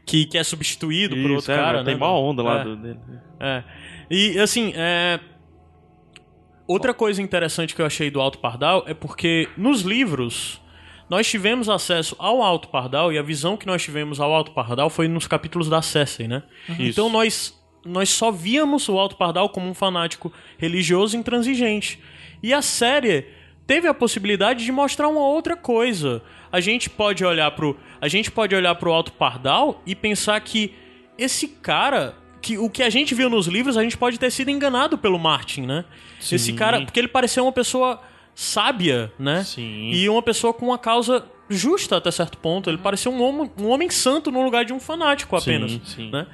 que, 0.07 0.25
que 0.27 0.39
é 0.39 0.43
substituído 0.45 1.15
por 1.17 1.31
outro 1.33 1.53
é, 1.53 1.57
cara, 1.57 1.85
tem 1.85 1.95
né? 1.95 2.01
mó 2.01 2.21
onda 2.21 2.43
lá 2.43 2.61
É. 2.61 2.65
do- 2.65 2.77
dele. 2.77 2.99
É. 3.41 3.65
E 4.11 4.39
assim, 4.39 4.73
é. 4.77 5.19
Outra 6.67 6.95
coisa 6.95 7.21
interessante 7.21 7.75
que 7.75 7.83
eu 7.83 7.87
achei 7.87 8.11
do 8.11 8.21
Alto 8.21 8.39
Pardal 8.39 8.85
é 8.87 8.95
porque 8.95 9.49
nos 9.57 9.83
livros 9.83 10.62
nós 11.13 11.29
tivemos 11.29 11.69
acesso 11.69 12.17
ao 12.19 12.41
Alto 12.41 12.69
Pardal 12.69 13.13
e 13.13 13.19
a 13.19 13.23
visão 13.23 13.55
que 13.55 13.67
nós 13.67 13.83
tivemos 13.83 14.19
ao 14.19 14.33
Alto 14.33 14.53
Pardal 14.53 14.89
foi 14.89 15.09
nos 15.09 15.27
capítulos 15.27 15.69
da 15.69 15.83
Cersei, 15.83 16.27
né? 16.27 16.43
Isso. 16.71 16.83
Então 16.85 17.11
nós 17.11 17.55
nós 17.85 18.09
só 18.09 18.31
víamos 18.31 18.89
o 18.89 18.99
Alto 18.99 19.17
Pardal 19.17 19.51
como 19.51 19.69
um 19.69 19.75
fanático 19.75 20.33
religioso 20.57 21.15
intransigente. 21.15 22.01
E 22.43 22.55
a 22.55 22.63
série 22.63 23.27
teve 23.67 23.87
a 23.87 23.93
possibilidade 23.93 24.65
de 24.65 24.73
mostrar 24.73 25.07
uma 25.07 25.21
outra 25.21 25.55
coisa. 25.55 26.23
A 26.51 26.61
gente 26.61 26.89
pode 26.89 27.23
olhar 27.23 27.51
pro 27.51 27.77
a 28.01 28.09
gente 28.09 28.31
pode 28.31 28.55
olhar 28.55 28.75
pro 28.77 28.91
Alto 28.91 29.13
Pardal 29.13 29.83
e 29.85 29.95
pensar 29.95 30.41
que 30.41 30.73
esse 31.19 31.47
cara 31.47 32.17
que 32.41 32.57
o 32.57 32.71
que 32.71 32.83
a 32.83 32.89
gente 32.89 33.15
viu 33.15 33.29
nos 33.29 33.47
livros, 33.47 33.77
a 33.77 33.83
gente 33.83 33.99
pode 33.99 34.19
ter 34.19 34.31
sido 34.31 34.51
enganado 34.51 34.97
pelo 34.97 35.19
Martin, 35.19 35.67
né? 35.67 35.85
Sim. 36.19 36.37
Esse 36.37 36.55
cara, 36.55 36.81
porque 36.81 36.99
ele 36.99 37.09
pareceu 37.09 37.45
uma 37.45 37.53
pessoa 37.53 38.01
sábia, 38.35 39.13
né? 39.19 39.45
Sim. 39.45 39.91
E 39.91 40.09
uma 40.09 40.23
pessoa 40.23 40.53
com 40.55 40.67
uma 40.67 40.79
causa 40.79 41.25
justa 41.49 41.97
até 41.97 42.11
certo 42.11 42.39
ponto. 42.39 42.71
Ele 42.71 42.79
parecia 42.79 43.11
um 43.11 43.23
homem, 43.23 43.51
um 43.59 43.69
homem 43.69 43.91
santo 43.91 44.31
no 44.31 44.43
lugar 44.43 44.65
de 44.65 44.73
um 44.73 44.81
fanático 44.81 45.37
apenas, 45.37 45.73
Sim, 45.73 45.81
sim. 45.85 46.11
né? 46.11 46.27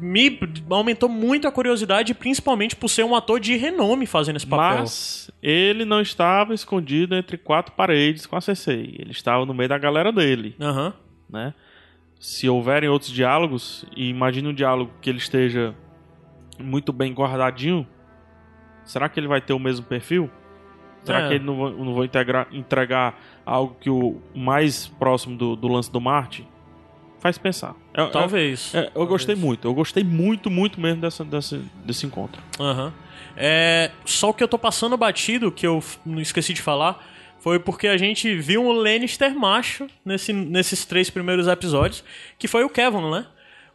Me 0.00 0.38
aumentou 0.70 1.08
muito 1.08 1.48
a 1.48 1.50
curiosidade, 1.52 2.14
principalmente 2.14 2.76
por 2.76 2.88
ser 2.88 3.04
um 3.04 3.16
ator 3.16 3.40
de 3.40 3.56
renome 3.56 4.06
fazendo 4.06 4.36
esse 4.36 4.46
papel. 4.46 4.80
Mas 4.80 5.28
ele 5.42 5.84
não 5.84 6.00
estava 6.00 6.54
escondido 6.54 7.16
entre 7.16 7.36
quatro 7.36 7.72
paredes 7.72 8.24
com 8.24 8.36
a 8.36 8.40
CC. 8.40 8.72
Ele 8.72 9.10
estava 9.10 9.44
no 9.44 9.52
meio 9.52 9.68
da 9.68 9.76
galera 9.76 10.12
dele, 10.12 10.54
Aham. 10.60 10.94
né? 11.28 11.52
Se 12.20 12.48
houverem 12.48 12.88
outros 12.88 13.10
diálogos, 13.10 13.84
e 13.96 14.08
imagine 14.08 14.46
um 14.48 14.54
diálogo 14.54 14.92
que 15.00 15.10
ele 15.10 15.18
esteja 15.18 15.74
muito 16.60 16.92
bem 16.92 17.12
guardadinho, 17.12 17.84
será 18.84 19.08
que 19.08 19.18
ele 19.18 19.26
vai 19.28 19.40
ter 19.40 19.52
o 19.52 19.58
mesmo 19.58 19.84
perfil? 19.84 20.30
Será 21.08 21.24
É. 21.24 21.28
que 21.28 21.34
ele 21.34 21.44
não 21.44 21.58
vai, 21.58 21.72
não 21.72 21.94
vai 21.94 22.04
integrar- 22.06 22.46
entregar 22.52 23.18
algo 23.44 23.76
que 23.80 23.90
o 23.90 24.20
mais 24.34 24.86
próximo 24.86 25.36
do, 25.36 25.56
do 25.56 25.66
lance 25.68 25.90
do 25.90 26.00
Marte? 26.00 26.46
Faz 27.20 27.36
pensar. 27.36 27.74
É- 27.92 28.02
é- 28.02 28.06
Talvez. 28.06 28.72
é, 28.74 28.92
eu 28.94 29.06
gostei 29.06 29.34
muito, 29.34 29.66
eu 29.66 29.74
gostei 29.74 30.04
muito, 30.04 30.48
muito 30.50 30.80
mesmo 30.80 31.00
dessa, 31.00 31.24
dessa, 31.24 31.60
desse 31.84 32.06
encontro. 32.06 32.40
Aham. 32.60 32.92
É, 33.36 33.90
só 34.04 34.30
o 34.30 34.34
que 34.34 34.42
eu 34.42 34.48
tô 34.48 34.58
passando 34.58 34.96
batido, 34.96 35.50
que 35.50 35.66
eu 35.66 35.82
não 36.06 36.20
esqueci 36.20 36.52
de 36.52 36.62
falar, 36.62 37.04
foi 37.40 37.58
porque 37.58 37.86
a 37.88 37.96
gente 37.96 38.36
viu 38.36 38.62
um 38.64 38.72
Lannister 38.72 39.34
macho 39.36 39.86
nesse, 40.04 40.32
nesses 40.32 40.84
três 40.84 41.08
primeiros 41.10 41.46
episódios, 41.46 42.04
que 42.38 42.46
foi 42.48 42.64
o 42.64 42.68
Kevin, 42.68 43.10
né? 43.10 43.26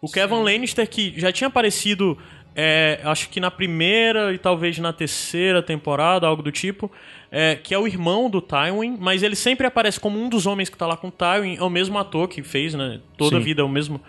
O 0.01 0.09
Kevin 0.11 0.41
Lannister 0.43 0.87
que 0.89 1.13
já 1.17 1.31
tinha 1.31 1.47
aparecido, 1.47 2.17
é, 2.55 2.99
acho 3.03 3.29
que 3.29 3.39
na 3.39 3.49
primeira 3.51 4.33
e 4.33 4.37
talvez 4.37 4.77
na 4.79 4.93
terceira 4.93 5.61
temporada, 5.61 6.27
algo 6.27 6.41
do 6.43 6.51
tipo, 6.51 6.91
é, 7.31 7.55
que 7.55 7.73
é 7.73 7.79
o 7.79 7.87
irmão 7.87 8.29
do 8.29 8.39
Tywin, 8.41 8.97
mas 8.99 9.23
ele 9.23 9.35
sempre 9.35 9.65
aparece 9.65 9.99
como 9.99 10.19
um 10.19 10.29
dos 10.29 10.45
homens 10.45 10.69
que 10.69 10.77
tá 10.77 10.85
lá 10.85 10.95
com 10.95 11.07
o 11.07 11.11
Tywin, 11.11 11.57
é 11.57 11.63
o 11.63 11.69
mesmo 11.69 11.97
ator 11.97 12.27
que 12.27 12.43
fez, 12.43 12.73
né? 12.75 12.99
Toda 13.17 13.37
a 13.37 13.39
Sim. 13.39 13.45
vida 13.45 13.61
é 13.61 13.65
o 13.65 13.69
mesmo... 13.69 13.99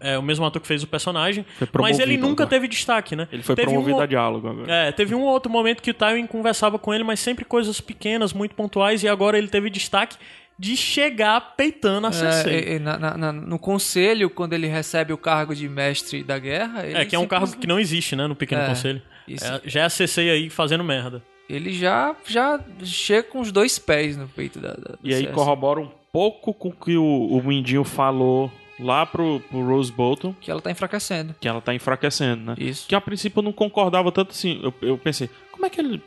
É 0.00 0.18
o 0.18 0.22
mesmo 0.22 0.44
ator 0.44 0.60
que 0.60 0.68
fez 0.68 0.82
o 0.82 0.86
personagem, 0.86 1.46
mas 1.80 1.98
ele 1.98 2.18
nunca 2.18 2.42
agora. 2.42 2.48
teve 2.50 2.68
destaque, 2.68 3.16
né? 3.16 3.26
Ele 3.32 3.42
foi 3.42 3.54
Teve 3.54 3.68
um 3.68 3.72
promovido 3.74 3.96
o- 3.98 4.00
a 4.02 4.06
diálogo 4.06 4.48
agora. 4.48 4.70
é, 4.70 4.92
teve 4.92 5.14
um 5.14 5.22
ou 5.22 5.28
outro 5.28 5.50
momento 5.50 5.80
que 5.82 5.90
o 5.90 5.94
Tywin 5.94 6.26
conversava 6.26 6.78
com 6.78 6.92
ele, 6.92 7.02
mas 7.02 7.20
sempre 7.20 7.42
coisas 7.42 7.80
pequenas, 7.80 8.30
muito 8.34 8.54
pontuais, 8.54 9.02
e 9.02 9.08
agora 9.08 9.38
ele 9.38 9.48
teve 9.48 9.70
destaque 9.70 10.16
de 10.58 10.76
chegar 10.76 11.40
peitando 11.56 12.06
a 12.06 12.12
Cersei. 12.12 12.74
É, 12.76 12.78
na- 12.78 12.96
na- 12.98 13.16
na- 13.16 13.32
no 13.32 13.58
conselho, 13.58 14.30
quando 14.30 14.52
ele 14.52 14.66
recebe 14.66 15.12
o 15.12 15.18
cargo 15.18 15.54
de 15.54 15.68
mestre 15.68 16.22
da 16.22 16.38
guerra. 16.38 16.86
É, 16.86 17.04
que 17.04 17.16
é 17.16 17.18
um 17.18 17.26
cargo 17.26 17.56
que 17.56 17.66
não 17.66 17.78
existe, 17.80 18.14
né, 18.14 18.26
no 18.26 18.36
Pequeno 18.36 18.62
É, 18.62 18.68
Conselho. 18.68 19.02
isso. 19.26 19.44
É, 19.44 19.60
já 19.64 19.80
é 19.80 19.84
a 19.84 19.90
Cersei 19.90 20.30
aí 20.30 20.48
fazendo 20.50 20.84
merda. 20.84 21.22
Ele 21.48 21.72
já, 21.72 22.14
já 22.26 22.58
chega 22.82 23.24
com 23.28 23.40
os 23.40 23.52
dois 23.52 23.78
pés 23.78 24.16
no 24.16 24.26
peito 24.28 24.58
da. 24.60 24.72
da 24.74 24.94
E 25.02 25.12
aí 25.12 25.26
corrobora 25.26 25.80
um 25.80 25.90
pouco 26.12 26.54
com 26.54 26.68
o 26.68 26.72
que 26.72 26.96
o, 26.96 27.04
o 27.04 27.42
Mindinho 27.44 27.84
falou 27.84 28.50
lá 28.80 29.04
pro, 29.04 29.40
pro 29.50 29.66
Rose 29.66 29.92
Bolton, 29.92 30.34
Que 30.40 30.50
ela 30.50 30.60
tá 30.62 30.70
enfraquecendo. 30.70 31.34
que 31.38 31.46
ela 31.46 31.60
tá 31.60 31.74
enfraquecendo, 31.74 32.42
né? 32.44 32.54
Isso. 32.58 32.88
Que 32.88 32.94
a 32.94 33.00
princípio 33.00 33.40
eu 33.40 33.42
não 33.44 33.52
concordava 33.52 34.10
tanto 34.10 34.30
assim. 34.30 34.58
Eu, 34.62 34.72
eu 34.80 34.96
pensei, 34.96 35.28
como 35.52 35.66
é 35.66 35.68
que 35.70 35.80
ele. 35.80 36.00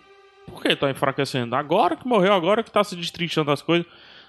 Por 0.47 0.61
que 0.61 0.69
ele 0.69 0.75
tá 0.75 0.89
enfraquecendo? 0.89 1.55
Agora 1.55 1.95
que 1.95 2.07
morreu, 2.07 2.33
agora 2.33 2.63
que 2.63 2.71
tá 2.71 2.83
se 2.83 2.95
destrinchando 2.95 3.51
as 3.51 3.61
coisas. 3.61 3.85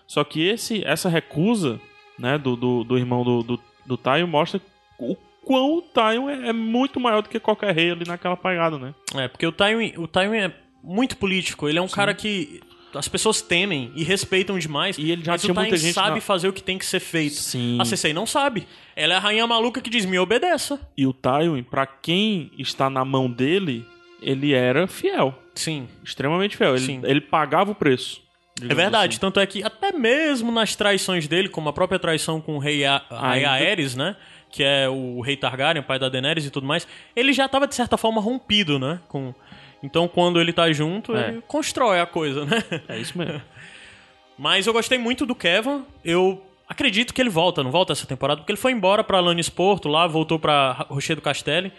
Só 0.08 0.24
que 0.24 0.40
esse, 0.48 0.82
essa 0.84 1.08
recusa, 1.08 1.78
né, 2.18 2.38
do, 2.38 2.56
do, 2.56 2.82
do 2.82 2.98
irmão 2.98 3.22
do, 3.22 3.42
do, 3.42 3.60
do 3.86 4.26
mostra 4.26 4.60
o 4.98 5.14
quão 5.44 5.74
o 5.76 5.82
Tywin 5.82 6.28
é, 6.46 6.48
é 6.48 6.52
muito 6.52 6.98
maior 6.98 7.22
do 7.22 7.28
que 7.28 7.38
qualquer 7.38 7.74
rei 7.74 7.90
ali 7.90 8.06
naquela 8.06 8.36
pegada, 8.36 8.78
né? 8.78 8.94
É, 9.14 9.28
porque 9.28 9.46
o 9.46 9.52
Tywin, 9.52 9.92
o 9.98 10.08
Tywin 10.08 10.38
é 10.38 10.52
muito 10.82 11.16
político. 11.16 11.68
Ele 11.68 11.78
é 11.78 11.82
um 11.82 11.88
cara 11.88 12.14
que 12.14 12.60
as 12.94 13.06
pessoas 13.06 13.42
temem 13.42 13.92
e 13.94 14.02
respeitam 14.02 14.58
demais. 14.58 14.96
E 14.98 15.10
ele 15.10 15.22
já 15.22 15.32
mas 15.32 15.42
tinha 15.42 15.52
o 15.52 15.56
muita 15.56 15.76
gente 15.76 15.92
sabe 15.92 16.16
na- 16.16 16.20
fazer 16.20 16.48
o 16.48 16.52
que 16.52 16.62
tem 16.62 16.78
que 16.78 16.86
ser 16.86 17.00
feito. 17.00 17.36
Sim. 17.36 17.78
A 17.80 17.84
Cersei 17.84 18.12
não 18.12 18.26
sabe. 18.26 18.66
Ela 18.96 19.14
é 19.14 19.16
a 19.16 19.20
rainha 19.20 19.46
maluca 19.46 19.80
que 19.80 19.90
diz, 19.90 20.04
me 20.04 20.18
obedeça. 20.18 20.80
E 20.96 21.06
o 21.06 21.12
Tywin, 21.12 21.62
pra 21.62 21.86
quem 21.86 22.50
está 22.58 22.88
na 22.88 23.04
mão 23.04 23.30
dele, 23.30 23.86
ele 24.22 24.52
era 24.52 24.86
fiel. 24.86 25.34
Sim. 25.54 25.86
Extremamente 26.02 26.56
fiel. 26.56 26.76
Ele, 26.76 26.84
Sim. 26.86 27.00
ele 27.04 27.20
pagava 27.20 27.72
o 27.72 27.74
preço. 27.74 28.22
É 28.68 28.74
verdade, 28.74 29.12
assim. 29.14 29.20
tanto 29.20 29.40
é 29.40 29.46
que 29.46 29.62
até 29.62 29.92
mesmo 29.92 30.50
nas 30.52 30.74
traições 30.74 31.26
dele, 31.28 31.48
como 31.48 31.68
a 31.68 31.72
própria 31.72 31.98
traição 31.98 32.40
com 32.40 32.56
o 32.56 32.58
rei, 32.58 32.84
a. 32.84 33.02
Aerys, 33.10 33.94
né? 33.94 34.16
Que 34.50 34.64
é 34.64 34.88
o 34.88 35.20
rei 35.20 35.36
Targaryen, 35.36 35.82
pai 35.82 35.98
da 35.98 36.08
Daenerys 36.08 36.46
e 36.46 36.50
tudo 36.50 36.66
mais, 36.66 36.86
ele 37.14 37.32
já 37.32 37.46
tava 37.48 37.66
de 37.66 37.74
certa 37.74 37.96
forma 37.96 38.20
rompido, 38.20 38.78
né? 38.78 38.98
Com... 39.08 39.34
Então 39.82 40.08
quando 40.08 40.40
ele 40.40 40.52
tá 40.52 40.72
junto, 40.72 41.14
É. 41.16 41.28
ele 41.28 41.42
constrói 41.46 42.00
a 42.00 42.06
coisa, 42.06 42.44
né? 42.44 42.62
É 42.88 42.98
isso 42.98 43.16
mesmo. 43.16 43.40
Mas 44.38 44.66
eu 44.66 44.72
gostei 44.72 44.98
muito 44.98 45.26
do 45.26 45.34
Kevin. 45.34 45.84
Eu 46.04 46.42
acredito 46.68 47.12
que 47.12 47.20
ele 47.20 47.28
volta, 47.30 47.62
não 47.62 47.70
volta 47.70 47.92
essa 47.92 48.06
temporada, 48.06 48.40
porque 48.40 48.52
ele 48.52 48.58
foi 48.60 48.72
embora 48.72 49.02
pra 49.04 49.20
Lannisporto 49.20 49.88
lá, 49.88 50.06
voltou 50.06 50.38
pra 50.38 50.86
Rochedo 50.88 51.20
Castelli. 51.20 51.72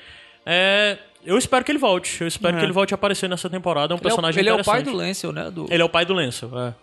É, 0.46 0.98
eu 1.26 1.38
espero 1.38 1.64
que 1.66 1.72
ele 1.72 1.80
volte. 1.80 2.22
Eu 2.22 2.28
espero 2.28 2.56
É. 2.56 2.60
que 2.60 2.66
ele 2.66 2.74
volte 2.74 2.94
a 2.94 2.96
aparecer 2.96 3.28
nessa 3.30 3.50
temporada. 3.50 3.94
É 3.94 3.96
um 3.96 3.98
Ele 3.98 4.02
é, 4.02 4.04
personagem 4.10 4.40
ele 4.42 4.50
é 4.50 4.52
o 4.52 4.56
interessante. 4.56 4.84
pai 4.84 4.92
do 4.92 4.98
Lancel, 4.98 5.32
né? 5.32 5.52
Do... 5.52 5.66
Ele 5.70 5.82
é 5.82 5.86
o 5.86 5.90
pai 5.90 6.06
do 6.06 6.14
Lancel, 6.14 6.50
é. 6.60 6.74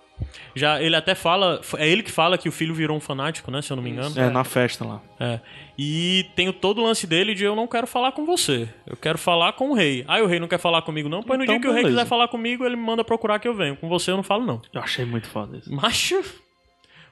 Já, 0.55 0.81
ele 0.81 0.97
até 0.97 1.15
fala, 1.15 1.61
é 1.77 1.87
ele 1.87 2.03
que 2.03 2.11
fala 2.11 2.39
que 2.39 2.49
o 2.49 2.53
filho 2.53 2.75
virou 2.75 2.97
um 2.97 3.01
fanático, 3.01 3.51
né, 3.51 3.61
se 3.61 3.71
eu 3.71 3.77
não 3.77 3.83
me 3.83 3.91
engano. 3.91 4.19
É, 4.19 4.31
na 4.31 4.45
festa 4.45 4.83
lá. 4.83 5.03
É. 5.21 5.41
E 5.79 6.25
tem 6.35 6.49
o 6.49 6.55
todo 6.55 6.81
o 6.81 6.85
lance 6.85 7.07
dele 7.07 7.35
de 7.35 7.45
eu 7.45 7.55
não 7.55 7.67
quero 7.67 7.87
falar 7.87 8.13
com 8.13 8.25
você, 8.25 8.67
eu 8.87 8.97
quero 8.97 9.19
falar 9.19 9.53
com 9.53 9.73
o 9.73 9.75
rei. 9.75 10.07
Ah, 10.09 10.23
o 10.23 10.27
rei 10.27 10.41
não 10.41 10.49
quer 10.49 10.59
falar 10.59 10.81
comigo 10.81 11.07
não? 11.07 11.23
Pois 11.23 11.37
no 11.39 11.45
Então, 11.45 11.57
dia 11.57 11.61
que 11.61 11.69
o 11.69 11.71
rei 11.73 11.83
beleza. 11.83 11.99
quiser 12.01 12.09
falar 12.09 12.29
comigo, 12.29 12.65
ele 12.65 12.77
me 12.77 12.83
manda 12.83 13.05
procurar 13.05 13.39
que 13.39 13.47
eu 13.47 13.53
venho. 13.55 13.77
Com 13.77 13.91
você 13.91 14.11
eu 14.11 14.17
não 14.17 14.23
falo 14.23 14.47
não. 14.47 14.63
Eu 14.73 14.81
achei 14.81 15.05
muito 15.05 15.29
foda 15.29 15.59
isso. 15.59 15.71
Macho? 15.71 16.23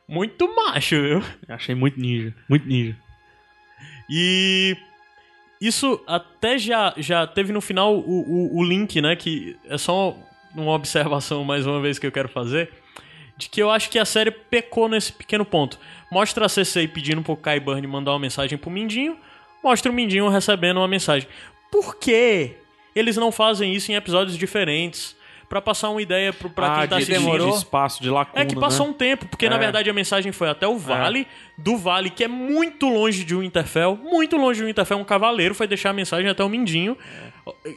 Muito 0.08 0.48
macho, 0.56 0.96
viu? 1.02 1.22
Eu 1.46 1.54
achei 1.54 1.74
muito 1.74 2.00
ninja. 2.00 2.34
Muito 2.48 2.66
ninja. 2.66 2.96
E 4.10 4.76
isso 5.66 6.02
até 6.06 6.58
já, 6.58 6.92
já 6.96 7.26
teve 7.26 7.52
no 7.52 7.60
final 7.60 7.94
o, 7.96 8.00
o, 8.00 8.58
o 8.58 8.64
link, 8.64 9.00
né? 9.00 9.16
Que 9.16 9.56
é 9.66 9.78
só 9.78 10.16
uma 10.54 10.72
observação 10.72 11.44
mais 11.44 11.66
uma 11.66 11.80
vez 11.80 11.98
que 11.98 12.06
eu 12.06 12.12
quero 12.12 12.28
fazer. 12.28 12.70
De 13.36 13.48
que 13.48 13.60
eu 13.60 13.70
acho 13.70 13.90
que 13.90 13.98
a 13.98 14.04
série 14.04 14.30
pecou 14.30 14.88
nesse 14.88 15.12
pequeno 15.12 15.44
ponto. 15.44 15.78
Mostra 16.10 16.46
a 16.46 16.48
Cersei 16.48 16.86
pedindo 16.86 17.22
pro 17.22 17.36
Kyburn 17.36 17.86
mandar 17.86 18.12
uma 18.12 18.18
mensagem 18.18 18.56
pro 18.56 18.70
Mindinho. 18.70 19.16
Mostra 19.62 19.90
o 19.90 19.94
Mindinho 19.94 20.28
recebendo 20.28 20.76
uma 20.76 20.88
mensagem. 20.88 21.28
Por 21.70 21.96
que 21.96 22.52
eles 22.94 23.16
não 23.16 23.32
fazem 23.32 23.74
isso 23.74 23.90
em 23.90 23.96
episódios 23.96 24.36
diferentes? 24.38 25.16
Pra 25.54 25.62
passar 25.62 25.88
uma 25.90 26.02
ideia 26.02 26.32
pro, 26.32 26.50
pra 26.50 26.66
quem 26.74 26.82
ah, 26.82 26.88
tá 26.88 26.96
assistindo. 26.96 27.20
demorou? 27.20 27.52
de 27.52 27.58
espaço, 27.58 28.02
de 28.02 28.10
lacuna, 28.10 28.42
É 28.42 28.44
que 28.44 28.56
passou 28.56 28.86
né? 28.86 28.90
um 28.90 28.92
tempo, 28.92 29.24
porque 29.28 29.48
na 29.48 29.54
É. 29.54 29.58
verdade 29.60 29.88
a 29.88 29.92
mensagem 29.92 30.32
foi 30.32 30.48
até 30.50 30.66
o 30.66 30.76
vale, 30.76 31.28
do 31.56 31.76
vale, 31.76 32.10
que 32.10 32.24
é 32.24 32.26
muito 32.28 32.88
longe 32.88 33.22
de 33.22 33.36
Winterfell, 33.36 33.96
muito 34.02 34.36
longe 34.36 34.58
de 34.58 34.66
Winterfell, 34.66 34.98
um 34.98 35.04
cavaleiro 35.04 35.54
foi 35.54 35.68
deixar 35.68 35.90
a 35.90 35.92
mensagem 35.92 36.28
até 36.28 36.42
o 36.42 36.48
Mindinho, 36.48 36.98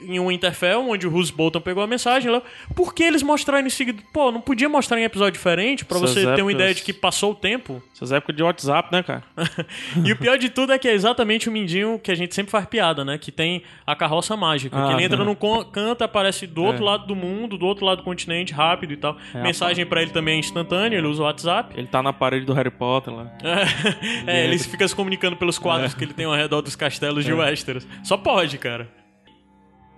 em 0.02 0.20
um 0.20 0.28
Winterfell, 0.30 0.90
onde 0.90 1.06
o 1.06 1.10
Roose 1.10 1.32
Bolton 1.32 1.60
pegou 1.62 1.84
a 1.84 1.88
mensagem 1.88 2.32
lá. 2.32 2.42
Por 2.76 2.94
que 2.94 3.04
eles 3.04 3.22
mostraram 3.24 3.66
em 3.68 3.70
seguida? 3.70 4.02
Pô, 4.14 4.32
não 4.32 4.40
podia 4.42 4.70
mostrar 4.70 5.00
em 5.00 5.04
episódio 5.04 5.34
diferente, 5.34 5.84
pra 5.86 5.98
Essas 5.98 6.12
você 6.12 6.20
ter 6.22 6.26
uma 6.28 6.34
épocas- 6.36 6.54
ideia 6.54 6.74
de 6.74 6.82
que 6.84 6.94
passou 6.94 7.32
o 7.32 7.36
tempo? 7.36 7.82
Essas 7.94 8.12
épocas 8.12 8.36
de 8.36 8.44
WhatsApp, 8.44 8.90
né, 8.92 9.04
cara? 9.04 9.24
e 10.06 10.12
o 10.12 10.16
pior 10.18 10.38
de 10.38 10.50
tudo 10.50 10.72
é 10.74 10.78
que 10.80 10.88
é 10.88 10.94
exatamente 10.94 11.50
o 11.50 11.52
Mindinho 11.52 12.00
que 12.00 12.12
a 12.12 12.16
gente 12.16 12.34
sempre 12.34 12.52
faz 12.52 12.66
piada, 12.66 13.04
né? 13.04 13.18
Que 13.18 13.32
tem 13.32 13.62
a 13.86 13.96
carroça 13.96 14.38
mágica. 14.38 14.78
Ah, 14.78 14.88
que 14.88 14.94
ele 14.94 15.04
entra 15.04 15.18
né. 15.18 15.26
num 15.26 15.36
canto, 15.66 16.04
aparece 16.04 16.48
do 16.48 16.64
outro 16.64 16.84
É. 16.84 16.86
lado 16.86 17.06
do 17.08 17.16
mundo, 17.16 17.58
do 17.58 17.66
outro 17.66 17.86
lado 17.86 17.98
do 17.98 18.04
continente, 18.04 18.54
rápido 18.54 18.94
e 18.94 18.98
tal. 18.98 19.18
É, 19.34 19.42
Mensagem 19.42 19.86
pra 19.86 20.02
ele 20.02 20.12
também 20.12 20.36
é 20.36 20.40
instantânea, 20.40 20.98
ele 20.98 21.08
usa 21.08 21.22
o 21.22 21.26
WhatsApp. 21.26 21.74
Ele 21.78 21.88
tá 21.88 22.02
na 22.04 22.14
parede 22.14 22.46
do 22.46 22.54
Harry 22.54 22.72
Potter 22.72 23.14
lá. 23.14 23.32
É, 24.26 24.44
ele 24.46 24.58
fica 24.60 24.88
se 24.88 24.96
comunicando 24.96 25.36
pelos 25.36 25.58
quadros 25.58 25.94
que 25.94 26.04
ele 26.04 26.14
tem 26.14 26.26
ao 26.26 26.34
redor 26.36 26.62
dos 26.62 26.76
castelos 26.76 27.24
de 27.26 27.34
Westeros. 27.34 27.88
Só 28.04 28.18
pode, 28.18 28.58
cara. 28.58 28.88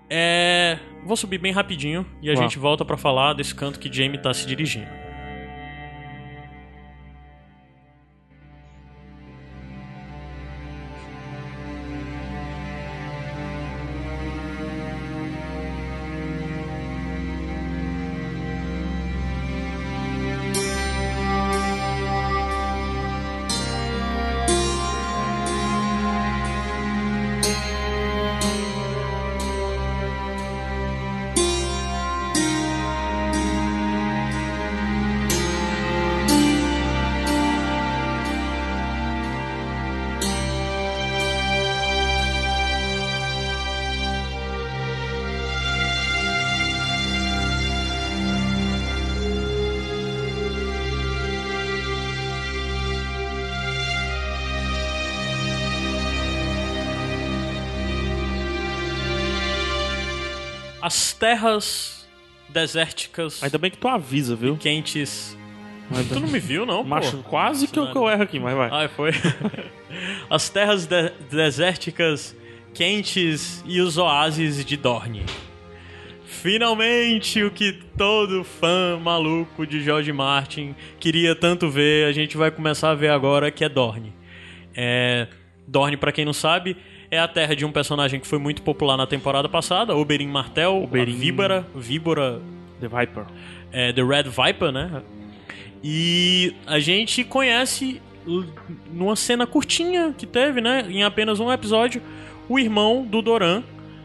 É. 0.09 0.77
Vou 1.05 1.15
subir 1.15 1.37
bem 1.37 1.51
rapidinho 1.51 2.05
e 2.21 2.29
a 2.29 2.35
Vá. 2.35 2.41
gente 2.41 2.59
volta 2.59 2.83
pra 2.83 2.97
falar 2.97 3.33
desse 3.33 3.53
canto 3.55 3.79
que 3.79 3.91
Jamie 3.91 4.17
tá 4.17 4.33
se 4.33 4.45
dirigindo. 4.45 4.87
As 60.89 61.13
terras 61.13 62.07
desérticas 62.49 63.43
Ainda 63.43 63.59
bem 63.59 63.69
que 63.69 63.77
tu 63.77 63.87
avisa, 63.87 64.35
viu? 64.35 64.57
quentes. 64.57 65.37
Tu 66.07 66.19
não 66.19 66.27
me 66.27 66.39
viu, 66.39 66.65
não, 66.65 66.77
pô? 66.83 66.89
Macho, 66.89 67.17
quase 67.29 67.67
que 67.67 67.77
eu, 67.77 67.91
que 67.91 67.95
eu 67.97 68.09
erro 68.09 68.23
aqui, 68.23 68.39
mas 68.39 68.55
vai. 68.55 68.69
Ah, 68.71 68.89
foi. 68.89 69.11
As 70.29 70.49
terras 70.49 70.87
de- 70.87 71.11
desérticas 71.31 72.35
quentes 72.73 73.63
e 73.67 73.79
os 73.81 73.97
oásis 73.99 74.63
de 74.65 74.77
Dorne. 74.77 75.25
Finalmente 76.25 77.43
o 77.43 77.51
que 77.51 77.73
todo 77.97 78.43
fã 78.43 78.99
maluco 78.99 79.65
de 79.67 79.81
George 79.83 80.11
Martin 80.13 80.75
queria 80.99 81.35
tanto 81.35 81.69
ver, 81.69 82.05
a 82.07 82.11
gente 82.11 82.37
vai 82.37 82.49
começar 82.51 82.91
a 82.91 82.95
ver 82.95 83.09
agora 83.09 83.51
que 83.51 83.63
é 83.63 83.69
Dorne. 83.69 84.13
É, 84.75 85.27
Dorne, 85.67 85.97
pra 85.97 86.11
quem 86.11 86.25
não 86.25 86.33
sabe, 86.33 86.77
é 87.11 87.19
a 87.19 87.27
terra 87.27 87.55
de 87.55 87.65
um 87.65 87.71
personagem 87.71 88.19
que 88.19 88.27
foi 88.27 88.39
muito 88.39 88.61
popular 88.61 88.95
na 88.95 89.07
temporada 89.07 89.49
passada, 89.49 89.95
Oberyn 89.95 90.27
Martell, 90.27 90.83
Oberyn. 90.83 91.13
a 91.13 91.17
víbora, 91.17 91.67
víbora 91.75 92.41
The 92.79 92.87
Viper. 92.87 93.25
é, 93.71 93.91
The 93.91 94.03
Red 94.03 94.23
Viper, 94.23 94.71
né? 94.71 95.01
E 95.83 96.53
a 96.67 96.79
gente 96.79 97.23
conhece 97.23 98.01
numa 98.91 99.15
cena 99.15 99.47
curtinha 99.47 100.13
que 100.17 100.25
teve, 100.27 100.61
né? 100.61 100.85
Em 100.87 101.03
apenas 101.03 101.39
um 101.39 101.51
episódio, 101.51 102.01
o 102.47 102.59
irmão 102.59 103.03
do 103.03 103.21
Doran, 103.21 103.63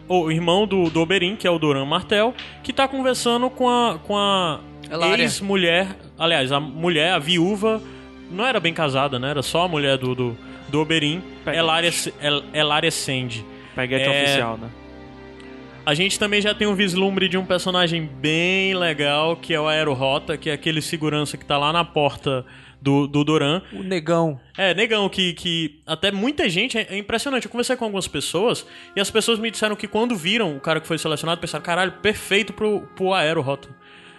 ou 0.09 0.27
o 0.27 0.33
irmão 0.33 0.67
do, 0.67 0.89
do 0.89 1.01
Oberyn, 1.01 1.37
que 1.37 1.47
é 1.47 1.51
o 1.51 1.59
Doran 1.59 1.85
Martel, 1.85 2.35
que 2.63 2.73
tá 2.73 2.87
conversando 2.87 3.51
com 3.51 3.69
a, 3.69 3.99
com 3.99 4.17
a 4.17 4.61
Elária. 4.91 5.23
ex-mulher, 5.23 5.97
aliás, 6.19 6.53
a 6.53 6.61
mulher, 6.61 7.13
a 7.13 7.19
viúva, 7.19 7.83
não 8.31 8.47
era 8.47 8.61
bem 8.61 8.73
casada, 8.73 9.19
né? 9.19 9.31
Era 9.31 9.43
só 9.43 9.65
a 9.65 9.69
mulher 9.69 9.99
do, 9.99 10.15
do, 10.15 10.39
do 10.75 10.81
Oberyn, 10.81 11.20
Peguete. 11.45 11.59
Elaria, 11.59 11.91
El- 12.20 12.91
Sand. 12.91 13.45
Peguete 13.77 14.05
É. 14.05 14.22
oficial, 14.22 14.59
né? 14.59 14.68
A 15.87 15.95
gente 15.95 16.18
também 16.18 16.41
já 16.41 16.55
tem 16.55 16.66
um 16.66 16.75
vislumbre 16.75 17.29
de 17.29 17.37
um 17.39 17.45
personagem 17.45 18.05
bem 18.07 18.75
legal, 18.75 19.37
que 19.37 19.53
é 19.55 19.61
o 19.61 19.68
Aero 19.68 19.93
Rota, 19.93 20.37
que 20.37 20.51
é 20.51 20.53
aquele 20.55 20.81
segurança 20.83 21.37
que 21.37 21.45
tá 21.45 21.59
lá 21.59 21.72
na 21.72 21.85
porta 21.85 22.45
do, 22.81 23.07
do 23.07 23.22
Doran. 23.22 23.61
O 23.72 23.83
negão. 23.83 24.41
É, 24.57 24.75
negão, 24.75 25.09
que, 25.09 25.35
que 25.35 25.81
até 25.87 26.11
muita 26.11 26.49
gente, 26.49 26.77
é 26.79 26.87
é 26.91 26.97
impressionante. 26.99 27.45
Eu 27.45 27.51
conversei 27.51 27.77
com 27.77 27.85
algumas 27.85 28.09
pessoas 28.09 28.66
e 28.97 29.01
as 29.01 29.11
pessoas 29.11 29.39
me 29.39 29.51
disseram 29.51 29.77
que 29.77 29.87
quando 29.87 30.16
viram 30.16 30.57
o 30.57 30.61
cara 30.61 30.81
que 30.81 30.87
foi 30.89 30.99
selecionado, 30.99 31.41
pensaram, 31.41 31.62
caralho, 31.64 31.93
perfeito 32.03 32.53
pro, 32.53 32.81
pro 32.97 33.12
Aero 33.12 33.43
Rota. 33.43 33.68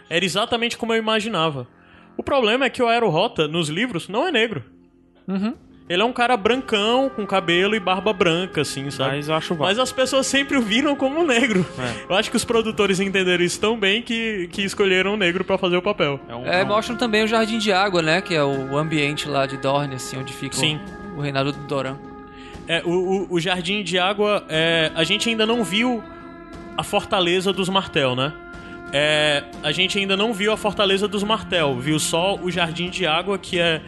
Era 0.10 0.24
exatamente 0.24 0.78
como 0.78 0.93
eu 0.93 0.99
imaginava. 0.99 1.68
O 2.16 2.24
problema 2.24 2.66
é 2.66 2.70
que 2.70 2.82
o 2.82 2.88
Aero 2.88 3.10
Rota, 3.10 3.47
nos 3.47 3.68
livros, 3.70 4.08
não 4.08 4.26
é 4.28 4.32
negro. 4.32 4.64
Uhum. 5.28 5.56
Ele 5.88 6.02
é 6.02 6.06
um 6.06 6.12
cara 6.14 6.36
brancão, 6.36 7.10
com 7.16 7.28
cabelo 7.28 7.76
e 7.76 7.80
barba 7.80 8.12
branca, 8.12 8.62
assim, 8.62 8.90
sabe? 8.90 9.18
Mas 9.18 9.30
eu 9.30 9.36
acho 9.36 9.54
válido. 9.54 9.66
Mas 9.78 9.80
as 9.80 9.92
pessoas 9.92 10.26
sempre 10.26 10.58
o 10.58 10.62
viram 10.62 10.96
como 10.96 11.20
um 11.20 11.26
negro. 11.28 11.64
É. 11.78 12.06
Eu 12.10 12.16
acho 12.16 12.32
que 12.32 12.36
os 12.36 12.44
produtores 12.44 13.00
entenderam 13.00 13.44
isso 13.44 13.60
tão 13.60 13.78
bem 13.78 14.02
que, 14.02 14.48
que 14.52 14.64
escolheram 14.64 15.14
um 15.14 15.18
negro 15.18 15.44
pra 15.44 15.60
fazer 15.60 15.78
o 15.78 15.84
papel. 15.84 16.20
É, 16.28 16.36
um, 16.36 16.46
É, 16.48 16.64
um- 16.64 16.68
mostram 16.68 16.96
também 16.96 17.24
o 17.24 17.28
Jardim 17.28 17.60
de 17.60 17.72
Água, 17.72 18.02
né? 18.02 18.20
Que 18.20 18.34
é 18.34 18.44
o 18.44 18.76
ambiente 18.78 19.28
lá 19.30 19.46
de 19.46 19.58
Dorne, 19.58 19.94
assim, 19.96 20.18
onde 20.18 20.34
fica 20.34 20.56
o- 20.56 20.60
Sim. 20.60 20.80
O, 21.16 21.22
reinado 21.22 21.52
do 21.52 21.60
Doran. 21.68 21.98
É, 22.68 22.82
o, 22.84 22.90
o, 22.90 23.34
o 23.36 23.40
Jardim 23.40 23.84
de 23.84 24.00
Água, 24.00 24.44
é, 24.50 24.92
a 24.96 25.04
gente 25.04 25.30
ainda 25.30 25.46
não 25.46 25.64
viu 25.64 26.04
a 26.76 26.82
Fortaleza 26.84 27.54
dos 27.54 27.70
Martel, 27.70 28.16
né? 28.16 28.34
É, 28.92 29.44
a 29.62 29.72
gente 29.72 30.00
ainda 30.00 30.18
não 30.18 30.34
viu 30.34 30.52
a 30.52 30.58
Fortaleza 30.58 31.08
dos 31.08 31.22
Martel, 31.24 31.76
viu 31.80 32.00
só 32.00 32.36
o 32.36 32.50
Jardim 32.50 32.90
de 32.90 33.06
Água, 33.06 33.38
que 33.38 33.60
é 33.60 33.82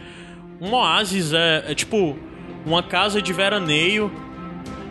um 0.60 0.72
oásis, 0.74 1.32
é, 1.32 1.64
é 1.68 1.74
tipo 1.74 2.18
uma 2.64 2.82
casa 2.82 3.20
de 3.22 3.32
veraneio. 3.32 4.10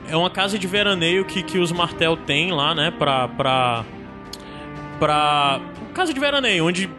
É 0.09 0.15
uma 0.15 0.29
casa 0.29 0.57
de 0.57 0.65
veraneio 0.67 1.25
que, 1.25 1.43
que 1.43 1.59
os 1.59 1.71
Martel 1.71 2.15
têm 2.15 2.51
lá, 2.51 2.73
né? 2.73 2.91
Pra, 2.91 3.27
pra, 3.27 3.85
pra. 4.99 5.59
Casa 5.93 6.13
de 6.13 6.19
veraneio, 6.19 6.65
onde 6.65 6.89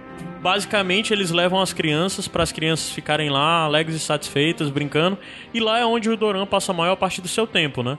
basicamente 0.42 1.12
eles 1.12 1.30
levam 1.30 1.60
as 1.60 1.72
crianças 1.72 2.28
para 2.28 2.42
as 2.42 2.52
crianças 2.52 2.90
ficarem 2.90 3.30
lá 3.30 3.62
alegres 3.62 3.96
e 3.96 4.00
satisfeitas, 4.00 4.70
brincando. 4.70 5.18
E 5.54 5.60
lá 5.60 5.78
é 5.78 5.86
onde 5.86 6.10
o 6.10 6.16
Doran 6.16 6.46
passa 6.46 6.72
a 6.72 6.74
maior 6.74 6.96
parte 6.96 7.20
do 7.20 7.28
seu 7.28 7.46
tempo, 7.46 7.82
né? 7.82 7.98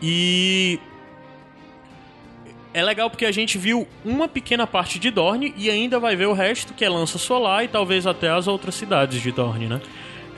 E. 0.00 0.78
É 2.74 2.82
legal 2.82 3.10
porque 3.10 3.26
a 3.26 3.32
gente 3.32 3.58
viu 3.58 3.86
uma 4.04 4.26
pequena 4.26 4.66
parte 4.66 4.98
de 4.98 5.10
Dorne 5.10 5.54
e 5.56 5.68
ainda 5.68 5.98
vai 5.98 6.16
ver 6.16 6.26
o 6.26 6.32
resto, 6.32 6.72
que 6.72 6.84
é 6.84 6.88
Lança 6.88 7.18
Solar 7.18 7.64
e 7.64 7.68
talvez 7.68 8.06
até 8.06 8.30
as 8.30 8.46
outras 8.46 8.74
cidades 8.74 9.20
de 9.20 9.30
Dorne, 9.30 9.66
né? 9.66 9.80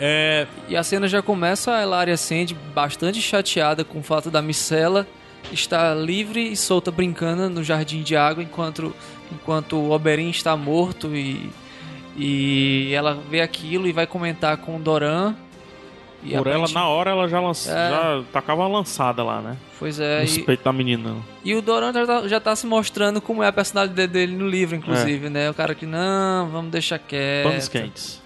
É, 0.01 0.47
E 0.69 0.77
a 0.77 0.83
cena 0.83 1.07
já 1.07 1.23
começa 1.23 1.73
a 1.73 1.83
Elaria 1.83 2.17
Sand 2.17 2.47
bastante 2.75 3.23
chateada 3.23 3.85
com 3.85 4.01
o 4.01 4.03
fato 4.03 4.31
da 4.31 4.43
Micela 4.43 5.07
estar 5.53 5.95
livre 5.95 6.53
e 6.53 6.57
solta 6.57 6.91
brincando 6.91 7.49
no 7.49 7.63
Jardim 7.63 8.03
de 8.03 8.17
Água 8.17 8.43
enquanto, 8.43 8.95
enquanto 9.31 9.77
o 9.77 9.93
Oberyn 9.93 10.31
está 10.31 10.57
morto 10.57 11.15
e, 11.15 11.49
e 12.17 12.93
ela 12.93 13.21
vê 13.31 13.41
aquilo 13.41 13.87
e 13.87 13.93
vai 13.93 14.07
comentar 14.07 14.57
com 14.57 14.77
o 14.77 14.81
Doran. 14.81 15.35
E 16.25 16.31
Por 16.31 16.47
ela, 16.47 16.57
aparente- 16.57 16.75
na 16.75 16.89
hora, 16.89 17.11
ela 17.11 17.29
já, 17.29 17.39
lança, 17.41 17.71
É. 17.71 17.91
já 17.91 18.23
tacava 18.33 18.63
uma 18.63 18.79
lançada 18.79 19.23
lá, 19.23 19.43
né? 19.43 19.57
Pois 19.79 20.01
é, 20.01 20.23
Nos 20.23 20.37
e, 20.39 20.57
da 20.65 20.73
menina. 20.73 21.17
e 21.45 21.55
o 21.55 21.61
Doran 21.61 21.93
já 21.93 22.07
tá, 22.07 22.27
já 22.29 22.41
tá 22.41 22.57
se 22.57 22.67
mostrando 22.67 23.21
como 23.21 23.43
é 23.43 23.49
a 23.49 23.53
personalidade 23.53 24.11
dele 24.11 24.35
no 24.35 24.49
livro, 24.49 24.75
inclusive, 24.75 25.29
né? 25.29 25.51
O 25.51 25.55
cara 25.55 25.75
que, 25.75 25.85
não, 25.85 26.49
vamos 26.49 26.71
deixar 26.71 26.99
quieto. 26.99 27.49
Panos 27.49 27.69
quentes. 27.69 28.23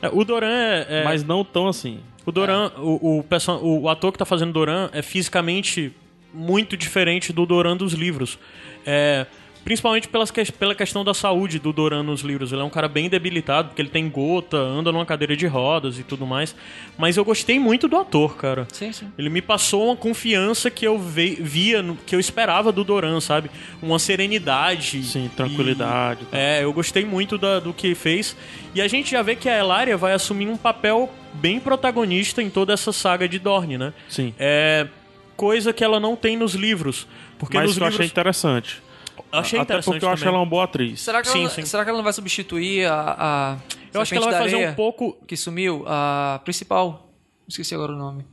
é, 0.00 0.08
o 0.12 0.24
Doran 0.24 0.46
é. 0.48 0.86
é- 1.00 1.04
Mas 1.04 1.24
não 1.24 1.44
tão 1.44 1.66
assim. 1.66 1.98
O 2.24 2.30
Doran, 2.32 2.70
o, 2.78 3.18
o, 3.18 3.22
perso- 3.24 3.58
o 3.62 3.88
ator 3.88 4.12
que 4.12 4.18
tá 4.18 4.24
fazendo 4.24 4.52
Doran 4.52 4.88
é 4.92 5.02
fisicamente 5.02 5.92
muito 6.32 6.76
diferente 6.76 7.32
do 7.32 7.44
Doran 7.46 7.76
dos 7.76 7.92
livros. 7.92 8.38
É, 8.84 9.26
principalmente 9.66 10.06
pelas, 10.06 10.30
que- 10.30 10.52
pela 10.52 10.76
questão 10.76 11.04
da 11.04 11.12
saúde 11.12 11.58
do 11.58 11.72
Doran 11.72 12.04
nos 12.04 12.20
livros. 12.20 12.52
Ele 12.52 12.62
é 12.62 12.64
um 12.64 12.70
cara 12.70 12.86
bem 12.86 13.08
debilitado, 13.08 13.68
porque 13.70 13.82
ele 13.82 13.88
tem 13.88 14.08
gota, 14.08 14.56
anda 14.56 14.92
numa 14.92 15.04
cadeira 15.04 15.36
de 15.36 15.44
rodas 15.44 15.98
e 15.98 16.04
tudo 16.04 16.24
mais. 16.24 16.54
Mas 16.96 17.16
eu 17.16 17.24
gostei 17.24 17.58
muito 17.58 17.88
do 17.88 17.96
ator, 17.96 18.36
cara. 18.36 18.68
Sim, 18.72 18.92
sim. 18.92 19.08
Ele 19.18 19.28
me 19.28 19.42
passou 19.42 19.86
uma 19.88 19.96
confiança 19.96 20.70
que 20.70 20.86
eu 20.86 20.96
ve- 20.96 21.38
via, 21.40 21.84
que 22.06 22.14
eu 22.14 22.20
esperava 22.20 22.70
do 22.70 22.84
Doran, 22.84 23.18
sabe? 23.20 23.50
Uma 23.82 23.98
serenidade. 23.98 25.02
Sim, 25.02 25.28
tranquilidade. 25.36 26.20
E- 26.32 26.36
é, 26.36 26.62
eu 26.62 26.72
gostei 26.72 27.04
muito 27.04 27.36
da- 27.36 27.58
do 27.58 27.72
que 27.74 27.92
fez. 27.96 28.36
E 28.72 28.80
a 28.80 28.86
gente 28.86 29.10
já 29.10 29.20
vê 29.20 29.34
que 29.34 29.48
a 29.48 29.58
Elaria 29.58 29.96
vai 29.96 30.12
assumir 30.12 30.46
um 30.46 30.56
papel 30.56 31.10
bem 31.34 31.58
protagonista 31.58 32.40
em 32.40 32.48
toda 32.48 32.72
essa 32.72 32.92
saga 32.92 33.28
de 33.28 33.40
Dorne, 33.40 33.76
né? 33.76 33.92
Sim. 34.08 34.32
É 34.38 34.86
coisa 35.36 35.72
que 35.72 35.82
ela 35.82 35.98
não 35.98 36.14
tem 36.14 36.36
nos 36.36 36.54
livros. 36.54 37.06
Porque 37.36 37.56
Mas 37.58 37.66
nos 37.66 37.76
eu 37.76 37.80
livros. 37.82 37.96
achei 38.00 38.06
interessante. 38.06 38.80
Eu 39.36 39.40
achei 39.40 39.58
Até 39.58 39.64
interessante 39.74 39.92
porque 39.94 40.04
eu 40.04 40.08
acho 40.10 40.20
também. 40.22 40.34
ela 40.34 40.42
uma 40.42 40.48
boa 40.50 40.64
atriz. 40.64 41.00
Será 41.00 41.22
que, 41.22 41.28
Sim, 41.28 41.40
ela, 41.42 41.50
sim. 41.50 41.64
será 41.64 41.84
que 41.84 41.90
ela 41.90 41.96
não 41.98 42.04
vai 42.04 42.12
substituir 42.12 42.86
a. 42.86 43.16
a 43.18 43.56
Eu 43.94 44.00
acho 44.00 44.10
que 44.12 44.16
ela 44.18 44.30
vai 44.30 44.40
fazer 44.42 44.68
um 44.68 44.74
pouco. 44.74 45.16
que 45.26 45.36
sumiu, 45.36 45.84
a 45.86 46.40
principal. 46.44 47.10
Esqueci 47.48 47.74
agora 47.74 47.92
o 47.92 47.96
nome. 47.96 48.24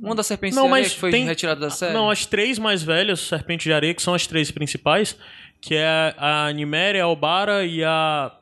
Uma 0.00 0.14
das 0.14 0.26
serpentes 0.26 0.56
Não, 0.56 0.64
de 0.66 0.70
areia 0.72 0.84
mas 0.84 0.94
que 0.94 1.00
foi 1.00 1.10
tem- 1.10 1.24
retirada 1.26 1.60
da 1.60 1.70
série. 1.70 1.92
Não, 1.92 2.10
as 2.10 2.24
três 2.26 2.58
mais 2.58 2.82
velhas, 2.82 3.20
Serpente 3.20 3.64
de 3.64 3.72
Areia, 3.72 3.94
que 3.94 4.02
são 4.02 4.14
as 4.14 4.26
três 4.26 4.50
principais, 4.50 5.16
que 5.60 5.74
é 5.76 6.14
a 6.18 6.50
Niméria, 6.52 7.02
a 7.02 7.06
Albara 7.06 7.64
e 7.64 7.84
a. 7.84 8.32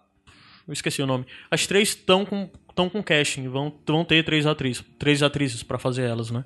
Eu 0.66 0.72
esqueci 0.72 1.02
o 1.02 1.06
nome. 1.06 1.26
As 1.50 1.66
três 1.66 1.88
estão 1.90 2.24
com 2.24 2.48
estão 2.70 2.88
com 2.88 3.02
casting, 3.02 3.48
vão, 3.48 3.72
vão 3.86 4.04
ter 4.04 4.24
três 4.24 4.46
atrizes, 4.46 4.84
três 4.98 5.22
atrizes 5.22 5.62
para 5.62 5.78
fazer 5.78 6.02
elas, 6.04 6.30
né? 6.30 6.44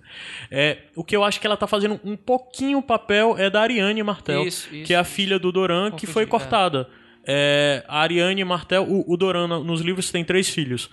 É, 0.50 0.78
o 0.96 1.04
que 1.04 1.14
eu 1.14 1.22
acho 1.22 1.40
que 1.40 1.46
ela 1.46 1.56
tá 1.56 1.66
fazendo 1.66 2.00
um 2.04 2.16
pouquinho 2.16 2.78
o 2.78 2.82
papel 2.82 3.36
é 3.38 3.48
da 3.48 3.60
Ariane 3.60 4.02
Martel, 4.02 4.46
Isso, 4.46 4.74
isso. 4.74 4.86
que 4.86 4.92
é 4.94 4.96
a 4.96 5.04
filha 5.04 5.38
do 5.38 5.52
Doran, 5.52 5.90
que 5.92 6.06
foi 6.06 6.24
é. 6.24 6.26
cortada. 6.26 6.88
É, 7.26 7.84
a 7.88 8.00
Ariane 8.00 8.44
Martel, 8.44 8.84
o, 8.84 9.04
o 9.12 9.16
Doran 9.16 9.46
no- 9.46 9.64
nos 9.64 9.80
livros 9.80 10.10
tem 10.10 10.24
três 10.24 10.48
filhos. 10.48 10.90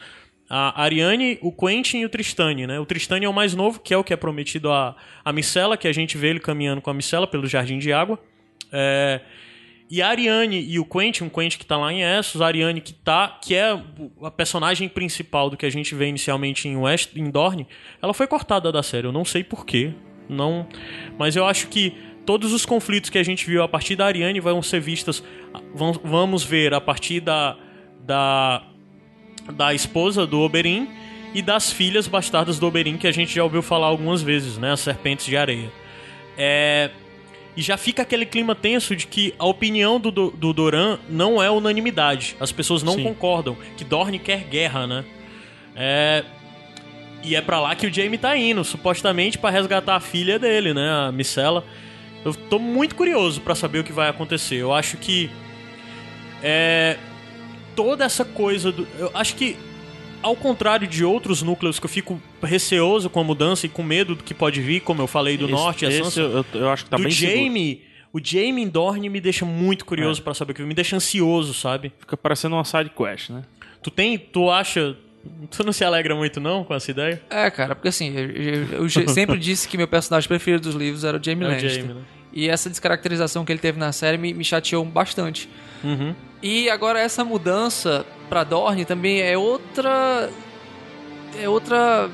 A 0.49 0.81
Ariane, 0.83 1.39
o 1.41 1.51
Quentin 1.51 1.99
e 1.99 2.05
o 2.05 2.09
Tristane, 2.09 2.67
né? 2.67 2.77
O 2.79 2.85
Tristane 2.85 3.25
é 3.25 3.29
o 3.29 3.33
mais 3.33 3.55
novo, 3.55 3.79
que 3.79 3.93
é 3.93 3.97
o 3.97 4.03
que 4.03 4.13
é 4.13 4.17
prometido 4.17 4.69
a, 4.71 4.95
a 5.23 5.31
Micela, 5.31 5.77
que 5.77 5.87
a 5.87 5.93
gente 5.93 6.17
vê 6.17 6.27
ele 6.27 6.41
caminhando 6.41 6.81
com 6.81 6.89
a 6.89 6.93
Micela 6.93 7.25
pelo 7.25 7.47
Jardim 7.47 7.79
de 7.79 7.93
Água. 7.93 8.19
É, 8.71 9.21
e 9.91 10.01
a 10.01 10.07
Ariane 10.07 10.63
e 10.65 10.79
o 10.79 10.85
Quentin, 10.85 11.25
o 11.25 11.29
Quentin 11.29 11.57
que 11.57 11.65
tá 11.65 11.75
lá 11.75 11.91
em 11.91 12.01
Essos, 12.01 12.41
a 12.41 12.47
Ariane 12.47 12.79
que 12.79 12.93
tá, 12.93 13.37
que 13.41 13.53
é 13.53 13.77
a 14.23 14.31
personagem 14.31 14.87
principal 14.87 15.49
do 15.49 15.57
que 15.57 15.65
a 15.65 15.69
gente 15.69 15.93
vê 15.93 16.07
inicialmente 16.07 16.67
em 16.67 16.77
West, 16.77 17.13
em 17.13 17.29
Dorne, 17.29 17.67
ela 18.01 18.13
foi 18.13 18.25
cortada 18.25 18.71
da 18.71 18.81
série. 18.81 19.05
Eu 19.05 19.11
não 19.11 19.25
sei 19.25 19.43
porquê. 19.43 19.93
Não, 20.29 20.65
mas 21.19 21.35
eu 21.35 21.45
acho 21.45 21.67
que 21.67 21.93
todos 22.25 22.53
os 22.53 22.65
conflitos 22.65 23.09
que 23.09 23.17
a 23.17 23.23
gente 23.23 23.45
viu 23.45 23.61
a 23.61 23.67
partir 23.67 23.97
da 23.97 24.05
Ariane 24.05 24.39
vão 24.39 24.61
ser 24.61 24.79
vistas, 24.79 25.21
vamos 25.75 26.41
ver 26.41 26.73
a 26.73 26.79
partir 26.79 27.19
da, 27.19 27.57
da 27.99 28.63
da 29.51 29.73
esposa 29.73 30.25
do 30.25 30.39
Oberyn 30.39 30.87
e 31.33 31.41
das 31.41 31.71
filhas 31.71 32.07
bastardas 32.07 32.59
do 32.59 32.67
Oberyn 32.67 32.97
que 32.97 33.07
a 33.07 33.11
gente 33.11 33.33
já 33.33 33.43
ouviu 33.43 33.61
falar 33.61 33.87
algumas 33.87 34.21
vezes, 34.21 34.57
né, 34.57 34.71
as 34.71 34.79
serpentes 34.79 35.25
de 35.25 35.35
areia. 35.35 35.71
É, 36.37 36.91
e 37.55 37.61
já 37.61 37.77
fica 37.77 38.01
aquele 38.01 38.25
clima 38.25 38.55
tenso 38.55 38.95
de 38.95 39.07
que 39.07 39.33
a 39.37 39.45
opinião 39.45 39.99
do, 39.99 40.09
do, 40.09 40.31
do 40.31 40.53
Doran 40.53 40.97
não 41.09 41.41
é 41.41 41.49
unanimidade. 41.49 42.35
As 42.39 42.51
pessoas 42.51 42.81
não 42.81 42.93
Sim. 42.93 43.03
concordam. 43.03 43.57
Que 43.75 43.83
Dorne 43.83 44.19
quer 44.19 44.43
guerra, 44.45 44.87
né? 44.87 45.03
É, 45.75 46.23
e 47.23 47.35
é 47.35 47.41
pra 47.41 47.59
lá 47.59 47.75
que 47.75 47.85
o 47.85 47.93
Jaime 47.93 48.17
tá 48.17 48.35
indo, 48.37 48.63
supostamente 48.63 49.37
pra 49.37 49.49
resgatar 49.49 49.95
a 49.95 49.99
filha 49.99 50.39
dele, 50.39 50.73
né? 50.73 50.89
A 50.89 51.11
Micela. 51.11 51.65
Eu 52.23 52.33
tô 52.33 52.57
muito 52.57 52.95
curioso 52.95 53.41
pra 53.41 53.55
saber 53.55 53.79
o 53.79 53.83
que 53.83 53.91
vai 53.91 54.07
acontecer. 54.07 54.55
Eu 54.55 54.73
acho 54.73 54.95
que 54.97 55.29
é 56.41 56.97
toda 57.75 58.05
essa 58.05 58.23
coisa 58.23 58.71
do, 58.71 58.87
eu 58.97 59.11
acho 59.13 59.35
que 59.35 59.57
ao 60.23 60.35
contrário 60.35 60.87
de 60.87 61.03
outros 61.03 61.41
núcleos 61.41 61.79
que 61.79 61.85
eu 61.85 61.89
fico 61.89 62.21
receoso 62.43 63.09
com 63.09 63.19
a 63.19 63.23
mudança 63.23 63.65
e 63.65 63.69
com 63.69 63.83
medo 63.83 64.15
do 64.15 64.23
que 64.23 64.33
pode 64.33 64.61
vir, 64.61 64.81
como 64.81 65.01
eu 65.01 65.07
falei 65.07 65.37
do 65.37 65.45
Esse- 65.45 65.53
norte, 65.53 65.85
a 65.85 65.89
esse 65.89 66.03
Sansa, 66.03 66.21
eu, 66.21 66.45
eu 66.53 66.69
acho 66.69 66.83
que 66.85 66.89
tá 66.89 66.97
do 66.97 67.03
bem 67.03 67.11
seguro. 67.11 67.37
Jamie, 67.37 67.81
o 68.13 68.19
Jamie 68.23 68.65
Dorne 68.65 69.09
me 69.09 69.19
deixa 69.21 69.45
muito 69.45 69.85
curioso 69.85 70.21
pra 70.21 70.33
saber 70.33 70.51
o 70.51 70.55
que 70.55 70.61
me 70.63 70.73
deixa 70.73 70.95
ansioso, 70.95 71.53
sabe? 71.53 71.91
Fica 71.99 72.15
parecendo 72.17 72.55
uma 72.55 72.63
side 72.65 72.89
quest, 72.89 73.29
né? 73.29 73.43
Tu 73.81 73.89
tem, 73.89 74.17
tu 74.17 74.49
acha, 74.51 74.95
tu 75.49 75.63
não 75.63 75.71
se 75.73 75.83
alegra 75.83 76.15
muito 76.15 76.39
não 76.39 76.63
com 76.63 76.73
essa 76.73 76.91
ideia? 76.91 77.21
É, 77.29 77.49
cara, 77.49 77.73
porque 77.75 77.87
assim, 77.87 78.13
eu, 78.15 78.29
eu- 78.29 78.67
eu 78.83 78.89
sempre 79.09 79.37
disse 79.39 79.67
que 79.67 79.77
meu 79.77 79.87
personagem 79.87 80.27
preferido 80.27 80.63
dos 80.63 80.75
livros 80.75 81.03
era 81.03 81.17
o 81.17 81.23
Jamie 81.23 81.43
É 81.45 81.47
o 81.47 81.49
Lannister. 81.51 81.81
Jamie, 81.81 81.93
né? 81.95 82.01
E 82.33 82.47
essa 82.47 82.69
descaracterização 82.69 83.43
que 83.43 83.51
ele 83.51 83.59
teve 83.59 83.77
na 83.77 83.91
série 83.91 84.17
me, 84.17 84.33
me 84.33 84.43
chateou 84.45 84.85
bastante. 84.85 85.49
Uhum. 85.83 86.13
E 86.41 86.69
agora 86.69 86.97
essa 86.99 87.25
mudança 87.25 88.05
pra 88.31 88.45
Dorne 88.45 88.85
também 88.85 89.19
é 89.19 89.37
outra 89.37 90.29
é 91.37 91.49
outra 91.49 92.09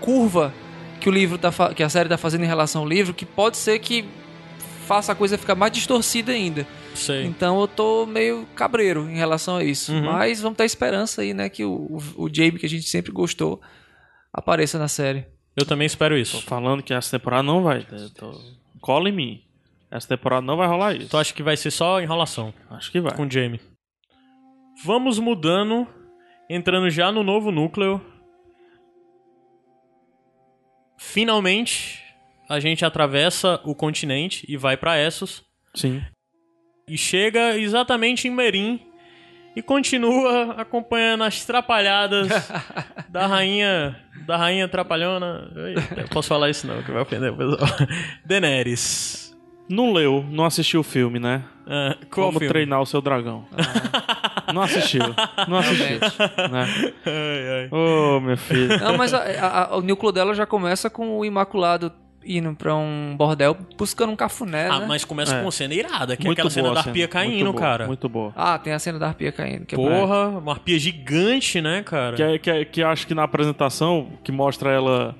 curva 0.00 0.54
que 1.00 1.08
o 1.08 1.12
livro 1.12 1.36
tá 1.36 1.50
que 1.74 1.82
a 1.82 1.88
série 1.88 2.08
tá 2.08 2.16
fazendo 2.16 2.44
em 2.44 2.46
relação 2.46 2.82
ao 2.82 2.88
livro, 2.88 3.12
que 3.12 3.26
pode 3.26 3.56
ser 3.56 3.80
que 3.80 4.04
faça 4.86 5.10
a 5.10 5.14
coisa 5.16 5.36
ficar 5.36 5.56
mais 5.56 5.72
distorcida 5.72 6.30
ainda. 6.30 6.64
Sei. 6.94 7.24
Então 7.24 7.60
eu 7.60 7.66
tô 7.66 8.06
meio 8.06 8.46
cabreiro 8.54 9.10
em 9.10 9.16
relação 9.16 9.56
a 9.56 9.64
isso. 9.64 9.92
Uhum. 9.92 10.04
Mas 10.04 10.40
vamos 10.40 10.56
ter 10.56 10.64
esperança 10.64 11.22
aí, 11.22 11.34
né, 11.34 11.48
que 11.48 11.64
o, 11.64 11.72
o, 12.16 12.24
o 12.26 12.28
Jamie 12.32 12.60
que 12.60 12.66
a 12.66 12.68
gente 12.68 12.88
sempre 12.88 13.10
gostou 13.10 13.60
apareça 14.32 14.78
na 14.78 14.86
série. 14.86 15.26
Eu 15.56 15.66
também 15.66 15.86
espero 15.86 16.14
Tô 16.14 16.20
isso. 16.20 16.42
falando 16.42 16.80
que 16.80 16.94
essa 16.94 17.18
temporada 17.18 17.42
não 17.42 17.64
vai. 17.64 17.84
eu 17.90 18.10
Tô... 18.10 18.40
Cola 18.80 19.08
em 19.08 19.12
mim. 19.12 19.42
Essa 19.90 20.06
temporada 20.06 20.46
não 20.46 20.56
vai 20.56 20.68
rolar 20.68 20.94
isso. 20.94 21.08
Tu 21.08 21.16
acha 21.16 21.34
que 21.34 21.42
vai 21.42 21.56
ser 21.56 21.72
só 21.72 22.00
enrolação 22.00 22.54
Acho 22.70 22.92
que 22.92 23.00
vai. 23.00 23.12
com 23.16 23.26
o 23.26 23.30
Jamie? 23.30 23.60
Vamos 24.84 25.18
mudando, 25.18 25.86
entrando 26.48 26.90
já 26.90 27.10
no 27.10 27.22
novo 27.22 27.50
núcleo. 27.50 28.00
Finalmente, 30.98 32.02
a 32.48 32.60
gente 32.60 32.84
atravessa 32.84 33.60
o 33.64 33.74
continente 33.74 34.44
e 34.48 34.56
vai 34.56 34.76
pra 34.76 34.98
Essos. 34.98 35.44
Sim. 35.74 36.02
e 36.88 36.96
chega 36.96 37.58
exatamente 37.58 38.26
em 38.26 38.30
Merim 38.30 38.80
e 39.54 39.60
continua 39.60 40.52
acompanhando 40.52 41.22
as 41.24 41.44
trapalhadas 41.44 42.28
da 43.10 43.26
rainha 43.26 43.94
da 44.26 44.38
rainha 44.38 44.66
trapalhona. 44.66 45.50
Eu 45.96 46.08
posso 46.08 46.28
falar 46.28 46.48
isso 46.48 46.66
não, 46.66 46.82
que 46.82 46.90
vai 46.90 47.02
ofender 47.02 47.30
o 47.30 47.36
pessoal. 47.36 47.88
Daenerys. 48.24 49.36
Não 49.68 49.92
leu, 49.92 50.24
não 50.30 50.44
assistiu 50.46 50.80
o 50.80 50.84
filme, 50.84 51.18
né? 51.18 51.44
Ah, 51.66 51.96
Como 52.10 52.38
filme? 52.38 52.48
treinar 52.48 52.80
o 52.80 52.86
seu 52.86 53.00
dragão. 53.02 53.46
Não 54.54 54.62
assistiu. 54.62 55.02
Não 55.48 55.58
assistiu. 55.58 55.98
né? 56.50 56.92
Ai, 57.06 57.48
ai. 57.62 57.68
Ô, 57.70 58.20
meu 58.20 58.36
filho. 58.36 58.78
Não, 58.80 58.96
mas 58.96 59.12
a- 59.14 59.18
a- 59.22 59.64
a- 59.72 59.76
o 59.76 59.82
núcleo 59.82 60.12
dela 60.12 60.34
já 60.34 60.46
começa 60.46 60.88
com 60.90 61.18
o 61.18 61.24
Imaculado 61.24 61.92
indo 62.28 62.52
pra 62.56 62.74
um 62.74 63.14
bordel 63.16 63.56
buscando 63.78 64.10
um 64.12 64.16
cafuné, 64.16 64.66
Ah, 64.68 64.80
né? 64.80 64.86
mas 64.88 65.04
começa 65.04 65.32
É. 65.34 65.38
com 65.38 65.44
uma 65.44 65.52
cena 65.52 65.72
irada, 65.74 66.16
que 66.16 66.24
é 66.24 66.26
Muito 66.26 66.38
aquela 66.38 66.50
cena 66.50 66.72
da 66.72 66.80
a 66.80 66.82
cena, 66.82 66.90
arpia 66.90 67.06
caindo, 67.08 67.32
muito 67.44 67.52
boa, 67.52 67.60
cara. 67.60 67.86
Muito 67.86 68.08
boa. 68.08 68.32
Ah, 68.34 68.58
tem 68.58 68.72
a 68.72 68.78
cena 68.80 68.98
da 68.98 69.06
arpia 69.06 69.30
caindo. 69.30 69.64
Que 69.64 69.76
é 69.76 69.78
Porra, 69.78 70.28
uma 70.30 70.52
arpia 70.52 70.76
gigante, 70.76 71.60
né, 71.60 71.82
cara? 71.84 72.16
Que, 72.16 72.22
é- 72.24 72.38
que, 72.38 72.50
é- 72.50 72.64
que 72.64 72.82
acho 72.82 73.06
que 73.06 73.14
na 73.14 73.22
apresentação, 73.22 74.08
que 74.24 74.32
mostra 74.32 74.70
ela 74.72 75.14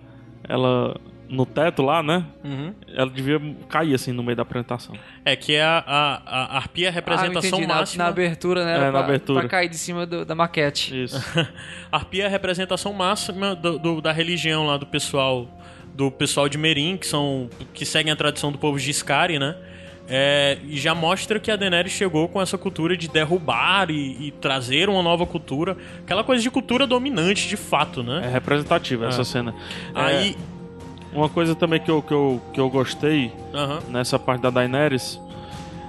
ela 0.48 0.96
no 1.28 1.44
teto 1.46 1.82
lá, 1.82 2.02
né? 2.02 2.24
Uhum. 2.44 2.72
Ela 2.94 3.10
devia 3.10 3.40
cair 3.68 3.94
assim 3.94 4.12
no 4.12 4.22
meio 4.22 4.36
da 4.36 4.42
apresentação. 4.42 4.94
É 5.24 5.34
que 5.36 5.54
é 5.54 5.62
a, 5.62 5.82
a, 5.86 6.22
a 6.26 6.56
arpia 6.56 6.86
é 6.86 6.88
a 6.88 6.90
Ah, 6.90 6.94
representação. 6.94 7.60
Na- 7.60 7.66
máxima. 7.76 8.04
Na, 8.04 8.10
abertura, 8.10 8.64
né? 8.64 8.72
É, 8.72 8.74
era 8.76 8.84
na 8.86 8.90
pra, 8.92 9.00
abertura. 9.00 9.40
pra 9.40 9.48
cair 9.48 9.68
de 9.68 9.78
cima 9.78 10.06
do- 10.06 10.24
da 10.24 10.34
maquete. 10.34 11.04
Isso. 11.04 11.16
Arpia 11.90 12.24
é 12.24 12.26
a 12.26 12.30
representação 12.30 12.92
máxima 12.92 13.54
do- 13.54 13.78
do- 13.78 14.00
da 14.00 14.12
religião 14.12 14.66
lá 14.66 14.76
do 14.76 14.86
pessoal 14.86 15.48
do 15.94 16.10
pessoal 16.10 16.46
de 16.46 16.58
Merim, 16.58 16.96
que 16.98 17.06
são 17.06 17.48
que 17.72 17.86
seguem 17.86 18.12
a 18.12 18.16
tradição 18.16 18.52
do 18.52 18.58
povo 18.58 18.78
de 18.78 18.90
Skari, 18.90 19.38
né? 19.38 19.56
É, 20.08 20.58
e 20.68 20.76
já 20.76 20.94
mostra 20.94 21.40
que 21.40 21.50
a 21.50 21.56
Daenerys 21.56 21.90
chegou 21.90 22.28
com 22.28 22.40
essa 22.40 22.56
cultura 22.56 22.96
de 22.96 23.08
derrubar 23.08 23.90
e, 23.90 24.28
e 24.28 24.30
trazer 24.30 24.88
uma 24.88 25.02
nova 25.02 25.26
cultura, 25.26 25.76
aquela 26.00 26.22
coisa 26.22 26.40
de 26.42 26.48
cultura 26.50 26.86
dominante 26.86 27.48
de 27.48 27.56
fato, 27.56 28.02
É 28.02 28.04
né? 28.04 28.30
representativa 28.32 29.06
essa 29.08 29.24
cena. 29.24 29.52
É, 29.94 30.00
Aí, 30.00 30.36
uma 31.16 31.28
coisa 31.28 31.54
também 31.54 31.80
que 31.80 31.90
eu, 31.90 32.02
que 32.02 32.12
eu, 32.12 32.40
que 32.52 32.60
eu 32.60 32.68
gostei 32.70 33.32
nessa 33.88 34.18
parte 34.18 34.42
da 34.42 34.50
Daenerys 34.50 35.20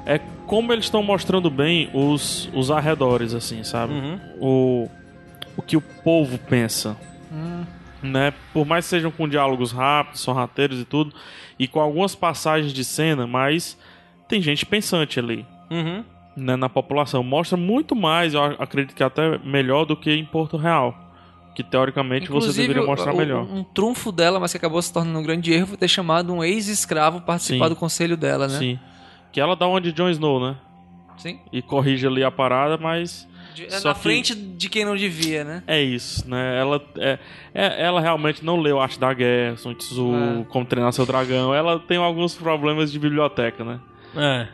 é 0.06 0.20
como 0.48 0.72
eles 0.72 0.86
estão 0.86 1.04
mostrando 1.04 1.50
bem 1.50 1.90
os, 1.94 2.50
os 2.54 2.72
arredores, 2.72 3.34
assim, 3.34 3.64
sabe? 3.64 3.94
uhum, 3.94 4.20
O, 4.40 4.90
o 5.58 5.62
que 5.62 5.76
o 5.76 5.82
povo 5.82 6.38
pensa. 6.38 6.96
Né? 8.02 8.34
Por 8.54 8.66
mais 8.66 8.86
que 8.86 8.90
sejam 8.92 9.12
com 9.12 9.28
diálogos 9.28 9.72
rápidos, 9.72 10.22
sorrateiros 10.22 10.80
e 10.80 10.86
tudo, 10.86 11.14
e 11.60 11.68
com 11.68 11.80
algumas 11.82 12.16
passagens 12.16 12.72
de 12.72 12.86
cena, 12.86 13.26
mas 13.28 13.78
tem 14.28 14.42
gente 14.42 14.66
pensante 14.66 15.20
ali. 15.20 15.46
uhum. 15.70 16.04
né, 16.36 16.56
na 16.56 16.70
população. 16.70 17.24
Mostra 17.24 17.58
muito 17.58 17.96
mais, 17.96 18.34
eu 18.36 18.44
acredito 18.44 18.96
que 18.96 19.04
até 19.04 19.38
melhor 19.40 19.84
do 19.86 19.98
que 19.98 20.12
em 20.12 20.24
Porto 20.24 20.56
Real. 20.56 21.07
Que 21.58 21.64
teoricamente 21.64 22.30
você 22.30 22.54
deveria 22.62 22.86
mostrar 22.86 23.12
o- 23.14 23.18
melhor. 23.18 23.42
Um 23.52 23.64
trunfo 23.64 24.12
dela, 24.12 24.40
mas 24.40 24.52
que 24.52 24.58
acabou 24.58 24.80
se 24.80 24.94
tornando 24.94 25.18
um 25.18 25.24
grande 25.24 25.52
erro, 25.52 25.66
foi 25.66 25.78
ter 25.78 25.88
chamado 25.88 26.32
um 26.32 26.44
ex-escravo 26.44 27.22
participar 27.22 27.66
Sim. 27.66 27.70
do 27.72 27.76
conselho 27.76 28.16
dela, 28.16 28.48
né? 28.48 28.60
Sim. 28.60 28.80
Que 29.32 29.42
ela 29.42 29.56
dá 29.56 29.68
uma 29.68 29.82
de 29.82 29.92
Jon 29.92 30.08
Snow, 30.12 30.40
né? 30.40 30.56
Sim. 31.18 31.40
E 31.52 31.64
corrige 31.64 32.06
ali 32.06 32.24
a 32.24 32.30
parada, 32.30 32.78
mas 32.78 33.28
De- 33.56 33.74
Só 33.74 33.88
na 33.88 33.96
que- 33.96 34.02
frente 34.02 34.36
de 34.36 34.70
quem 34.70 34.86
não 34.86 34.96
devia, 34.96 35.44
né? 35.44 35.64
é 35.66 35.82
isso, 35.82 36.30
né? 36.30 36.60
Ela, 36.60 36.80
é, 37.00 37.18
é- 37.56 37.84
ela 37.86 38.00
realmente 38.00 38.46
não 38.46 38.58
leu 38.62 38.80
Arte 38.80 39.00
da 39.00 39.12
Guerra, 39.12 39.58
Sun 39.58 39.74
Tzu, 39.74 40.12
É. 40.14 40.44
Como 40.50 40.64
Treinar 40.64 40.94
Seu 40.94 41.08
Dragão. 41.08 41.56
Ela 41.56 41.80
tem 41.80 41.98
alguns 41.98 42.36
problemas 42.36 42.92
de 42.92 43.00
biblioteca, 43.00 43.64
né? 43.64 43.80
É. 44.16 44.48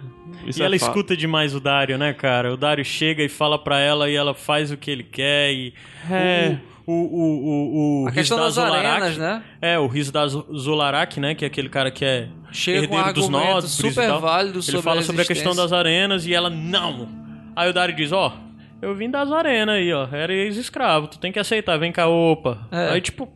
Isso 0.48 0.60
e 0.60 0.64
é 0.64 0.66
ela 0.68 0.80
fato. 0.80 0.90
escuta 0.90 1.18
demais 1.18 1.54
o 1.54 1.60
Dario, 1.60 1.98
né, 1.98 2.14
cara? 2.14 2.54
O 2.54 2.56
Dario 2.56 2.86
chega 2.86 3.22
e 3.22 3.28
fala 3.28 3.60
pra 3.60 3.78
ela 3.78 4.10
e 4.10 4.16
ela 4.16 4.34
faz 4.34 4.72
o 4.72 4.78
que 4.78 4.90
ele 4.90 5.04
quer 5.04 5.52
e... 5.52 5.74
É. 6.10 6.58
O, 6.70 6.73
o, 6.86 6.92
o, 6.92 8.02
o, 8.02 8.04
o 8.04 8.08
A 8.08 8.12
questão 8.12 8.44
Rizdar 8.44 8.68
das 8.68 8.76
arenas, 8.76 9.18
né? 9.18 9.44
É, 9.62 9.80
o 9.80 9.88
Rizdar 9.88 10.28
Zolarak, 10.28 11.20
né? 11.20 11.34
Que 11.36 11.46
é 11.46 11.48
aquele 11.48 11.70
cara 11.70 11.90
que 11.90 12.04
é 12.04 12.28
Chega 12.52 12.84
herdeiro 12.84 13.14
dos 13.14 13.30
e 13.66 13.70
super 13.70 14.08
tal. 14.08 14.20
válidos 14.20 14.68
Ele 14.68 14.78
sobre 14.78 14.90
fala 14.90 15.00
a 15.00 15.04
sobre 15.04 15.22
a 15.22 15.26
questão 15.26 15.56
das 15.56 15.72
arenas 15.72 16.26
e 16.26 16.34
ela, 16.34 16.50
não! 16.50 17.08
Aí 17.56 17.70
o 17.70 17.74
Dario 17.74 17.96
diz, 17.96 18.12
ó, 18.12 18.36
eu 18.82 18.94
vim 18.96 19.10
das 19.10 19.32
arenas 19.32 19.76
aí, 19.76 19.94
ó. 19.94 20.08
Era 20.12 20.34
ex-escravo, 20.34 21.08
tu 21.08 21.20
tem 21.20 21.32
que 21.32 21.40
aceitar, 21.40 21.78
vem 21.78 21.92
cá, 21.92 22.08
opa. 22.08 22.68
É. 22.72 22.90
Aí, 22.90 23.02
tipo, 23.02 23.32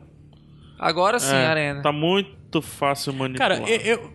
Agora 0.80 1.20
sim, 1.20 1.34
É, 1.34 1.46
arena. 1.46 1.82
Tá 1.82 1.92
muito 1.92 2.62
fácil 2.62 3.14
manipular. 3.14 3.58
cara, 3.58 3.70
eu, 3.70 3.80
eu, 3.80 4.14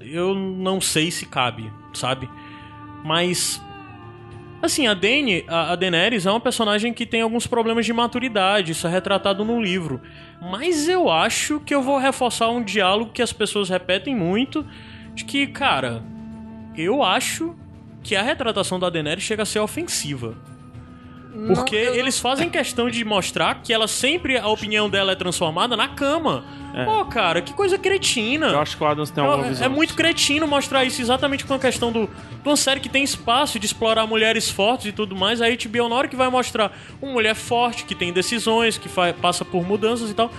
eu 0.00 0.34
não 0.34 0.80
sei 0.80 1.10
se 1.10 1.26
cabe, 1.26 1.70
sabe? 1.92 2.28
Mas... 3.04 3.60
Assim, 4.62 4.86
a 4.86 4.92
Dany, 4.92 5.44
a, 5.48 5.72
a 5.72 5.76
Daenerys 5.76 6.26
é 6.26 6.30
uma 6.30 6.40
personagem 6.40 6.92
que 6.92 7.06
tem 7.06 7.22
alguns 7.22 7.46
problemas 7.46 7.86
de 7.86 7.92
maturidade, 7.92 8.72
isso 8.72 8.86
é 8.86 8.90
retratado 8.90 9.44
no 9.44 9.60
livro. 9.60 10.02
Mas 10.40 10.86
eu 10.86 11.10
acho 11.10 11.60
que 11.60 11.74
eu 11.74 11.82
vou 11.82 11.98
reforçar 11.98 12.50
um 12.50 12.62
diálogo 12.62 13.12
que 13.12 13.22
as 13.22 13.32
pessoas 13.32 13.70
repetem 13.70 14.14
muito, 14.14 14.66
de 15.14 15.24
que, 15.24 15.46
cara, 15.46 16.02
eu 16.76 17.02
acho 17.02 17.56
que 18.02 18.14
a 18.14 18.22
retratação 18.22 18.78
da 18.78 18.90
Daenerys 18.90 19.24
chega 19.24 19.42
a 19.42 19.46
ser 19.46 19.60
ofensiva. 19.60 20.36
Porque 21.46 21.84
não- 21.84 21.94
eles 21.94 22.18
fazem 22.18 22.50
questão 22.50 22.90
de 22.90 23.04
mostrar 23.04 23.60
que 23.62 23.72
ela 23.72 23.86
sempre, 23.86 24.36
a 24.36 24.48
opinião 24.48 24.90
dela 24.90 25.12
é 25.12 25.14
transformada 25.14 25.76
na 25.76 25.88
cama. 25.88 26.44
É. 26.74 26.84
Pô, 26.84 27.04
cara, 27.04 27.40
que 27.42 27.52
coisa 27.52 27.76
cretina. 27.76 28.46
Eu 28.48 28.60
acho 28.60 28.76
que 28.76 28.82
o 28.82 28.86
Adams 28.86 29.10
tem 29.10 29.24
alguma 29.24 29.46
É- 29.46 29.48
visão. 29.48 29.66
É 29.66 29.68
muito 29.68 29.94
cretino 29.94 30.46
mostrar 30.46 30.84
isso 30.84 31.00
exatamente 31.00 31.44
com 31.44 31.54
a 31.54 31.58
questão 31.58 31.90
do, 31.90 32.06
de 32.06 32.48
uma 32.48 32.56
série 32.56 32.78
que 32.80 32.88
tem 32.88 33.02
espaço 33.02 33.58
de 33.58 33.66
explorar 33.66 34.06
mulheres 34.06 34.48
fortes 34.50 34.86
e 34.86 34.92
tudo 34.92 35.16
mais. 35.16 35.40
A 35.42 35.48
HBO, 35.48 35.88
na 35.88 35.96
hora 35.96 36.06
que 36.08 36.14
vai 36.16 36.28
mostrar 36.28 36.70
uma 37.02 37.12
mulher 37.12 37.34
forte, 37.34 37.84
que 37.84 37.94
tem 37.94 38.12
decisões, 38.12 38.78
que 38.78 38.88
fa- 38.88 39.12
passa 39.20 39.44
por 39.44 39.64
mudanças 39.66 40.10
e 40.10 40.14
tal, 40.14 40.30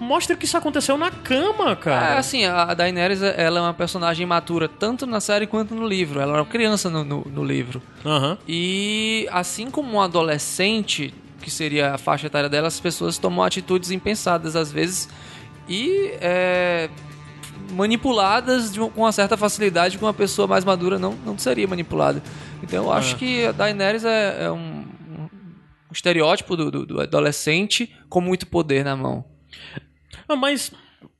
mostra 0.00 0.36
que 0.36 0.44
isso 0.44 0.56
aconteceu 0.56 0.96
na 0.96 1.10
cama, 1.10 1.72
É, 1.72 1.76
cara. 1.76 2.18
assim, 2.18 2.44
a 2.44 2.72
Daenerys 2.74 3.20
ela 3.22 3.58
é 3.58 3.62
uma 3.62 3.74
personagem 3.74 4.24
matura 4.26 4.68
tanto 4.68 5.06
na 5.06 5.20
série 5.20 5.46
quanto 5.46 5.74
no 5.74 5.86
livro. 5.86 6.20
Ela 6.20 6.38
é 6.38 6.40
uma 6.40 6.46
criança 6.46 6.88
no, 6.88 7.04
no, 7.04 7.22
no 7.26 7.44
livro. 7.44 7.82
Aham. 8.04 8.38
E 8.46 9.26
assim 9.30 9.70
como 9.70 9.92
um 9.94 10.00
adolescente, 10.00 11.12
que 11.42 11.50
seria 11.50 11.94
a 11.94 11.98
faixa 11.98 12.26
etária 12.26 12.48
dela, 12.48 12.68
as 12.68 12.78
pessoas 12.80 13.18
tomam 13.18 13.44
atitudes 13.44 13.90
impensadas 13.90 14.54
às 14.56 14.70
vezes 14.72 15.08
e 15.68 16.12
é, 16.20 16.88
manipuladas 17.72 18.76
com 18.76 19.02
uma 19.02 19.12
certa 19.12 19.36
facilidade 19.36 19.98
que 19.98 20.04
uma 20.04 20.14
pessoa 20.14 20.46
mais 20.48 20.64
madura 20.64 20.98
não, 20.98 21.12
não 21.24 21.36
seria 21.38 21.66
manipulada. 21.66 22.22
Então 22.62 22.84
eu 22.84 22.92
acho 22.92 23.14
É. 23.14 23.18
que 23.18 23.46
a 23.46 23.52
Daenerys 23.52 24.04
é, 24.04 24.44
é 24.44 24.50
um, 24.50 24.84
um 25.18 25.92
estereótipo 25.92 26.56
do, 26.56 26.70
do- 26.70 26.86
do 26.86 27.00
adolescente 27.00 27.92
com 28.08 28.20
muito 28.20 28.46
poder 28.46 28.84
na 28.84 28.96
mão. 28.96 29.24
Ah, 30.28 30.36
mas, 30.36 30.72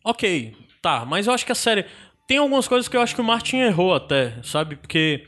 ok, 0.04 0.54
tá, 0.82 1.04
mas 1.04 1.26
eu 1.26 1.32
acho 1.32 1.44
que 1.46 1.52
a 1.52 1.54
série. 1.54 1.84
tem 2.26 2.38
algumas 2.38 2.68
coisas 2.68 2.88
que 2.88 2.96
eu 2.96 3.00
acho 3.00 3.14
que 3.14 3.20
o 3.20 3.24
Martin 3.24 3.56
errou 3.56 3.94
até, 3.94 4.34
sabe? 4.42 4.76
Porque 4.76 5.24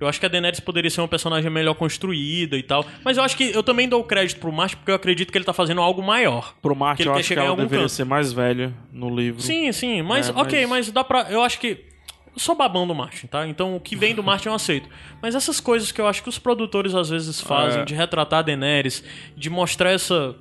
eu 0.00 0.08
acho 0.08 0.18
que 0.18 0.24
a 0.26 0.28
Daenerys 0.28 0.60
poderia 0.60 0.90
ser 0.90 1.00
uma 1.02 1.08
personagem 1.08 1.50
melhor 1.50 1.74
construída 1.74 2.56
e 2.56 2.62
tal. 2.62 2.86
Mas 3.04 3.16
eu 3.18 3.22
acho 3.22 3.36
que 3.36 3.50
eu 3.54 3.62
também 3.62 3.88
dou 3.88 4.02
crédito 4.04 4.38
pro 4.40 4.50
Martin 4.52 4.76
porque 4.76 4.90
eu 4.90 4.94
acredito 4.94 5.30
que 5.30 5.36
ele 5.36 5.44
tá 5.44 5.52
fazendo 5.52 5.80
algo 5.82 6.02
maior. 6.02 6.54
Pro 6.62 6.74
Martin, 6.74 7.02
ele 7.02 7.10
eu 7.10 7.14
acho 7.14 7.28
que 7.28 7.34
ela 7.38 7.54
deveria 7.56 7.78
canto. 7.80 7.88
ser 7.90 8.04
mais 8.04 8.32
velha 8.32 8.72
no 8.92 9.14
livro. 9.14 9.42
Sim, 9.42 9.70
sim, 9.72 10.00
mas 10.02 10.28
É, 10.28 10.32
ok, 10.32 10.60
mas- 10.66 10.86
mas 10.86 10.90
dá 10.92 11.04
pra. 11.04 11.26
Eu 11.30 11.42
acho 11.42 11.58
que. 11.60 11.84
Eu 12.34 12.40
sou 12.40 12.54
babão 12.54 12.86
do 12.86 12.94
Martin, 12.94 13.26
tá? 13.26 13.46
Então 13.48 13.74
o 13.74 13.80
que 13.80 13.96
vem 13.96 14.14
do 14.14 14.22
Martin 14.22 14.48
eu 14.48 14.54
aceito. 14.54 14.88
Mas 15.20 15.34
essas 15.34 15.58
coisas 15.60 15.90
que 15.90 16.00
eu 16.00 16.06
acho 16.06 16.22
que 16.22 16.28
os 16.28 16.38
produtores 16.38 16.94
às 16.94 17.10
vezes 17.10 17.40
fazem, 17.40 17.82
É. 17.82 17.84
de 17.84 17.94
retratar 17.94 18.38
a 18.38 18.42
Daenerys, 18.42 19.02
de 19.36 19.50
mostrar 19.50 19.90
essa. 19.90 20.36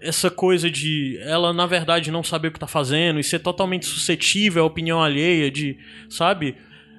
Essa 0.00 0.30
coisa 0.30 0.70
de 0.70 1.18
ela, 1.22 1.52
na 1.52 1.66
verdade, 1.66 2.10
não 2.10 2.22
saber 2.22 2.48
o 2.48 2.52
que 2.52 2.58
tá 2.58 2.66
fazendo 2.66 3.20
e 3.20 3.24
ser 3.24 3.38
totalmente 3.40 3.84
suscetível 3.86 4.62
à 4.62 4.66
opinião 4.66 5.02
alheia, 5.02 5.50
de. 5.50 5.76
Sabe? 6.08 6.56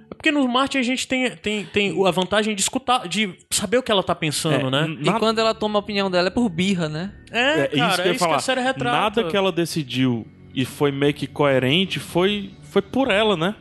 É 0.10 0.14
Porque 0.14 0.32
no 0.32 0.48
Martin 0.48 0.78
a 0.78 0.84
gente 0.84 1.08
tem, 1.08 1.32
tem, 1.32 1.66
tem 1.66 2.06
a 2.08 2.12
vantagem 2.12 2.54
de 2.54 2.62
escutar, 2.62 3.08
de 3.08 3.34
saber 3.50 3.78
o 3.78 3.84
que 3.84 3.92
ela 3.92 4.04
tá 4.04 4.14
pensando, 4.14 4.68
É, 4.68 4.70
né? 4.72 4.88
n- 4.88 5.10
E 5.10 5.14
quando 5.20 5.40
ela 5.40 5.54
toma 5.56 5.80
a 5.80 5.82
opinião 5.82 6.12
dela 6.12 6.28
é 6.28 6.32
por 6.32 6.48
birra, 6.50 6.88
né? 6.90 7.12
É, 7.32 7.62
É, 7.62 7.68
cara, 7.70 7.88
isso 7.94 8.02
que 8.04 8.08
é 8.10 8.12
isso 8.14 8.28
que 8.28 8.34
a 8.34 8.40
série 8.40 8.62
retrata. 8.62 8.98
Nada 8.98 9.24
que 9.24 9.36
ela 9.38 9.52
decidiu 9.52 10.28
e 10.54 10.64
foi 10.66 10.92
meio 10.92 11.14
que 11.14 11.26
coerente 11.28 11.98
foi, 12.00 12.52
foi 12.64 12.82
por 12.82 13.10
ela, 13.10 13.36
né? 13.38 13.56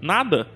Nada. 0.00 0.48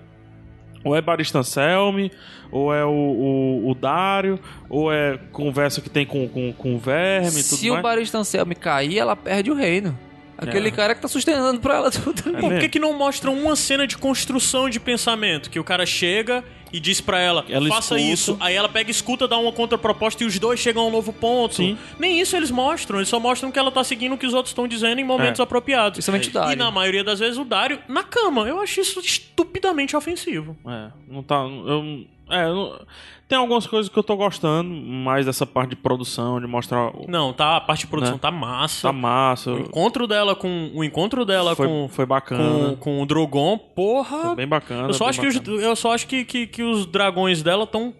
Ou 0.87 0.95
é 0.95 1.01
Baristan 1.01 1.43
Selmy, 1.43 2.11
ou 2.51 2.73
é 2.73 2.83
o, 2.85 2.89
o, 2.89 3.69
o 3.69 3.75
Dário, 3.75 4.39
ou 4.69 4.91
é 4.91 5.17
conversa 5.31 5.81
que 5.81 5.89
tem 5.89 6.05
com, 6.05 6.27
com, 6.27 6.53
com 6.53 6.75
o 6.75 6.79
Verme 6.79 7.39
e 7.39 7.43
tudo 7.43 7.57
Se 7.57 7.69
o. 7.71 7.81
Barista 7.81 8.17
Anselmo 8.17 8.55
cair, 8.55 8.97
ela 8.97 9.15
perde 9.15 9.51
o 9.51 9.55
reino. 9.55 9.97
Aquele 10.37 10.67
É. 10.67 10.71
cara 10.71 10.93
que 10.93 11.01
tá 11.01 11.07
sustentando 11.07 11.59
pra 11.59 11.75
ela 11.75 11.89
tudo. 11.91 12.21
É 12.29 12.39
Pô, 12.39 12.49
por 12.49 12.59
que, 12.59 12.69
que 12.69 12.79
não 12.79 12.93
mostram 12.93 13.33
uma 13.33 13.55
cena 13.55 13.87
de 13.87 13.97
construção 13.97 14.69
de 14.69 14.79
pensamento? 14.79 15.49
Que 15.49 15.59
o 15.59 15.63
cara 15.63 15.85
chega 15.85 16.43
e 16.71 16.79
diz 16.79 16.99
pra 17.01 17.19
ela, 17.19 17.45
Ela 17.49 17.67
faça 17.69 17.95
escuta. 17.95 18.13
isso. 18.13 18.37
Aí 18.39 18.55
ela 18.55 18.67
pega, 18.69 18.91
escuta, 18.91 19.27
dá 19.27 19.37
uma 19.37 19.51
contraproposta 19.51 20.23
e 20.23 20.27
os 20.27 20.37
dois 20.39 20.59
chegam 20.59 20.83
a 20.83 20.87
um 20.87 20.91
novo 20.91 21.11
ponto. 21.13 21.55
Sim. 21.55 21.77
Nem 21.99 22.19
isso 22.19 22.35
eles 22.35 22.51
mostram. 22.51 22.99
Eles 22.99 23.09
só 23.09 23.19
mostram 23.19 23.51
que 23.51 23.57
ela 23.59 23.71
tá 23.71 23.83
seguindo 23.83 24.13
o 24.13 24.17
que 24.17 24.25
os 24.25 24.33
outros 24.33 24.51
estão 24.51 24.67
dizendo 24.67 24.99
em 24.99 25.03
momentos 25.03 25.39
É. 25.39 25.43
apropriados. 25.43 25.97
Principalmente 25.97 26.29
o 26.29 26.33
Dario. 26.33 26.53
E 26.53 26.55
na 26.55 26.69
maioria 26.71 27.03
das 27.03 27.19
vezes 27.19 27.37
o 27.37 27.43
Dario 27.45 27.79
na 27.87 28.03
cama. 28.03 28.47
Eu 28.47 28.59
acho 28.61 28.79
isso 28.81 28.99
estupidamente 28.99 29.95
ofensivo. 29.95 30.57
É, 30.67 30.91
não 31.07 31.23
tá. 31.23 31.35
Eu, 31.43 32.05
é, 32.29 32.85
tem 33.27 33.37
algumas 33.37 33.67
coisas 33.67 33.89
que 33.89 33.97
eu 33.97 34.03
tô 34.03 34.15
gostando 34.15 34.69
mais 34.73 35.25
dessa 35.25 35.45
parte 35.45 35.71
de 35.71 35.75
produção, 35.75 36.39
de 36.39 36.47
mostrar. 36.47 36.95
o- 36.95 37.05
Não, 37.09 37.33
tá, 37.33 37.57
a 37.57 37.61
parte 37.61 37.81
de 37.81 37.87
produção 37.87 38.15
Né? 38.15 38.19
tá 38.21 38.31
massa. 38.31 38.87
Tá 38.87 38.93
massa. 38.93 39.51
O 39.51 39.59
encontro 39.59 40.07
dela 40.07 40.35
com 40.35 40.71
o 40.73 40.83
encontro 40.83 41.25
dela 41.25 41.55
Foi, 41.55 41.67
com 41.67 41.89
foi 41.91 42.05
com, 42.05 42.09
bacana. 42.09 42.75
com 42.79 43.01
o 43.01 43.05
Drogon, 43.05 43.57
porra, 43.57 44.21
Foi 44.27 44.35
bem 44.35 44.47
bacana. 44.47 44.87
Eu 44.87 44.93
só 44.93 45.07
acho, 45.09 45.19
que 45.19 45.27
os, 45.27 45.35
eu 45.45 45.75
só 45.75 45.93
acho 45.93 46.07
que, 46.07 46.23
que, 46.23 46.47
que 46.47 46.63
os 46.63 46.85
dragões 46.85 47.43
dela 47.43 47.63
estão 47.65 47.93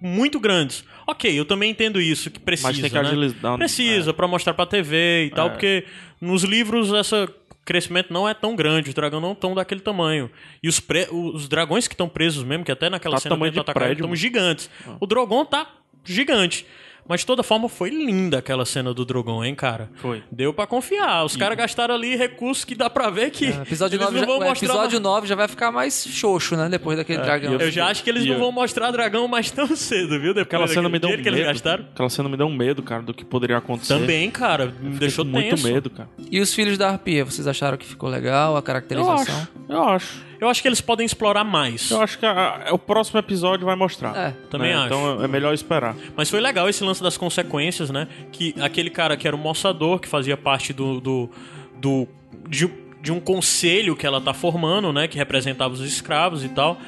muito 0.00 0.38
grandes. 0.38 0.84
Ok, 1.06 1.38
eu 1.38 1.44
também 1.46 1.70
entendo 1.70 2.00
isso, 2.00 2.30
que 2.30 2.38
precisa. 2.38 2.68
Mas 2.68 2.78
tem 2.80 2.90
que 2.90 2.94
né? 2.94 3.00
agilizar. 3.00 3.56
Precisa, 3.56 4.12
pra 4.12 4.28
mostrar 4.28 4.52
pra 4.52 4.66
TV 4.66 5.26
e 5.26 5.30
tal, 5.30 5.46
É. 5.46 5.50
porque 5.50 5.84
nos 6.20 6.42
livros 6.44 6.92
esse 6.92 7.26
crescimento 7.66 8.12
não 8.12 8.26
é 8.26 8.32
tão 8.32 8.56
grande, 8.56 8.88
os 8.88 8.94
dragões 8.94 9.20
não 9.22 9.32
estão 9.32 9.54
daquele 9.54 9.80
tamanho. 9.80 10.30
E 10.62 10.68
os, 10.68 10.80
pre- 10.80 11.08
os 11.10 11.48
dragões 11.48 11.86
que 11.86 11.92
estão 11.94 12.08
presos 12.08 12.42
mesmo, 12.44 12.64
que 12.64 12.72
até 12.72 12.88
naquela 12.88 13.16
Tá 13.16 13.20
cena 13.20 13.34
que 13.36 13.42
ele 13.42 13.50
de 13.50 13.56
tá 13.56 13.72
atacando, 13.72 13.92
estão 13.92 14.16
gigantes. 14.16 14.70
Ah. 14.86 14.96
O 15.00 15.06
Drogon 15.06 15.44
tá 15.44 15.66
gigante. 16.04 16.64
Mas 17.08 17.20
de 17.20 17.26
toda 17.26 17.42
forma 17.42 17.68
foi 17.68 17.90
linda 17.90 18.38
aquela 18.38 18.64
cena 18.64 18.92
do 18.92 19.04
Drogon, 19.04 19.44
hein, 19.44 19.54
cara? 19.54 19.88
Foi. 19.96 20.22
Deu 20.30 20.52
pra 20.52 20.66
confiar. 20.66 21.24
Os 21.24 21.36
caras 21.36 21.56
gastaram 21.56 21.94
ali 21.94 22.16
recursos 22.16 22.64
que 22.64 22.74
dá 22.74 22.90
pra 22.90 23.10
ver 23.10 23.30
que. 23.30 23.46
É, 23.46 23.62
episódio 23.62 23.96
eles 23.96 24.04
9 24.06 24.12
não 24.14 24.20
já, 24.20 24.26
vão 24.26 24.36
o 24.36 24.48
mostrar 24.48 24.66
episódio 24.66 25.00
mais- 25.00 25.02
9 25.02 25.26
já 25.28 25.34
vai 25.34 25.48
ficar 25.48 25.70
mais 25.70 26.04
xoxo, 26.10 26.56
né? 26.56 26.68
Depois 26.68 26.96
daquele 26.98 27.20
dragão. 27.22 27.52
eu- 27.52 27.60
Eu 27.60 27.70
já 27.70 27.86
acho 27.86 28.02
que 28.02 28.10
eles 28.10 28.24
não 28.26 28.34
eu- 28.34 28.40
vão 28.40 28.52
mostrar 28.52 28.90
dragão 28.90 29.28
mais 29.28 29.50
tão 29.50 29.66
cedo, 29.76 30.20
viu? 30.20 30.34
Depois 30.34 30.46
Aquela 30.46 30.66
cena 30.68 30.88
me 30.88 30.98
deu 30.98 31.08
um 31.08 31.12
dinheiro 31.12 31.22
que 31.22 31.28
eles 31.28 31.40
medo. 31.40 31.52
gastaram. 31.52 31.84
Aquela 31.92 32.10
cena 32.10 32.28
me 32.28 32.36
deu 32.36 32.46
um 32.46 32.54
medo, 32.54 32.82
cara, 32.82 33.02
do 33.02 33.14
que 33.14 33.24
poderia 33.24 33.56
acontecer. 33.58 33.94
Também, 33.94 34.30
cara, 34.30 34.72
me 34.80 34.98
deixou 34.98 35.24
com 35.24 35.30
muito 35.30 35.50
tenso. 35.50 35.64
medo, 35.66 35.88
cara. 35.90 36.08
E 36.30 36.40
os 36.40 36.52
filhos 36.54 36.76
da 36.76 36.90
Arpia, 36.90 37.24
vocês 37.24 37.46
acharam 37.46 37.76
que 37.76 37.86
ficou 37.86 38.08
legal 38.08 38.54
a 38.56 38.58
Eu 38.58 38.62
caracterização? 38.62 39.14
acho. 39.36 39.48
Eu 39.68 39.82
acho. 39.82 40.26
Eu 40.40 40.48
acho 40.48 40.60
que 40.62 40.68
eles 40.68 40.80
podem 40.80 41.04
explorar 41.06 41.44
mais. 41.44 41.90
Eu 41.90 42.00
acho 42.02 42.18
que 42.18 42.26
a- 42.26 42.64
a- 42.68 42.74
o 42.74 42.78
próximo 42.78 43.18
episódio 43.18 43.64
vai 43.66 43.76
mostrar. 43.76 44.16
É, 44.16 44.30
também 44.50 44.72
acho. 44.72 44.86
Então 44.86 45.22
é 45.24 45.28
melhor 45.28 45.54
esperar. 45.54 45.94
Mas 46.16 46.28
foi 46.30 46.40
legal 46.40 46.68
esse 46.68 46.82
lance 46.84 47.02
das 47.02 47.16
consequências, 47.16 47.90
né? 47.90 48.06
Que 48.32 48.54
aquele 48.60 48.90
cara 48.90 49.16
que 49.16 49.26
era 49.26 49.34
o 49.36 49.38
moçador, 49.38 49.98
que 49.98 50.08
fazia 50.08 50.36
parte 50.36 50.72
do. 50.72 51.00
do, 51.00 51.30
do 51.76 52.08
de, 52.48 52.68
de 53.02 53.12
um 53.12 53.20
conselho 53.20 53.94
que 53.96 54.06
ela 54.06 54.20
tá 54.20 54.34
formando, 54.34 54.92
né? 54.92 55.06
Que 55.08 55.16
representava 55.16 55.72
os 55.72 55.80
escravos 55.80 56.44
e 56.44 56.48
tal. 56.48 56.78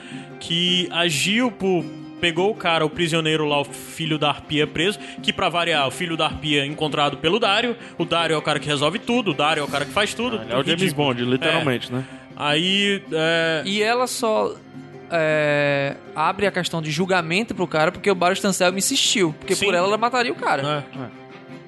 Que 0.40 0.88
agiu 0.90 1.50
por. 1.50 1.84
Pegou 2.20 2.50
o 2.50 2.54
cara, 2.54 2.84
o 2.84 2.90
prisioneiro 2.90 3.44
lá, 3.46 3.60
o 3.60 3.64
filho 3.64 4.18
da 4.18 4.30
arpia 4.30 4.66
preso, 4.66 4.98
que 5.22 5.32
pra 5.32 5.48
variar, 5.48 5.86
o 5.86 5.90
filho 5.92 6.16
da 6.16 6.26
arpia 6.26 6.66
encontrado 6.66 7.16
pelo 7.18 7.38
Dário. 7.38 7.76
O 7.96 8.04
Dário 8.04 8.34
é 8.34 8.36
o 8.36 8.42
cara 8.42 8.58
que 8.58 8.66
resolve 8.66 8.98
tudo, 8.98 9.30
o 9.30 9.34
Dário 9.34 9.60
é 9.60 9.64
o 9.64 9.68
cara 9.68 9.84
que 9.84 9.92
faz 9.92 10.14
tudo. 10.14 10.34
É 10.50 10.56
o 10.56 10.64
James 10.64 10.82
Ridículo. 10.82 11.06
Bond, 11.14 11.24
literalmente, 11.24 11.92
né? 11.92 12.04
Aí. 12.38 13.02
É... 13.10 13.62
E 13.66 13.82
ela 13.82 14.06
só 14.06 14.54
é, 15.10 15.96
abre 16.14 16.46
a 16.46 16.52
questão 16.52 16.80
de 16.80 16.90
julgamento 16.92 17.52
pro 17.54 17.66
cara 17.66 17.90
porque 17.90 18.08
o 18.08 18.14
Baron 18.14 18.36
Anselmo 18.44 18.78
insistiu. 18.78 19.34
Porque 19.38 19.56
Sim. 19.56 19.64
por 19.66 19.74
ela, 19.74 19.88
ela 19.88 19.98
mataria 19.98 20.30
o 20.32 20.36
cara. 20.36 20.84
É. 20.94 21.08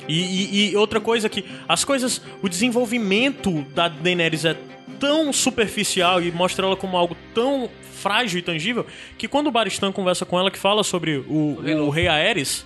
E, 0.09 0.21
e- 0.69 0.71
e 0.73 0.77
outra 0.77 1.01
coisa 1.01 1.29
que 1.29 1.45
as 1.69 1.85
coisas, 1.85 2.23
o 2.41 2.49
desenvolvimento 2.49 3.63
da 3.75 3.89
Daenerys 3.89 4.45
é 4.45 4.57
tão 4.99 5.33
superficial 5.33 6.23
e 6.23 6.31
mostra 6.31 6.67
ela 6.67 6.77
como 6.77 6.97
algo 6.97 7.17
tão 7.35 7.69
frágil 8.01 8.39
e 8.39 8.43
tangível 8.43 8.87
que 9.19 9.29
quando 9.29 9.49
o 9.49 9.51
Baristan 9.51 9.93
conversa 9.93 10.25
com 10.25 10.39
ela 10.39 10.51
que 10.51 10.59
fala 10.59 10.83
sobre 10.83 11.17
o, 11.29 11.61
rei 11.63 11.75
o, 11.75 11.91
rei 11.91 12.09
Aerys, 12.09 12.65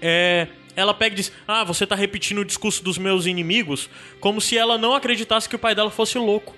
é, 0.00 0.48
ela 0.74 0.92
pega 0.94 1.14
e 1.14 1.16
diz: 1.16 1.32
Ah, 1.46 1.64
você 1.64 1.86
tá 1.86 1.94
repetindo 1.94 2.38
o 2.38 2.44
discurso 2.44 2.82
dos 2.82 2.98
meus 2.98 3.26
inimigos, 3.26 3.88
como 4.20 4.40
se 4.40 4.56
ela 4.56 4.76
não 4.78 4.94
acreditasse 4.94 5.48
que 5.48 5.56
o 5.56 5.58
pai 5.58 5.74
dela 5.74 5.90
fosse 5.90 6.18
louco. 6.18 6.54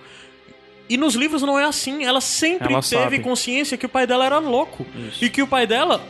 E 0.88 0.96
nos 0.96 1.14
livros 1.14 1.42
não 1.42 1.58
é 1.58 1.64
assim. 1.64 2.04
Ela 2.04 2.20
sempre 2.20 2.72
Ela 2.74 2.82
teve 2.82 3.02
sabe. 3.02 3.18
consciência 3.20 3.76
que 3.76 3.86
o 3.86 3.88
pai 3.88 4.06
dela 4.06 4.24
era 4.26 4.38
louco. 4.38 4.84
Isso. 5.08 5.24
E 5.24 5.30
que 5.30 5.40
o 5.42 5.46
pai 5.46 5.66
dela 5.66 6.02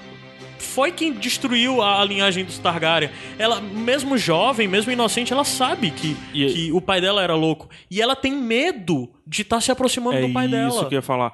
foi 0.59 0.91
quem 0.91 1.13
destruiu 1.13 1.81
a, 1.83 2.01
a 2.01 2.05
linhagem 2.05 2.45
dos 2.45 2.59
Targaryen. 2.59 3.11
Ela, 3.39 3.61
mesmo 3.61 4.17
jovem, 4.19 4.67
mesmo 4.67 4.91
inocente, 4.91 5.33
ela 5.33 5.45
sabe 5.45 5.91
que, 5.91 6.17
E- 6.33 6.53
que 6.53 6.73
o 6.73 6.81
pai 6.81 7.01
dela 7.01 7.23
era 7.23 7.35
louco. 7.35 7.69
E 7.91 8.01
ela 8.01 8.17
tem 8.17 8.33
medo 8.35 9.11
de 9.27 9.43
estar 9.43 9.61
se 9.61 9.71
aproximando 9.71 10.17
É 10.19 10.27
do 10.27 10.33
pai 10.33 10.47
isso 10.47 10.51
dela. 10.57 10.89
que 10.89 10.95
eu 10.95 10.99
ia 10.99 11.03
falar. 11.03 11.33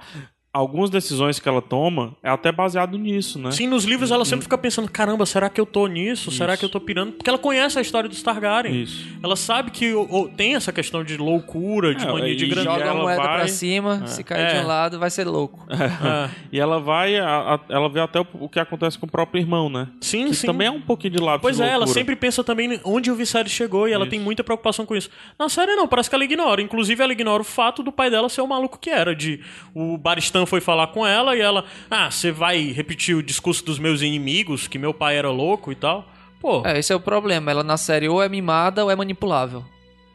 Algumas 0.53 0.91
decisões 0.91 1.39
que 1.39 1.49
ela 1.49 1.63
toma 1.63 2.17
é 2.25 2.29
até 2.29 2.51
baseado 2.51 2.99
nisso, 2.99 3.39
né? 3.39 3.53
Sim, 3.53 3.69
nos 3.69 3.85
livros 3.85 4.11
ela 4.11 4.25
sempre 4.25 4.43
fica 4.43 4.59
pensando: 4.59 4.91
caramba, 4.91 5.25
será 5.25 5.49
que 5.49 5.61
eu 5.61 5.65
tô 5.67 5.87
nisso? 5.87 6.33
Será 6.33 6.57
que 6.57 6.65
eu 6.65 6.69
tô 6.69 6.81
pirando? 6.81 7.13
Porque 7.13 7.31
ela 7.31 7.39
conhece 7.39 7.79
a 7.79 7.81
história 7.83 8.09
dos 8.09 8.21
Targaryen. 8.21 8.83
Isso. 8.83 9.07
Ela 9.23 9.37
sabe 9.37 9.71
que 9.71 9.93
o- 9.95 10.09
o- 10.13 10.29
tem 10.29 10.57
essa 10.57 10.73
questão 10.73 11.05
de 11.05 11.17
loucura, 11.17 11.95
de 11.95 12.05
É, 12.05 12.13
mania 12.13 12.35
de 12.35 12.47
grandeza. 12.47 12.75
Joga 12.79 12.91
a 12.91 12.95
moeda 12.95 13.23
vai- 13.23 13.37
pra 13.39 13.47
cima, 13.49 14.05
se 14.09 14.25
cair 14.25 14.43
É. 14.43 14.55
de 14.59 14.65
um 14.65 14.67
lado, 14.67 14.99
vai 14.99 15.09
ser 15.09 15.25
louco. 15.29 15.65
É. 15.71 15.71
E 16.53 16.59
ela 16.59 16.81
vai, 16.81 17.17
a- 17.17 17.55
a- 17.55 17.61
ela 17.69 17.89
vê 17.89 18.01
até 18.01 18.19
o, 18.21 18.27
o 18.41 18.49
que 18.49 18.59
acontece 18.59 18.99
com 18.99 19.07
o 19.07 19.09
próprio 19.11 19.41
irmão, 19.41 19.71
né? 19.71 19.87
Sim, 20.01 20.27
Que 20.27 20.35
sim. 20.35 20.47
também 20.49 20.67
é 20.67 20.71
um 20.71 20.81
pouquinho 20.81 21.13
de 21.15 21.23
lápis 21.23 21.43
Pois 21.43 21.59
de 21.59 21.63
é, 21.63 21.69
ela 21.69 21.87
sempre 21.87 22.17
pensa 22.17 22.43
também 22.43 22.81
onde 22.85 23.09
o 23.09 23.15
Viserys 23.15 23.53
chegou 23.53 23.87
e 23.89 23.93
ela 23.93 24.03
Isso. 24.05 24.11
tem 24.11 24.19
muita 24.19 24.43
preocupação 24.43 24.85
com 24.85 24.97
isso. 24.97 25.09
Na 25.39 25.49
série 25.49 25.77
não, 25.77 25.87
parece 25.87 26.09
que 26.11 26.15
ela 26.17 26.25
ignora. 26.25 26.61
Inclusive 26.61 27.01
ela 27.01 27.13
ignora 27.13 27.41
o 27.41 27.45
fato 27.45 27.85
do 27.85 27.93
pai 27.93 28.11
dela 28.11 28.29
ser 28.29 28.41
o 28.41 28.49
maluco 28.49 28.79
que 28.81 28.91
era. 28.91 29.15
De 29.15 29.39
o 29.73 29.97
Baristan 30.41 30.47
foi 30.47 30.61
falar 30.61 30.89
com 30.89 31.07
ela 31.07 31.37
e 31.37 31.41
ela, 31.41 31.65
ah, 31.91 32.11
você 32.11 32.33
vai 32.33 32.73
repetir 32.73 33.17
o 33.17 33.23
discurso 33.23 33.65
dos 33.65 33.79
meus 33.79 34.03
inimigos, 34.03 34.67
que 34.67 34.79
meu 34.79 34.95
pai 34.95 35.17
era 35.17 35.31
louco 35.31 35.71
e 35.71 35.75
tal. 35.75 36.07
Pô, 36.41 36.62
É, 36.65 36.79
esse 36.79 36.93
é 36.93 36.97
o 36.97 37.01
problema. 37.01 37.51
Ela 37.51 37.62
na 37.62 37.77
série 37.77 38.09
ou 38.09 38.23
é 38.23 38.29
mimada 38.29 38.85
ou 38.85 38.91
é 38.91 38.97
manipulável. 38.97 39.65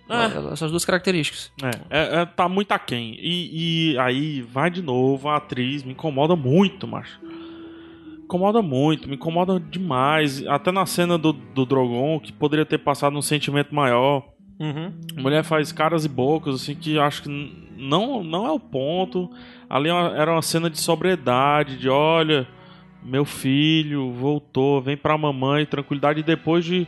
É. 0.09 0.53
Essas 0.53 0.69
duas 0.71 0.85
características. 0.85 1.51
É, 1.61 1.99
é, 1.99 2.21
é, 2.21 2.25
tá 2.25 2.47
muito 2.47 2.71
aquém. 2.71 3.17
E, 3.19 3.93
e 3.93 3.99
aí, 3.99 4.41
vai 4.41 4.69
de 4.69 4.81
novo, 4.81 5.29
a 5.29 5.37
atriz 5.37 5.83
me 5.83 5.93
incomoda 5.93 6.35
muito, 6.35 6.87
macho. 6.87 7.19
Incomoda 8.23 8.61
muito, 8.61 9.07
me 9.07 9.15
incomoda 9.15 9.59
demais. 9.59 10.45
Até 10.47 10.71
na 10.71 10.85
cena 10.85 11.17
do, 11.17 11.31
do 11.31 11.65
Drogon, 11.65 12.19
que 12.19 12.33
poderia 12.33 12.65
ter 12.65 12.79
passado 12.79 13.17
um 13.17 13.21
sentimento 13.21 13.73
maior. 13.73 14.23
Uhum. 14.59 14.91
A 15.17 15.21
mulher 15.21 15.43
faz 15.43 15.71
caras 15.71 16.05
e 16.05 16.09
bocas, 16.09 16.55
assim, 16.55 16.75
que 16.75 16.97
acho 16.99 17.23
que 17.23 17.29
não, 17.77 18.23
não 18.23 18.45
é 18.45 18.51
o 18.51 18.59
ponto. 18.59 19.29
Ali 19.69 19.89
é 19.89 19.93
era 19.93 20.31
uma 20.31 20.41
cena 20.41 20.69
de 20.69 20.79
sobriedade, 20.79 21.77
de 21.77 21.89
olha, 21.89 22.47
meu 23.03 23.25
filho 23.25 24.11
voltou, 24.11 24.81
vem 24.81 24.95
pra 24.97 25.17
mamãe, 25.17 25.65
tranquilidade. 25.65 26.19
E 26.19 26.23
depois 26.23 26.63
de, 26.65 26.87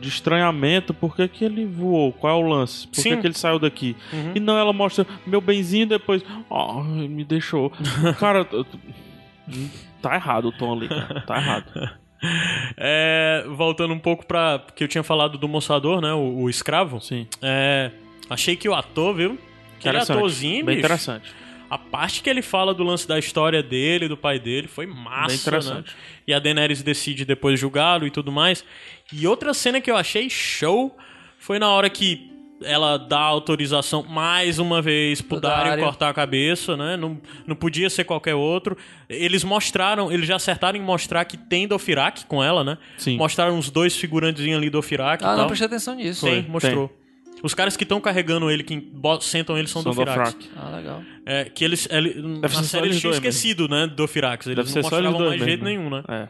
de 0.00 0.08
estranhamento, 0.08 0.94
por 0.94 1.14
que, 1.16 1.26
que 1.28 1.44
ele 1.44 1.64
voou? 1.66 2.12
Qual 2.12 2.40
é 2.40 2.44
o 2.44 2.46
lance? 2.48 2.86
Por 2.86 2.94
que, 2.96 3.02
Sim. 3.02 3.20
que 3.20 3.26
ele 3.26 3.34
saiu 3.34 3.58
daqui? 3.58 3.96
Uhum. 4.12 4.32
E 4.34 4.40
não, 4.40 4.56
ela 4.56 4.72
mostra 4.72 5.06
meu 5.26 5.40
benzinho 5.40 5.86
depois. 5.86 6.24
Oh, 6.48 6.82
me 6.82 7.24
deixou. 7.24 7.70
Cara, 8.18 8.46
eu- 8.52 8.66
tá 10.00 10.14
errado 10.14 10.48
o 10.48 10.52
tom 10.52 10.74
ali, 10.74 10.88
cara. 10.88 11.20
Tá 11.22 11.36
errado. 11.38 11.72
É, 12.76 13.44
voltando 13.48 13.94
um 13.94 13.98
pouco 13.98 14.26
pra. 14.26 14.62
que 14.74 14.82
eu 14.84 14.88
tinha 14.88 15.02
falado 15.02 15.38
do 15.38 15.48
moçador, 15.48 16.00
né? 16.00 16.12
O, 16.12 16.42
o 16.42 16.50
escravo. 16.50 17.00
Sim. 17.00 17.26
É, 17.42 17.90
achei 18.28 18.56
que 18.56 18.68
o 18.68 18.74
ator, 18.74 19.14
viu? 19.14 19.38
Aquele 19.78 19.94
Interessante, 19.96 20.16
atorzinho, 20.16 20.64
Bem 20.64 20.76
bicho, 20.76 20.86
interessante. 20.86 21.32
A 21.70 21.78
parte 21.78 22.22
que 22.22 22.30
ele 22.30 22.42
fala 22.42 22.72
do 22.74 22.82
lance 22.82 23.06
da 23.06 23.18
história 23.18 23.62
dele, 23.62 24.08
do 24.08 24.16
pai 24.16 24.38
dele, 24.38 24.66
foi 24.66 24.86
massa, 24.86 25.28
Bem 25.28 25.36
interessante. 25.36 25.88
né? 25.88 25.94
E 26.26 26.34
a 26.34 26.38
Daenerys 26.38 26.82
decide 26.82 27.24
depois 27.24 27.60
julgá-lo 27.60 28.06
e 28.06 28.10
tudo 28.10 28.32
mais. 28.32 28.64
E 29.12 29.26
outra 29.26 29.52
cena 29.54 29.80
que 29.80 29.90
eu 29.90 29.96
achei 29.96 30.28
show 30.30 30.96
foi 31.38 31.58
na 31.58 31.68
hora 31.68 31.88
que 31.88 32.32
ela 32.62 32.96
dá 32.96 33.18
autorização 33.20 34.02
mais 34.02 34.58
uma 34.58 34.82
vez 34.82 35.20
pro 35.20 35.40
Dario 35.40 35.70
Dario. 35.70 35.84
cortar 35.84 36.08
a 36.08 36.14
cabeça, 36.14 36.76
né? 36.76 36.96
Não, 36.96 37.20
não 37.46 37.54
podia 37.56 37.88
ser 37.88 38.04
qualquer 38.04 38.34
outro. 38.34 38.76
Eles 39.08 39.44
mostraram, 39.44 40.10
eles 40.12 40.26
já 40.26 40.36
acertaram 40.36 40.78
em 40.78 40.82
mostrar 40.82 41.24
que 41.24 41.36
tem 41.36 41.66
Dothraki 41.68 42.26
com 42.26 42.42
ela, 42.42 42.64
né? 42.64 42.78
Sim. 42.96 43.16
Mostraram 43.16 43.56
uns 43.56 43.70
dois 43.70 43.96
figurantezinhos 43.96 44.58
ali 44.58 44.68
do 44.70 44.80
Dothraki 44.80 45.22
e 45.22 45.26
Ah, 45.26 45.30
tal. 45.30 45.38
não 45.38 45.46
prestei 45.46 45.66
atenção 45.66 45.94
nisso. 45.94 46.26
Tem, 46.26 46.42
mostrou. 46.48 46.92
Os 47.40 47.54
caras 47.54 47.76
que 47.76 47.84
estão 47.84 48.00
carregando 48.00 48.50
ele, 48.50 48.64
que 48.64 48.90
sentam 49.20 49.56
ele, 49.56 49.68
são, 49.68 49.80
São. 49.80 49.92
Ah, 50.56 50.76
legal. 50.76 51.02
É, 51.24 51.44
que 51.44 51.64
eles. 51.64 51.86
ele- 51.88 52.20
na 52.20 52.48
série 52.48 52.86
eles 52.86 52.98
tinham 53.00 53.12
dois 53.12 53.22
mesmo. 53.22 53.28
esquecido, 53.28 53.68
né? 53.68 53.86
Do 53.86 54.08
Firax. 54.08 54.46
Eles 54.46 54.56
Deve 54.56 54.74
não 54.74 54.82
mostravam 54.82 55.20
mais 55.28 55.40
jeito 55.44 55.62
mesmo, 55.64 55.88
nenhum, 55.88 55.90
né? 55.90 56.02
É. 56.08 56.28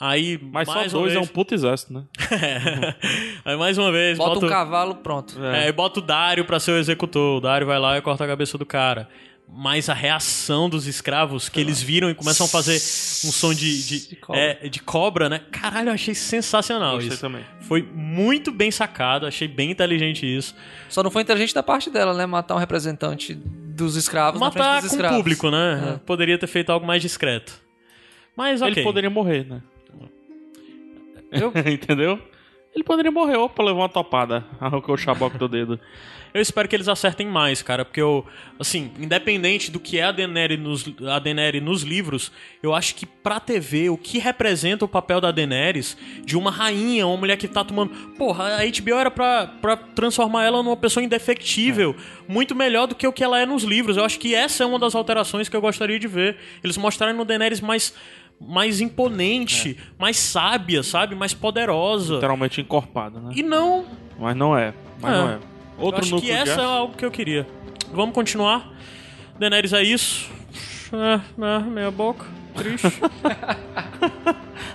Aí. 0.00 0.38
Mas 0.42 0.66
mais 0.68 0.90
só 0.90 0.98
uma 0.98 1.02
dois 1.04 1.14
é 1.14 1.18
um 1.18 1.22
vez, 1.22 1.30
puto 1.30 1.54
exército, 1.54 1.92
né? 1.92 2.04
Aí 3.44 3.56
mais 3.56 3.78
uma 3.78 3.92
vez. 3.92 4.18
Bota 4.18 4.34
bota, 4.34 4.46
um 4.46 4.48
cavalo, 4.48 4.94
pronto. 4.96 5.42
É, 5.44 5.68
e 5.68 5.72
bota 5.72 6.00
o 6.00 6.02
Dário 6.02 6.44
pra 6.44 6.58
ser 6.58 6.72
o 6.72 6.76
executor. 6.78 7.38
O 7.38 7.40
Dário 7.40 7.66
vai 7.66 7.78
lá 7.78 7.96
e 7.96 8.02
corta 8.02 8.24
a 8.24 8.26
cabeça 8.26 8.58
do 8.58 8.66
cara. 8.66 9.08
Mas 9.46 9.90
a 9.90 9.94
reação 9.94 10.70
dos 10.70 10.86
escravos, 10.86 11.50
que 11.50 11.60
eles 11.60 11.80
viram 11.82 12.08
e 12.08 12.14
começam 12.14 12.46
a 12.46 12.48
fazer 12.48 12.74
um 12.76 13.30
som 13.30 13.52
de, 13.52 13.86
de, 13.86 14.08
De 14.08 14.16
cobra. 14.16 14.40
é, 14.40 14.68
de 14.68 14.80
cobra, 14.80 15.28
né? 15.28 15.42
Caralho, 15.52 15.90
eu 15.90 15.92
achei 15.92 16.14
sensacional 16.14 16.94
Gostei 16.94 17.12
isso. 17.12 17.20
também. 17.20 17.44
Foi 17.60 17.82
muito 17.82 18.50
bem 18.50 18.70
sacado, 18.70 19.26
achei 19.26 19.46
bem 19.46 19.70
inteligente 19.70 20.24
isso. 20.26 20.56
Só 20.88 21.02
não 21.02 21.10
foi 21.10 21.20
inteligente 21.22 21.54
da 21.54 21.62
parte 21.62 21.90
dela, 21.90 22.14
né? 22.14 22.24
Matar 22.24 22.54
um 22.54 22.58
representante 22.58 23.34
dos 23.34 23.96
escravos 23.96 24.40
na 24.40 24.46
Matar 24.46 24.80
frente 24.80 24.82
dos 24.82 24.90
com 24.90 24.94
o 24.94 24.96
escravos. 24.96 25.18
público, 25.18 25.50
né? 25.50 25.94
É. 25.94 25.98
Poderia 25.98 26.38
ter 26.38 26.46
feito 26.46 26.70
algo 26.72 26.86
mais 26.86 27.02
discreto. 27.02 27.52
Mas 28.34 28.62
ok. 28.62 28.72
Ele 28.72 28.82
poderia 28.82 29.10
morrer, 29.10 29.44
né? 29.46 29.60
Eu- 31.40 31.52
Entendeu? 31.72 32.18
Ele 32.74 32.82
poderia 32.82 33.12
morrer, 33.12 33.36
opa, 33.36 33.62
levou 33.62 33.82
uma 33.82 33.88
topada. 33.88 34.44
Arrancou 34.60 34.96
o 34.96 34.98
chaboque 34.98 35.38
do 35.38 35.48
dedo. 35.48 35.78
Eu 36.32 36.42
espero 36.42 36.68
que 36.68 36.74
eles 36.74 36.88
acertem 36.88 37.28
mais, 37.28 37.62
cara, 37.62 37.84
porque 37.84 38.00
eu, 38.02 38.26
assim, 38.58 38.90
independente 38.98 39.70
do 39.70 39.78
que 39.78 40.00
é 40.00 40.02
a 40.02 40.10
Daenerys 40.10 40.58
nos, 40.58 40.84
a 41.08 41.20
Daenerys 41.20 41.62
nos 41.62 41.82
livros, 41.84 42.32
eu 42.60 42.74
acho 42.74 42.96
que 42.96 43.06
pra 43.06 43.38
TV, 43.38 43.88
o 43.90 43.96
que 43.96 44.18
representa 44.18 44.84
o 44.84 44.88
papel 44.88 45.20
da 45.20 45.30
Daenerys, 45.30 45.96
de 46.24 46.36
uma 46.36 46.50
rainha, 46.50 47.06
uma 47.06 47.16
mulher 47.16 47.36
que 47.36 47.46
tá 47.46 47.62
tomando. 47.62 47.90
Porra, 48.18 48.56
a 48.56 48.64
HBO 48.66 48.94
era 48.98 49.12
pra, 49.12 49.46
pra 49.46 49.76
transformar 49.76 50.42
ela 50.42 50.60
numa 50.60 50.76
pessoa 50.76 51.04
indefectível, 51.04 51.94
muito 52.26 52.56
melhor 52.56 52.88
do 52.88 52.96
que 52.96 53.06
o 53.06 53.12
que 53.12 53.22
ela 53.22 53.38
é 53.38 53.46
nos 53.46 53.62
livros. 53.62 53.96
Eu 53.96 54.04
acho 54.04 54.18
que 54.18 54.34
essa 54.34 54.64
é 54.64 54.66
uma 54.66 54.80
das 54.80 54.96
alterações 54.96 55.48
que 55.48 55.54
eu 55.54 55.60
gostaria 55.60 56.00
de 56.00 56.08
ver. 56.08 56.36
Eles 56.64 56.76
mostrarem 56.76 57.14
no 57.14 57.24
Daenerys 57.24 57.60
mais. 57.60 57.94
Mais 58.40 58.80
imponente, 58.80 59.78
mais 59.98 60.16
sábia, 60.18 60.82
sabe? 60.82 61.14
Mais 61.14 61.32
poderosa. 61.32 62.14
Literalmente 62.14 62.60
encorpado, 62.60 63.20
né? 63.20 63.32
E 63.34 63.42
não 63.42 63.84
Mas 64.18 64.36
não 64.36 64.56
é. 64.56 64.74
Mas 65.00 65.12
É. 65.14 65.16
não 65.16 65.28
é. 65.30 65.34
eu 65.34 65.40
Outro 65.84 66.00
acho 66.00 66.14
núcleo 66.14 66.30
que 66.32 66.36
essa 66.36 66.60
é 66.60 66.64
algo 66.64 66.96
que 66.96 67.04
eu 67.04 67.10
queria. 67.10 67.46
Vamos 67.92 68.14
continuar. 68.14 68.72
Daenerys 69.38 69.72
é 69.72 69.82
isso. 69.82 70.30
É, 70.92 71.20
é, 71.42 71.58
meia 71.60 71.90
boca. 71.90 72.24
Triste. 72.54 72.86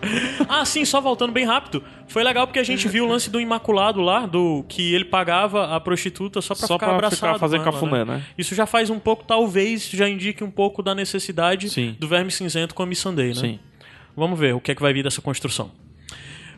ah, 0.48 0.64
sim, 0.66 0.86
só 0.86 1.02
voltando 1.02 1.32
bem 1.32 1.46
rápido. 1.46 1.84
Foi 2.08 2.24
legal 2.24 2.48
porque 2.48 2.60
a 2.60 2.64
gente 2.64 2.88
viu 2.88 3.06
o 3.06 3.08
lance 3.08 3.30
do 3.30 3.40
Imaculado 3.40 4.02
lá, 4.02 4.26
do 4.26 4.64
que 4.68 4.94
ele 4.94 5.06
pagava 5.06 5.76
a 5.76 5.80
prostituta 5.80 6.42
só 6.42 6.56
pra 6.56 6.68
Só 6.68 6.74
ficar 6.76 6.86
pra 6.88 6.96
abraçado. 6.96 7.34
ficar 7.34 7.40
fazer 7.40 7.58
ela, 7.58 7.66
cafuné, 7.66 8.06
né? 8.06 8.24
Isso 8.38 8.56
já 8.56 8.66
faz 8.66 8.90
um 8.90 9.00
pouco, 9.00 9.24
talvez, 9.24 9.90
já 9.90 10.08
indique 10.08 10.44
um 10.44 10.52
pouco 10.52 10.82
da 10.82 10.96
necessidade 10.96 11.70
Sim. 11.70 11.96
do 12.00 12.08
Verme 12.08 12.32
Cinzento 12.32 12.74
com 12.74 12.84
a 12.84 12.86
Missandei, 12.86 13.30
né? 13.30 13.34
Sim. 13.36 13.60
Vamos 14.16 14.40
ver 14.40 14.56
o 14.56 14.60
que 14.60 14.72
é 14.72 14.76
que 14.76 14.82
vai 14.82 14.94
vir 14.94 15.04
dessa 15.04 15.22
construção. 15.22 15.72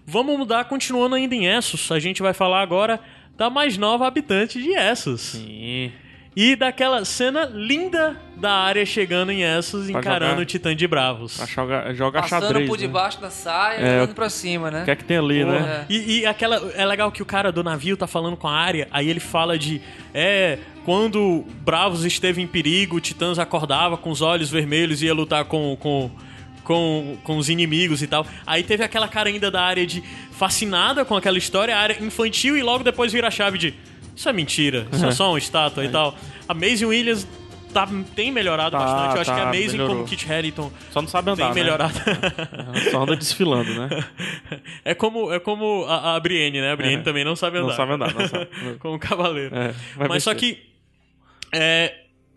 Vamos 0.05 0.37
mudar, 0.37 0.65
continuando 0.65 1.15
ainda 1.15 1.35
em 1.35 1.45
Essos. 1.45 1.91
A 1.91 1.99
gente 1.99 2.21
vai 2.21 2.33
falar 2.33 2.61
agora 2.61 2.99
da 3.37 3.49
mais 3.49 3.77
nova 3.77 4.07
habitante 4.07 4.61
de 4.61 4.69
Essos. 4.71 5.21
Sim. 5.21 5.91
E 6.35 6.55
daquela 6.55 7.03
cena 7.03 7.43
linda 7.53 8.15
da 8.37 8.51
área 8.53 8.85
chegando 8.85 9.31
em 9.31 9.43
Essos, 9.43 9.91
Pra 9.91 9.99
encarando 9.99 10.31
jogar. 10.31 10.41
o 10.41 10.45
Titã 10.45 10.73
de 10.75 10.87
Bravos. 10.87 11.35
Pra 11.35 11.45
jogar, 11.45 11.93
jogar 11.93 12.21
Passando 12.21 12.43
xadrez. 12.43 12.69
por 12.69 12.77
né? 12.79 12.87
debaixo 12.87 13.19
da 13.19 13.29
saia 13.29 13.79
e 13.79 13.83
É, 13.83 13.97
olhando 13.97 14.15
pra 14.15 14.29
cima, 14.29 14.71
né? 14.71 14.81
O 14.81 14.85
que 14.85 14.91
é 14.91 14.95
que 14.95 15.03
tem 15.03 15.17
ali, 15.17 15.43
né? 15.43 15.59
Porra. 15.59 15.85
E, 15.89 16.19
e 16.19 16.25
aquela. 16.25 16.71
É 16.73 16.85
legal 16.85 17.11
que 17.11 17.21
o 17.21 17.25
cara 17.25 17.51
do 17.51 17.61
navio 17.63 17.97
tá 17.97 18.07
falando 18.07 18.37
com 18.37 18.47
a 18.47 18.53
área, 18.53 18.87
aí 18.91 19.09
ele 19.09 19.19
fala 19.19 19.57
de. 19.59 19.81
É. 20.13 20.57
Quando 20.85 21.45
Bravos 21.63 22.05
esteve 22.05 22.41
em 22.41 22.47
perigo, 22.47 22.95
o 22.95 22.99
Titãs 23.01 23.37
acordava 23.37 23.97
com 23.97 24.09
os 24.09 24.21
olhos 24.21 24.49
vermelhos 24.49 25.01
e 25.01 25.07
ia 25.07 25.13
lutar 25.13 25.43
com. 25.45 25.75
com 25.79 26.09
com, 26.63 27.17
com 27.23 27.37
os 27.37 27.49
inimigos 27.49 28.03
e 28.03 28.07
tal. 28.07 28.25
Aí 28.45 28.61
teve 28.63 28.83
aquela 28.83 29.07
cara 29.07 29.27
ainda 29.27 29.49
da 29.49 29.61
área 29.61 29.85
de 29.85 30.01
fascinada 30.31 31.03
com 31.03 31.15
aquela 31.17 31.37
história, 31.37 31.75
a 31.75 31.79
área 31.79 31.97
infantil, 32.01 32.55
e 32.55 32.61
logo 32.61 32.83
depois 32.83 33.11
vira 33.11 33.27
a 33.27 33.31
chave 33.31 33.57
de 33.57 33.73
isso 34.15 34.29
é 34.29 34.33
mentira, 34.33 34.87
isso 34.91 35.05
é 35.05 35.11
só 35.11 35.29
uma 35.31 35.37
estátua 35.39 35.83
e 35.85 35.89
tal. 35.89 36.15
A 36.47 36.53
Maisie 36.53 36.85
Williams 36.85 37.27
tá, 37.73 37.87
tem 38.15 38.31
melhorado 38.31 38.71
Tá, 38.71 38.79
bastante. 38.79 39.15
Eu 39.15 39.21
acho 39.21 39.29
tá, 39.31 39.35
que 39.35 39.41
a 39.41 39.45
Maisie 39.45 39.71
melhorou. 39.71 39.95
como 39.95 40.07
Kit 40.07 40.31
Harington 40.31 40.71
Só 40.91 41.01
não 41.01 41.07
sabe 41.07 41.31
andar, 41.31 41.45
tem 41.53 41.55
né? 41.55 41.61
melhorado. 41.63 41.93
Só 42.91 43.03
anda 43.03 43.15
desfilando, 43.15 43.73
né? 43.73 43.89
É 44.83 44.93
como, 44.93 45.31
é 45.31 45.39
como 45.39 45.85
a, 45.85 46.15
a 46.15 46.19
Brienne, 46.19 46.59
né? 46.59 46.71
A 46.71 46.75
Brienne 46.75 47.01
É. 47.01 47.03
também 47.03 47.23
não 47.23 47.35
sabe 47.35 47.57
andar. 47.57 47.67
Não 47.69 47.75
sabe 47.75 47.93
andar, 47.93 48.13
não 48.13 48.27
sabe. 48.27 48.47
como 48.79 48.99
cavaleiro. 48.99 49.55
É, 49.55 49.73
Mas 50.09 50.23
só 50.23 50.33
vencer. 50.33 50.35
que. 50.55 50.63
É. 51.53 51.95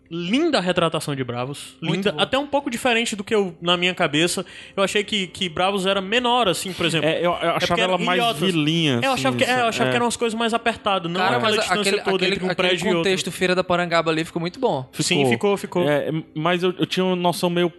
Linda 0.09 0.59
a 0.59 0.61
retratação 0.61 1.15
de 1.15 1.23
Bravos. 1.23 1.75
Muito 1.81 1.95
linda. 1.95 2.11
boa. 2.11 2.23
Até 2.23 2.37
um 2.37 2.45
pouco 2.45 2.69
diferente 2.69 3.15
do 3.15 3.23
que 3.23 3.33
eu, 3.33 3.55
na 3.61 3.75
minha 3.75 3.93
cabeça. 3.93 4.45
Eu 4.75 4.83
achei 4.83 5.03
que, 5.03 5.27
que 5.27 5.49
Bravos 5.49 5.85
era 5.85 5.99
menor, 5.99 6.47
assim, 6.47 6.71
por 6.73 6.85
exemplo. 6.85 7.09
É, 7.09 7.19
eu, 7.19 7.23
eu 7.23 7.31
achava 7.31 7.59
porque 7.67 7.81
ela 7.81 7.97
mais 7.97 8.21
ilhotas. 8.21 8.39
vilinha. 8.39 8.99
É, 9.01 9.07
eu 9.07 9.11
achava, 9.11 9.35
que, 9.35 9.43
é, 9.43 9.61
eu 9.61 9.65
achava 9.65 9.89
é. 9.89 9.91
que 9.91 9.95
eram 9.95 10.05
umas 10.05 10.17
coisas 10.17 10.37
mais 10.37 10.53
apertadas. 10.53 11.11
Não 11.11 11.19
Cara, 11.19 11.37
aquela 11.37 11.51
mas 11.51 11.59
distância 11.59 11.79
aquele, 11.81 12.01
toda 12.03 12.15
aquele, 12.17 12.35
entre 12.35 12.45
um 12.45 12.51
aquele 12.51 12.67
prédio 12.67 12.85
e 12.85 12.87
outro. 12.89 13.03
contexto 13.03 13.31
Feira 13.31 13.55
da 13.55 13.63
Porangaba 13.63 14.11
ali 14.11 14.23
ficou 14.23 14.39
muito 14.39 14.59
bom. 14.59 14.87
Sim, 14.93 15.27
ficou, 15.27 15.57
ficou. 15.57 15.89
É, 15.89 16.11
mas 16.35 16.61
eu, 16.61 16.73
eu 16.77 16.85
tinha 16.85 17.03
uma 17.03 17.15
noção 17.15 17.49
meio 17.49 17.73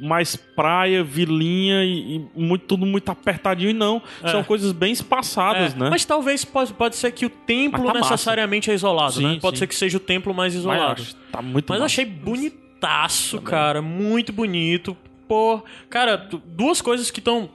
mais 0.00 0.36
praia, 0.36 1.02
vilinha 1.02 1.84
e, 1.84 2.16
e 2.16 2.26
muito, 2.34 2.66
tudo 2.66 2.84
muito 2.84 3.10
apertadinho 3.10 3.70
e 3.70 3.72
não. 3.72 4.02
É. 4.22 4.28
São 4.28 4.44
coisas 4.44 4.72
bem 4.72 4.92
espaçadas, 4.92 5.74
É, 5.74 5.78
né? 5.78 5.88
Mas 5.90 6.04
talvez 6.04 6.44
pode, 6.44 6.72
pode 6.74 6.96
ser 6.96 7.10
que 7.12 7.24
o 7.24 7.30
templo 7.30 7.82
Mas 7.84 7.92
tá 7.92 7.98
massa. 8.00 8.10
necessariamente 8.12 8.70
é 8.70 8.74
isolado, 8.74 9.14
Sim, 9.14 9.34
né? 9.34 9.38
Pode 9.40 9.56
sim. 9.56 9.60
ser 9.60 9.66
que 9.66 9.74
seja 9.74 9.96
o 9.96 10.00
templo 10.00 10.34
mais 10.34 10.54
Mas 10.54 10.60
isolado. 10.60 11.02
acho- 11.02 11.16
tá 11.32 11.40
muito 11.40 11.66
Mas 11.70 11.78
massa. 11.80 11.86
achei 11.86 12.04
bonitaço, 12.04 13.40
cara. 13.40 13.80
Muito 13.80 14.32
bonito. 14.32 14.96
Pô, 15.28 15.62
cara, 15.88 16.16
duas 16.44 16.80
coisas 16.80 17.10
que 17.10 17.18
estão 17.20 17.48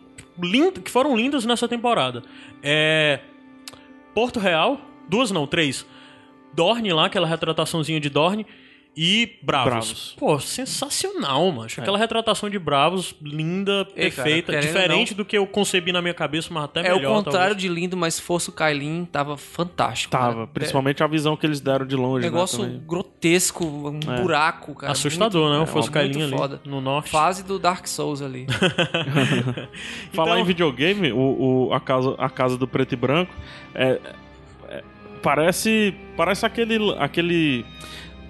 que 0.84 0.90
foram 0.90 1.16
lindas 1.16 1.46
nessa 1.46 1.68
temporada. 1.68 2.24
É. 2.64 3.20
Porto 4.16 4.40
Real. 4.40 4.80
Duas 5.08 5.30
não, 5.32 5.46
três. 5.46 5.86
Dorne 6.54 6.92
lá, 6.92 7.06
aquela 7.06 7.28
retrataçãozinha 7.28 8.00
de 8.00 8.10
Dorne. 8.10 8.46
E 8.96 9.38
Bravos. 9.42 9.70
Bravos. 9.72 10.16
Pô, 10.20 10.38
sensacional, 10.38 11.50
mano. 11.50 11.70
Aquela 11.78 11.98
retratação 11.98 12.50
de 12.50 12.60
Bravos, 12.60 13.16
linda, 13.22 13.88
Ei, 13.96 14.12
cara, 14.12 14.24
perfeita. 14.30 14.52
ou 14.52 14.60
diferente 14.60 15.14
do 15.14 15.24
que 15.24 15.38
eu 15.38 15.48
concebi 15.48 15.94
na 15.94 16.02
minha 16.02 16.14
cabeça, 16.14 16.50
mas 16.54 16.66
até 16.66 16.86
É 16.86 16.94
o 16.94 16.98
melhor. 16.98 17.16
contrário 17.24 17.56
talvez. 17.56 17.58
de 17.62 17.70
lindo, 17.70 17.96
mas 17.96 18.16
se 18.16 18.22
fosse 18.22 18.50
o 18.50 18.52
Kailin, 18.52 19.06
tava 19.06 19.38
fantástico. 19.38 20.12
Tava, 20.12 20.42
né? 20.42 20.50
principalmente 20.54 21.02
a 21.02 21.08
visão 21.08 21.38
que 21.38 21.46
eles 21.46 21.62
deram 21.62 21.86
de 21.86 21.96
É, 21.96 21.98
longe. 21.98 22.26
negócio 22.26 22.64
né, 22.66 22.82
grotesco, 22.86 23.64
um 23.66 23.98
buraco, 24.22 24.76
cara. 24.76 24.92
Assustador, 24.92 25.44
muito, 25.44 25.54
né? 25.54 25.60
O 25.62 25.64
é, 25.64 25.68
Foscalinho 25.68 26.20
muito 26.20 26.34
ali 26.34 26.38
foda. 26.38 26.62
no 26.66 26.82
norte. 26.82 27.10
Fase 27.10 27.44
do 27.46 27.58
Dark 27.58 27.88
Souls 27.88 28.22
ali. 28.22 28.46
Falar 30.12 30.32
Então- 30.32 30.40
em 30.40 30.44
videogame, 30.44 31.12
o, 31.14 31.68
o- 31.70 31.74
a, 31.74 31.80
casa, 31.80 32.16
a 32.18 32.30
casa 32.30 32.58
do 32.58 32.68
preto 32.68 32.92
e 32.92 32.96
branco 32.98 33.34
é, 33.74 34.00
é- 34.70 34.84
parece 35.22 35.94
parece 36.18 36.46
aquele 36.46 36.78
aquele 37.00 37.66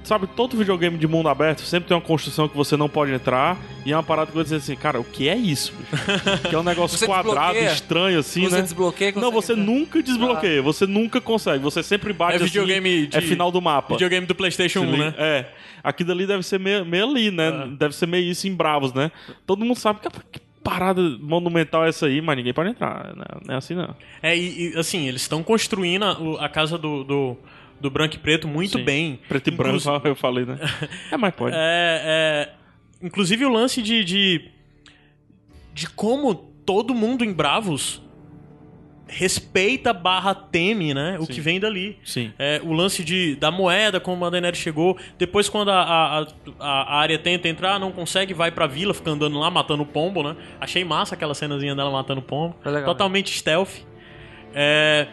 sabe 0.03 0.27
todo 0.27 0.57
videogame 0.57 0.97
de 0.97 1.07
mundo 1.07 1.29
aberto 1.29 1.61
sempre 1.61 1.87
tem 1.87 1.95
uma 1.95 2.01
construção 2.01 2.47
que 2.47 2.55
você 2.57 2.75
não 2.75 2.89
pode 2.89 3.11
entrar 3.11 3.57
e 3.85 3.91
é 3.91 3.95
uma 3.95 4.03
parada 4.03 4.31
que 4.31 4.37
você 4.37 4.55
diz 4.55 4.63
assim 4.63 4.75
cara 4.75 4.99
o 4.99 5.03
que 5.03 5.29
é 5.29 5.35
isso 5.35 5.73
que 6.49 6.55
é 6.55 6.57
um 6.59 6.63
negócio 6.63 6.97
Você 6.97 7.05
quadrado 7.05 7.57
estranho 7.59 8.19
assim 8.19 8.43
você 8.43 8.55
né 8.57 8.61
desbloqueia 8.63 9.11
não 9.15 9.31
você 9.31 9.53
entrar. 9.53 9.63
nunca 9.63 10.01
desbloqueia 10.03 10.61
você 10.61 10.87
nunca 10.87 11.21
consegue 11.21 11.63
você 11.63 11.83
sempre 11.83 12.13
bate 12.13 12.35
É 12.35 12.39
videogame 12.39 12.89
assim, 12.89 13.17
é 13.17 13.19
de- 13.21 13.27
final 13.27 13.51
do 13.51 13.61
mapa 13.61 13.93
Videogame 13.93 14.25
do 14.25 14.35
PlayStation 14.35 14.81
1, 14.81 14.97
né? 14.97 15.13
é. 15.17 15.45
Aqui 15.83 16.03
dali 16.03 16.27
deve 16.27 16.43
ser 16.43 16.59
meio, 16.59 16.85
meio 16.85 17.05
ali, 17.09 17.31
né? 17.31 17.47
É. 17.47 17.67
Deve 17.75 17.95
ser 17.95 18.07
meio 18.07 18.29
isso 18.29 18.47
em 18.47 18.53
Bravos, 18.53 18.93
né? 18.93 19.11
Todo 19.47 19.65
mundo 19.65 19.77
sabe 19.79 19.99
que, 19.99 20.09
que 20.31 20.39
parada 20.63 21.01
monumental 21.19 21.83
é 21.83 21.89
essa 21.89 22.05
aí, 22.05 22.21
mas 22.21 22.37
ninguém 22.37 22.53
pode 22.53 22.69
entrar. 22.69 23.15
Né? 23.15 23.23
Não 23.47 23.55
é 23.55 23.57
assim, 23.57 23.73
não. 23.73 23.95
É, 24.21 24.37
e, 24.37 24.73
e, 24.75 24.77
assim, 24.77 25.07
eles 25.07 25.23
estão 25.23 25.41
construindo 25.41 26.05
a, 26.05 26.45
a 26.45 26.47
casa 26.49 26.77
do, 26.77 27.03
do, 27.03 27.37
do 27.81 27.89
branco 27.89 28.15
e 28.15 28.19
preto 28.19 28.47
muito 28.47 28.77
Sim. 28.77 28.83
bem. 28.85 29.19
Preto 29.27 29.47
e 29.47 29.51
branco, 29.51 29.81
eu 30.05 30.15
falei, 30.15 30.45
né? 30.45 30.57
É, 31.11 31.17
mas 31.17 31.33
pode. 31.33 31.55
É, 31.55 31.59
é, 31.59 32.49
inclusive 33.01 33.45
o 33.45 33.49
lance 33.49 33.81
de, 33.81 34.03
de. 34.03 34.49
de 35.73 35.89
como 35.89 36.35
todo 36.35 36.93
mundo 36.93 37.25
em 37.25 37.33
Bravos 37.33 38.01
respeita 39.11 39.91
barra 39.91 40.33
teme, 40.33 40.93
né? 40.93 41.17
O 41.19 41.25
Sim. 41.25 41.33
que 41.33 41.41
vem 41.41 41.59
dali. 41.59 41.99
Sim. 42.03 42.31
É, 42.39 42.61
o 42.63 42.71
lance 42.71 43.03
de, 43.03 43.35
da 43.35 43.51
moeda, 43.51 43.99
como 43.99 44.23
a 44.23 44.29
Daenerys 44.29 44.59
chegou. 44.59 44.97
Depois, 45.17 45.49
quando 45.49 45.69
a, 45.69 45.81
a, 45.81 46.19
a, 46.21 46.27
a 46.59 46.95
área 46.97 47.19
tenta 47.19 47.49
entrar, 47.49 47.77
não 47.77 47.91
consegue, 47.91 48.33
vai 48.33 48.51
pra 48.51 48.67
vila, 48.67 48.93
fica 48.93 49.11
andando 49.11 49.37
lá, 49.37 49.51
matando 49.51 49.85
pombo, 49.85 50.23
né? 50.23 50.37
Achei 50.61 50.85
massa 50.85 51.15
aquela 51.15 51.33
cenazinha 51.33 51.75
dela 51.75 51.91
matando 51.91 52.21
pombo. 52.21 52.55
Foi 52.63 52.71
legal, 52.71 52.87
Totalmente 52.87 53.37
stealth. 53.37 53.85
É, 54.53 55.07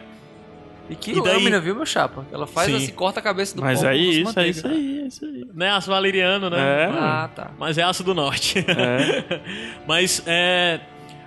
E 0.89 0.95
que 0.95 1.11
E 1.11 1.21
daí- 1.23 1.33
lâmina, 1.35 1.59
viu, 1.59 1.75
meu 1.75 1.85
chapa? 1.85 2.25
Ela 2.31 2.47
faz 2.47 2.69
Sim. 2.71 2.77
assim, 2.77 2.91
corta 2.93 3.19
a 3.19 3.23
cabeça 3.23 3.55
do 3.55 3.61
Mas 3.61 3.83
aí, 3.83 3.97
com 4.05 4.11
isso, 4.11 4.19
é 4.19 4.23
manteiga. 4.23 4.49
isso 4.49 4.67
aí, 4.67 4.99
é 5.03 5.07
isso 5.07 5.25
aí. 5.25 5.45
né? 5.53 5.69
Aço 5.71 5.89
valeriano, 5.91 6.49
né? 6.49 6.57
É. 6.59 6.85
Ah, 6.91 7.29
tá. 7.33 7.51
Mas 7.59 7.77
é 7.77 7.83
aço 7.83 8.03
do 8.03 8.15
norte. 8.15 8.59
É. 8.59 9.39
Mas 9.87 10.23
é. 10.25 10.79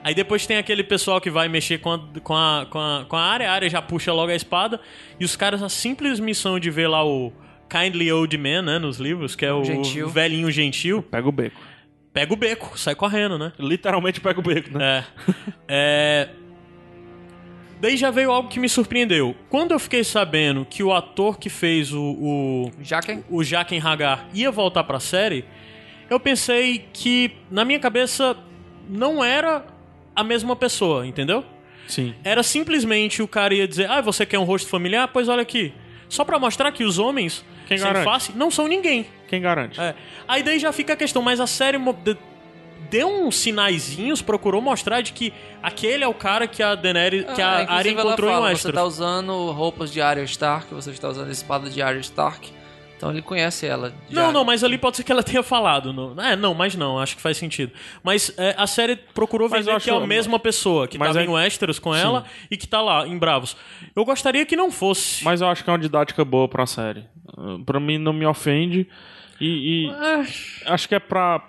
Aí 0.04 0.14
depois 0.16 0.44
tem 0.46 0.56
aquele 0.56 0.82
pessoal 0.82 1.20
que 1.20 1.30
vai 1.30 1.48
mexer 1.48 1.78
com 1.78 1.92
a, 1.92 1.98
com, 2.24 2.34
a, 2.34 2.66
com, 2.68 2.78
a, 2.80 3.04
com 3.08 3.16
a 3.16 3.22
área, 3.22 3.48
a 3.48 3.52
área 3.52 3.70
já 3.70 3.80
puxa 3.80 4.12
logo 4.12 4.32
a 4.32 4.34
espada. 4.34 4.80
E 5.20 5.24
os 5.24 5.36
caras, 5.36 5.62
a 5.62 5.68
simples 5.68 6.18
missão 6.18 6.58
de 6.58 6.68
ver 6.70 6.88
lá 6.88 7.04
o 7.06 7.32
Kindly 7.70 8.10
Old 8.12 8.36
Man, 8.36 8.62
né, 8.62 8.78
nos 8.80 8.98
livros, 8.98 9.36
que 9.36 9.46
é 9.46 9.52
o 9.52 9.62
Gentil. 9.62 10.08
velhinho 10.08 10.50
gentil, 10.50 11.02
Pega 11.04 11.28
o 11.28 11.32
beco. 11.32 11.56
pega 12.12 12.32
o 12.32 12.36
beco, 12.36 12.76
sai 12.76 12.96
correndo, 12.96 13.38
né? 13.38 13.52
Literalmente 13.60 14.20
pega 14.20 14.40
o 14.40 14.42
beco, 14.42 14.76
né? 14.76 15.04
É. 15.68 16.24
é. 16.28 16.28
Daí 17.82 17.96
já 17.96 18.12
veio 18.12 18.30
algo 18.30 18.48
que 18.48 18.60
me 18.60 18.68
surpreendeu. 18.68 19.34
Quando 19.50 19.72
eu 19.72 19.78
fiquei 19.80 20.04
sabendo 20.04 20.64
que 20.64 20.84
o 20.84 20.92
ator 20.92 21.36
que 21.36 21.50
fez 21.50 21.92
o, 21.92 22.00
o, 22.00 22.72
Jaquen? 22.80 23.24
o 23.28 23.42
Jaquen 23.42 23.80
Hagar 23.80 24.28
ia 24.32 24.52
voltar 24.52 24.84
pra 24.84 25.00
série, 25.00 25.44
eu 26.08 26.20
pensei 26.20 26.86
que, 26.92 27.32
na 27.50 27.64
minha 27.64 27.80
cabeça, 27.80 28.36
não 28.88 29.24
era 29.24 29.66
a 30.14 30.22
mesma 30.22 30.54
pessoa, 30.54 31.04
entendeu? 31.04 31.44
Sim. 31.88 32.14
Era 32.22 32.44
simplesmente 32.44 33.20
o 33.20 33.26
cara 33.26 33.52
ia 33.52 33.66
dizer, 33.66 33.90
ah, 33.90 34.00
você 34.00 34.24
quer 34.24 34.38
um 34.38 34.44
rosto 34.44 34.68
familiar? 34.68 35.08
Pois 35.08 35.28
olha 35.28 35.42
aqui. 35.42 35.74
Só 36.08 36.24
pra 36.24 36.38
mostrar 36.38 36.70
que 36.70 36.84
os 36.84 37.00
homens 37.00 37.44
Quem 37.66 37.78
sem 37.78 37.84
garante? 37.84 38.04
face 38.04 38.32
não 38.36 38.48
são 38.48 38.68
ninguém. 38.68 39.06
Quem 39.26 39.40
garante? 39.40 39.80
É. 39.80 39.96
Aí 40.28 40.44
daí 40.44 40.60
já 40.60 40.70
fica 40.72 40.92
a 40.92 40.96
questão, 40.96 41.20
mas 41.20 41.40
a 41.40 41.48
série 41.48 41.78
deu 42.92 43.08
uns 43.08 43.36
sinaizinhos, 43.38 44.22
procurou 44.22 44.60
mostrar 44.62 45.00
de 45.00 45.12
que 45.12 45.32
aquele 45.62 46.04
é 46.04 46.08
o 46.08 46.14
cara 46.14 46.46
que 46.46 46.62
a 46.62 46.74
Daenerys, 46.76 47.24
que 47.34 47.40
Ah, 47.42 47.56
a 47.56 47.62
inclusive 47.62 47.88
Arya 47.88 47.92
ela 47.92 48.02
encontrou 48.02 48.30
em 48.30 48.32
fala, 48.34 48.46
Você 48.48 48.52
Westeros. 48.52 48.74
tá 48.76 48.84
usando 48.84 49.50
roupas 49.50 49.90
de 49.92 50.00
Arya 50.00 50.22
Stark, 50.24 50.72
você 50.72 50.90
está 50.90 51.08
usando 51.08 51.28
a 51.28 51.32
espada 51.32 51.68
de 51.70 51.80
Arya 51.82 52.00
Stark. 52.00 52.50
Então 52.96 53.10
ele 53.10 53.20
conhece 53.22 53.66
ela. 53.66 53.92
já. 54.08 54.22
Não, 54.22 54.30
não, 54.32 54.44
mas 54.44 54.62
ali 54.62 54.78
pode 54.78 54.96
ser 54.96 55.02
que 55.02 55.10
ela 55.10 55.24
tenha 55.24 55.42
falado. 55.42 55.92
No... 55.92 56.14
É, 56.22 56.36
não, 56.36 56.54
mas 56.54 56.76
não, 56.76 57.00
acho 57.00 57.16
que 57.16 57.22
faz 57.22 57.36
sentido. 57.36 57.72
Mas 58.00 58.32
é, 58.38 58.54
a 58.56 58.64
série 58.68 58.94
procurou 58.94 59.48
Mas 59.48 59.66
vender 59.66 59.80
que 59.80 59.90
é 59.90 59.92
a 59.92 60.06
mesma 60.06 60.38
pessoa, 60.38 60.86
que 60.86 60.96
mas 60.98 61.08
tava 61.08 61.20
é- 61.20 61.24
em 61.24 61.28
Westeros 61.28 61.80
com 61.80 61.92
ela 61.92 62.24
e 62.48 62.56
que 62.56 62.68
tá 62.68 62.80
lá, 62.80 63.04
em 63.08 63.18
Bravos. 63.18 63.56
Eu 63.96 64.04
gostaria 64.04 64.46
que 64.46 64.54
não 64.54 64.70
fosse. 64.70 65.24
Mas 65.24 65.40
eu 65.40 65.48
acho 65.48 65.64
que 65.64 65.70
é 65.70 65.72
uma 65.72 65.80
didática 65.80 66.24
boa 66.24 66.46
pra 66.46 66.64
série. 66.64 67.04
Uh, 67.36 67.58
Pra 67.64 67.80
mim 67.80 67.98
não 67.98 68.12
me 68.12 68.24
ofende. 68.24 68.86
E, 69.40 69.88
e 69.88 69.92
acho 70.66 70.88
que 70.88 70.94
é 70.94 71.00
pra. 71.00 71.42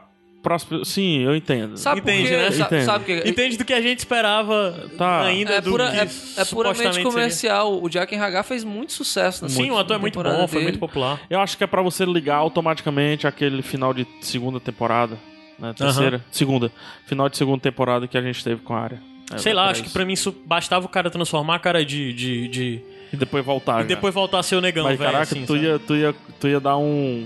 Pe- 0.43 0.83
sim, 0.85 1.19
eu 1.23 1.35
entendo. 1.35 1.77
Sabe 1.77 2.01
Entende, 2.01 2.23
por 2.23 2.29
quê? 2.29 2.35
né? 2.37 2.51
Sa- 2.51 2.65
Entendo. 2.65 2.85
Sabe 2.85 3.05
quê? 3.05 3.23
Entende 3.25 3.57
do 3.57 3.65
que 3.65 3.73
a 3.73 3.81
gente 3.81 3.99
esperava 3.99 4.89
Tá. 4.97 5.21
ainda 5.23 5.53
É, 5.53 5.61
do 5.61 5.71
pura- 5.71 5.89
que 5.91 5.97
é- 5.97 6.09
é 6.41 6.45
puramente 6.45 6.93
seria. 6.95 7.03
comercial. 7.03 7.81
O 7.81 7.89
Jaquen 7.89 8.19
Hagar 8.19 8.43
fez 8.43 8.63
muito 8.63 8.91
sucesso. 8.93 9.43
na 9.43 9.49
Sim, 9.49 9.71
o 9.71 9.77
ator 9.77 9.95
é 9.95 9.99
muito 9.99 10.21
bom, 10.21 10.47
foi 10.47 10.59
dele. 10.59 10.63
muito 10.63 10.79
popular. 10.79 11.19
Eu 11.29 11.39
acho 11.39 11.57
que 11.57 11.63
é 11.63 11.67
pra 11.67 11.81
você 11.81 12.05
ligar 12.05 12.35
automaticamente 12.35 13.25
aquele 13.25 13.61
final 13.61 13.93
de 13.93 14.05
segunda 14.21 14.59
temporada. 14.59 15.17
Né, 15.57 15.71
terceira, 15.77 16.23
segunda. 16.31 16.71
Final 17.05 17.29
de 17.29 17.37
segunda 17.37 17.59
temporada 17.61 18.07
que 18.07 18.17
a 18.17 18.21
gente 18.21 18.43
teve 18.43 18.61
com 18.61 18.73
a 18.73 18.79
área. 18.79 19.01
É, 19.33 19.37
Sei 19.37 19.53
lá, 19.53 19.69
acho 19.69 19.81
que 19.81 19.87
isso. 19.87 19.93
pra 19.93 20.03
mim 20.03 20.13
isso 20.13 20.35
bastava 20.45 20.85
o 20.85 20.89
cara 20.89 21.09
transformar 21.09 21.55
a 21.55 21.59
cara 21.59 21.85
de. 21.85 22.11
de, 22.11 22.47
de- 22.47 22.81
E 23.13 23.15
depois 23.15 23.45
voltar. 23.45 23.77
E 23.79 23.81
já. 23.83 23.87
depois 23.87 24.13
voltar 24.13 24.39
a 24.39 24.43
ser 24.43 24.55
o 24.55 24.61
negão, 24.61 24.85
velho. 24.85 24.97
caraca, 24.97 25.21
assim, 25.21 25.45
tu, 25.45 25.53
sabe? 25.53 25.65
ia, 25.65 25.79
tu, 25.79 25.95
ia, 25.95 26.15
tu 26.39 26.47
ia 26.47 26.59
dar 26.59 26.77
um. 26.77 27.25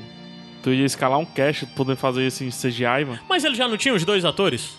Tu 0.63 0.73
ia 0.73 0.85
escalar 0.85 1.17
um 1.19 1.25
cast 1.25 1.65
poder 1.67 1.95
fazer 1.95 2.25
isso 2.27 2.43
em 2.43 2.49
CGI, 2.49 3.05
mano. 3.05 3.19
Mas 3.29 3.43
ele 3.43 3.55
já 3.55 3.67
não 3.67 3.77
tinha 3.77 3.93
os 3.93 4.03
dois 4.03 4.25
atores? 4.25 4.77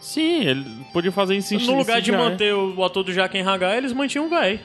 Sim, 0.00 0.44
ele 0.46 0.64
podia 0.92 1.10
fazer 1.12 1.36
isso 1.36 1.54
em 1.54 1.58
No 1.66 1.76
lugar 1.76 2.00
de 2.00 2.10
CGI. 2.12 2.16
manter 2.22 2.54
o, 2.54 2.82
ator 2.84 3.02
do 3.02 3.12
Jaquen 3.12 3.42
Hagar, 3.42 3.76
eles 3.76 3.92
mantinham 3.92 4.26
o 4.26 4.30
velho. 4.30 4.60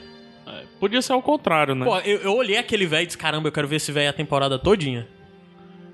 Podia 0.78 1.00
ser 1.02 1.12
ao 1.12 1.22
contrário, 1.22 1.74
né? 1.74 1.84
Pô, 1.84 1.98
eu, 2.00 2.18
eu 2.18 2.34
olhei 2.36 2.56
aquele 2.58 2.86
velho 2.86 3.02
e 3.04 3.06
disse, 3.06 3.18
caramba, 3.18 3.48
eu 3.48 3.52
quero 3.52 3.66
ver 3.66 3.76
esse 3.76 3.90
velho 3.90 4.10
a 4.10 4.12
temporada 4.12 4.58
todinha. 4.58 5.08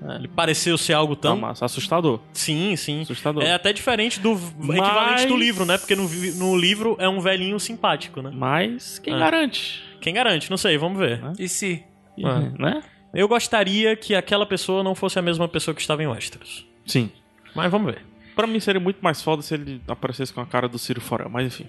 É. 0.07 0.15
Ele 0.15 0.27
pareceu 0.27 0.77
ser 0.77 0.93
algo 0.93 1.15
Tá 1.15 1.29
tão... 1.29 1.37
massa, 1.37 1.63
assustador. 1.65 2.19
Sim, 2.33 2.75
sim. 2.75 3.01
Assustador. 3.01 3.43
É 3.43 3.53
até 3.53 3.71
diferente 3.71 4.19
do 4.19 4.37
Mas- 4.57 4.77
equivalente 4.77 5.25
do 5.27 5.37
livro, 5.37 5.63
né? 5.65 5.77
Porque 5.77 5.95
no, 5.95 6.07
no 6.35 6.57
livro 6.57 6.95
é 6.99 7.07
um 7.07 7.19
velhinho 7.19 7.59
simpático, 7.59 8.21
né? 8.21 8.31
Mas 8.33 8.99
quem 8.99 9.13
Ah. 9.13 9.19
garante? 9.19 9.81
Quem 10.01 10.13
garante? 10.13 10.49
Não 10.49 10.57
sei, 10.57 10.77
vamos 10.77 10.97
ver. 10.99 11.21
E 11.39 11.47
se? 11.47 11.83
Ah. 12.23 12.39
Né? 12.59 12.81
Eu 13.13 13.27
gostaria 13.27 13.95
que 13.95 14.15
aquela 14.15 14.45
pessoa 14.45 14.83
não 14.83 14.95
fosse 14.95 15.19
a 15.19 15.21
mesma 15.21 15.47
pessoa 15.47 15.75
que 15.75 15.81
estava 15.81 16.01
em 16.01 16.07
Westeros. 16.07 16.65
Sim. 16.85 17.11
Mas 17.55 17.69
vamos 17.69 17.93
ver. 17.93 18.05
Pra 18.35 18.47
mim 18.47 18.59
seria 18.59 18.79
muito 18.79 18.99
mais 19.01 19.21
foda 19.21 19.41
se 19.41 19.53
ele 19.53 19.81
aparecesse 19.87 20.33
com 20.33 20.39
a 20.39 20.45
cara 20.45 20.67
do 20.69 20.79
Ciro 20.79 21.01
Forel, 21.01 21.29
mas 21.29 21.47
enfim. 21.47 21.67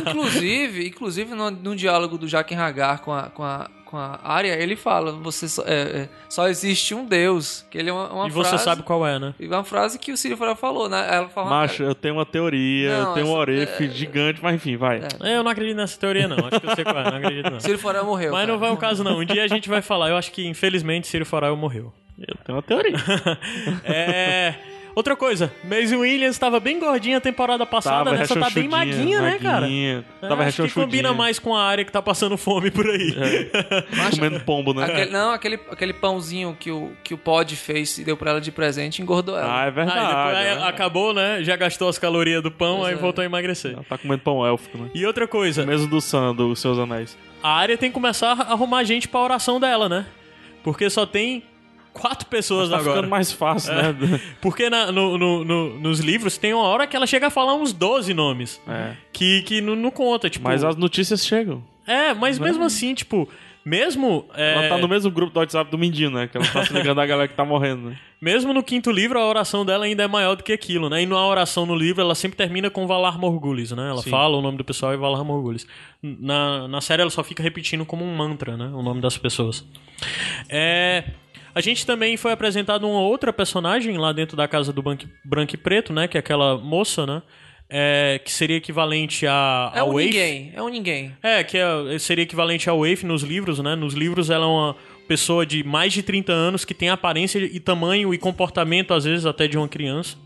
Inclusive, 0.00 0.88
inclusive 0.88 1.34
no, 1.34 1.50
no 1.50 1.76
diálogo 1.76 2.16
do 2.16 2.26
Jaquen 2.26 2.56
Hagar 2.56 3.00
com 3.00 3.12
a, 3.12 3.24
com 3.24 3.42
a, 3.42 3.70
com 3.88 3.96
a 3.96 4.20
Arya, 4.22 4.52
ele 4.54 4.76
fala: 4.76 5.12
você 5.12 5.48
só, 5.48 5.62
é, 5.66 5.72
é, 6.02 6.08
só 6.28 6.46
existe 6.48 6.94
um 6.94 7.06
Deus. 7.06 7.64
Que 7.70 7.78
ele 7.78 7.88
é 7.88 7.92
uma, 7.92 8.12
uma 8.12 8.26
e 8.26 8.30
você 8.30 8.50
frase, 8.50 8.64
sabe 8.64 8.82
qual 8.82 9.06
é, 9.06 9.18
né? 9.18 9.34
Uma 9.40 9.64
frase 9.64 9.98
que 9.98 10.12
o 10.12 10.16
Ciro 10.16 10.36
Farel 10.36 10.54
falou, 10.56 10.88
né? 10.88 11.06
Ela 11.10 11.28
falou, 11.28 11.50
Macho, 11.50 11.82
eu 11.82 11.94
tenho 11.94 12.14
uma 12.14 12.26
teoria, 12.26 12.98
Não, 12.98 13.08
eu 13.08 13.14
tenho 13.14 13.26
um 13.26 13.30
essa- 13.30 13.38
orefe 13.38 13.88
gigante, 13.90 14.40
mas 14.42 14.54
enfim, 14.54 14.76
vai. 14.76 15.00
É, 15.22 15.36
Eu 15.36 15.42
não 15.42 15.50
acredito 15.50 15.76
nessa 15.76 15.98
teoria, 15.98 16.28
não. 16.28 16.36
Acho 16.46 16.60
que 16.60 16.66
eu 16.66 16.74
sei 16.74 16.84
qual 16.84 16.98
é, 16.98 17.04
não 17.10 17.16
acredito, 17.16 17.50
não. 17.50 17.60
Ciro 17.60 17.78
Farel 17.78 18.04
morreu. 18.04 18.32
Mas 18.32 18.40
cara. 18.42 18.52
não 18.52 18.58
vai 18.58 18.70
o 18.70 18.76
caso, 18.76 19.02
não. 19.02 19.18
Um 19.18 19.24
dia 19.24 19.42
a 19.44 19.48
gente 19.48 19.68
vai 19.68 19.80
falar. 19.80 20.10
Eu 20.10 20.16
acho 20.16 20.30
que, 20.30 20.46
infelizmente, 20.46 21.06
Ciro 21.06 21.24
Farel 21.24 21.56
morreu. 21.56 21.92
Eu 22.18 22.34
tenho 22.44 22.56
uma 22.56 22.62
teoria. 22.62 22.94
É. 23.84 24.54
Outra 24.98 25.14
coisa, 25.14 25.52
Maisie 25.62 25.96
Williams 25.96 26.34
estava 26.34 26.58
bem 26.58 26.80
gordinha 26.80 27.18
a 27.18 27.20
temporada 27.20 27.64
passada, 27.64 28.10
nessa 28.10 28.34
tá 28.34 28.50
bem 28.50 28.64
rechonchudinha, 28.68 29.20
maguinha, 29.20 29.20
né, 29.22 29.38
cara? 29.40 29.60
maguinha. 29.60 30.04
É, 30.20 30.26
Tava 30.28 30.42
acho 30.42 30.62
que 30.64 30.70
combina 30.72 31.12
mais 31.12 31.38
com 31.38 31.54
a 31.54 31.62
área 31.62 31.84
que 31.84 31.92
tá 31.92 32.02
passando 32.02 32.36
fome 32.36 32.68
por 32.68 32.84
aí. 32.90 33.14
Macho, 33.96 34.16
Comendo 34.16 34.40
pombo, 34.40 34.74
né? 34.74 34.82
aquele- 34.86 35.10
não, 35.12 35.30
aquele, 35.30 35.54
aquele 35.70 35.92
pãozinho 35.92 36.56
que 36.58 36.72
o, 36.72 36.90
que 37.04 37.14
o 37.14 37.16
Pod 37.16 37.54
fez 37.54 37.96
e 37.98 38.02
deu 38.02 38.16
pra 38.16 38.32
ela 38.32 38.40
de 38.40 38.50
presente 38.50 39.00
engordou 39.00 39.38
ela. 39.38 39.62
Ah, 39.62 39.66
é 39.66 39.70
verdade. 39.70 39.98
Aí 40.00 40.06
depois 40.08 40.36
é 40.36 40.48
verdade. 40.50 40.68
acabou, 40.70 41.14
né? 41.14 41.44
Já 41.44 41.54
gastou 41.54 41.88
as 41.88 41.96
calorias 41.96 42.42
do 42.42 42.50
pão, 42.50 42.78
Pois 42.78 42.88
aí 42.88 42.94
é. 42.94 42.96
voltou 42.96 43.22
a 43.22 43.24
emagrecer. 43.24 43.74
Ela 43.74 43.84
tá 43.88 43.96
comendo 43.96 44.22
pão 44.24 44.44
élfico, 44.44 44.78
né? 44.78 44.90
E 44.92 45.06
outra 45.06 45.28
coisa, 45.28 45.64
Mesmo 45.64 45.86
do 45.86 46.00
Sam, 46.00 46.34
dos 46.34 46.60
Seus 46.60 46.76
Anéis. 46.76 47.16
a 47.40 47.50
área 47.52 47.78
tem 47.78 47.88
que 47.88 47.94
começar 47.94 48.32
a 48.32 48.52
arrumar 48.52 48.82
gente 48.82 49.06
pra 49.06 49.20
oração 49.20 49.60
dela, 49.60 49.88
né? 49.88 50.06
Porque 50.64 50.90
só 50.90 51.06
tem 51.06 51.44
quatro 51.98 52.26
pessoas 52.28 52.70
Tá 52.70 52.76
agora. 52.78 52.96
ficando 52.96 53.10
mais 53.10 53.30
fácil, 53.32 53.72
É. 53.72 53.92
né? 53.92 54.20
Porque 54.40 54.70
na- 54.70 54.90
no- 54.92 55.18
no- 55.18 55.44
no- 55.44 55.80
nos 55.80 56.00
livros 56.00 56.38
tem 56.38 56.54
uma 56.54 56.64
hora 56.64 56.86
que 56.86 56.96
ela 56.96 57.06
chega 57.06 57.26
a 57.26 57.30
falar 57.30 57.54
uns 57.54 57.72
12 57.72 58.14
nomes. 58.14 58.60
É. 58.66 58.92
Que, 59.12 59.42
que 59.42 59.60
não, 59.60 59.76
não 59.76 59.90
conta, 59.90 60.30
tipo. 60.30 60.44
Mas 60.48 60.62
as 60.64 60.76
notícias 60.76 61.26
chegam. 61.26 61.62
É, 61.86 62.12
mas 62.14 62.38
mesmo 62.38 62.64
assim, 62.64 62.92
tipo, 62.94 63.26
mesmo. 63.64 64.26
é, 64.34 64.54
Ela 64.54 64.68
tá 64.68 64.78
no 64.78 64.86
mesmo 64.88 65.10
grupo 65.10 65.32
do 65.32 65.40
WhatsApp 65.40 65.70
do 65.70 65.78
Mindinho, 65.78 66.10
né? 66.10 66.28
Que 66.28 66.36
ela 66.36 66.46
tá 66.46 66.64
se 66.64 66.72
ligando 66.72 67.00
a 67.00 67.06
galera 67.06 67.26
que 67.28 67.34
tá 67.34 67.44
morrendo, 67.44 67.90
né? 67.90 67.98
Mesmo 68.20 68.52
no 68.52 68.64
quinto 68.64 68.90
livro, 68.90 69.16
a 69.16 69.24
oração 69.24 69.64
dela 69.64 69.84
ainda 69.84 70.02
é 70.02 70.08
maior 70.08 70.34
do 70.34 70.42
que 70.42 70.52
aquilo, 70.52 70.90
né? 70.90 71.02
E 71.02 71.06
na 71.06 71.24
oração 71.24 71.64
no 71.64 71.76
livro, 71.76 72.02
ela 72.02 72.16
sempre 72.16 72.36
termina 72.36 72.68
com 72.68 72.84
Valar 72.84 73.16
Morgulhos, 73.16 73.70
né? 73.70 73.90
Ela 73.90 74.02
Sim. 74.02 74.10
fala 74.10 74.36
o 74.36 74.42
nome 74.42 74.58
do 74.58 74.64
pessoal 74.64 74.92
e 74.92 74.96
Valar 74.96 75.22
Morgulhos. 75.22 75.64
Na, 76.02 76.66
na 76.66 76.80
série, 76.80 77.00
ela 77.02 77.12
só 77.12 77.22
fica 77.22 77.44
repetindo 77.44 77.86
como 77.86 78.04
um 78.04 78.12
mantra, 78.16 78.56
né? 78.56 78.72
O 78.74 78.82
nome 78.82 79.00
das 79.00 79.16
pessoas. 79.16 79.64
É... 80.48 81.04
A 81.58 81.60
gente 81.60 81.84
também 81.84 82.16
foi 82.16 82.30
apresentado 82.30 82.88
uma 82.88 83.00
outra 83.00 83.32
personagem 83.32 83.96
lá 83.98 84.12
dentro 84.12 84.36
da 84.36 84.46
casa 84.46 84.72
do 84.72 84.80
Branco, 84.82 85.04
Branco 85.24 85.54
e 85.54 85.58
Preto, 85.58 85.92
né? 85.92 86.06
Que 86.06 86.16
é 86.16 86.20
aquela 86.20 86.56
moça, 86.56 87.04
né? 87.04 87.20
É, 87.68 88.20
que 88.24 88.30
seria 88.32 88.56
equivalente 88.56 89.26
a, 89.26 89.72
É 89.74 89.82
um 89.82 89.92
Waif. 89.94 90.06
ninguém, 90.06 90.52
é 90.54 90.62
um 90.62 90.68
ninguém. 90.68 91.16
É, 91.22 91.42
que 91.44 91.58
é- 91.58 91.98
seria 91.98 92.22
equivalente 92.22 92.70
ao 92.70 92.78
Waif 92.80 93.04
nos 93.04 93.22
livros, 93.22 93.58
né? 93.58 93.74
Nos 93.74 93.92
livros 93.92 94.30
ela 94.30 94.44
é 94.44 94.48
uma 94.48 94.76
pessoa 95.06 95.44
de 95.44 95.62
mais 95.64 95.92
de 95.92 96.02
30 96.02 96.32
anos 96.32 96.64
que 96.64 96.72
tem 96.72 96.88
aparência 96.90 97.38
e 97.40 97.58
tamanho 97.60 98.14
e 98.14 98.18
comportamento, 98.18 98.94
às 98.94 99.04
vezes, 99.04 99.26
até 99.26 99.46
de 99.48 99.58
uma 99.58 99.68
criança. 99.68 100.16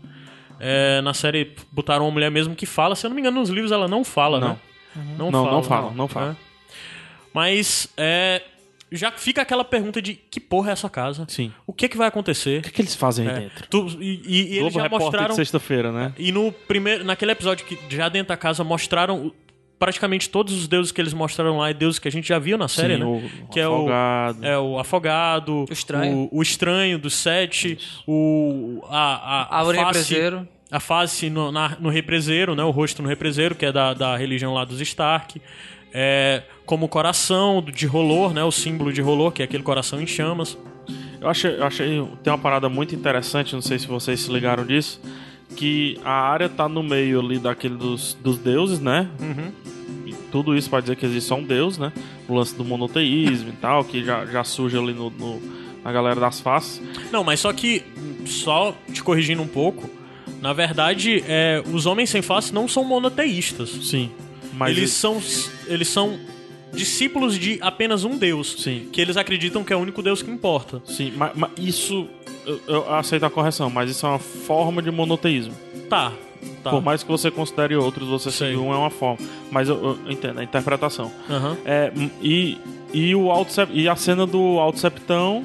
É, 0.59 1.01
na 1.01 1.13
série 1.13 1.51
botaram 1.71 2.05
uma 2.05 2.11
mulher 2.11 2.29
mesmo 2.31 2.55
que 2.55 2.65
fala. 2.65 2.95
Se 2.95 3.05
eu 3.05 3.09
não 3.09 3.15
me 3.15 3.21
engano, 3.21 3.39
nos 3.39 3.49
livros 3.49 3.71
ela 3.71 3.87
não 3.87 4.03
fala, 4.03 4.39
Não. 4.39 4.49
né? 4.49 4.57
Não, 5.17 5.31
Não, 5.31 5.43
fala. 5.43 5.51
não 5.55 5.63
fala, 5.63 5.91
não 5.95 6.07
fala. 6.07 6.37
É. 6.39 6.53
Mas 7.33 7.87
é, 7.97 8.41
já 8.93 9.11
fica 9.11 9.41
aquela 9.41 9.63
pergunta 9.65 10.01
de 10.01 10.13
que 10.13 10.39
porra 10.39 10.69
é 10.69 10.73
essa 10.73 10.89
casa? 10.89 11.25
Sim. 11.27 11.51
O 11.67 11.73
que, 11.73 11.87
que 11.89 11.97
vai 11.97 12.07
acontecer? 12.07 12.59
O 12.59 12.63
que, 12.63 12.71
que 12.71 12.81
eles 12.81 12.95
fazem 12.95 13.27
aí 13.27 13.35
É, 13.35 13.39
dentro? 13.41 13.67
tu- 13.69 13.87
e, 13.99 14.21
e- 14.25 14.53
e 14.55 14.57
eles 14.59 14.73
já 14.73 14.87
mostraram... 14.89 15.35
sexta-feira, 15.35 15.91
né? 15.91 16.13
E 16.17 16.31
no 16.31 16.51
primeiro, 16.51 17.03
naquele 17.03 17.31
episódio 17.31 17.65
que 17.65 17.77
já 17.89 18.07
dentro 18.09 18.29
da 18.29 18.37
casa 18.37 18.63
mostraram 18.63 19.33
praticamente 19.79 20.29
todos 20.29 20.53
os 20.53 20.67
deuses 20.67 20.91
que 20.93 21.01
eles 21.01 21.13
mostraram 21.13 21.57
lá, 21.57 21.69
é 21.69 21.73
deuses 21.73 21.99
que 21.99 22.07
a 22.07 22.11
gente 22.11 22.25
já 22.27 22.39
viu 22.39 22.57
na 22.57 22.69
série, 22.69 22.93
Sim, 22.93 22.99
né? 23.01 23.05
o 23.05 23.47
que 23.49 23.59
afogado. 23.59 24.45
é 24.45 24.49
o 24.49 24.51
é 24.53 24.59
o 24.59 24.79
afogado, 24.79 25.65
O 25.69 25.73
estranho. 25.73 26.29
o, 26.31 26.37
o 26.37 26.41
estranho 26.41 26.97
dos 26.97 27.13
sete, 27.15 27.77
o 28.07 28.81
a 28.89 29.57
a, 29.57 29.61
A 29.61 29.65
face, 29.93 30.15
a 30.71 30.79
face 30.79 31.29
no, 31.29 31.51
na- 31.51 31.75
no 31.79 31.89
represeiro, 31.89 32.55
né? 32.55 32.63
O 32.63 32.71
rosto 32.71 33.01
no 33.03 33.09
represeiro, 33.09 33.55
que 33.55 33.65
é 33.65 33.71
da, 33.73 33.93
da 33.93 34.15
religião 34.15 34.53
lá 34.53 34.63
dos 34.63 34.79
Stark. 34.79 35.41
É, 35.93 36.41
como 36.65 36.85
o 36.85 36.89
coração 36.89 37.61
de 37.63 37.85
Rolor, 37.85 38.33
né? 38.33 38.43
O 38.43 38.51
símbolo 38.51 38.91
de 38.91 39.01
Rolor, 39.01 39.31
que 39.31 39.41
é 39.41 39.45
aquele 39.45 39.63
coração 39.63 40.01
em 40.01 40.07
chamas. 40.07 40.57
Eu 41.21 41.29
achei, 41.29 41.55
eu 41.55 41.63
achei. 41.63 41.87
Tem 42.23 42.31
uma 42.33 42.37
parada 42.39 42.67
muito 42.67 42.95
interessante, 42.95 43.53
não 43.53 43.61
sei 43.61 43.77
se 43.79 43.87
vocês 43.87 44.19
se 44.21 44.31
ligaram 44.31 44.65
disso. 44.65 44.99
Que 45.55 45.99
a 46.03 46.11
área 46.11 46.49
tá 46.49 46.67
no 46.67 46.81
meio 46.81 47.19
ali 47.19 47.37
daquele 47.37 47.75
dos, 47.75 48.17
dos 48.21 48.39
deuses, 48.39 48.79
né? 48.79 49.07
E 50.05 50.13
tudo 50.31 50.57
isso 50.57 50.69
pode 50.69 50.85
dizer 50.85 50.95
que 50.95 51.05
existe 51.05 51.27
só 51.27 51.35
um 51.35 51.43
deus, 51.43 51.77
né? 51.77 51.93
O 52.27 52.33
lance 52.33 52.55
do 52.55 52.65
monoteísmo 52.65 53.49
e 53.49 53.53
tal, 53.53 53.83
que 53.85 54.03
já, 54.03 54.25
já 54.25 54.43
surge 54.43 54.75
ali 54.77 54.93
no, 54.93 55.11
no- 55.11 55.39
na 55.83 55.91
galera 55.91 56.19
das 56.19 56.39
faces. 56.41 56.81
Não, 57.11 57.23
mas 57.23 57.39
só 57.41 57.53
que, 57.53 57.83
só 58.25 58.73
te 58.91 59.03
corrigindo 59.03 59.41
um 59.43 59.47
pouco, 59.47 59.87
na 60.41 60.53
verdade, 60.53 61.23
é, 61.27 61.61
os 61.71 61.85
homens 61.85 62.09
sem 62.09 62.21
face 62.21 62.53
não 62.53 62.67
são 62.67 62.83
monoteístas. 62.83 63.69
Sim. 63.69 64.09
Mas 64.53 64.77
eles, 64.77 64.91
são, 64.91 65.21
eles 65.67 65.87
são 65.87 66.19
discípulos 66.73 67.37
de 67.37 67.57
apenas 67.61 68.03
um 68.03 68.17
Deus. 68.17 68.55
Sim. 68.59 68.87
Que 68.91 69.01
eles 69.01 69.17
acreditam 69.17 69.63
que 69.63 69.71
é 69.71 69.75
o 69.75 69.79
único 69.79 70.01
Deus 70.01 70.21
que 70.21 70.31
importa. 70.31 70.81
Sim, 70.85 71.13
mas, 71.15 71.31
mas 71.35 71.51
isso. 71.57 72.07
Eu, 72.45 72.59
eu 72.67 72.93
aceito 72.93 73.25
a 73.25 73.29
correção, 73.29 73.69
mas 73.69 73.89
isso 73.89 74.05
é 74.05 74.09
uma 74.09 74.19
forma 74.19 74.81
de 74.81 74.91
monoteísmo. 74.91 75.53
Tá. 75.89 76.11
tá. 76.61 76.71
Por 76.71 76.81
mais 76.81 77.01
que 77.01 77.09
você 77.09 77.31
considere 77.31 77.75
outros, 77.75 78.07
você 78.09 78.31
seguir 78.31 78.57
um 78.57 78.73
é 78.73 78.77
uma 78.77 78.89
forma. 78.89 79.25
Mas 79.49 79.69
eu, 79.69 79.97
eu 80.03 80.11
entendo, 80.11 80.39
a 80.39 80.43
interpretação. 80.43 81.11
Aham. 81.29 81.57
É, 81.63 81.91
e, 82.21 82.57
e, 82.93 83.15
o 83.15 83.31
alto, 83.31 83.53
e 83.71 83.87
a 83.87 83.95
cena 83.95 84.25
do 84.25 84.59
Alto 84.59 84.79
Septão, 84.79 85.43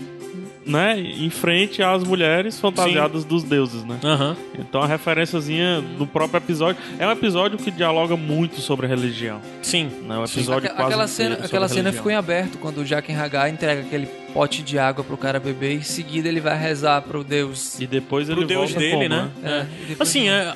né? 0.69 1.01
Em 1.01 1.31
frente 1.31 1.83
às 1.83 2.05
mulheres 2.05 2.61
fantasiadas 2.61 3.25
dos 3.25 3.43
deuses, 3.43 3.85
né? 3.85 3.99
Aham. 4.05 4.37
Então 4.59 4.81
a 4.83 4.87
referenciazinha 4.87 5.81
do 5.81 6.07
próprio 6.07 6.39
episódio. 6.39 6.81
É 6.99 7.07
um 7.07 7.11
episódio 7.11 7.59
que 7.59 7.71
dialoga 7.71 8.17
muito 8.17 8.61
sobre 8.61 8.87
religião. 8.87 9.41
Sim. 9.63 9.91
Né? 10.07 10.17
Um 10.19 10.27
Sim. 10.27 10.41
episódio 10.41 10.67
Aque- 10.67 10.77
quase 10.77 10.89
aquela 10.93 11.07
cena, 11.09 11.35
aquela 11.45 11.69
cena 11.69 11.93
ficou 11.93 12.13
em 12.13 12.15
aberto 12.15 12.59
quando 12.59 12.79
o 12.79 12.85
Jaqen 12.87 13.17
Hagar 13.17 13.49
entrega 13.49 13.81
aquele 13.81 14.07
pote 14.33 14.63
de 14.63 14.79
água 14.79 15.03
pro 15.03 15.17
cara 15.17 15.41
beber 15.41 15.73
e 15.73 15.77
em 15.77 15.83
seguida 15.83 16.29
ele 16.29 16.41
vai 16.41 16.57
rezar 16.59 17.01
pro 17.03 17.25
Deus. 17.25 17.81
E 17.81 17.87
depois 17.87 18.27
Pro 18.29 18.39
ele 18.41 18.47
Deus 18.47 18.71
volta 18.73 18.79
dele, 18.79 18.93
como, 18.93 19.09
né? 19.09 19.31
É, 19.43 19.49
É. 19.49 19.67
Assim, 19.99 20.29
é, 20.29 20.55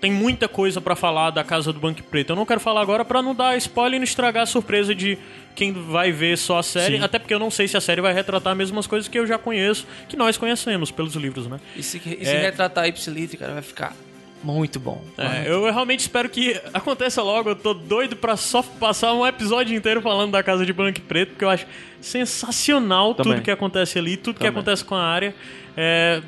tem 0.00 0.10
muita 0.12 0.48
coisa 0.48 0.80
pra 0.80 0.96
falar 0.96 1.30
da 1.30 1.44
Casa 1.44 1.72
do 1.72 1.78
Banco 1.78 2.02
Preto. 2.04 2.30
Eu 2.30 2.36
não 2.36 2.46
quero 2.46 2.60
falar 2.60 2.80
agora 2.80 3.04
pra 3.04 3.20
não 3.20 3.34
dar 3.34 3.56
spoiler 3.58 3.96
e 3.96 3.98
não 3.98 4.04
estragar 4.04 4.44
a 4.44 4.46
surpresa 4.46 4.94
de 4.94 5.18
quem 5.54 5.72
vai 5.72 6.10
ver 6.10 6.38
só 6.38 6.58
a 6.58 6.62
série. 6.62 6.96
Sim. 6.98 7.02
Até 7.04 7.18
porque 7.18 7.34
eu 7.34 7.38
não 7.38 7.50
sei 7.50 7.68
se 7.68 7.76
a 7.76 7.80
série 7.80 8.00
vai 8.00 8.12
retratar 8.14 8.52
as 8.52 8.58
mesmas 8.58 8.86
coisas 8.86 9.08
que 9.08 9.18
eu 9.18 9.26
já 9.26 9.36
conheço, 9.36 9.86
que 10.08 10.16
nós 10.16 10.36
conhecemos 10.38 10.90
pelos 10.90 11.14
livros, 11.16 11.46
né? 11.46 11.60
E 11.76 11.82
se, 11.82 11.98
e 11.98 12.24
se 12.24 12.30
É. 12.30 12.40
retratar 12.40 12.86
Ipsilith, 12.88 13.36
cara, 13.36 13.52
vai 13.52 13.62
ficar 13.62 13.94
muito 14.42 14.80
bom. 14.80 15.04
É, 15.18 15.50
eu 15.50 15.64
realmente 15.64 16.00
espero 16.00 16.26
que 16.30 16.58
aconteça 16.72 17.22
logo. 17.22 17.50
Eu 17.50 17.56
tô 17.56 17.74
doido 17.74 18.16
pra 18.16 18.38
só 18.38 18.62
passar 18.62 19.12
um 19.12 19.26
episódio 19.26 19.76
inteiro 19.76 20.00
falando 20.00 20.32
da 20.32 20.42
Casa 20.42 20.64
de 20.64 20.72
Branco 20.72 20.98
e 20.98 21.02
Preto, 21.02 21.30
porque 21.32 21.44
eu 21.44 21.50
acho 21.50 21.66
sensacional 22.00 23.14
Também. 23.14 23.34
tudo 23.34 23.44
que 23.44 23.50
acontece 23.50 23.98
ali, 23.98 24.16
tudo 24.16 24.34
que 24.36 24.40
Também. 24.40 24.52
acontece 24.52 24.84
com 24.84 24.94
a 24.94 25.02
área. 25.04 25.34
É, 25.76 26.22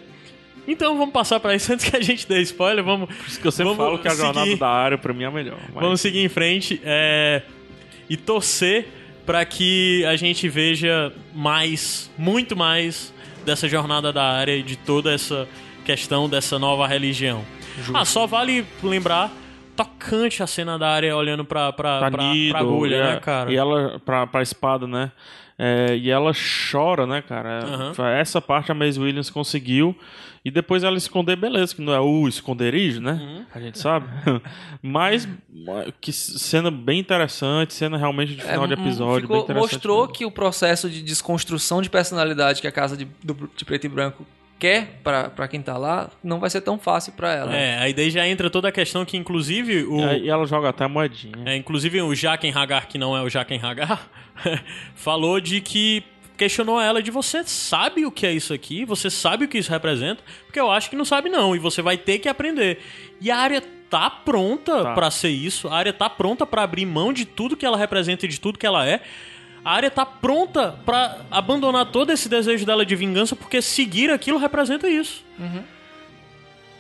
Então 0.67 0.97
vamos 0.97 1.13
passar 1.13 1.41
pra 1.41 1.55
isso 1.55 1.73
antes 1.73 1.89
que 1.89 1.97
a 1.97 2.01
gente 2.01 2.27
dê 2.29 2.41
spoiler. 2.43 2.85
Vamos, 2.85 3.09
Por 3.09 3.27
isso 3.27 3.41
que 3.41 3.47
eu 3.47 3.53
sempre 3.53 3.75
falo 3.75 3.99
que 3.99 4.09
a 4.09 4.15
jornada 4.15 4.47
seguir- 4.47 4.59
da 4.59 4.69
área 4.69 4.97
pra 4.99 5.13
mim 5.13 5.25
é 5.25 5.27
a 5.27 5.31
melhor. 5.31 5.59
Mas- 5.75 5.83
Vamos 5.83 6.01
seguir 6.01 6.21
em 6.25 6.29
frente 6.29 6.81
é, 6.85 7.43
e 8.09 8.17
torcer 8.17 8.87
pra 9.27 9.45
que 9.45 10.05
a 10.07 10.15
gente 10.17 10.49
veja 10.49 11.13
mais, 11.35 12.11
muito 12.17 12.57
mais 12.57 13.13
dessa 13.45 13.69
jornada 13.69 14.13
da 14.13 14.23
área 14.23 14.57
e 14.57 14.63
de 14.63 14.77
toda 14.77 15.13
essa 15.13 15.49
questão 15.85 16.29
dessa 16.29 16.59
nova 16.59 16.87
religião. 16.87 17.45
Ah, 17.95 18.05
só 18.05 18.27
vale 18.27 18.65
lembrar 18.83 19.33
tocante 19.75 20.43
a 20.43 20.47
cena 20.47 20.79
da 20.79 20.89
área 20.91 21.17
olhando 21.17 21.45
pra, 21.45 21.73
pra, 21.73 21.99
pra 21.99 22.11
pra, 22.11 22.23
Nido, 22.33 22.51
pra 22.51 22.61
agulha, 22.61 22.97
e 22.97 23.01
a- 23.01 23.05
né, 23.15 23.21
cara? 23.21 23.53
E 23.53 23.57
ela, 23.57 24.01
pra, 24.05 24.27
pra 24.27 24.43
espada, 24.43 24.87
né? 24.87 25.11
É, 25.59 25.97
e 25.97 26.11
ela 26.11 26.33
chora, 26.70 27.07
né, 27.07 27.23
cara? 27.23 27.65
Aham. 27.65 27.93
Essa 28.11 28.41
parte 28.41 28.73
a 28.73 28.74
Maze 28.74 28.99
Williams 28.99 29.31
conseguiu. 29.31 29.97
E 30.45 30.51
depois 30.51 30.83
ela 30.83 30.97
esconder, 30.99 31.37
beleza, 31.37 31.73
que 31.73 31.81
não 31.81 31.93
é 31.93 32.01
o 32.01 32.27
esconderijo, 32.27 33.01
né? 33.01 33.12
Uhum. 33.12 33.45
A 33.55 33.61
gente 33.61 33.79
sabe. 33.79 34.09
Mas 34.83 35.29
que 36.01 36.12
cena 36.12 36.69
bem 36.69 36.99
interessante, 36.99 37.74
cena 37.74 37.97
realmente 37.97 38.35
de 38.35 38.41
É, 38.41 38.45
final 38.51 38.66
de 38.66 38.74
m- 38.74 38.83
episódio. 38.83 39.29
ficou- 39.29 39.55
mostrou 39.55 40.01
mesmo. 40.01 40.12
que 40.15 40.24
o 40.27 40.31
processo 40.33 40.91
de 40.91 41.01
desconstrução 41.01 41.81
de 41.81 41.89
personalidade 41.89 42.61
que 42.61 42.66
a 42.66 42.73
casa 42.73 42.97
de, 42.97 43.07
do- 43.23 43.49
de 43.57 43.65
preto 43.65 43.85
e 43.85 43.89
branco 43.89 44.27
quer 44.63 45.01
pra, 45.03 45.29
pra 45.29 45.49
quem 45.49 45.61
tá 45.61 45.77
lá 45.77 46.09
não 46.23 46.39
vai 46.39 46.49
ser 46.49 46.61
tão 46.61 46.79
fácil 46.79 47.13
pra 47.15 47.33
ela. 47.35 47.53
É, 47.55 47.79
aí 47.79 47.93
daí 47.93 48.11
já 48.11 48.27
entra 48.29 48.49
toda 48.49 48.69
a 48.69 48.73
questão 48.73 49.05
que, 49.05 49.17
inclusive, 49.17 49.83
o, 49.83 50.01
É, 50.09 50.19
E 50.21 50.29
ela 50.29 50.47
joga 50.47 50.69
até 50.69 50.85
a 50.85 50.89
moedinha. 50.89 51.35
É, 51.45 51.57
inclusive 51.57 52.01
o 52.01 52.15
Jaquen 52.15 52.53
Hagar, 52.55 52.87
que 52.87 52.97
não 52.97 53.17
é 53.17 53.23
o 53.23 53.29
Jaquen 53.29 53.61
Hagar, 53.61 54.09
falou 54.95 55.41
de 55.41 55.61
que 55.61 56.05
questionou 56.37 56.81
ela 56.81 57.03
de 57.03 57.11
você 57.11 57.43
sabe 57.45 58.07
o 58.07 58.11
que 58.11 58.25
é 58.27 58.33
isso 58.33 58.55
aqui, 58.55 58.85
você 58.85 59.11
sabe 59.11 59.45
o 59.45 59.49
que 59.49 59.59
isso 59.59 59.71
representa, 59.71 60.23
porque 60.47 60.59
eu 60.61 60.71
acho 60.71 60.89
que 60.91 60.97
não 60.97 61.05
sabe 61.05 61.29
não, 61.29 61.55
e 61.55 61.59
você 61.59 61.83
vai 61.83 61.97
ter 61.97 62.19
que 62.21 62.29
aprender. 62.29 62.79
E 63.21 63.31
a 63.31 63.37
área 63.37 63.63
tá 63.91 64.09
pronta 64.09 64.83
Tá. 64.85 64.95
pra 64.95 65.11
ser 65.11 65.29
isso, 65.29 65.69
a 65.69 65.75
área 65.77 65.93
tá 65.93 66.09
pronta 66.09 66.47
pra 66.47 66.63
abrir 66.63 66.87
mão 66.87 67.13
de 67.13 67.25
tudo 67.25 67.57
que 67.57 67.67
ela 67.67 67.77
representa 67.77 68.25
e 68.27 68.29
de 68.29 68.41
tudo 68.41 68.59
que 68.59 68.67
ela 68.67 68.87
é. 68.87 69.01
A 69.65 69.73
área 69.75 69.91
tá 69.91 70.05
pronta 70.05 70.75
pra 70.85 71.19
abandonar 71.31 71.87
todo 71.87 72.11
esse 72.11 72.29
desejo 72.29 72.67
dela 72.67 72.85
de 72.85 72.97
vingança, 72.97 73.37
porque 73.37 73.63
seguir 73.63 74.11
aquilo 74.11 74.39
representa 74.39 74.89
isso. 74.89 75.25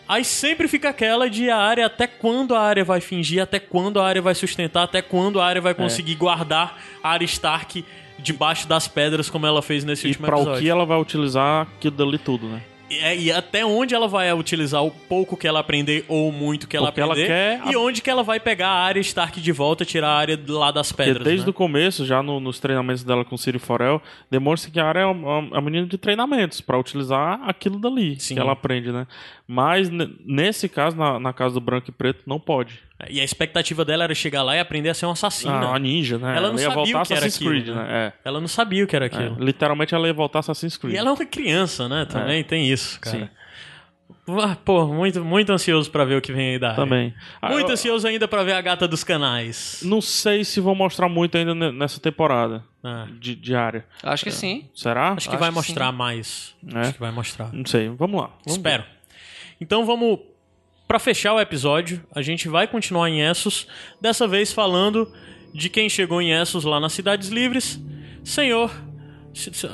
Aí 0.08 0.24
sempre 0.24 0.66
fica 0.68 0.88
aquela 0.90 1.30
de 1.30 1.48
a 1.48 1.56
área 1.56 1.86
até 1.86 2.06
quando 2.06 2.54
a 2.54 2.60
área 2.60 2.84
vai 2.84 3.00
fingir, 3.00 3.40
até 3.40 3.58
quando 3.60 4.00
a 4.00 4.06
área 4.06 4.20
vai 4.20 4.34
sustentar, 4.34 4.82
até 4.82 5.00
quando 5.00 5.40
a 5.40 5.46
área 5.46 5.60
É. 5.60 5.62
vai 5.62 5.74
conseguir 5.74 6.16
guardar 6.16 6.76
a 7.02 7.10
área 7.10 7.24
Stark 7.24 7.84
debaixo 8.18 8.66
das 8.68 8.86
pedras, 8.88 9.30
como 9.30 9.46
ela 9.46 9.62
fez 9.62 9.84
nesse 9.84 10.06
E 10.06 10.10
último 10.10 10.26
pra 10.26 10.36
o 10.36 10.40
episódio. 10.40 10.62
que 10.62 10.68
ela 10.68 10.84
vai 10.84 10.98
utilizar 11.00 11.66
aquilo 11.78 11.96
dali 11.96 12.18
tudo, 12.18 12.46
né? 12.48 12.62
E, 12.92 12.98
é- 12.98 13.16
e 13.16 13.32
até 13.32 13.64
onde 13.64 13.94
ela 13.94 14.06
vai 14.06 14.32
utilizar 14.32 14.84
o 14.84 14.90
pouco 14.90 15.36
que 15.36 15.46
ela 15.48 15.60
aprender 15.60 16.04
ou 16.08 16.28
o 16.28 16.32
muito 16.32 16.68
que 16.68 16.76
ela 16.76 16.86
Porque 16.88 17.00
ela 17.00 17.12
aprender. 17.12 17.28
quer 17.28 17.60
E 17.72 17.76
onde 17.76 18.02
que 18.02 18.10
ela 18.10 18.22
vai 18.22 18.38
pegar 18.38 18.68
a 18.68 18.82
área 18.82 19.00
Stark 19.00 19.40
de 19.40 19.52
volta, 19.52 19.84
tirar 19.84 20.08
a 20.08 20.16
área 20.16 20.38
lá 20.48 20.70
das 20.70 20.92
Porque 20.92 21.04
pedras. 21.04 21.24
desde 21.24 21.46
né? 21.46 21.50
o 21.50 21.52
começo, 21.54 22.04
já 22.04 22.22
no- 22.22 22.40
nos 22.40 22.58
treinamentos 22.60 23.02
dela 23.04 23.24
com 23.24 23.36
Ciri 23.36 23.58
Forel, 23.58 24.00
demonstra 24.30 24.70
que 24.70 24.78
a 24.78 24.86
área 24.86 25.00
é 25.00 25.06
uma, 25.06 25.38
uma 25.38 25.60
menina 25.60 25.86
de 25.86 25.96
treinamentos 25.96 26.60
pra 26.60 26.78
utilizar 26.78 27.40
aquilo 27.46 27.78
dali 27.78 28.18
Sim. 28.20 28.34
que 28.34 28.40
ela 28.40 28.52
aprende, 28.52 28.92
né? 28.92 29.06
Mas 29.46 29.90
ne- 29.90 30.14
nesse 30.24 30.68
caso, 30.68 30.96
na, 30.96 31.18
na 31.18 31.32
casa 31.32 31.54
do 31.54 31.60
branco 31.60 31.90
e 31.90 31.92
preto, 31.92 32.22
não 32.26 32.38
pode. 32.40 32.80
E 33.10 33.20
a 33.20 33.24
expectativa 33.24 33.84
dela 33.84 34.04
era 34.04 34.14
chegar 34.14 34.42
lá 34.42 34.56
e 34.56 34.60
aprender 34.60 34.88
a 34.88 34.94
ser 34.94 35.06
uma 35.06 35.12
assassina. 35.12 35.52
Ah, 35.54 35.74
a 35.74 35.78
ninja, 35.78 36.16
né? 36.18 36.36
Ela 36.36 36.48
não 36.52 36.58
ia 36.58 36.68
sabia 36.70 36.74
voltar 36.74 37.02
o 37.02 37.06
que 37.06 37.12
era 37.12 37.26
Assassin's 37.26 37.34
aquilo, 37.36 37.50
Creed, 37.50 37.66
né? 37.76 37.82
né? 37.88 38.12
Ela 38.24 38.40
não 38.40 38.48
sabia 38.48 38.84
o 38.84 38.86
que 38.86 38.94
era 38.96 39.04
É, 39.04 39.08
aquilo. 39.08 39.36
é. 39.40 39.44
Literalmente 39.44 39.94
ela 39.94 40.06
ia 40.06 40.14
voltar 40.14 40.38
Assassin's 40.38 40.76
Creed. 40.76 40.94
E 40.94 40.96
ela 40.96 41.10
é 41.10 41.12
uma 41.12 41.26
criança, 41.26 41.88
né? 41.88 42.04
Também 42.04 42.42
tem 42.44 42.70
isso, 42.70 43.00
cara. 43.00 43.18
Sim. 43.18 43.28
Ah, 44.40 44.56
Pô, 44.64 44.86
muito, 44.86 45.24
muito 45.24 45.50
ansioso 45.52 45.90
pra 45.90 46.04
ver 46.04 46.16
o 46.16 46.20
que 46.22 46.32
vem 46.32 46.50
aí 46.52 46.58
da 46.58 46.68
área. 46.68 46.76
Também. 46.84 47.12
Ah, 47.40 47.50
Muito 47.50 47.66
eu- 47.66 47.72
ansioso 47.72 48.06
ainda 48.06 48.28
pra 48.28 48.44
ver 48.44 48.52
a 48.52 48.60
gata 48.60 48.86
dos 48.86 49.02
canais. 49.02 49.80
Não 49.84 50.00
sei 50.00 50.44
se 50.44 50.60
vão 50.60 50.76
mostrar 50.76 51.08
muito 51.08 51.36
ainda 51.36 51.54
ne- 51.54 51.72
nessa 51.72 51.98
temporada 52.00 52.62
Ah, 52.84 53.08
de, 53.18 53.34
de 53.34 53.54
área. 53.56 53.84
Acho 54.02 54.22
que 54.24 54.30
sim. 54.30 54.68
Será? 54.74 55.08
acho 55.12 55.28
que 55.28 55.34
Acho 55.34 55.40
vai 55.40 55.48
que 55.48 55.54
mostrar 55.56 55.90
mais. 55.90 56.54
É? 56.72 56.78
Acho 56.78 56.92
que 56.94 57.00
vai 57.00 57.10
mostrar. 57.10 57.52
Não 57.52 57.66
sei. 57.66 57.88
Vamos 57.88 58.20
lá. 58.20 58.28
Vamos 58.44 58.56
Espero. 58.58 58.84
Então 59.62 59.86
vamos. 59.86 60.18
Pra 60.88 60.98
fechar 60.98 61.32
o 61.32 61.40
episódio, 61.40 62.04
a 62.14 62.20
gente 62.20 62.48
vai 62.48 62.66
continuar 62.66 63.08
em 63.08 63.22
Essos. 63.22 63.66
Dessa 64.00 64.26
vez 64.26 64.52
falando 64.52 65.10
de 65.54 65.70
quem 65.70 65.88
chegou 65.88 66.20
em 66.20 66.32
Essos 66.32 66.64
lá 66.64 66.80
nas 66.80 66.92
Cidades 66.92 67.28
Livres. 67.28 67.80
Senhor. 68.24 68.70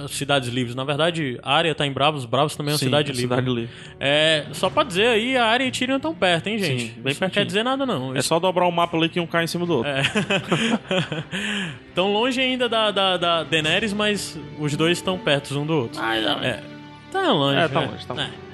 Cidades 0.08 0.48
Livres, 0.48 0.76
na 0.76 0.84
verdade, 0.84 1.40
a 1.42 1.52
área 1.52 1.74
tá 1.74 1.84
em 1.84 1.90
Bravos, 1.90 2.24
Bravos 2.24 2.54
também 2.54 2.70
é 2.70 2.74
uma 2.74 2.78
Sim, 2.78 2.84
cidade 2.84 3.10
é 3.10 3.14
livre. 3.14 3.36
cidade 3.36 3.52
livre. 3.52 3.70
É, 3.98 4.46
só 4.52 4.70
pra 4.70 4.84
dizer 4.84 5.08
aí, 5.08 5.36
a 5.36 5.46
área 5.46 5.64
e 5.64 5.70
Tyrion 5.72 5.96
estão 5.96 6.14
perto, 6.14 6.46
hein, 6.46 6.58
gente? 6.58 6.92
Sim, 6.94 7.00
bem 7.00 7.10
Isso 7.10 7.24
não 7.24 7.30
quer 7.30 7.44
dizer 7.44 7.64
nada, 7.64 7.84
não. 7.84 8.14
É 8.14 8.22
só 8.22 8.38
dobrar 8.38 8.68
o 8.68 8.70
mapa 8.70 8.96
ali 8.96 9.08
que 9.08 9.18
um 9.18 9.26
cai 9.26 9.42
em 9.42 9.48
cima 9.48 9.66
do 9.66 9.78
outro. 9.78 9.90
É. 9.90 10.02
Tão 11.92 12.12
longe 12.12 12.40
ainda 12.40 12.68
da, 12.68 12.92
da, 12.92 13.16
da 13.16 13.42
Daenerys, 13.42 13.92
mas 13.92 14.38
os 14.60 14.76
dois 14.76 14.98
estão 14.98 15.18
perto 15.18 15.58
um 15.58 15.66
do 15.66 15.74
outro. 15.74 16.00
É. 16.00 16.62
Tá 17.10 17.32
longe. 17.32 17.58
É, 17.58 17.66
tá 17.66 17.80
né? 17.80 17.86
longe, 17.88 18.06
tá 18.06 18.14
longe. 18.14 18.48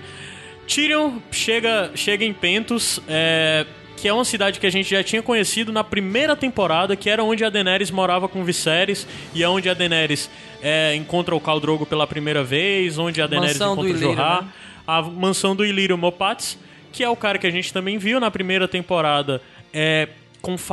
Tyrion 0.66 1.18
chega, 1.30 1.90
chega 1.94 2.24
em 2.24 2.32
Pentos, 2.32 3.00
é, 3.08 3.66
que 3.96 4.08
é 4.08 4.12
uma 4.12 4.24
cidade 4.24 4.60
que 4.60 4.66
a 4.66 4.70
gente 4.70 4.90
já 4.90 5.02
tinha 5.02 5.22
conhecido 5.22 5.72
na 5.72 5.84
primeira 5.84 6.36
temporada, 6.36 6.96
que 6.96 7.08
era 7.08 7.22
onde 7.22 7.44
a 7.44 7.50
Daenerys 7.50 7.90
morava 7.90 8.28
com 8.28 8.44
Viserys, 8.44 9.06
e 9.34 9.42
é 9.42 9.48
onde 9.48 9.68
a 9.68 9.74
Daenerys 9.74 10.30
é, 10.62 10.94
encontra 10.94 11.34
o 11.34 11.40
Khal 11.40 11.60
Drogo 11.60 11.86
pela 11.86 12.06
primeira 12.06 12.42
vez, 12.42 12.98
onde 12.98 13.22
a 13.22 13.26
Daenerys 13.26 13.58
Mansão 13.58 13.72
encontra 13.72 13.92
o 13.92 13.96
Ilírio, 13.96 14.14
Jorah, 14.14 14.42
né? 14.42 14.48
a 14.86 15.02
mansão 15.02 15.56
do 15.56 15.64
Ilírio 15.64 15.96
Mopatis, 15.96 16.58
que 16.92 17.02
é 17.02 17.08
o 17.08 17.16
cara 17.16 17.38
que 17.38 17.46
a 17.46 17.50
gente 17.50 17.72
também 17.72 17.98
viu 17.98 18.20
na 18.20 18.30
primeira 18.30 18.68
temporada, 18.68 19.40
é, 19.72 20.08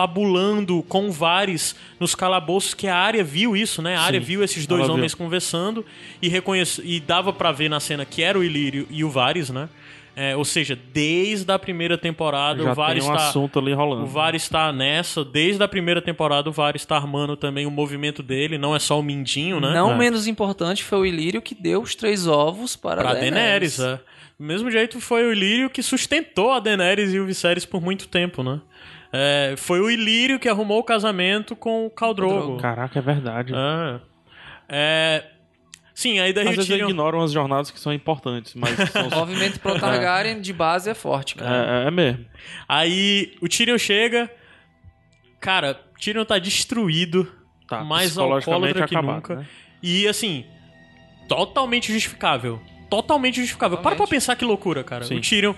confabulando 0.05 0.83
com 0.87 1.11
Varys 1.11 1.75
nos 1.99 2.13
calabouços, 2.15 2.73
que 2.73 2.87
a 2.87 2.95
área 2.95 3.23
viu 3.23 3.55
isso, 3.55 3.81
né? 3.81 3.95
A 3.95 4.01
área 4.01 4.19
viu 4.19 4.43
esses 4.43 4.65
dois 4.67 4.89
homens 4.89 5.13
viu. 5.13 5.17
conversando 5.17 5.85
e 6.21 6.27
reconhece 6.27 6.81
e 6.83 6.99
dava 6.99 7.31
pra 7.31 7.51
ver 7.51 7.69
na 7.69 7.79
cena 7.79 8.03
que 8.05 8.21
era 8.21 8.37
o 8.37 8.43
Ilírio 8.43 8.87
e 8.89 9.03
o 9.03 9.09
Varys, 9.09 9.49
né? 9.49 9.69
É, 10.13 10.35
ou 10.35 10.43
seja, 10.43 10.77
desde 10.93 11.49
a 11.53 11.57
primeira 11.57 11.97
temporada 11.97 12.61
Já 12.61 12.71
o 12.73 12.75
VAR 12.75 12.93
tem 12.93 13.01
um 13.01 13.13
está 13.13 13.29
assunto 13.29 13.59
ali 13.59 13.71
rolando. 13.71 14.03
o 14.03 14.07
VAR 14.07 14.35
está 14.35 14.73
nessa, 14.73 15.23
desde 15.23 15.63
a 15.63 15.67
primeira 15.69 16.01
temporada 16.01 16.49
o 16.49 16.51
VAR 16.51 16.75
está 16.75 16.97
armando 16.97 17.37
também 17.37 17.65
o 17.65 17.71
movimento 17.71 18.21
dele, 18.21 18.57
não 18.57 18.75
é 18.75 18.79
só 18.79 18.99
o 18.99 19.03
Mindinho, 19.03 19.61
né? 19.61 19.73
Não 19.73 19.93
É. 19.93 19.97
menos 19.97 20.27
importante 20.27 20.83
foi 20.83 20.99
o 20.99 21.05
Ilírio 21.05 21.41
que 21.41 21.55
deu 21.55 21.81
os 21.81 21.95
três 21.95 22.27
ovos 22.27 22.75
para 22.75 23.01
Pra 23.01 23.13
Daenerys. 23.13 23.77
Daenerys, 23.77 23.79
é. 23.79 23.95
Do 24.37 24.45
mesmo 24.45 24.69
jeito 24.69 24.99
foi 24.99 25.23
o 25.25 25.31
Ilírio 25.31 25.69
que 25.69 25.81
sustentou 25.81 26.51
a 26.51 26.59
Daenerys 26.59 27.13
e 27.13 27.19
o 27.19 27.25
Viserys 27.25 27.65
por 27.65 27.81
muito 27.81 28.09
tempo, 28.09 28.43
né? 28.43 28.59
É, 29.13 29.55
foi 29.57 29.79
o 29.79 29.89
Ilírio 29.89 30.39
que 30.39 30.47
arrumou 30.47 30.79
o 30.79 30.83
casamento 30.83 31.55
com 31.55 31.85
o 31.85 31.89
Khal 31.89 32.13
Drogo. 32.13 32.57
Caraca, 32.57 32.99
é 32.99 33.01
verdade. 33.01 33.53
É. 33.53 33.99
É, 34.69 35.25
Sim, 35.93 36.19
aí 36.19 36.33
daí 36.33 36.47
Às 36.47 36.53
o 36.53 36.55
vezes 36.55 36.67
Tyrion... 36.67 36.89
ignoro 36.89 37.21
as 37.21 37.31
jornadas 37.31 37.69
que 37.69 37.79
são 37.79 37.93
importantes, 37.93 38.55
mas 38.55 38.71
são... 38.89 39.07
O 39.07 39.15
movimento 39.17 39.59
pro 39.59 39.79
Targaryen 39.79 40.41
de 40.41 40.53
base 40.53 40.89
é 40.89 40.93
forte, 40.95 41.35
cara. 41.35 41.83
é, 41.83 41.87
é 41.87 41.91
mesmo. 41.91 42.25
Aí 42.67 43.35
o 43.41 43.47
Tyrion 43.47 43.77
chega... 43.77 44.31
Cara, 45.39 45.79
o 45.95 45.99
Tyrion 45.99 46.23
tá 46.23 46.39
destruído. 46.39 47.31
Tá, 47.67 47.83
mais 47.83 48.09
psicologicamente 48.09 48.49
alcoólatra 48.49 48.87
que 48.87 48.95
acabado, 48.95 49.15
nunca. 49.15 49.35
né? 49.35 49.47
E 49.81 50.07
assim, 50.07 50.45
totalmente 51.27 51.91
justificável. 51.91 52.59
Totalmente 52.89 53.35
justificável. 53.35 53.77
Para 53.77 53.83
pra 53.83 53.91
Totalmente. 53.91 54.09
pensar 54.09 54.35
que 54.35 54.45
loucura, 54.45 54.83
cara. 54.83 55.03
Sim. 55.05 55.17
O 55.17 55.21
Tyrion 55.21 55.53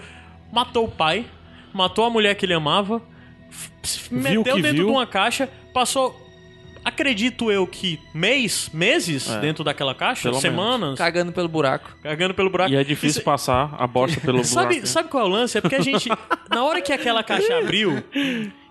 matou 0.52 0.86
o 0.86 0.92
pai, 0.92 1.26
matou 1.74 2.06
a 2.06 2.10
mulher 2.10 2.36
que 2.36 2.46
ele 2.46 2.54
amava, 2.54 3.02
meteu 4.12 4.44
dentro 4.56 4.62
viu. 4.74 4.86
de 4.86 4.92
uma 4.92 5.06
caixa, 5.08 5.50
passou. 5.74 6.20
Acredito 6.86 7.50
eu 7.50 7.66
que 7.66 7.98
mês, 8.14 8.70
meses 8.74 9.30
É. 9.30 9.40
dentro 9.40 9.64
daquela 9.64 9.96
caixa, 9.96 10.24
Pelo 10.24 10.42
semanas, 10.42 10.98
Cagando 10.98 11.32
pelo 11.32 11.48
buraco. 11.48 11.96
cagando 12.04 12.34
pelo 12.34 12.50
buraco. 12.50 12.74
E 12.74 12.76
é 12.76 12.84
difícil 12.84 13.20
Isso- 13.20 13.24
passar 13.24 13.74
a 13.80 13.88
bosta 13.88 14.20
pelo 14.20 14.40
Sabe, 14.44 14.66
buraco. 14.66 14.82
né? 14.82 14.86
sabe 14.86 15.08
qual 15.10 15.24
é 15.24 15.26
o 15.26 15.30
lance? 15.30 15.58
É 15.58 15.62
porque 15.62 15.76
a 15.76 15.82
gente, 15.82 16.10
na 16.50 16.62
hora 16.66 16.82
que 16.82 16.92
aquela 16.92 17.24
caixa 17.24 17.58
abriu 17.58 18.04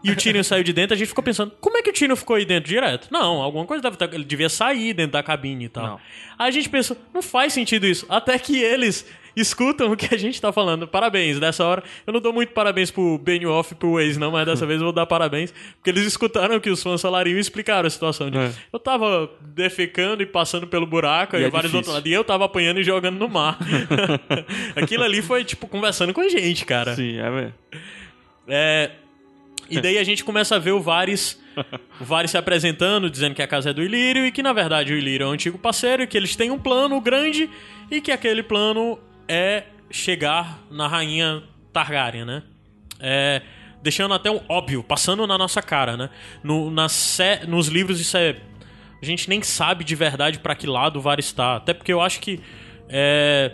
e 0.05 0.11
o 0.11 0.15
Tyrion 0.17 0.43
saiu 0.43 0.63
de 0.63 0.75
dentro, 0.75 0.93
a 0.93 0.99
gente 0.99 1.09
ficou 1.09 1.25
pensando, 1.25 1.53
como 1.59 1.79
é 1.79 1.83
que 1.83 1.89
o 1.89 1.93
Tyrion 1.95 2.15
ficou 2.15 2.37
aí 2.37 2.45
dentro 2.45 2.69
direto? 2.69 3.09
Não, 3.11 3.41
alguma 3.41 3.65
coisa 3.65 3.83
deve 3.83 3.97
ter, 3.97 4.13
ele 4.13 4.25
devia 4.25 4.51
sair 4.51 4.93
dentro 4.93 5.13
da 5.13 5.23
cabine 5.23 5.65
e 5.65 5.69
tal. 5.71 5.87
Não. 5.87 6.01
Aí 6.39 6.49
a 6.49 6.51
gente 6.51 6.69
pensou, 6.69 6.95
não 7.15 7.23
faz 7.23 7.55
sentido 7.55 7.87
isso. 7.87 8.05
Até 8.11 8.39
que 8.39 8.59
eles 8.61 9.07
escutam 9.37 9.93
o 9.93 9.97
que 9.97 10.15
a 10.15 10.19
gente 10.19 10.41
tá 10.41 10.53
falando. 10.53 10.87
Parabéns, 10.87 11.39
dessa 11.39 11.65
hora. 11.65 11.83
Eu 12.07 12.13
não 12.13 12.21
dou 12.21 12.33
muito 12.33 12.53
parabéns 12.53 12.91
pro 12.91 13.19
Benioff 13.19 13.73
e 13.73 13.75
pro 13.75 13.95
Waze, 13.95 14.19
não, 14.19 14.31
mas 14.31 14.47
dessa 14.47 14.65
vez 14.67 14.81
eu 14.81 14.85
vou 14.85 14.93
dar 14.93 15.07
parabéns. 15.07 15.53
Porque 15.77 15.91
eles 15.91 16.05
escutaram 16.07 16.57
o 16.57 16.61
que 16.61 16.71
os 16.71 16.83
fãs 16.83 17.01
falariam 17.01 17.37
e 17.37 17.41
explicaram 17.41 17.87
a 17.87 17.91
situação. 17.91 18.31
De, 18.31 18.39
É. 18.39 18.51
Eu 18.73 18.79
tava 18.79 19.31
defecando 19.41 20.23
e 20.23 20.27
passando 20.27 20.67
pelo 20.67 20.87
buraco, 20.87 21.37
E 21.37 21.45
é 21.45 21.51
vários 21.51 21.73
do 21.73 21.77
outro 21.77 21.91
difícil. 21.93 21.95
lado. 21.95 22.07
E 22.09 22.13
eu 22.13 22.25
tava 22.25 22.45
apanhando 22.45 22.81
e 22.81 22.85
jogando 22.85 23.19
no 23.19 23.29
mar. 23.29 23.59
Aquilo 24.77 25.05
ali 25.05 25.23
foi, 25.23 25.45
tipo, 25.45 25.67
conversando 25.67 26.13
com 26.13 26.21
a 26.21 26.29
gente, 26.29 26.65
cara. 26.65 26.95
Sim, 26.95 27.19
é 27.19 27.31
mesmo. 27.31 27.55
É, 28.49 28.91
e 29.71 29.81
daí 29.81 29.99
a 29.99 30.05
gente 30.05 30.25
começa 30.25 30.57
a 30.57 30.59
ver 30.59 30.73
o 30.73 30.81
Varys, 30.81 31.41
o 32.01 32.05
Varys 32.05 32.31
se 32.33 32.37
apresentando, 32.37 33.09
dizendo 33.09 33.35
que 33.35 33.41
a 33.41 33.47
casa 33.47 33.71
é 33.71 33.73
do 33.73 33.83
Ilírio 33.83 34.27
e 34.27 34.33
que 34.33 34.43
na 34.43 34.53
verdade 34.53 34.93
o 34.93 34.99
Ilírio 34.99 35.25
é 35.25 35.29
um 35.29 35.33
antigo 35.33 35.57
parceiro 35.57 36.03
e 36.03 36.07
que 36.07 36.17
eles 36.17 36.37
têm 36.37 36.51
um 36.51 36.59
plano 36.59 37.01
grande 37.01 37.49
e 37.91 38.01
que 38.01 38.11
aquele 38.11 38.43
plano 38.43 38.99
é 39.29 39.65
chegar 39.91 40.59
na 40.71 40.87
rainha 40.89 41.43
Targaryen, 41.73 42.25
né? 42.25 42.43
É, 43.01 43.43
deixando 43.83 44.15
até 44.15 44.31
um 44.31 44.41
óbvio, 44.49 44.83
passando 44.83 45.27
na 45.27 45.37
nossa 45.37 45.61
cara, 45.61 45.97
né? 45.97 46.11
No, 46.43 46.71
na 46.71 46.89
sé- 46.89 47.45
nos 47.47 47.67
livros 47.69 48.01
isso 48.01 48.17
é 48.17 48.37
a 49.03 49.05
gente 49.05 49.29
nem 49.29 49.43
sabe 49.43 49.83
de 49.85 49.97
verdade 49.97 50.39
pra 50.39 50.55
que 50.55 50.67
lado 50.67 50.99
o 50.99 51.03
Varys 51.03 51.33
tá, 51.33 51.57
até 51.57 51.75
porque 51.75 51.93
eu 51.93 52.01
acho 52.01 52.21
que 52.21 52.41
é, 52.89 53.51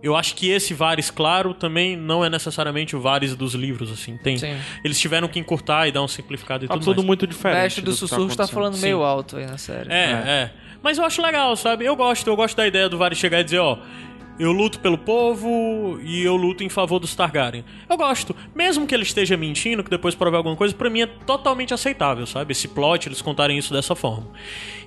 eu 0.00 0.14
acho 0.14 0.36
que 0.36 0.48
esse 0.48 0.72
Varys, 0.72 1.10
claro, 1.10 1.52
também 1.52 1.96
não 1.96 2.24
é 2.24 2.30
necessariamente 2.30 2.94
o 2.94 3.00
Varys 3.00 3.34
dos 3.34 3.54
livros, 3.54 3.90
assim. 3.90 4.16
Tem, 4.18 4.38
Sim. 4.38 4.56
eles 4.84 5.00
tiveram 5.00 5.26
que 5.26 5.40
encurtar 5.40 5.88
e 5.88 5.92
dar 5.92 6.02
um 6.02 6.06
simplificado 6.08 6.64
e 6.64 6.68
Tá 6.68 6.74
tudo 6.74 6.84
tudo 6.84 6.96
mais. 6.98 7.06
muito 7.08 7.22
O 7.24 7.26
diferente. 7.26 7.62
mestre 7.62 7.82
do 7.82 7.90
que 7.90 7.96
tá 7.96 7.98
sussurro 7.98 8.20
tá 8.28 8.34
acontecendo. 8.34 8.54
falando 8.54 8.74
Sim. 8.76 8.82
meio 8.82 9.02
alto 9.02 9.36
aí 9.38 9.46
na 9.46 9.58
série. 9.58 9.90
É, 9.90 10.10
é, 10.10 10.50
Mas 10.82 10.98
eu 10.98 11.04
acho 11.04 11.20
legal, 11.20 11.56
sabe? 11.56 11.84
Eu 11.84 11.96
gosto, 11.96 12.24
eu 12.28 12.36
gosto 12.36 12.56
da 12.56 12.64
ideia 12.68 12.88
do 12.88 12.96
Varys 12.96 13.18
chegar 13.18 13.40
e 13.40 13.44
dizer, 13.44 13.58
ó, 13.58 13.78
eu 14.38 14.52
luto 14.52 14.80
pelo 14.80 14.98
povo 14.98 15.98
e 16.02 16.22
eu 16.22 16.36
luto 16.36 16.62
em 16.62 16.68
favor 16.68 16.98
dos 16.98 17.14
Targaryen. 17.14 17.64
Eu 17.88 17.96
gosto. 17.96 18.36
Mesmo 18.54 18.86
que 18.86 18.94
ele 18.94 19.02
esteja 19.02 19.36
mentindo, 19.36 19.82
que 19.82 19.90
depois 19.90 20.14
prove 20.14 20.36
alguma 20.36 20.56
coisa, 20.56 20.74
pra 20.74 20.90
mim 20.90 21.02
é 21.02 21.06
totalmente 21.06 21.72
aceitável, 21.72 22.26
sabe? 22.26 22.52
Esse 22.52 22.68
plot, 22.68 23.08
eles 23.08 23.22
contarem 23.22 23.56
isso 23.56 23.72
dessa 23.72 23.94
forma. 23.94 24.28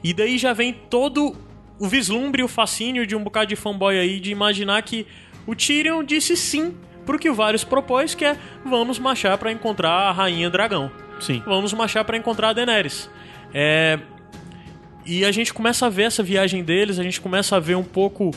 E 0.03 0.13
daí 0.13 0.37
já 0.37 0.53
vem 0.53 0.73
todo 0.73 1.35
o 1.79 1.87
vislumbre 1.87 2.41
e 2.41 2.45
o 2.45 2.47
fascínio 2.47 3.07
de 3.07 3.15
um 3.15 3.23
bocado 3.23 3.47
de 3.47 3.55
fanboy 3.55 3.97
aí 3.97 4.19
de 4.19 4.31
imaginar 4.31 4.81
que 4.83 5.07
o 5.47 5.55
Tyrion 5.55 6.03
disse 6.03 6.35
sim 6.35 6.75
pro 7.05 7.17
que 7.17 7.29
o 7.29 7.33
Varys 7.33 7.63
propôs, 7.63 8.13
que 8.13 8.23
é 8.23 8.37
vamos 8.63 8.99
marchar 8.99 9.37
pra 9.37 9.51
encontrar 9.51 9.91
a 9.91 10.11
Rainha 10.11 10.49
Dragão. 10.49 10.91
Sim. 11.19 11.41
Vamos 11.45 11.73
marchar 11.73 12.05
pra 12.05 12.17
encontrar 12.17 12.49
a 12.49 12.53
Daenerys. 12.53 13.09
É... 13.53 13.97
E 15.05 15.25
a 15.25 15.31
gente 15.31 15.51
começa 15.53 15.87
a 15.87 15.89
ver 15.89 16.03
essa 16.03 16.21
viagem 16.21 16.63
deles, 16.63 16.99
a 16.99 17.03
gente 17.03 17.19
começa 17.19 17.55
a 17.55 17.59
ver 17.59 17.75
um 17.75 17.83
pouco 17.83 18.31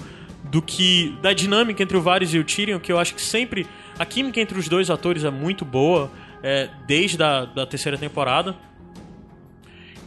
do 0.53 0.61
que 0.61 1.17
da 1.23 1.33
dinâmica 1.33 1.83
entre 1.83 1.97
o 1.97 2.03
Varys 2.03 2.35
e 2.35 2.39
o 2.39 2.45
Tyrion, 2.45 2.79
que 2.79 2.93
eu 2.93 2.99
acho 2.99 3.15
que 3.15 3.23
sempre 3.23 3.67
a 3.99 4.05
química 4.05 4.39
entre 4.39 4.59
os 4.59 4.69
dois 4.69 4.91
atores 4.91 5.25
é 5.25 5.31
muito 5.31 5.65
boa, 5.65 6.11
é, 6.43 6.69
desde 6.87 7.23
a 7.23 7.47
da 7.47 7.65
terceira 7.65 7.97
temporada. 7.97 8.55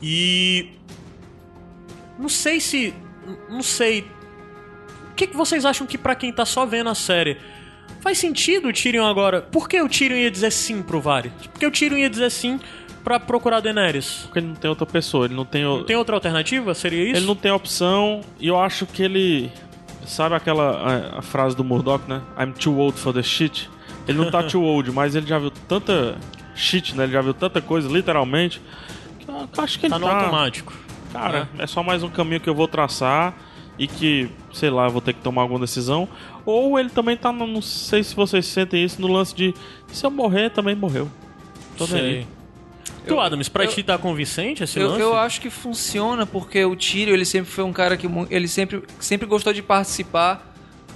E 0.01 0.69
não 2.19 2.29
sei 2.29 2.59
se 2.59 2.93
não 3.49 3.63
sei 3.63 4.01
o 5.11 5.15
que, 5.15 5.27
que 5.27 5.35
vocês 5.35 5.65
acham 5.65 5.87
que 5.87 5.97
pra 5.97 6.13
quem 6.13 6.31
tá 6.31 6.45
só 6.45 6.63
vendo 6.65 6.89
a 6.89 6.95
série 6.95 7.37
faz 8.01 8.17
sentido 8.19 8.67
o 8.67 8.73
Tyrion 8.73 9.05
agora? 9.07 9.41
Por 9.41 9.67
que 9.67 9.81
o 9.81 9.89
Tyrion 9.89 10.17
ia 10.17 10.29
dizer 10.29 10.51
sim 10.51 10.83
pro 10.83 11.01
Varys? 11.01 11.31
Por 11.51 11.59
que 11.59 11.65
o 11.65 11.71
Tyrion 11.71 11.97
ia 11.97 12.09
dizer 12.09 12.29
sim 12.29 12.59
pra 13.03 13.19
procurar 13.19 13.61
Daenerys? 13.61 14.23
Porque 14.25 14.39
ele 14.39 14.47
não 14.47 14.55
tem 14.55 14.69
outra 14.69 14.85
pessoa, 14.85 15.25
ele 15.25 15.33
não 15.35 15.45
tem... 15.45 15.65
o- 15.65 15.77
Não 15.77 15.83
tem 15.85 15.95
outra 15.95 16.15
alternativa? 16.15 16.73
Seria 16.75 17.03
isso? 17.03 17.15
Ele 17.17 17.25
não 17.25 17.35
tem 17.35 17.51
opção 17.51 18.21
e 18.39 18.47
eu 18.47 18.59
acho 18.59 18.85
que 18.85 19.01
ele... 19.01 19.51
Sabe 20.05 20.35
aquela 20.35 21.15
a, 21.15 21.19
a 21.19 21.21
frase 21.21 21.55
do 21.55 21.63
Murdoch, 21.63 22.03
né? 22.07 22.21
I'm 22.37 22.51
too 22.51 22.77
old 22.77 22.97
for 22.97 23.13
the 23.13 23.23
shit. 23.23 23.69
Ele 24.07 24.17
não 24.17 24.29
tá 24.29 24.43
too 24.43 24.61
old, 24.61 24.91
mas 24.91 25.15
ele 25.15 25.25
já 25.25 25.39
viu 25.39 25.51
tanta 25.51 26.15
shit, 26.53 26.95
né? 26.95 27.05
Ele 27.05 27.13
já 27.13 27.21
viu 27.21 27.33
tanta 27.33 27.61
coisa, 27.61 27.89
literalmente. 27.89 28.61
Que 29.19 29.29
eu 29.29 29.63
acho 29.63 29.79
que 29.79 29.87
ele 29.87 29.93
Tá 29.93 29.99
no 29.99 30.07
automático. 30.07 30.73
Cara, 31.11 31.49
é 31.57 31.65
só 31.65 31.81
mais 31.81 32.03
um 32.03 32.09
caminho 32.09 32.39
que 32.41 32.49
eu 32.49 32.55
vou 32.55 32.67
traçar 32.67 33.33
e 33.79 33.87
que, 33.87 34.29
sei 34.53 34.69
lá, 34.69 34.85
eu 34.85 34.91
vou 34.91 35.01
ter 35.01 35.13
que 35.13 35.21
tomar 35.21 35.41
alguma 35.41 35.59
decisão. 35.59 36.07
Ou 36.45 36.79
ele 36.79 36.89
também 36.89 37.17
tá, 37.17 37.31
no, 37.31 37.47
não 37.47 37.61
sei 37.61 38.03
se 38.03 38.15
vocês 38.15 38.45
sentem 38.45 38.83
isso, 38.83 39.01
no 39.01 39.07
lance 39.07 39.33
de 39.33 39.53
se 39.87 40.05
eu 40.05 40.11
morrer, 40.11 40.49
também 40.49 40.75
morreu. 40.75 41.09
Tô 41.77 41.87
Sei. 41.87 41.99
aí. 41.99 42.27
Tu, 43.07 43.19
Adams, 43.19 43.49
pra 43.49 43.65
eu- 43.65 43.69
ti 43.69 43.83
tá 43.83 43.97
convincente 43.97 44.63
esse 44.63 44.79
Eu, 44.79 44.89
lance? 44.89 45.01
eu 45.01 45.15
acho 45.15 45.39
que 45.41 45.49
funciona 45.49 46.25
porque 46.25 46.63
o 46.65 46.75
Tyrion 46.75 47.13
ele 47.13 47.25
sempre 47.25 47.51
foi 47.51 47.63
um 47.63 47.73
cara 47.73 47.95
que 47.97 48.07
ele 48.29 48.47
sempre, 48.47 48.83
sempre 48.99 49.27
gostou 49.27 49.53
de 49.53 49.61
participar 49.61 50.53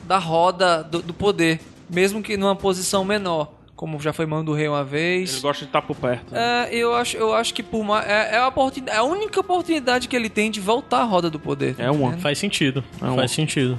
da 0.07 0.17
roda 0.17 0.83
do, 0.83 1.01
do 1.01 1.13
poder, 1.13 1.59
mesmo 1.89 2.21
que 2.23 2.35
numa 2.35 2.55
posição 2.55 3.05
menor, 3.05 3.51
como 3.75 3.99
já 3.99 4.11
foi 4.11 4.25
mão 4.25 4.43
do 4.43 4.53
rei 4.53 4.67
uma 4.67 4.83
vez. 4.83 5.33
Ele 5.33 5.41
gosta 5.41 5.63
de 5.65 5.69
estar 5.69 5.81
por 5.83 5.95
perto. 5.95 6.33
né? 6.33 6.67
É, 6.71 6.75
eu 6.75 6.95
acho, 6.95 7.15
eu 7.15 7.33
acho 7.33 7.53
que 7.53 7.61
por 7.61 7.83
mais, 7.83 8.07
é, 8.07 8.35
é, 8.35 8.37
a 8.39 8.47
oportunidade, 8.47 8.97
é 8.97 8.99
a 8.99 9.03
única 9.03 9.39
oportunidade 9.39 10.07
que 10.07 10.15
ele 10.15 10.29
tem 10.29 10.49
de 10.49 10.59
voltar 10.59 11.01
à 11.01 11.03
roda 11.03 11.29
do 11.29 11.39
poder. 11.39 11.75
tá 11.75 11.83
É 11.83 11.91
uma. 11.91 12.07
entendendo? 12.07 12.21
Faz 12.21 12.39
sentido. 12.39 12.83
É 13.01 13.05
um- 13.05 13.15
Faz 13.15 13.31
sentido. 13.31 13.77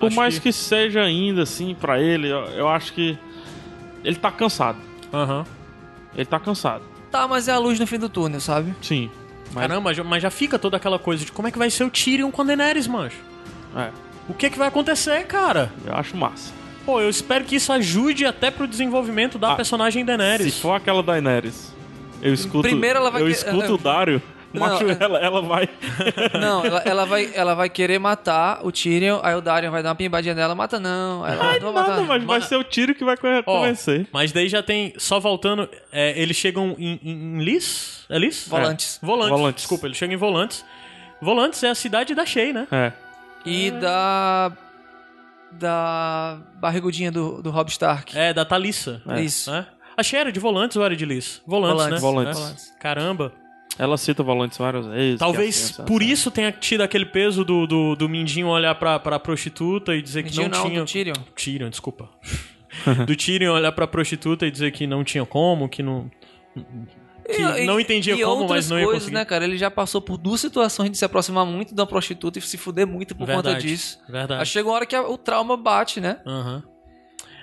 Por 0.00 0.08
acho 0.08 0.16
mais 0.16 0.34
que- 0.34 0.40
que... 0.48 0.52
seja 0.52 1.00
ainda 1.00 1.42
assim 1.44 1.76
pra 1.80 2.00
ele, 2.00 2.28
eu, 2.28 2.38
eu 2.46 2.68
acho 2.68 2.92
que 2.92 3.16
ele 4.04 4.16
tá 4.16 4.32
cansado. 4.32 4.78
Aham. 5.14 5.46
Ele 6.14 6.26
tá 6.26 6.40
cansado. 6.40 6.82
Tá, 7.12 7.28
mas 7.28 7.46
é 7.46 7.52
a 7.52 7.58
luz 7.58 7.78
no 7.78 7.86
fim 7.86 7.98
do 7.98 8.08
túnel, 8.08 8.40
sabe? 8.40 8.74
Sim. 8.82 9.08
Mas, 9.52 9.66
Caramba, 9.68 9.92
já- 9.94 10.02
mas 10.02 10.22
já 10.22 10.30
fica 10.30 10.58
toda 10.58 10.78
aquela 10.78 10.98
coisa 10.98 11.24
de 11.24 11.30
como 11.30 11.46
é 11.46 11.50
que 11.52 11.58
vai 11.58 11.68
ser 11.70 11.84
o 11.84 11.90
Tyrion 11.90 12.30
com 12.30 12.40
a 12.42 12.44
Daenerys, 12.44 12.86
mancho. 12.86 13.18
é, 13.76 13.90
O 14.28 14.34
que 14.34 14.46
é 14.46 14.50
que 14.50 14.58
vai 14.58 14.68
acontecer, 14.68 15.24
cara? 15.26 15.70
eu 15.84 15.94
acho 15.94 16.16
massa. 16.16 16.52
Pô, 16.86 17.00
eu 17.00 17.10
espero 17.10 17.44
que 17.44 17.54
isso 17.56 17.70
ajude 17.72 18.24
até 18.24 18.50
pro 18.50 18.66
desenvolvimento 18.66 19.38
da 19.38 19.52
Ah, 19.52 19.54
personagem 19.56 20.02
Se 20.02 20.06
Daenerys. 20.06 20.58
for 20.58 20.72
aquela 20.72 21.02
Daenerys, 21.02 21.72
eu 22.22 22.32
escuto. 22.32 22.62
Primeiro 22.62 22.98
ela 22.98 23.10
vai 23.10 23.20
Eu 23.22 23.26
que- 23.26 23.32
escuto 23.32 23.74
o 23.74 23.78
Dario. 23.78 24.22
Não, 24.54 24.60
macho, 24.60 24.84
é- 24.88 24.96
ela, 25.00 25.18
ela 25.18 25.42
vai. 25.42 25.68
Não, 26.40 26.64
ela, 26.64 26.78
ela 26.84 27.04
vai, 27.06 27.30
ela 27.34 27.54
vai 27.54 27.68
querer 27.68 27.98
matar 27.98 28.64
o 28.66 28.70
Tyrion, 28.72 29.20
aí 29.22 29.34
o 29.34 29.40
Darion 29.40 29.70
vai 29.70 29.82
dar 29.82 29.90
uma 29.90 29.94
pimbadinha 29.94 30.34
nela, 30.34 30.54
mata 30.54 30.78
não. 30.78 31.26
Ela, 31.26 31.44
Ai, 31.52 31.58
não 31.60 31.72
nada, 31.72 31.88
matar. 31.90 32.06
mas 32.06 32.24
vai 32.24 32.40
ser 32.42 32.56
o 32.56 32.64
tiro 32.64 32.94
que 32.94 33.04
vai 33.04 33.16
convencer. 33.42 34.06
mas 34.12 34.32
daí 34.32 34.48
já 34.48 34.62
tem. 34.62 34.92
Só 34.98 35.18
voltando, 35.20 35.68
é, 35.92 36.20
eles 36.20 36.36
chegam 36.36 36.74
em, 36.78 36.98
em, 37.02 37.12
em 37.38 37.38
Lis? 37.42 38.04
É 38.10 38.18
Lis? 38.18 38.46
Volantes. 38.48 38.98
É. 39.02 39.06
Volantes. 39.06 39.30
Volantes. 39.30 39.62
Desculpa, 39.62 39.86
eles 39.86 39.96
chegam 39.96 40.14
em 40.14 40.18
Volantes. 40.18 40.64
Volantes 41.20 41.62
é 41.62 41.70
a 41.70 41.74
cidade 41.74 42.14
da 42.14 42.26
Shea, 42.26 42.52
né? 42.52 42.66
É. 42.70 42.92
E 43.46 43.70
da. 43.70 44.52
Da 45.52 46.38
barrigudinha 46.54 47.12
do, 47.12 47.42
do 47.42 47.50
Rob 47.50 47.68
Stark. 47.68 48.16
É, 48.18 48.32
da 48.32 48.44
Thalissa. 48.44 49.02
É. 49.06 49.20
Isso. 49.20 49.50
Né? 49.50 49.66
A 49.94 50.02
Shea 50.02 50.20
era 50.20 50.32
de 50.32 50.40
Volantes 50.40 50.76
ou 50.78 50.84
era 50.84 50.96
de 50.96 51.04
Lis? 51.04 51.42
Volantes, 51.46 52.00
Volantes. 52.00 52.38
né? 52.38 52.42
Volantes. 52.42 52.72
É. 52.74 52.80
Caramba. 52.80 53.32
Ela 53.78 53.96
cita 53.96 54.22
volantes 54.22 54.58
várias 54.58 54.86
vezes. 54.86 55.18
Talvez 55.18 55.70
que 55.70 55.80
é 55.80 55.84
por 55.84 56.02
assim, 56.02 56.12
isso 56.12 56.30
tenha 56.30 56.52
tido 56.52 56.82
aquele 56.82 57.06
peso 57.06 57.44
do, 57.44 57.66
do, 57.66 57.96
do 57.96 58.08
Mindinho 58.08 58.48
olhar 58.48 58.74
pra, 58.74 58.98
pra 58.98 59.18
prostituta 59.18 59.94
e 59.94 60.02
dizer 60.02 60.22
que 60.24 60.28
Mentira, 60.30 60.48
não, 60.48 60.58
não, 60.58 60.68
tinha. 60.70 60.80
do 60.84 60.86
Tyrion. 60.86 61.14
Tyrion, 61.34 61.70
desculpa. 61.70 62.08
do 63.06 63.16
Tyrion 63.16 63.54
olhar 63.54 63.72
pra 63.72 63.86
prostituta 63.86 64.46
e 64.46 64.50
dizer 64.50 64.72
que 64.72 64.86
não 64.86 65.02
tinha 65.02 65.24
como, 65.24 65.68
que 65.68 65.82
não. 65.82 66.10
Que 67.24 67.64
não 67.64 67.78
entendia 67.80 68.14
e 68.14 68.18
como, 68.20 68.42
outras 68.42 68.50
mas 68.50 68.70
não 68.70 68.78
ia 68.78 68.84
coisas, 68.84 69.02
conseguir. 69.04 69.14
né, 69.14 69.24
cara? 69.24 69.44
Ele 69.44 69.56
já 69.56 69.70
passou 69.70 70.02
por 70.02 70.18
duas 70.18 70.40
situações 70.40 70.90
de 70.90 70.98
se 70.98 71.04
aproximar 71.04 71.46
muito 71.46 71.74
da 71.74 71.86
prostituta 71.86 72.38
e 72.38 72.42
se 72.42 72.58
fuder 72.58 72.86
muito 72.86 73.14
por 73.14 73.26
conta 73.26 73.42
Verdade, 73.42 73.68
disso. 73.68 73.98
Verdade. 74.08 74.40
Aí 74.40 74.46
chega 74.46 74.68
uma 74.68 74.74
hora 74.74 74.84
que 74.84 74.94
a- 74.96 75.08
o 75.08 75.16
trauma 75.16 75.56
bate, 75.56 75.98
né? 76.00 76.18
Aham. 76.26 76.62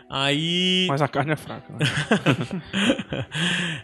Aí. 0.10 0.86
Mas 0.90 1.02
a 1.02 1.08
carne 1.08 1.32
é 1.32 1.36
fraca. 1.36 1.72
Né? 1.74 1.80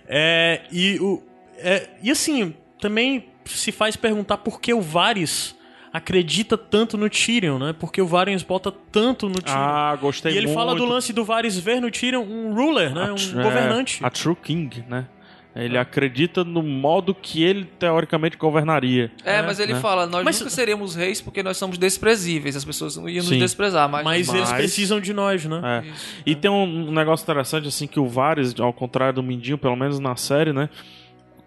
É, 0.07 0.61
e, 0.71 0.97
o, 0.99 1.23
é, 1.57 1.89
e 2.01 2.11
assim, 2.11 2.53
também 2.79 3.27
se 3.45 3.71
faz 3.71 3.95
perguntar 3.95 4.37
por 4.37 4.59
que 4.59 4.73
o 4.73 4.81
Varys 4.81 5.55
acredita 5.93 6.57
tanto 6.57 6.97
no 6.97 7.09
Tyrion, 7.09 7.57
né? 7.57 7.73
Porque 7.79 8.01
o 8.01 8.07
Varys 8.07 8.43
bota 8.43 8.71
tanto 8.91 9.27
no 9.29 9.35
Tyrion. 9.35 9.55
ah, 9.57 9.95
gostei 9.95 10.33
e 10.33 10.37
ele 10.37 10.47
muito. 10.47 10.57
fala 10.57 10.75
do 10.75 10.83
lance 10.85 11.13
do 11.13 11.23
Varys 11.23 11.57
ver 11.57 11.79
no 11.79 11.89
Tyrion 11.89 12.21
um 12.23 12.53
ruler, 12.53 12.93
né? 12.93 13.09
A 13.09 13.13
Um 13.13 13.39
é, 13.39 13.43
governante. 13.43 13.99
A 14.03 14.09
True 14.09 14.35
King, 14.35 14.83
né? 14.89 15.07
Ele 15.55 15.77
acredita 15.77 16.43
no 16.43 16.61
modo 16.61 17.15
que 17.15 17.41
ele 17.41 17.63
teoricamente 17.63 18.35
governaria. 18.35 19.09
É, 19.23 19.41
mas 19.41 19.57
ele 19.57 19.71
né? 19.73 19.79
fala, 19.79 20.05
nós 20.05 20.21
Mas- 20.25 20.37
nunca 20.37 20.49
seremos 20.49 20.95
reis 20.95 21.21
porque 21.21 21.41
nós 21.41 21.55
somos 21.55 21.77
desprezíveis. 21.77 22.57
As 22.57 22.65
pessoas 22.65 22.97
não 22.97 23.07
iam 23.07 23.23
nos 23.23 23.29
Sim. 23.29 23.39
desprezar, 23.39 23.87
mas... 23.87 24.03
Mas, 24.03 24.27
eles 24.27 24.49
Mas- 24.49 24.57
precisam 24.57 24.99
de 24.99 25.13
nós, 25.13 25.45
né? 25.45 25.61
É. 25.87 25.93
E 26.25 26.35
tem 26.35 26.51
um 26.51 26.89
um 26.89 26.91
negócio 26.91 27.23
interessante, 27.23 27.69
assim, 27.69 27.87
que 27.87 27.97
o 28.01 28.05
Varys, 28.05 28.53
ao 28.59 28.73
contrário 28.73 29.13
do 29.13 29.23
Mindinho, 29.23 29.57
pelo 29.57 29.77
menos 29.77 29.97
na 29.97 30.17
série, 30.17 30.51
né? 30.51 30.69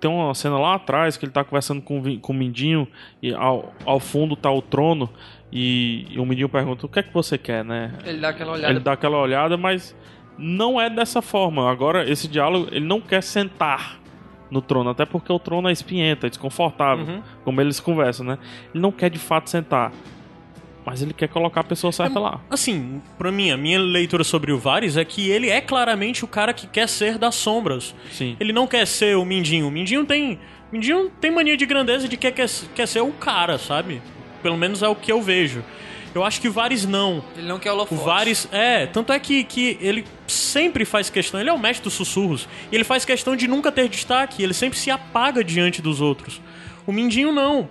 Tem 0.00 0.10
uma 0.10 0.32
cena 0.34 0.58
lá 0.58 0.74
atrás 0.74 1.16
que 1.16 1.24
ele 1.24 1.32
tá 1.32 1.42
conversando 1.42 1.82
com, 1.82 2.18
com 2.20 2.32
o 2.32 2.36
Mindinho 2.36 2.86
e 3.22 3.34
ao, 3.34 3.72
ao 3.84 3.98
fundo 3.98 4.36
tá 4.36 4.50
o 4.50 4.62
trono 4.62 5.10
e, 5.52 6.06
e 6.10 6.18
o 6.20 6.24
Mindinho 6.26 6.48
pergunta, 6.48 6.86
o 6.86 6.88
que 6.88 7.00
é 7.00 7.02
que 7.02 7.12
você 7.12 7.36
quer, 7.36 7.64
né? 7.64 7.92
Ele 8.04 8.18
dá 8.20 8.28
aquela 8.28 8.52
olhada. 8.52 8.72
Ele 8.72 8.80
dá 8.80 8.92
aquela 8.92 9.18
olhada, 9.18 9.56
mas 9.56 9.96
não 10.38 10.80
é 10.80 10.88
dessa 10.88 11.20
forma. 11.20 11.68
Agora, 11.70 12.08
esse 12.08 12.28
diálogo, 12.28 12.68
ele 12.70 12.84
não 12.86 13.00
quer 13.00 13.22
sentar 13.22 13.98
no 14.50 14.62
trono, 14.62 14.88
até 14.90 15.04
porque 15.04 15.32
o 15.32 15.38
trono 15.38 15.68
é 15.68 15.72
espinhenta, 15.72 16.26
é 16.26 16.30
desconfortável, 16.30 17.04
Uhum. 17.04 17.22
como 17.44 17.60
eles 17.60 17.80
conversam, 17.80 18.24
né? 18.24 18.38
Ele 18.72 18.80
não 18.80 18.90
quer 18.92 19.10
de 19.10 19.18
fato 19.18 19.50
sentar, 19.50 19.92
mas 20.88 21.02
ele 21.02 21.12
quer 21.12 21.28
colocar 21.28 21.60
a 21.60 21.64
pessoa 21.64 21.92
certa 21.92 22.18
lá. 22.18 22.40
Assim, 22.48 23.02
pra 23.18 23.30
mim, 23.30 23.50
a 23.50 23.58
minha 23.58 23.78
leitura 23.78 24.24
sobre 24.24 24.52
o 24.52 24.58
Varys 24.58 24.96
é 24.96 25.04
que 25.04 25.28
ele 25.28 25.50
é 25.50 25.60
claramente 25.60 26.24
o 26.24 26.26
cara 26.26 26.54
que 26.54 26.66
quer 26.66 26.88
ser 26.88 27.18
das 27.18 27.34
sombras. 27.34 27.94
Sim. 28.10 28.38
Ele 28.40 28.54
não 28.54 28.66
quer 28.66 28.86
ser 28.86 29.14
o 29.14 29.22
Mindinho. 29.22 29.68
O 29.68 29.70
Mindinho 29.70 30.06
tem. 30.06 30.38
Mindinho 30.72 31.10
tem 31.20 31.30
mania 31.30 31.58
de 31.58 31.66
grandeza 31.66 32.08
de 32.08 32.16
que 32.16 32.30
quer, 32.30 32.48
quer 32.74 32.88
ser 32.88 33.02
o 33.02 33.12
cara, 33.12 33.58
sabe? 33.58 34.00
Pelo 34.42 34.56
menos 34.56 34.82
é 34.82 34.88
o 34.88 34.94
que 34.94 35.12
eu 35.12 35.20
vejo. 35.20 35.62
Eu 36.14 36.24
acho 36.24 36.40
que 36.40 36.48
o 36.48 36.52
Varys 36.52 36.86
não. 36.86 37.22
Ele 37.36 37.46
não 37.46 37.58
quer 37.58 37.70
O 37.70 37.74
holofote. 37.74 38.02
Varys. 38.02 38.48
É, 38.50 38.86
tanto 38.86 39.12
é 39.12 39.18
que, 39.18 39.44
que 39.44 39.76
ele 39.82 40.06
sempre 40.26 40.86
faz 40.86 41.10
questão. 41.10 41.38
Ele 41.38 41.50
é 41.50 41.52
o 41.52 41.58
mestre 41.58 41.84
dos 41.84 41.92
sussurros. 41.92 42.48
E 42.72 42.74
ele 42.74 42.84
faz 42.84 43.04
questão 43.04 43.36
de 43.36 43.46
nunca 43.46 43.70
ter 43.70 43.90
destaque. 43.90 44.42
Ele 44.42 44.54
sempre 44.54 44.78
se 44.78 44.90
apaga 44.90 45.44
diante 45.44 45.82
dos 45.82 46.00
outros. 46.00 46.40
O 46.86 46.92
Mindinho 46.92 47.30
não. 47.30 47.68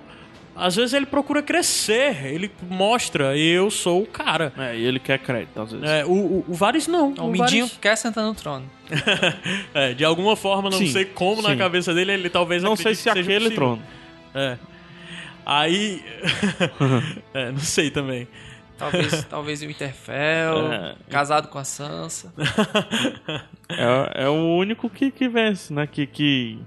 Às 0.57 0.75
vezes 0.75 0.93
ele 0.93 1.05
procura 1.05 1.43
crescer. 1.43 2.25
Ele 2.25 2.51
mostra, 2.67 3.38
eu 3.38 3.69
sou 3.69 4.01
o 4.01 4.07
cara. 4.07 4.51
É, 4.57 4.75
e 4.75 4.84
ele 4.84 4.99
quer 4.99 5.19
crédito, 5.19 5.61
às 5.61 5.71
vezes. 5.71 5.88
É, 5.88 6.03
o, 6.05 6.09
o, 6.11 6.45
o 6.47 6.53
Varys 6.53 6.88
não. 6.88 7.13
O 7.13 7.27
Mindinho 7.27 7.65
Varys- 7.65 7.77
quer 7.79 7.95
sentar 7.95 8.23
no 8.25 8.34
trono. 8.34 8.65
é, 9.73 9.93
de 9.93 10.03
alguma 10.03 10.35
forma, 10.35 10.69
não 10.69 10.77
Sim, 10.79 10.88
sei 10.88 11.05
como 11.05 11.41
na 11.41 11.49
sim. 11.49 11.57
cabeça 11.57 11.93
dele, 11.93 12.13
ele 12.13 12.29
talvez 12.29 12.63
não 12.63 12.75
sei 12.75 12.95
se 12.95 13.07
aquele 13.09 13.25
possível. 13.25 13.51
trono. 13.55 13.84
É. 14.34 14.57
Aí. 15.45 16.03
é, 17.34 17.51
não 17.51 17.59
sei 17.59 17.91
também. 17.91 18.27
Talvez, 18.77 19.23
talvez 19.29 19.61
o 19.61 19.67
Winterfell, 19.67 20.71
É. 20.73 20.95
casado 21.09 21.47
com 21.49 21.57
a 21.57 21.63
Sansa. 21.63 22.34
É, 23.69 24.23
é 24.25 24.29
o 24.29 24.55
único 24.57 24.89
que, 24.89 25.11
que 25.11 25.27
vence, 25.27 25.73
né? 25.73 25.88
Que, 25.88 26.05
que, 26.05 26.59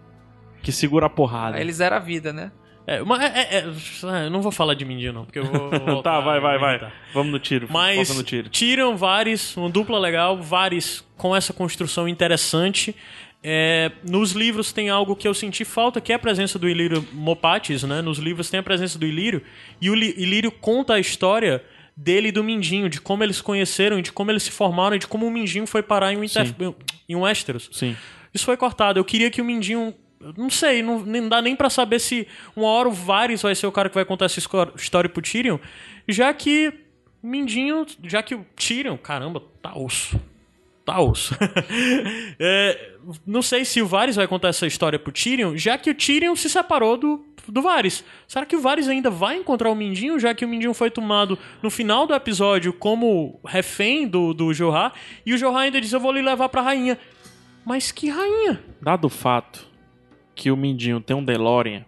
que 0.62 0.72
segura 0.72 1.06
a 1.06 1.10
porrada. 1.10 1.56
Aí 1.56 1.62
ele 1.62 1.72
zera 1.72 1.96
a 1.96 2.00
vida, 2.00 2.32
né? 2.32 2.50
É, 2.86 3.02
mas 3.02 3.20
é, 3.22 3.26
é, 3.26 3.58
é, 3.58 4.26
eu 4.26 4.30
não 4.30 4.42
vou 4.42 4.50
falar 4.50 4.74
de 4.74 4.84
Mindinho, 4.84 5.12
não, 5.12 5.24
porque 5.24 5.38
eu 5.38 5.44
vou. 5.44 6.02
Tá, 6.02 6.20
vai, 6.20 6.40
vai, 6.40 6.58
vai. 6.58 6.92
Vamos 7.12 7.32
no 7.32 7.38
tiro. 7.38 7.68
Mas 7.70 8.14
no 8.16 8.22
tiro. 8.22 8.48
tiram 8.48 8.96
Varys, 8.96 9.56
uma 9.56 9.68
dupla 9.68 9.98
legal, 9.98 10.40
Varys 10.40 11.04
com 11.16 11.34
essa 11.34 11.52
construção 11.52 12.08
interessante. 12.08 12.94
É, 13.42 13.90
nos 14.06 14.32
livros 14.32 14.72
tem 14.72 14.90
algo 14.90 15.16
que 15.16 15.26
eu 15.26 15.32
senti 15.32 15.64
falta, 15.64 16.00
que 16.00 16.12
é 16.12 16.14
a 16.14 16.18
presença 16.18 16.58
do 16.58 16.68
Ilírio 16.68 17.06
Mopatis, 17.12 17.82
né? 17.84 18.02
Nos 18.02 18.18
livros 18.18 18.50
tem 18.50 18.60
a 18.60 18.62
presença 18.62 18.98
do 18.98 19.06
Ilírio, 19.06 19.42
e 19.80 19.88
o 19.88 19.94
Ilírio 19.94 20.50
conta 20.50 20.94
a 20.94 21.00
história 21.00 21.64
dele 21.96 22.28
e 22.28 22.32
do 22.32 22.44
Mindinho, 22.44 22.88
de 22.88 23.00
como 23.00 23.22
eles 23.22 23.40
conheceram, 23.40 24.00
de 24.00 24.12
como 24.12 24.30
eles 24.30 24.42
se 24.42 24.50
formaram, 24.50 24.96
e 24.96 24.98
de 24.98 25.06
como 25.06 25.26
o 25.26 25.30
Mindinho 25.30 25.66
foi 25.66 25.82
parar 25.82 26.12
em 26.12 26.16
um, 26.16 26.24
Inter... 26.24 26.54
em 27.08 27.16
um 27.16 27.22
Westeros. 27.22 27.68
Sim. 27.72 27.96
Isso 28.32 28.44
foi 28.44 28.56
cortado. 28.56 28.98
Eu 28.98 29.04
queria 29.04 29.30
que 29.30 29.40
o 29.40 29.44
Mindinho. 29.44 29.94
Não 30.36 30.50
sei, 30.50 30.82
não, 30.82 31.28
dá 31.28 31.40
nem 31.40 31.56
pra 31.56 31.70
saber 31.70 31.98
se 31.98 32.28
uma 32.54 32.68
hora 32.68 32.88
o 32.88 32.92
Varys 32.92 33.40
vai 33.40 33.54
ser 33.54 33.66
o 33.66 33.72
cara 33.72 33.88
que 33.88 33.94
vai 33.94 34.04
contar 34.04 34.26
essa 34.26 34.38
história 34.76 35.08
pro 35.08 35.22
Tyrion, 35.22 35.58
já 36.06 36.32
que 36.34 36.74
Mindinho, 37.22 37.86
já 38.04 38.22
que 38.22 38.34
o 38.34 38.44
Tyrion, 38.54 38.98
caramba, 38.98 39.42
tá 39.62 39.74
osso. 39.74 40.20
Tá 40.84 41.00
osso. 41.00 41.34
É, 42.42 42.94
não 43.26 43.42
sei 43.42 43.64
se 43.64 43.82
o 43.82 43.86
Varys 43.86 44.16
vai 44.16 44.26
contar 44.26 44.48
essa 44.48 44.66
história 44.66 44.98
pro 44.98 45.12
Tyrion, 45.12 45.56
já 45.56 45.76
que 45.76 45.90
o 45.90 45.94
Tyrion 45.94 46.34
se 46.34 46.48
separou 46.48 46.96
do, 46.96 47.24
do 47.48 47.62
Varys. 47.62 48.04
Será 48.26 48.44
que 48.46 48.56
o 48.56 48.60
Varys 48.60 48.88
ainda 48.88 49.10
vai 49.10 49.36
encontrar 49.36 49.70
o 49.70 49.74
Mindinho, 49.74 50.18
já 50.18 50.34
que 50.34 50.44
o 50.44 50.48
Mindinho 50.48 50.74
foi 50.74 50.90
tomado 50.90 51.38
no 51.62 51.70
final 51.70 52.06
do 52.06 52.14
episódio 52.14 52.72
como 52.72 53.40
refém 53.44 54.08
do, 54.08 54.32
do 54.32 54.52
Jorah, 54.54 54.92
e 55.24 55.34
o 55.34 55.38
Jorah 55.38 55.60
ainda 55.60 55.80
diz, 55.80 55.92
eu 55.92 56.00
vou 56.00 56.12
lhe 56.12 56.22
levar 56.22 56.48
pra 56.48 56.62
rainha. 56.62 56.98
Mas 57.64 57.92
que 57.92 58.08
rainha? 58.08 58.62
Dado 58.80 59.06
o 59.06 59.10
fato 59.10 59.69
que 60.40 60.50
o 60.50 60.56
Mindinho 60.56 61.02
tem 61.02 61.14
um 61.14 61.22
DeLorean. 61.22 61.84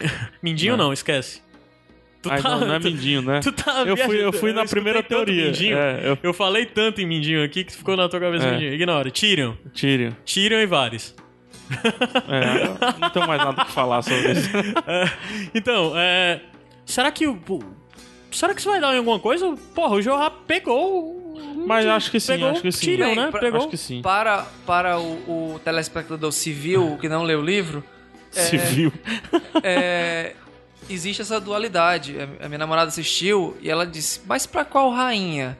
Mindinho 0.42 0.76
não, 0.76 0.92
esquece. 0.92 1.40
Tu 2.20 2.28
Ai, 2.28 2.42
não, 2.42 2.58
não 2.60 2.74
é 2.74 2.78
Mindinho, 2.80 3.22
né? 3.22 3.38
Tu 3.44 3.52
tá 3.52 3.84
Eu 3.86 3.96
fui- 3.96 4.24
eu 4.24 4.32
fui 4.32 4.52
na 4.52 4.62
escutei 4.64 4.82
primeira 4.82 5.02
teoria. 5.04 5.44
Mindinho. 5.46 5.76
É, 5.78 6.00
eu- 6.08 6.18
eu... 6.20 6.34
falei 6.34 6.66
tanto 6.66 7.00
em 7.00 7.06
Mindinho 7.06 7.44
aqui 7.44 7.62
que 7.62 7.72
ficou 7.72 7.96
na 7.96 8.08
tua 8.08 8.18
cabeça 8.18 8.44
É. 8.46 8.50
Mindinho. 8.50 8.74
Ignora. 8.74 9.08
Tyrion. 9.10 9.54
Tyrion. 9.72 10.10
Tyrion 10.24 10.58
e 10.58 10.66
Varys. 10.66 11.14
É, 12.28 12.98
não 13.00 13.10
tenho 13.10 13.28
mais 13.28 13.38
nada 13.40 13.54
pra 13.54 13.64
falar 13.66 14.02
sobre 14.02 14.32
isso. 14.32 14.50
É, 14.86 15.10
então, 15.54 15.92
é... 15.96 16.40
Será 16.84 17.12
que 17.12 17.26
o... 17.26 17.38
Será 18.32 18.52
que 18.52 18.60
isso 18.60 18.68
vai 18.68 18.80
dar 18.80 18.92
em 18.94 18.98
alguma 18.98 19.20
coisa? 19.20 19.54
Porra, 19.74 19.94
o 19.94 20.02
Jorah 20.02 20.30
pegou... 20.30 21.23
Mas 21.66 21.86
acho 21.86 22.10
que 22.10 22.20
sim, 22.20 22.32
Pegou 22.32 22.48
acho 22.50 22.62
que 22.62 22.68
o 22.68 22.72
sim. 22.72 22.86
Tyrion, 22.86 23.06
Bem, 23.06 23.16
né? 23.16 23.30
pra- 23.30 23.40
Pegou. 23.40 23.60
Acho 23.60 23.68
que 23.68 23.76
sim. 23.76 24.02
Para, 24.02 24.46
para 24.66 24.98
o, 24.98 25.54
o 25.54 25.60
telespectador 25.64 26.32
civil 26.32 26.96
que 27.00 27.08
não 27.08 27.22
lê 27.22 27.34
o 27.34 27.42
livro, 27.42 27.82
Se 28.30 28.56
viu. 28.56 28.92
é, 29.62 30.32
existe 30.88 31.22
essa 31.22 31.40
dualidade. 31.40 32.16
A 32.40 32.44
a 32.44 32.48
minha 32.48 32.58
namorada 32.58 32.88
assistiu 32.88 33.56
e 33.60 33.70
ela 33.70 33.86
disse: 33.86 34.20
Mas 34.26 34.46
pra 34.46 34.64
qual 34.64 34.90
rainha? 34.90 35.56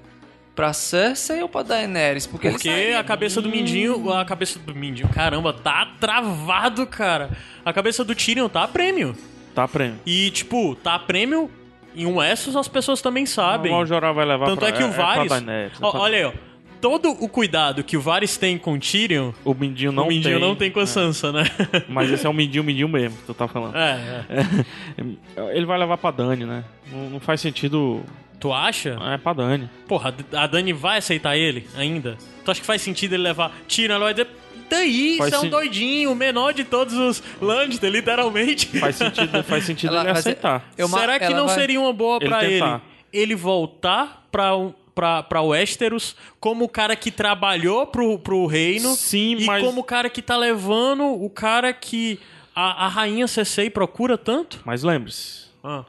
Pra 0.55 0.73
Cersei 0.73 1.43
ou 1.43 1.49
pra 1.49 1.65
Daenerys? 1.65 2.29
Porque, 2.29 2.49
Porque 2.51 2.95
a 2.97 3.03
cabeça 3.03 3.43
do 3.43 3.49
Mindinho... 3.49 4.13
A 4.13 4.25
cabeça 4.25 4.57
do 4.57 4.73
Mindinho... 4.73 5.09
Caramba, 5.09 5.53
tá 5.53 5.85
travado, 5.99 6.87
cara. 6.87 7.31
A 7.65 7.73
cabeça 7.73 8.05
do 8.05 8.15
Tyrion 8.15 8.49
tá 8.49 8.63
a 8.63 8.69
prêmio. 8.69 9.17
Tá 9.53 9.67
prêmio. 9.67 9.99
E, 10.07 10.31
tipo, 10.31 10.77
tá 10.77 10.95
a 10.95 10.99
prêmio 11.01 11.51
em 11.95 12.07
um 12.07 12.23
Essos 12.23 12.57
as 12.57 12.69
pessoas 12.69 13.01
também 13.01 13.27
sabem. 13.27 13.73
O 13.73 13.87
Jorah 13.87 14.13
vai 14.13 14.25
levar 14.25 14.47
Tanto 14.47 14.59
pra, 14.61 14.69
é 14.69 14.73
que 14.73 14.83
o 14.83 14.91
Varys. 14.91 15.29
Daenerys, 15.29 15.73
é 15.81 15.85
Ó, 15.85 15.99
olha 15.99 16.19
aí, 16.19 16.25
ó. 16.25 16.33
Todo 16.81 17.11
o 17.13 17.29
cuidado 17.29 17.83
que 17.83 17.97
o 17.97 18.01
Varys 18.01 18.37
tem 18.37 18.59
com 18.59 18.75
o 18.75 18.79
Tyrion, 18.79 19.33
O 19.43 19.55
Mindinho 19.55 19.91
não 19.91 20.05
o 20.05 20.09
Mindinho 20.09 20.39
tem. 20.39 20.49
não 20.49 20.55
tem 20.55 20.71
com 20.71 20.81
a 20.81 20.87
Sansa, 20.87 21.33
né? 21.33 21.45
Mas 21.89 22.11
esse 22.11 22.27
é 22.27 22.29
o 22.29 22.33
Mindinho, 22.35 22.63
Mindinho 22.63 22.89
mesmo 22.89 23.17
que 23.17 23.25
tu 23.25 23.33
tá 23.33 23.49
falando. 23.49 23.75
É, 23.75 24.25
é. 24.29 25.47
Ele 25.57 25.65
vai 25.65 25.79
levar 25.79 25.97
pra 25.97 26.11
Dani, 26.11 26.45
né? 26.45 26.63
Não, 26.93 27.11
não 27.11 27.21
faz 27.21 27.41
sentido. 27.41 28.03
Tu 28.39 28.53
acha? 28.53 28.99
É 29.01 29.17
pra 29.17 29.33
Dani. 29.33 29.71
Porra, 29.89 30.15
a 30.35 30.47
Dani 30.47 30.75
vai 30.75 30.99
aceitar 30.99 31.35
ele 31.39 31.67
ainda? 31.75 32.19
Tu 32.45 32.51
acha 32.51 32.61
que 32.61 32.67
faz 32.67 32.83
sentido 32.83 33.15
ele 33.15 33.23
levar 33.23 33.51
Tyrion? 33.67 33.95
Ela 33.95 34.05
vai 34.05 34.13
dizer. 34.15 34.29
Daí, 34.75 35.17
Faz 35.19 35.29
isso 35.29 35.35
é 35.37 35.39
um 35.39 35.43
sen- 35.43 35.51
doidinho, 35.51 36.13
o 36.13 36.15
menor 36.15 36.53
de 36.53 36.65
todos 36.65 36.95
os 36.95 37.23
Lannister, 37.41 37.91
literalmente. 37.91 38.67
Faz 38.79 38.97
sentido, 38.97 39.43
faz 39.45 39.65
sentido 39.65 39.93
Ela- 39.95 40.03
ele 40.03 40.09
é- 40.11 40.13
aceitar. 40.19 40.69
eu 40.77 40.89
Será 40.89 41.19
que 41.19 41.33
não 41.35 41.47
vai- 41.47 41.55
seria 41.55 41.81
uma 41.81 41.93
boa 41.93 42.19
Ele 42.21 42.29
pra 42.29 42.81
ele 43.13 43.35
voltar 43.37 44.27
pra, 44.33 44.57
um- 44.57 44.73
pra 44.95 45.41
Westeros 45.43 46.17
como 46.41 46.65
o 46.65 46.69
cara 46.69 46.95
que 46.97 47.11
trabalhou 47.11 47.87
pro, 47.87 48.19
pro 48.19 48.47
reino 48.47 48.95
Sim, 48.97 49.37
e 49.39 49.45
mas- 49.47 49.63
como 49.65 49.81
o 49.81 49.85
cara 49.85 50.09
que 50.11 50.21
tá 50.23 50.37
levando 50.37 51.05
o 51.05 51.29
cara 51.31 51.73
que 51.73 52.19
a, 52.55 52.85
a 52.87 52.89
rainha 52.89 53.27
Cersei 53.27 53.69
procura 53.71 54.17
tanto? 54.19 54.61
Mas 54.65 54.83
lembre-se, 54.83 55.45
Ah, 55.63 55.85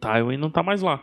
Tywin 0.00 0.36
não 0.36 0.50
tá 0.50 0.62
mais 0.62 0.82
lá. 0.82 1.00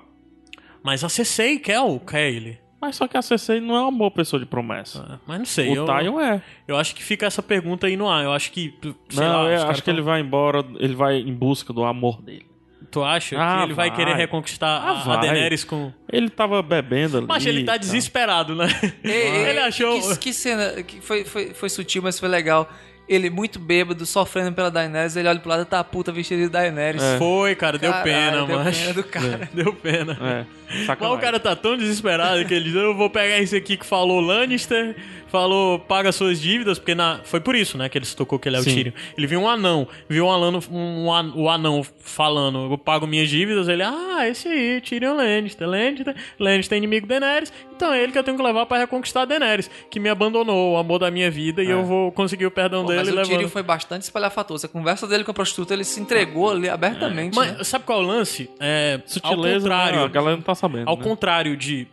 mas 0.84 1.04
a 1.04 1.10
Cersei 1.10 1.60
quer, 1.60 1.80
o- 1.82 2.00
quer 2.00 2.30
ele. 2.32 2.60
Mas 2.82 2.96
só 2.96 3.08
que 3.08 3.16
a 3.16 3.22
Cersei 3.22 3.62
não 3.62 3.76
é 3.76 3.82
uma 3.82 3.92
boa 3.92 4.10
pessoa 4.10 4.40
de 4.40 4.46
promessa. 4.46 5.06
Ah, 5.08 5.20
Mas 5.28 5.38
não 5.38 5.46
sei, 5.46 5.70
o 5.78 5.86
eu, 6.02 6.20
é. 6.20 6.42
eu 6.68 6.76
acho 6.76 6.96
que 6.96 7.04
fica 7.04 7.28
essa 7.28 7.44
pergunta 7.44 7.86
aí 7.86 7.96
no 7.96 8.10
ar. 8.10 8.24
Eu 8.24 8.34
acho 8.34 8.52
que, 8.52 8.74
sei 9.10 9.24
não, 9.24 9.44
lá, 9.44 9.50
eu 9.52 9.68
acho 9.70 9.84
que 9.84 9.90
ele 9.92 10.02
vai 10.02 10.20
embora, 10.20 10.66
ele 10.80 10.96
vai 10.96 11.18
em 11.20 11.34
busca 11.34 11.72
do 11.72 11.84
amor 11.84 12.22
dele. 12.24 12.48
Tu 12.90 13.02
acha 13.04 13.38
Ah, 13.40 13.58
que 13.60 13.64
ele 13.66 13.74
vai, 13.74 13.90
vai. 13.90 13.98
querer 13.98 14.16
reconquistar 14.16 14.68
Ah, 14.68 14.90
a- 15.02 15.04
vai. 15.04 15.22
Daenerys 15.22 15.64
com... 15.64 15.94
Ele 16.12 16.30
tava 16.30 16.62
bebendo 16.62 17.20
ali. 17.20 17.28
Mas 17.28 17.46
ele 17.46 17.64
tá 17.64 17.78
desesperado, 17.78 18.54
né? 18.56 18.66
Ele 19.04 19.60
achou... 19.60 20.02
Que, 20.02 20.18
que 20.18 20.34
cena, 20.34 20.84
que 20.84 21.00
foi, 21.00 21.24
foi, 21.24 21.54
foi 21.54 21.70
sutil, 21.70 22.02
mas 22.02 22.20
foi 22.20 22.28
legal. 22.28 22.68
Ele 23.10 23.30
muito 23.30 23.60
bêbado, 23.60 24.06
sofrendo 24.06 24.54
pela 24.54 24.72
Daenerys, 24.72 25.16
ele 25.18 25.28
olha 25.28 25.40
pro 25.40 25.50
lado 25.50 25.64
e 25.64 25.66
tá 25.66 25.80
a 25.80 25.84
puta 25.84 26.12
vestida 26.12 26.44
de 26.44 26.50
Daenerys. 26.50 27.02
Foi, 27.18 27.54
cara, 27.56 27.78
deu 27.78 27.92
Caralho, 27.92 28.04
pena, 28.06 28.46
deu 28.46 28.58
mano. 28.58 28.72
pena 28.72 28.94
do 28.94 29.04
cara. 29.10 29.50
Deu 29.54 29.74
pena. 29.74 30.18
É, 30.22 30.46
Mas 30.88 31.12
o 31.12 31.18
cara 31.18 31.40
tá 31.40 31.56
tão 31.56 31.76
desesperado 31.76 32.46
que 32.46 32.54
ele 32.54 32.66
diz: 32.66 32.76
Eu 32.76 32.96
vou 32.96 33.10
pegar 33.10 33.38
esse 33.40 33.56
aqui 33.56 33.76
que 33.76 33.86
falou 33.86 34.22
Lannister, 34.22 34.96
falou 35.32 35.80
paga 35.80 36.12
suas 36.12 36.40
dívidas, 36.42 36.78
porque 36.78 36.94
na... 36.94 37.20
foi 37.24 37.40
por 37.40 37.56
isso, 37.56 37.78
né, 37.78 37.88
que 37.90 37.98
ele 37.98 38.06
se 38.06 38.16
tocou 38.16 38.38
que 38.38 38.50
ele 38.50 38.58
é 38.58 38.60
o 38.60 38.64
Sim. 38.64 38.74
Tyrion. 38.76 38.92
Ele 39.18 39.28
viu 39.28 39.40
um 39.40 39.48
anão, 39.50 39.88
viu 40.10 40.26
um 40.26 40.32
anão, 40.32 40.60
um, 40.72 41.12
an- 41.14 41.34
o 41.36 41.50
anão 41.50 41.84
falando: 42.00 42.70
Eu 42.72 42.78
pago 42.78 43.08
minhas 43.08 43.30
dívidas. 43.30 43.68
Ele, 43.70 43.82
ah, 43.84 44.28
esse 44.28 44.48
aí, 44.48 44.82
Tyrion 44.82 45.16
Lannister, 45.16 45.68
Lannister, 45.68 46.16
Lannister 46.40 46.76
é 46.76 46.78
inimigo 46.78 47.08
de 47.08 47.20
Daenerys, 47.20 47.54
então 47.76 47.94
é 47.94 48.04
ele 48.04 48.12
que 48.12 48.20
eu 48.20 48.24
tenho 48.24 48.36
que 48.38 48.44
levar 48.44 48.66
pra 48.66 48.78
reconquistar 48.80 49.22
a 49.22 49.26
Daenerys, 49.26 49.70
que 49.90 50.00
me 50.00 50.10
abandonou, 50.10 50.74
o 50.74 50.78
amor 50.78 51.00
da 51.00 51.10
minha 51.10 51.32
vida, 51.32 51.64
e 51.64 51.68
É. 51.68 51.72
eu 51.72 51.84
vou 51.86 52.12
conseguir 52.12 52.46
o 52.46 52.52
perdão 52.52 52.82
Pô, 52.82 52.88
dele 52.90 53.00
mas 53.00 53.08
o 53.10 53.16
levando. 53.16 53.32
Tyrion 53.32 53.50
foi 53.50 53.64
bastante 53.64 54.02
espalhafatoso. 54.04 54.66
A 54.66 54.70
conversa 54.70 55.08
dele 55.08 55.24
com 55.24 55.32
a 55.32 55.34
prostituta, 55.34 55.74
ele 55.74 55.84
se 55.86 56.00
entregou 56.00 56.52
ali 56.52 56.68
abertamente. 56.70 57.38
né? 57.38 57.56
Mas 57.58 57.68
sabe 57.68 57.86
qual 57.86 58.02
é 58.02 58.04
o 58.04 58.06
lance? 58.08 58.50
É, 58.60 59.00
ao 59.02 59.08
Sutileza, 59.08 59.60
contrário, 59.62 60.00
né? 60.00 60.06
a 60.06 60.08
galera 60.08 60.36
não 60.36 60.44
tá 60.44 60.54
sabendo. 60.56 60.88
Ao 60.90 60.98
né? 60.98 61.04
contrário 61.04 61.56
de 61.56 61.88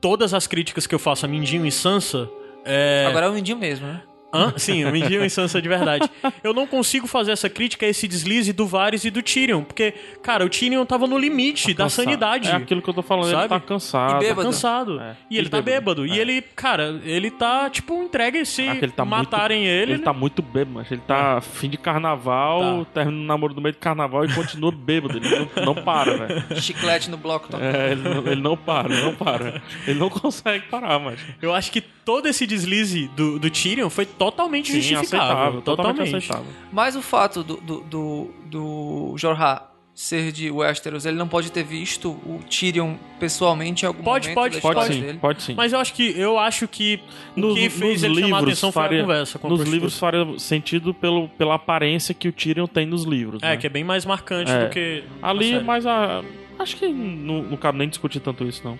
todas 0.00 0.34
as 0.34 0.46
críticas 0.46 0.86
que 0.86 0.94
eu 0.94 0.98
faço 0.98 1.24
a 1.24 1.28
Mindinho 1.28 1.66
e 1.66 1.72
Sansa, 1.72 2.28
é... 2.66 3.06
Agora 3.06 3.26
é 3.26 3.28
o 3.30 3.38
Indinho 3.38 3.58
mesmo, 3.58 3.86
né? 3.86 4.02
Hã? 4.36 4.54
Sim, 4.56 4.84
o 4.84 4.92
Mindinho 4.92 5.24
e 5.24 5.30
Sansa 5.30 5.60
de 5.62 5.68
verdade. 5.68 6.08
Eu 6.42 6.52
não 6.54 6.66
consigo 6.66 7.06
fazer 7.06 7.32
essa 7.32 7.48
crítica 7.48 7.86
a 7.86 7.88
esse 7.88 8.06
deslize 8.06 8.52
do 8.52 8.66
Varys 8.66 9.04
e 9.04 9.10
do 9.10 9.22
Tyrion, 9.22 9.62
porque, 9.62 9.92
cara, 10.22 10.44
o 10.44 10.48
Tyrion 10.48 10.84
tava 10.84 11.06
no 11.06 11.18
limite 11.18 11.72
da 11.74 11.84
Cansado. 11.84 12.04
sanidade. 12.04 12.48
É 12.48 12.52
aquilo 12.56 12.82
que 12.82 12.88
eu 12.90 12.94
tô 12.94 13.02
falando, 13.02 13.26
ele 13.28 13.36
Sabe? 13.36 13.48
tá 13.48 13.60
cansado. 13.60 14.16
E 14.24 14.28
bêbado. 14.28 14.42
Cansado. 14.48 15.00
É. 15.00 15.16
E 15.30 15.38
ele 15.38 15.46
E 15.46 15.50
tá 15.50 15.60
bêbado. 15.62 16.02
bêbado. 16.02 16.06
E 16.06 16.18
É. 16.18 16.22
ele, 16.22 16.42
cara, 16.42 17.00
ele 17.04 17.30
tá, 17.30 17.68
tipo, 17.70 18.02
entregue 18.02 18.44
se 18.44 18.62
Ah, 18.68 18.76
ele 18.76 18.92
tá 18.92 19.04
matarem 19.04 19.58
muito, 19.60 19.70
ele. 19.70 19.92
Ele 19.94 20.02
tá 20.02 20.12
muito 20.12 20.42
bêbado, 20.42 20.70
mas 20.74 20.90
ele 20.90 21.02
tá 21.06 21.40
fim 21.40 21.68
de 21.68 21.76
carnaval, 21.76 22.84
termina 22.92 23.16
o 23.18 23.24
namoro 23.26 23.54
no 23.54 23.60
meio 23.60 23.72
de 23.72 23.78
carnaval 23.78 24.24
e 24.24 24.32
continua 24.34 24.70
bêbado. 24.72 25.16
Ele 25.18 25.28
não, 25.56 25.64
não 25.66 25.74
para, 25.74 26.16
velho. 26.16 26.60
Chiclete 26.60 27.10
no 27.10 27.16
bloco. 27.16 27.48
Tá? 27.48 27.58
É, 27.60 27.92
ele, 27.92 28.02
não- 28.02 28.26
ele 28.32 28.40
não 28.40 28.56
para, 28.56 28.92
ele 28.92 29.02
não 29.02 29.14
para. 29.14 29.62
Ele 29.86 29.98
não 29.98 30.08
consegue 30.10 30.66
parar, 30.66 30.98
mas. 30.98 31.18
Eu 31.40 31.54
acho 31.54 31.70
que 31.70 31.80
todo 31.80 32.26
esse 32.26 32.46
deslize 32.46 33.08
do, 33.16 33.38
do 33.38 33.50
Tyrion 33.50 33.90
foi 33.90 34.06
totalmente 34.30 34.72
Sim, 34.72 34.80
justificável. 34.80 35.26
aceitável, 35.26 35.62
totalmente, 35.62 35.96
totalmente. 35.96 36.16
aceitável. 36.16 36.52
Mas 36.72 36.96
o 36.96 37.02
fato 37.02 37.42
do, 37.42 37.56
do, 37.56 37.80
do, 37.82 38.30
do 38.46 39.14
Jorah 39.16 39.70
ser 39.94 40.30
de 40.30 40.50
Westeros, 40.50 41.06
ele 41.06 41.16
não 41.16 41.26
pode 41.26 41.50
ter 41.50 41.64
visto 41.64 42.10
o 42.10 42.38
Tyrion 42.50 42.96
pessoalmente 43.18 43.84
em 43.84 43.86
algum 43.88 44.02
Pode, 44.02 44.28
momento 44.28 44.34
pode, 44.36 44.56
da 44.56 44.60
Pode 44.60 44.74
história 44.78 44.94
sim, 44.94 45.00
dele. 45.06 45.18
pode 45.18 45.42
sim. 45.42 45.54
Mas 45.54 45.72
eu 45.72 45.78
acho 45.78 45.94
que 45.94 46.12
eu 46.20 46.38
acho 46.38 46.68
que 46.68 47.00
o 47.34 47.40
Nos- 47.40 47.54
que 47.54 47.70
fez 47.70 48.02
nos 48.02 48.02
ele 48.02 48.14
chamar 48.20 48.36
a 48.36 48.40
livros 48.40 48.42
atenção 48.52 48.72
foi 48.72 48.82
faria- 48.82 48.98
a 48.98 49.02
conversa 49.02 49.38
com 49.38 49.48
Nos 49.48 49.60
livros 49.62 49.98
faria 49.98 50.38
sentido 50.38 50.92
pelo, 50.92 51.30
pela 51.30 51.54
aparência 51.54 52.12
que 52.14 52.28
o 52.28 52.32
Tyrion 52.32 52.66
tem 52.66 52.84
nos 52.84 53.04
livros. 53.04 53.42
É, 53.42 53.50
né? 53.52 53.56
que 53.56 53.66
é 53.66 53.70
bem 53.70 53.84
mais 53.84 54.04
marcante 54.04 54.50
É. 54.50 54.64
do 54.66 54.70
que. 54.70 55.02
Ali, 55.22 55.60
mas 55.64 55.86
a, 55.86 56.22
acho 56.58 56.76
que 56.76 56.86
não, 56.88 57.42
não 57.44 57.56
cabe 57.56 57.78
nem 57.78 57.88
discutir 57.88 58.20
tanto 58.20 58.44
isso, 58.44 58.60
não. 58.62 58.78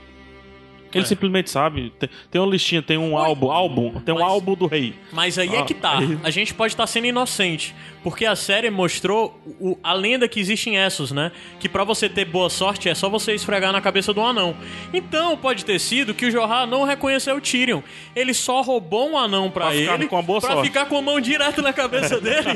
Ele 0.95 1.05
É. 1.05 1.07
simplesmente 1.07 1.51
sabe. 1.51 1.93
Tem, 1.99 2.09
tem 2.31 2.41
uma 2.41 2.51
listinha, 2.51 2.81
tem 2.83 2.97
um 2.97 3.17
álbum, 3.19 3.51
álbum, 3.51 4.01
tem 4.01 4.15
um 4.15 4.19
Mas- 4.19 4.29
álbum 4.29 4.55
do 4.55 4.67
rei. 4.67 4.95
Mas 5.13 5.39
aí 5.39 5.55
é 5.55 5.59
Ah, 5.61 5.63
que 5.65 5.75
tá. 5.75 5.99
aí- 5.99 6.19
A 6.23 6.31
gente 6.31 6.55
pode 6.55 6.73
estar 6.73 6.87
sendo 6.87 7.07
inocente. 7.07 7.75
Porque 8.03 8.25
a 8.25 8.37
série 8.37 8.71
mostrou 8.71 9.37
o- 9.61 9.77
a 9.83 9.93
lenda 9.93 10.29
que 10.29 10.39
existe 10.39 10.71
em 10.71 10.77
Essos, 10.77 11.11
né? 11.11 11.33
Que 11.59 11.69
pra 11.69 11.83
você 11.83 12.09
ter 12.09 12.25
boa 12.25 12.49
sorte 12.49 12.89
é 12.89 12.95
só 12.95 13.09
você 13.09 13.35
esfregar 13.35 13.73
na 13.73 13.81
cabeça 13.81 14.15
do 14.15 14.21
anão. 14.21 14.57
Então 14.95 15.37
pode 15.37 15.65
ter 15.65 15.79
sido 15.81 16.15
que 16.15 16.27
o 16.27 16.31
Jorah 16.31 16.67
não 16.67 16.85
reconheceu 16.85 17.35
o 17.37 17.41
Tyrion. 17.41 17.81
Ele 18.15 18.33
só 18.33 18.61
roubou 18.63 19.11
um 19.11 19.19
anão 19.19 19.51
ficar 19.51 19.75
ele. 19.75 20.07
com 20.07 20.17
a 20.19 20.23
boa 20.23 20.41
pra 20.41 20.53
sorte. 20.53 20.69
ficar 20.69 20.87
com 20.87 20.97
a 20.99 21.03
mão 21.03 21.21
direto 21.21 21.61
na 21.63 21.73
cabeça 21.73 22.21
dele 22.21 22.47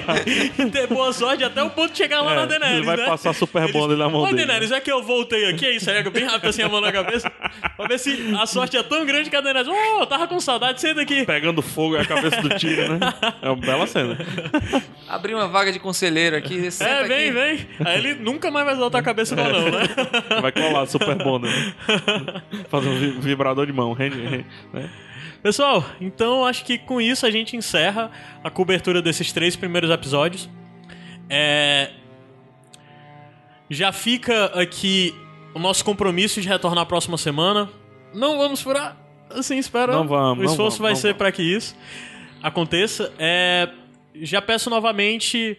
e 0.57 0.71
ter 0.71 0.87
boa 0.87 1.13
sorte 1.13 1.43
até 1.43 1.61
o 1.63 1.71
ponto 1.71 1.91
de 1.93 1.99
chegar 1.99 2.23
lá 2.23 2.33
É, 2.33 2.37
na 2.37 2.47
Daenerys. 2.47 2.77
ele 2.77 2.87
vai 2.87 2.97
né? 2.97 3.07
passar 3.07 3.33
super 3.35 3.73
bond 3.73 3.97
na 3.97 4.09
mão 4.09 4.23
Ô, 4.23 4.27
dele. 4.27 4.47
Daenerys, 4.47 4.71
é 4.71 4.81
que 4.81 4.91
eu 4.93 5.03
voltei 5.03 5.47
aqui, 5.51 5.67
aí 5.67 5.81
serega 5.81 6.11
bem 6.11 6.25
rápido 6.27 6.49
assim 6.49 6.63
a 6.63 6.69
mão 6.69 6.81
na 6.81 6.93
cabeça. 6.93 7.29
Pra 7.77 7.89
ver 7.89 7.99
se 7.99 8.11
a 8.41 8.47
sorte 8.47 8.77
é 8.77 8.83
tão 8.83 9.05
grande 9.07 9.31
que 9.31 9.37
a 9.37 9.41
Daenerys. 9.41 9.69
Ô, 9.69 10.07
tava 10.07 10.27
com 10.29 10.39
saudade, 10.41 10.81
senta 10.81 11.01
aqui. 11.03 11.25
Pegando 11.25 11.63
fogo 11.63 11.97
é 11.97 12.01
a 12.01 12.07
cabeça 12.07 12.41
do 12.43 12.49
Tyrion, 12.51 12.89
né? 12.99 12.99
É 13.43 13.49
uma 13.49 13.57
bela 13.57 13.87
cena. 13.87 14.17
Abrir 15.09 15.35
uma 15.35 15.49
vaga 15.49 15.73
de 15.73 15.79
conselheiro 15.79 16.37
aqui. 16.37 16.71
senta 16.71 16.91
É, 16.91 17.05
vem, 17.09 17.31
aqui. 17.31 17.33
vem. 17.33 17.69
Aí 17.87 17.99
ele 17.99 18.15
nunca 18.15 18.51
mais 18.51 18.67
vai 18.67 18.77
soltar 18.77 19.01
a 19.01 19.05
cabeça 19.05 19.35
do 19.35 19.43
anão, 19.43 19.71
né? 19.71 19.81
Vai 20.41 20.53
colar 20.53 20.87
super 20.87 21.15
bond, 21.17 21.47
né? 21.47 21.75
Fazer 22.69 22.89
um 22.89 22.99
vi- 22.99 23.21
vibrador 23.21 23.67
de 23.67 23.73
mão. 23.73 23.97
né? 23.99 24.91
Pessoal, 25.43 25.85
então 26.01 26.45
acho 26.45 26.65
que 26.65 26.77
com 26.77 27.01
isso 27.01 27.25
a 27.25 27.31
gente 27.31 27.57
encerra 27.57 28.11
a 28.45 28.51
cobertura 28.51 29.01
desses 29.01 29.33
três 29.33 29.57
primeiros 29.57 29.91
episódios. 29.91 30.51
É... 31.31 31.91
Já 33.71 33.93
fica 33.93 34.47
aqui 34.61 35.15
o 35.55 35.59
nosso 35.59 35.85
compromisso 35.85 36.41
de 36.41 36.49
retornar 36.49 36.81
na 36.81 36.87
próxima 36.87 37.17
semana. 37.17 37.71
Não 38.15 38.39
vamos 38.39 38.61
furar, 38.61 38.97
assim 39.31 39.59
espero. 39.59 39.93
Não 39.93 40.07
vamos, 40.07 40.39
O 40.39 40.47
não 40.47 40.51
esforço 40.51 40.79
vamos, 40.79 40.79
vai 40.79 40.91
não 40.93 40.97
ser 40.97 41.15
para 41.15 41.31
que 41.33 41.43
isso 41.43 41.77
aconteça. 42.43 43.13
É... 43.19 43.69
Já 44.15 44.41
peço 44.43 44.69
novamente. 44.71 45.57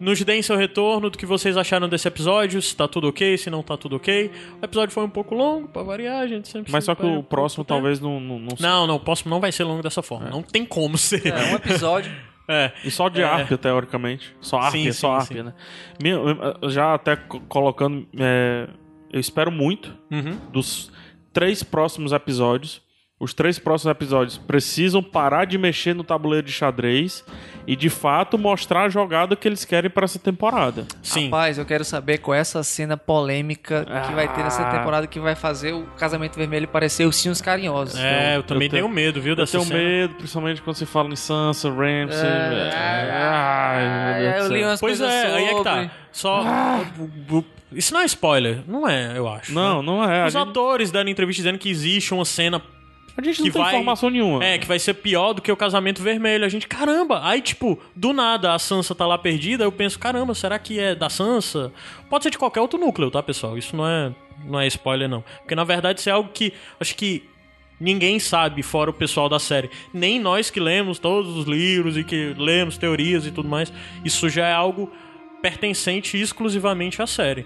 Nos 0.00 0.20
deem 0.22 0.42
seu 0.42 0.56
retorno 0.56 1.08
do 1.08 1.16
que 1.16 1.24
vocês 1.24 1.56
acharam 1.56 1.88
desse 1.88 2.08
episódio, 2.08 2.60
se 2.60 2.74
tá 2.76 2.88
tudo 2.88 3.08
ok, 3.08 3.38
se 3.38 3.48
não 3.48 3.62
tá 3.62 3.76
tudo 3.76 3.94
ok. 3.94 4.28
O 4.60 4.64
episódio 4.64 4.92
foi 4.92 5.04
um 5.04 5.08
pouco 5.08 5.36
longo, 5.36 5.68
pra 5.68 5.84
variar, 5.84 6.20
a 6.20 6.26
gente 6.26 6.48
sempre 6.48 6.72
Mas 6.72 6.84
só 6.84 6.96
que 6.96 7.06
o 7.06 7.20
um 7.20 7.22
próximo 7.22 7.64
talvez 7.64 8.00
não, 8.00 8.18
não, 8.18 8.40
não 8.40 8.48
Não, 8.58 8.86
não, 8.88 8.96
o 8.96 9.00
próximo 9.00 9.30
não 9.30 9.40
vai 9.40 9.52
ser 9.52 9.62
longo 9.62 9.84
dessa 9.84 10.02
forma. 10.02 10.28
Não 10.28 10.42
tem 10.42 10.64
como 10.66 10.98
ser. 10.98 11.24
É, 11.28 11.52
um 11.52 11.54
episódio. 11.54 12.12
É. 12.46 12.72
E 12.84 12.90
só 12.90 13.08
de 13.08 13.22
É. 13.22 13.44
Teoricamente. 13.56 14.36
Só 14.38 14.58
Árpia, 14.58 14.92
Sim, 14.92 14.92
só 14.92 15.18
sim, 15.20 15.22
Árpia, 15.22 15.36
sim. 15.38 15.48
né? 15.48 15.54
Minha- 16.02 16.70
já 16.70 16.92
até 16.92 17.16
co- 17.16 17.40
colocando... 17.48 18.06
é, 18.18 18.68
eu 19.10 19.18
espero 19.18 19.50
muito 19.50 19.96
Uhum. 20.10 20.36
dos 20.52 20.92
três 21.34 21.62
próximos 21.62 22.12
episódios. 22.12 22.80
Os 23.20 23.32
três 23.32 23.60
próximos 23.60 23.92
episódios 23.92 24.36
precisam 24.36 25.00
parar 25.00 25.44
de 25.46 25.56
mexer 25.56 25.94
no 25.94 26.02
tabuleiro 26.02 26.44
de 26.44 26.52
xadrez 26.52 27.24
e, 27.64 27.76
de 27.76 27.88
fato, 27.88 28.36
mostrar 28.36 28.82
a 28.82 28.88
jogada 28.88 29.36
que 29.36 29.46
eles 29.46 29.64
querem 29.64 29.88
para 29.88 30.04
essa 30.04 30.18
temporada. 30.18 30.84
Sim. 31.00 31.26
Rapaz, 31.26 31.56
eu 31.56 31.64
quero 31.64 31.84
saber 31.84 32.18
qual 32.18 32.34
é 32.34 32.40
essa 32.40 32.62
cena 32.64 32.96
polêmica 32.96 33.86
que 34.08 34.12
vai 34.14 34.26
ter 34.34 34.42
nessa 34.42 34.66
Ah. 34.68 34.78
temporada 34.78 35.06
que 35.06 35.20
vai 35.20 35.36
fazer 35.36 35.72
o 35.72 35.84
Casamento 35.96 36.36
Vermelho 36.36 36.66
parecer 36.66 37.06
os 37.06 37.14
Sinhos 37.16 37.40
Carinhosos. 37.40 37.98
É, 37.98 38.36
eu 38.36 38.42
também 38.42 38.66
eu 38.66 38.70
tenho, 38.72 38.82
tenho- 38.86 38.94
medo, 38.94 39.20
viu, 39.22 39.32
Eu 39.32 39.36
dessa 39.36 39.52
tenho 39.58 39.64
cena. 39.64 39.78
medo, 39.80 40.14
principalmente 40.16 40.60
quando 40.60 40.76
se 40.76 40.84
fala 40.84 41.08
em 41.08 41.16
Sansa, 41.16 41.70
Ramsay. 41.70 42.28
Ai, 42.76 44.22
meu 44.22 44.32
Deus 44.32 44.42
eu 44.42 44.48
do 44.48 44.54
li 44.54 44.60
céu. 44.60 44.68
umas 44.68 44.80
Pois 44.80 44.98
coisas 44.98 45.14
é, 45.14 45.26
aí 45.34 45.44
é 45.44 45.48
que 45.48 45.52
sobre. 45.54 45.64
tá. 45.64 45.90
Só. 46.12 46.44
bu- 47.28 47.44
Isso 47.74 47.92
não 47.92 48.00
é 48.00 48.04
spoiler, 48.04 48.62
não 48.66 48.88
é, 48.88 49.16
eu 49.16 49.28
acho. 49.28 49.52
Não, 49.52 49.80
né? 49.80 49.86
não 49.86 50.04
é. 50.04 50.26
Os 50.26 50.32
gente, 50.32 50.48
atores 50.48 50.90
deram 50.90 51.10
entrevista 51.10 51.42
dizendo 51.42 51.58
que 51.58 51.68
existe 51.68 52.14
uma 52.14 52.24
cena 52.24 52.62
a 53.16 53.22
gente 53.22 53.40
não 53.40 53.46
que 53.46 53.52
tem 53.52 53.62
vai- 53.62 53.72
informação 53.72 54.10
nenhuma. 54.10 54.44
É, 54.44 54.58
que 54.58 54.66
vai 54.66 54.78
ser 54.78 54.94
pior 54.94 55.32
do 55.32 55.40
que 55.40 55.50
o 55.50 55.56
casamento 55.56 56.02
vermelho. 56.02 56.44
A 56.44 56.48
gente, 56.48 56.66
caramba, 56.66 57.20
aí 57.24 57.40
tipo, 57.40 57.78
do 57.94 58.12
nada 58.12 58.52
a 58.52 58.58
Sansa 58.58 58.94
tá 58.94 59.06
lá 59.06 59.16
perdida, 59.16 59.62
eu 59.64 59.70
penso, 59.70 59.98
caramba, 59.98 60.34
será 60.34 60.58
que 60.58 60.80
é 60.80 60.94
da 60.94 61.08
Sansa? 61.08 61.72
Pode 62.10 62.24
ser 62.24 62.30
de 62.30 62.38
qualquer 62.38 62.60
outro 62.60 62.78
núcleo, 62.78 63.10
tá, 63.10 63.22
pessoal? 63.22 63.56
Isso 63.56 63.76
não 63.76 63.86
é, 63.86 64.12
não 64.44 64.60
é 64.60 64.66
spoiler, 64.66 65.08
não. 65.08 65.22
Porque 65.38 65.54
na 65.54 65.64
verdade 65.64 66.00
isso 66.00 66.08
é 66.08 66.12
algo 66.12 66.30
que 66.32 66.52
acho 66.80 66.96
que 66.96 67.22
ninguém 67.78 68.18
sabe, 68.18 68.62
fora 68.62 68.90
o 68.90 68.94
pessoal 68.94 69.28
da 69.28 69.38
série. 69.38 69.70
Nem 69.92 70.18
nós 70.18 70.50
que 70.50 70.58
lemos 70.58 70.98
todos 70.98 71.36
os 71.36 71.44
livros 71.44 71.96
e 71.96 72.02
que 72.02 72.34
lemos 72.36 72.76
teorias 72.76 73.26
e 73.26 73.30
tudo 73.30 73.48
mais. 73.48 73.72
Isso 74.04 74.28
já 74.28 74.48
é 74.48 74.52
algo 74.52 74.90
pertencente 75.44 76.18
exclusivamente 76.18 77.02
à 77.02 77.06
série. 77.06 77.44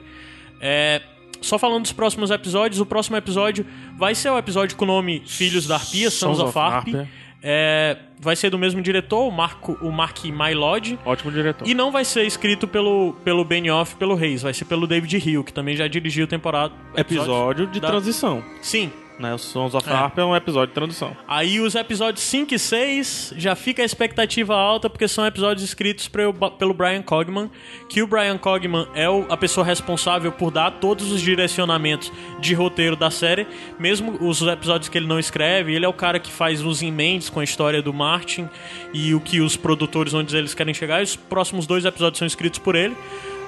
É. 0.60 1.02
Só 1.40 1.58
falando 1.58 1.82
dos 1.82 1.92
próximos 1.92 2.30
episódios, 2.30 2.80
o 2.80 2.86
próximo 2.86 3.16
episódio 3.16 3.66
vai 3.96 4.14
ser 4.14 4.30
o 4.30 4.38
episódio 4.38 4.76
com 4.76 4.84
o 4.84 4.88
nome 4.88 5.22
Filhos 5.26 5.66
da 5.66 5.74
Arpia, 5.76 6.10
Sons, 6.10 6.38
of 6.38 6.56
Harp. 6.56 6.74
Harpia. 6.88 7.08
É, 7.42 7.96
vai 8.20 8.34
ser 8.34 8.50
do 8.50 8.58
mesmo 8.58 8.82
diretor, 8.82 9.26
o, 9.26 9.30
Marco, 9.30 9.76
o 9.80 9.90
Mark 9.92 10.24
Mylod. 10.24 10.98
Ótimo 11.04 11.30
diretor. 11.32 11.66
E 11.68 11.74
não 11.74 11.90
vai 11.92 12.04
ser 12.04 12.24
escrito 12.24 12.66
pelo, 12.66 13.14
pelo 13.24 13.44
Benioff 13.44 13.94
pelo 13.96 14.14
Reis, 14.14 14.42
vai 14.42 14.52
ser 14.54 14.64
pelo 14.64 14.86
David 14.86 15.16
Hill, 15.16 15.44
que 15.44 15.52
também 15.52 15.76
já 15.76 15.86
dirigiu 15.86 16.26
temporada. 16.26 16.74
Episódio 16.96 17.66
de 17.66 17.78
da- 17.80 17.88
transição. 17.88 18.42
Sim. 18.60 18.90
Né? 19.18 19.34
O 19.34 19.38
Sons 19.38 19.74
of 19.74 19.88
É. 19.88 19.92
Harp 19.92 20.16
é 20.18 20.24
um 20.24 20.36
episódio 20.36 20.68
de 20.68 20.74
transição. 20.74 21.16
Aí 21.26 21.58
os 21.60 21.74
episódios 21.74 22.22
5 22.22 22.54
e 22.54 22.58
6 22.58 23.34
já 23.36 23.56
fica 23.56 23.82
a 23.82 23.84
expectativa 23.84 24.54
alta, 24.54 24.88
porque 24.88 25.08
são 25.08 25.26
episódios 25.26 25.64
escritos 25.64 26.06
pre- 26.06 26.32
pelo 26.56 26.72
Brian 26.72 27.02
Cogman, 27.02 27.50
que 27.88 28.00
o 28.00 28.06
Brian 28.06 28.38
Cogman 28.38 28.86
é 28.94 29.08
o- 29.10 29.26
a 29.28 29.36
pessoa 29.36 29.66
responsável 29.66 30.30
por 30.30 30.52
dar 30.52 30.70
todos 30.72 31.10
os 31.10 31.20
direcionamentos 31.20 32.12
de 32.38 32.54
roteiro 32.54 32.94
da 32.94 33.10
série, 33.10 33.46
mesmo 33.76 34.16
os 34.20 34.40
episódios 34.40 34.88
que 34.88 34.96
ele 34.96 35.08
não 35.08 35.18
escreve, 35.18 35.74
ele 35.74 35.84
é 35.84 35.88
o 35.88 35.92
cara 35.92 36.20
que 36.20 36.30
faz 36.30 36.64
os 36.64 36.80
emendes 36.80 37.28
com 37.28 37.40
a 37.40 37.44
história 37.44 37.82
do 37.82 37.92
Martin 37.92 38.48
e 38.94 39.14
o 39.14 39.20
que 39.20 39.40
os 39.40 39.56
produtores 39.56 40.14
onde 40.14 40.36
eles 40.36 40.54
querem 40.54 40.72
chegar, 40.72 41.00
e 41.00 41.02
os 41.02 41.16
próximos 41.16 41.66
dois 41.66 41.84
episódios 41.84 42.18
são 42.18 42.26
escritos 42.26 42.60
por 42.60 42.76
ele. 42.76 42.96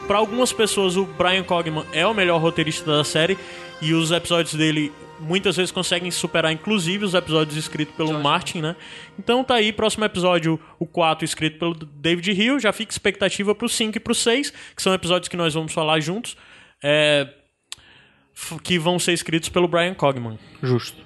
Pra 0.08 0.18
algumas 0.18 0.52
pessoas, 0.52 0.96
o 0.96 1.04
Brian 1.04 1.44
Cogman 1.44 1.84
é 1.92 2.04
o 2.04 2.12
melhor 2.12 2.40
roteirista 2.40 2.90
da 2.96 3.04
série 3.04 3.38
e 3.80 3.94
os 3.94 4.10
episódios 4.10 4.54
dele 4.54 4.90
muitas 5.20 5.56
vezes 5.56 5.70
conseguem 5.70 6.10
superar, 6.10 6.52
inclusive, 6.52 7.04
os 7.04 7.14
episódios 7.14 7.56
escritos 7.56 7.94
pelo 7.94 8.18
Martin, 8.20 8.60
né? 8.60 8.76
Então 9.18 9.44
tá 9.44 9.54
aí, 9.54 9.72
próximo 9.72 10.04
episódio, 10.04 10.58
o 10.78 10.86
4, 10.86 11.24
escrito 11.24 11.58
pelo 11.58 11.74
David 11.74 12.30
Hill. 12.32 12.58
Já 12.58 12.72
fica 12.72 12.90
expectativa 12.92 13.54
pro 13.54 13.68
5 13.68 13.96
e 13.96 14.00
pro 14.00 14.14
6, 14.14 14.50
que 14.74 14.82
são 14.82 14.92
episódios 14.94 15.28
que 15.28 15.36
nós 15.36 15.54
vamos 15.54 15.72
falar 15.72 16.00
juntos. 16.00 16.36
É, 16.82 17.28
que 18.64 18.78
vão 18.78 18.98
ser 18.98 19.12
escritos 19.12 19.48
pelo 19.48 19.68
Brian 19.68 19.94
Cogman. 19.94 20.38
Justo. 20.62 20.96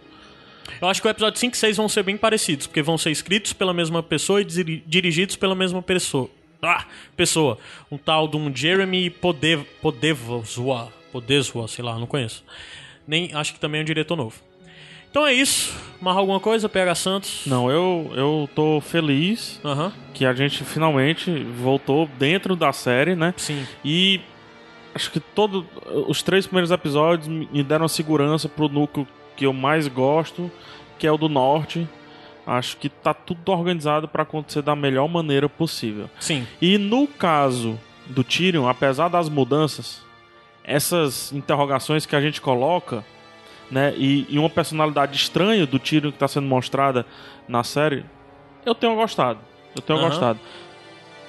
Eu 0.81 0.89
acho 0.89 1.01
que 1.03 1.09
o 1.09 1.11
episódio 1.11 1.39
5 1.39 1.55
e 1.55 1.59
6 1.59 1.77
vão 1.77 1.89
ser 1.89 2.03
bem 2.03 2.17
parecidos, 2.17 2.67
porque 2.67 2.81
vão 2.83 2.97
ser 2.97 3.11
escritos 3.11 3.53
pela 3.53 3.75
mesma 3.75 4.03
pessoa 4.03 4.41
e 4.41 4.45
diri- 4.45 4.83
dirigidos 4.87 5.37
pela 5.37 5.55
mesma 5.55 5.83
pessoa. 5.83 6.31
Ah, 6.63 6.87
pessoa. 7.17 7.59
Um 7.91 7.99
tal 7.99 8.27
de 8.27 8.37
um 8.37 8.55
Jeremy 8.55 9.11
Podev 9.11 9.65
Podevozua. 9.83 10.91
Podeswa, 11.13 11.69
sei 11.69 11.85
lá, 11.85 11.99
não 11.99 12.07
conheço. 12.07 12.43
Nem 13.07 13.33
acho 13.35 13.53
que 13.55 13.61
também 13.61 13.81
é 13.81 13.83
um 13.83 13.87
diretor 13.87 14.17
novo. 14.17 14.37
Então 15.11 15.27
é 15.27 15.33
isso. 15.33 15.73
Mais 16.01 16.17
alguma 16.17 16.41
coisa, 16.41 16.69
PH 16.69 16.95
Santos? 16.97 17.43
Não, 17.47 17.71
eu, 17.71 18.11
eu 18.17 18.51
tô 18.55 18.81
feliz 18.81 19.61
Aham. 19.65 19.93
que 20.13 20.27
a 20.27 20.35
gente 20.35 20.65
finalmente 20.65 21.31
voltou 21.45 22.09
dentro 22.19 22.57
da 22.57 22.73
série, 22.73 23.15
né? 23.15 23.33
Sim. 23.37 23.65
E 23.85 24.21
acho 24.95 25.11
que 25.11 25.21
todos 25.21 25.65
os 26.09 26.23
três 26.23 26.47
primeiros 26.47 26.71
episódios 26.71 27.29
me 27.29 27.63
deram 27.63 27.87
segurança 27.87 28.49
pro 28.49 28.69
núcleo 28.69 29.07
que 29.37 29.47
eu 29.47 29.53
mais 29.53 29.87
gosto, 29.89 30.51
que 30.99 31.07
é 31.07 31.13
o 31.13 31.17
do 31.17 31.29
norte. 31.29 31.89
Acho 32.47 32.77
que 32.77 32.89
tá 32.89 33.15
tudo 33.15 33.51
organizado 33.53 34.07
para 34.07 34.23
acontecer 34.25 34.61
da 34.63 34.77
melhor 34.77 35.09
maneira 35.09 35.49
possível. 35.49 36.11
Sim. 36.21 36.47
E 36.61 36.77
no 36.77 37.07
caso 37.07 37.79
do 38.07 38.23
Tyrion, 38.23 38.69
apesar 38.69 39.09
das 39.09 39.29
mudanças, 39.31 40.03
essas 40.65 41.31
interrogações 41.33 42.07
que 42.07 42.17
a 42.17 42.21
gente 42.21 42.41
coloca, 42.41 43.05
né, 43.71 43.95
e, 43.97 44.27
e 44.29 44.39
uma 44.39 44.51
personalidade 44.51 45.17
estranha 45.17 45.67
do 45.67 45.79
Tyrion 45.79 46.11
que 46.11 46.17
está 46.17 46.29
sendo 46.29 46.47
mostrada 46.47 47.07
na 47.47 47.63
série, 47.63 48.05
eu 48.65 48.75
tenho 48.75 48.95
gostado. 48.95 49.39
Eu 49.77 49.83
tenho 49.83 49.99
Aham. 49.99 50.09
gostado. 50.09 50.41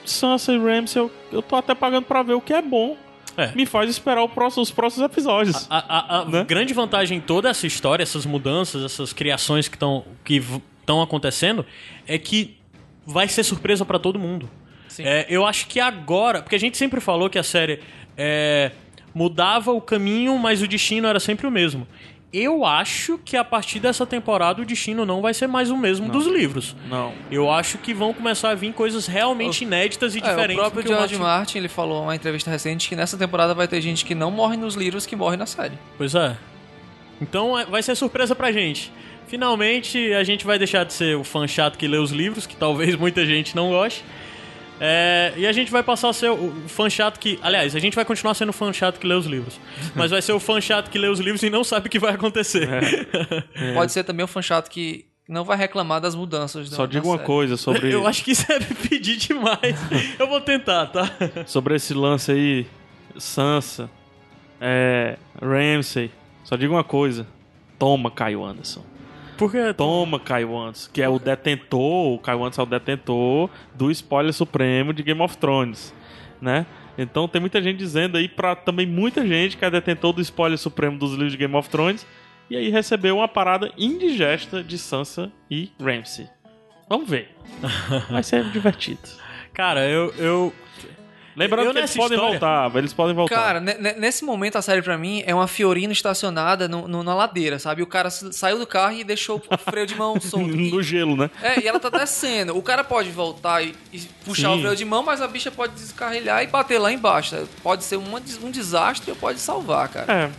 Sansa 0.05 0.53
e 0.53 0.57
Ramsay, 0.57 1.01
eu, 1.01 1.11
eu 1.31 1.41
tô 1.41 1.55
até 1.55 1.73
pagando 1.73 2.05
pra 2.05 2.21
ver 2.21 2.33
o 2.33 2.41
que 2.41 2.53
é 2.53 2.61
bom. 2.61 2.95
É. 3.37 3.51
Me 3.53 3.65
faz 3.65 3.89
esperar 3.89 4.21
o 4.23 4.29
próximo- 4.29 4.63
os 4.63 4.71
próximos 4.71 5.05
episódios. 5.11 5.67
A, 5.69 5.77
a- 5.77 6.19
a 6.21 6.25
Né? 6.25 6.43
grande 6.45 6.73
vantagem 6.73 7.17
em 7.17 7.21
toda 7.21 7.49
essa 7.49 7.67
história, 7.67 8.01
essas 8.03 8.25
mudanças, 8.25 8.83
essas 8.83 9.11
criações 9.11 9.67
que 9.67 9.75
estão 9.75 10.05
que 10.23 10.41
estão 10.79 11.01
acontecendo, 11.01 11.65
é 12.07 12.17
que 12.17 12.55
vai 13.05 13.27
ser 13.27 13.43
surpresa 13.43 13.83
pra 13.83 13.99
todo 13.99 14.17
mundo. 14.19 14.49
É, 14.99 15.25
eu 15.27 15.45
acho 15.45 15.67
que 15.67 15.79
agora, 15.81 16.41
porque 16.41 16.55
a 16.55 16.59
gente 16.59 16.77
sempre 16.77 17.01
falou 17.01 17.29
que 17.29 17.37
a 17.37 17.43
série 17.43 17.81
é, 18.15 18.71
mudava 19.15 19.71
o 19.71 19.81
caminho, 19.81 20.37
mas 20.37 20.61
o 20.61 20.67
destino 20.67 21.07
era 21.07 21.19
sempre 21.19 21.47
o 21.47 21.51
mesmo. 21.51 21.87
Eu 22.33 22.65
acho 22.65 23.17
que 23.23 23.37
a 23.37 23.45
partir 23.45 23.79
dessa 23.79 24.05
temporada 24.05 24.61
o 24.61 24.65
destino 24.65 25.05
não 25.05 25.21
vai 25.21 25.33
ser 25.33 25.47
mais 25.47 25.71
o 25.71 25.77
mesmo 25.77 26.09
dos 26.09 26.27
livros. 26.27 26.75
Não. 26.89 27.13
Eu 27.31 27.49
acho 27.49 27.77
que 27.77 27.93
vão 27.93 28.13
começar 28.13 28.49
a 28.49 28.55
vir 28.55 28.73
coisas 28.73 29.07
realmente 29.07 29.63
inéditas 29.63 30.15
e 30.15 30.17
É, 30.17 30.21
diferentes. 30.21 30.57
o 30.57 30.59
próprio 30.59 30.81
George 30.85 31.15
Martin- 31.15 31.23
Martin, 31.23 31.57
ele 31.59 31.69
falou 31.69 32.01
em 32.01 32.03
uma 32.07 32.15
entrevista 32.15 32.51
recente 32.51 32.89
que 32.89 32.95
nessa 32.95 33.17
temporada 33.17 33.53
vai 33.53 33.69
ter 33.69 33.79
gente 33.79 34.03
que 34.03 34.13
não 34.13 34.29
morre 34.31 34.57
nos 34.57 34.75
livros 34.75 35.05
que 35.05 35.15
morre 35.15 35.37
na 35.37 35.45
série. 35.45 35.75
Pois 35.97 36.13
é. 36.13 36.35
Então 37.21 37.57
é- 37.57 37.65
vai 37.65 37.81
ser 37.81 37.95
surpresa 37.95 38.35
pra 38.35 38.51
gente. 38.51 38.91
Finalmente 39.27 40.13
a 40.13 40.23
gente 40.25 40.45
vai 40.45 40.57
deixar 40.59 40.83
de 40.83 40.91
ser 40.91 41.15
o 41.15 41.23
fã 41.23 41.47
chato 41.47 41.77
que 41.77 41.87
lê 41.87 41.97
os 41.97 42.11
livros, 42.11 42.45
que 42.45 42.55
talvez 42.55 42.95
muita 42.99 43.25
gente 43.25 43.55
não 43.55 43.69
goste. 43.69 44.03
É, 44.79 45.33
e 45.37 45.47
a 45.47 45.51
gente 45.53 45.71
vai 45.71 45.81
passar 45.81 46.09
a 46.09 46.13
ser 46.13 46.29
o 46.31 46.35
o 46.65 46.67
fã 46.69 46.89
chato 46.89 47.19
que. 47.19 47.39
Aliás, 47.41 47.75
a 47.75 47.79
gente 47.79 47.95
vai 47.95 48.03
continuar 48.03 48.33
sendo 48.33 48.49
o 48.49 48.53
fã 48.53 48.71
chato 48.73 48.99
que 48.99 49.07
lê 49.07 49.13
os 49.15 49.25
livros. 49.25 49.59
Mas 49.95 50.11
vai 50.11 50.21
ser 50.21 50.33
o 50.33 50.39
fã 50.39 50.59
chato 50.59 50.89
que 50.89 50.97
lê 50.97 51.07
os 51.07 51.19
livros 51.19 51.41
e 51.43 51.49
não 51.49 51.63
sabe 51.63 51.87
o 51.87 51.89
que 51.89 51.99
vai 51.99 52.13
acontecer. 52.13 52.67
Pode 53.73 53.91
ser 53.91 54.03
também 54.03 54.23
um 54.23 54.27
fã 54.27 54.41
chato 54.41 54.69
que 54.69 55.05
não 55.27 55.43
vai 55.43 55.57
reclamar 55.57 56.01
das 56.01 56.13
mudanças. 56.13 56.69
Só 56.69 56.85
da- 56.85 56.91
digo 56.91 57.03
da 57.05 57.09
uma 57.11 57.17
série. 57.17 57.25
coisa 57.27 57.57
sobre, 57.57 57.89
Eu 57.93 58.05
acho 58.05 58.23
que 58.23 58.31
isso 58.31 58.45
é 58.51 58.59
pedir 58.59 59.17
demais. 59.17 59.77
Eu 60.19 60.27
vou 60.27 60.41
tentar, 60.41 60.87
tá? 60.87 61.09
sobre 61.45 61.75
esse 61.75 61.93
lance 61.93 62.31
aí. 62.31 62.67
Sansa, 63.17 63.89
é, 64.59 65.17
Ramsay. 65.41 66.11
Só 66.43 66.55
digo 66.57 66.73
uma 66.73 66.83
coisa. 66.83 67.25
Toma, 67.79 68.11
Caio 68.11 68.43
Anderson. 68.43 68.83
Porque. 69.37 69.73
Toma, 69.73 70.19
Anderson, 70.19 70.89
que 70.91 71.01
é 71.01 71.09
o 71.09 71.19
detentor, 71.19 72.19
o 72.19 72.43
Anderson 72.43 72.61
é 72.61 72.63
o 72.63 72.67
detentor 72.67 73.49
do 73.73 73.91
spoiler 73.91 74.33
supremo 74.33 74.93
de 74.93 75.03
Game 75.03 75.21
of 75.21 75.37
Thrones, 75.37 75.93
né? 76.41 76.65
Então 76.97 77.27
tem 77.27 77.41
muita 77.41 77.61
gente 77.61 77.77
dizendo 77.77 78.17
aí 78.17 78.27
pra 78.27 78.55
também 78.55 78.85
muita 78.85 79.25
gente 79.25 79.57
que 79.57 79.65
é 79.65 79.69
detentor 79.69 80.13
do 80.13 80.21
spoiler 80.21 80.57
supremo 80.57 80.97
dos 80.97 81.11
livros 81.11 81.33
de 81.33 81.37
Game 81.37 81.55
of 81.55 81.69
Thrones 81.69 82.05
e 82.49 82.55
aí 82.55 82.69
recebeu 82.69 83.17
uma 83.17 83.27
parada 83.27 83.71
indigesta 83.77 84.63
de 84.63 84.77
Sansa 84.77 85.31
e 85.49 85.71
Ramsay. 85.79 86.29
Vamos 86.87 87.09
ver. 87.09 87.35
Vai 88.09 88.23
ser 88.23 88.43
divertido. 88.51 89.01
Cara, 89.53 89.87
eu. 89.87 90.13
eu... 90.17 90.53
Lembrando 91.35 91.65
Eu 91.67 91.73
que 91.73 91.79
eles 91.79 91.93
podem 91.95 92.15
história- 92.17 92.39
voltar, 92.39 92.75
eles 92.77 92.93
podem 92.93 93.13
voltar. 93.15 93.35
Cara, 93.35 93.59
ne- 93.59 93.73
ne- 93.73 93.93
nesse 93.93 94.23
momento 94.23 94.57
a 94.57 94.61
série 94.61 94.81
pra 94.81 94.97
mim 94.97 95.21
é 95.25 95.35
uma 95.35 95.47
Fiorino 95.47 95.91
estacionada 95.91 96.67
no, 96.67 96.87
no- 96.87 97.03
na 97.03 97.13
ladeira, 97.13 97.59
sabe? 97.59 97.81
O 97.81 97.87
cara 97.87 98.09
saiu 98.09 98.57
do 98.57 98.65
carro 98.65 98.93
e 98.97 99.03
deixou 99.03 99.41
o 99.49 99.57
freio 99.57 99.85
de 99.85 99.95
mão 99.95 100.17
solto. 100.21 100.47
no 100.55 100.81
gelo, 100.81 101.17
né? 101.17 101.29
É, 101.41 101.61
e 101.61 101.67
ela 101.67 101.79
tá 101.79 101.89
descendo. 101.89 102.57
O 102.57 102.61
cara 102.61 102.83
pode 102.83 103.09
voltar 103.09 103.61
e, 103.63 103.75
e 103.91 103.99
puxar 104.23 104.49
Sim. 104.51 104.57
o 104.57 104.61
freio 104.61 104.75
de 104.75 104.85
mão, 104.85 105.03
mas 105.03 105.21
a 105.21 105.27
bicha 105.27 105.51
pode 105.51 105.73
descarrilhar 105.73 106.41
e 106.43 106.47
bater 106.47 106.79
lá 106.79 106.91
embaixo. 106.91 107.35
Pode 107.61 107.83
ser 107.83 107.97
uma 107.97 108.21
um 108.41 108.49
desastre 108.51 109.11
ou 109.11 109.17
pode 109.17 109.39
salvar, 109.39 109.89
cara. 109.89 110.13
É. 110.13 110.29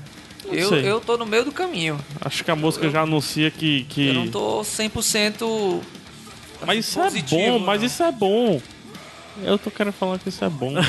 eu, 0.51 0.69
sei. 0.71 0.89
eu 0.91 1.01
tô 1.01 1.17
no 1.19 1.27
meio 1.27 1.45
do 1.45 1.53
caminho. 1.53 1.99
Acho 2.21 2.43
que 2.45 2.51
a 2.51 2.57
música 2.57 2.89
já 2.89 3.03
anuncia 3.03 3.51
que. 3.51 3.85
que... 3.85 4.09
Eu 4.09 4.15
não 4.15 4.29
tô 4.29 4.61
100% 4.63 5.81
Mas 6.67 6.87
isso 6.87 6.99
é 7.01 7.03
positivo, 7.05 7.59
bom, 7.59 7.59
mas 7.67 7.81
não. 7.81 7.87
isso 7.87 8.03
é 8.03 8.13
bom. 8.13 8.61
Eu 9.43 9.59
tô 9.59 9.71
querendo 9.71 9.93
falar 9.93 10.19
que 10.19 10.29
isso 10.29 10.45
é 10.45 10.49
bom. 10.49 10.73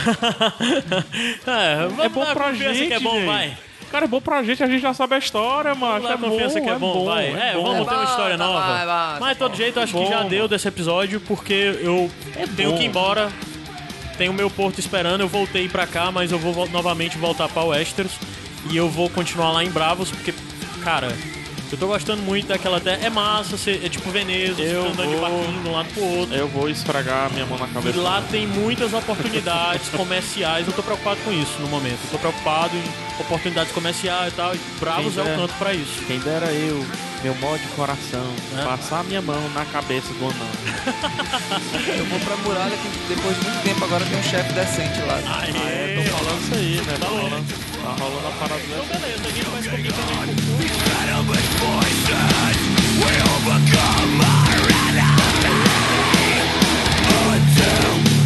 É, 1.45 1.87
vamos 1.87 2.05
É 2.05 2.09
bom 2.09 2.25
pra 2.25 2.49
confiança 2.51 2.73
gente, 2.75 2.87
que 2.87 2.93
é 2.93 2.99
bom, 2.99 3.15
gente. 3.15 3.25
vai. 3.25 3.57
Cara, 3.91 4.03
é 4.05 4.07
bom 4.07 4.19
pra 4.19 4.43
gente, 4.43 4.61
a 4.61 4.67
gente 4.67 4.81
já 4.81 4.93
sabe 4.93 5.15
a 5.15 5.17
história, 5.17 5.73
dar 5.73 6.13
É 6.13 6.17
confiança 6.17 6.59
bom, 6.59 6.65
que 6.65 6.69
é 6.71 6.75
bom, 6.77 7.05
vai. 7.05 7.27
É, 7.31 7.53
bom. 7.53 7.63
vamos 7.63 7.87
ter 7.87 7.93
uma 7.93 8.03
história 8.03 8.37
nova. 8.37 8.59
vai, 8.59 8.85
basta, 8.85 9.19
Mas 9.21 9.33
de 9.33 9.39
todo 9.39 9.55
jeito, 9.55 9.79
eu 9.79 9.83
acho 9.83 9.93
bom, 9.93 10.03
que 10.03 10.09
já 10.09 10.17
mano. 10.17 10.29
deu 10.29 10.47
desse 10.47 10.67
episódio, 10.67 11.21
porque 11.21 11.53
eu 11.81 12.11
tenho 12.55 12.71
bom. 12.71 12.77
que 12.77 12.83
ir 12.83 12.87
embora. 12.87 13.29
Tenho 14.17 14.33
meu 14.33 14.49
porto 14.49 14.79
esperando, 14.79 15.21
eu 15.21 15.27
voltei 15.27 15.69
pra 15.69 15.85
cá, 15.87 16.11
mas 16.11 16.31
eu 16.31 16.39
vou 16.39 16.67
novamente 16.69 17.17
voltar 17.17 17.47
pra 17.47 17.63
Westeros. 17.63 18.13
E 18.71 18.75
eu 18.75 18.89
vou 18.89 19.09
continuar 19.09 19.51
lá 19.51 19.63
em 19.63 19.69
Bravos, 19.69 20.09
porque, 20.09 20.33
cara, 20.83 21.07
eu 21.71 21.77
tô 21.77 21.87
gostando 21.87 22.21
muito 22.23 22.47
daquela 22.47 22.79
terra. 22.79 22.99
É 23.03 23.09
massa, 23.09 23.57
você- 23.57 23.81
é 23.83 23.89
tipo 23.89 24.09
Veneza, 24.09 24.55
você 24.55 24.61
Eu 24.63 24.83
fica 24.85 24.93
andando 24.93 25.09
de 25.09 25.15
vou- 25.15 25.21
barquinho 25.29 25.61
de 25.63 25.69
um 25.69 25.71
lado 25.71 25.87
pro 25.93 26.03
outro. 26.03 26.35
Eu 26.35 26.47
vou 26.47 26.69
esfregar 26.69 27.31
minha 27.33 27.45
mão 27.45 27.57
na 27.57 27.65
E 27.65 27.69
cabeça. 27.69 27.99
lá 28.01 28.23
tem 28.31 28.47
muitas 28.47 28.93
oportunidades 28.93 29.89
comerciais. 29.95 30.65
Eu 30.67 30.73
tô 30.73 30.81
preocupado 30.83 31.19
com 31.23 31.31
isso 31.31 31.53
no 31.59 31.67
momento. 31.67 31.99
Eu 32.05 32.11
tô 32.11 32.17
preocupado 32.19 32.75
em 32.75 33.21
oportunidades 33.21 33.71
comerciais 33.73 34.33
e 34.33 34.35
tal. 34.35 34.55
E 34.55 34.59
Bravos 34.79 35.17
é 35.17 35.21
o 35.21 35.25
canto 35.25 35.53
pra 35.59 35.73
isso. 35.73 36.03
Quem 36.07 36.19
dera 36.19 36.45
eu, 36.47 36.85
meu 37.23 37.35
mod 37.35 37.59
de 37.61 37.67
coração, 37.69 38.25
É. 38.57 38.63
passar 38.63 39.03
minha 39.03 39.21
mão 39.21 39.49
na 39.49 39.65
cabeça 39.65 40.07
do 40.13 40.25
anão. 40.25 40.47
Eu 41.97 42.05
vou 42.05 42.19
pra 42.19 42.35
muralha 42.37 42.75
que 42.77 43.13
depois 43.13 43.37
de 43.39 43.43
muito 43.45 43.63
tempo 43.63 43.83
agora 43.83 44.05
tem 44.05 44.17
um 44.19 44.23
chefe 44.23 44.53
decente 44.53 44.99
lá. 45.01 45.15
Aê, 45.41 46.03
Tô 46.03 46.15
falando 46.17 46.41
isso 46.43 46.53
aí, 46.55 46.81
né? 46.85 46.97
Tá 46.99 47.07
rolando, 47.07 47.45
Tá 47.87 47.93
rolando 48.03 48.27
a 48.27 48.31
parada 48.31 48.55
né? 48.55 48.67
Então 48.67 48.85
beleza, 48.85 49.23
a 49.23 49.31
gente 49.31 49.49
vai 49.49 49.61
se 49.61 49.69
completando 49.69 50.11
aí 50.19 51.47
com 51.57 51.67
o 51.67 51.79
We 52.99 53.13
overcome 53.37 54.19
our 54.19 54.67
enemy 54.89 55.37
until 57.31 58.16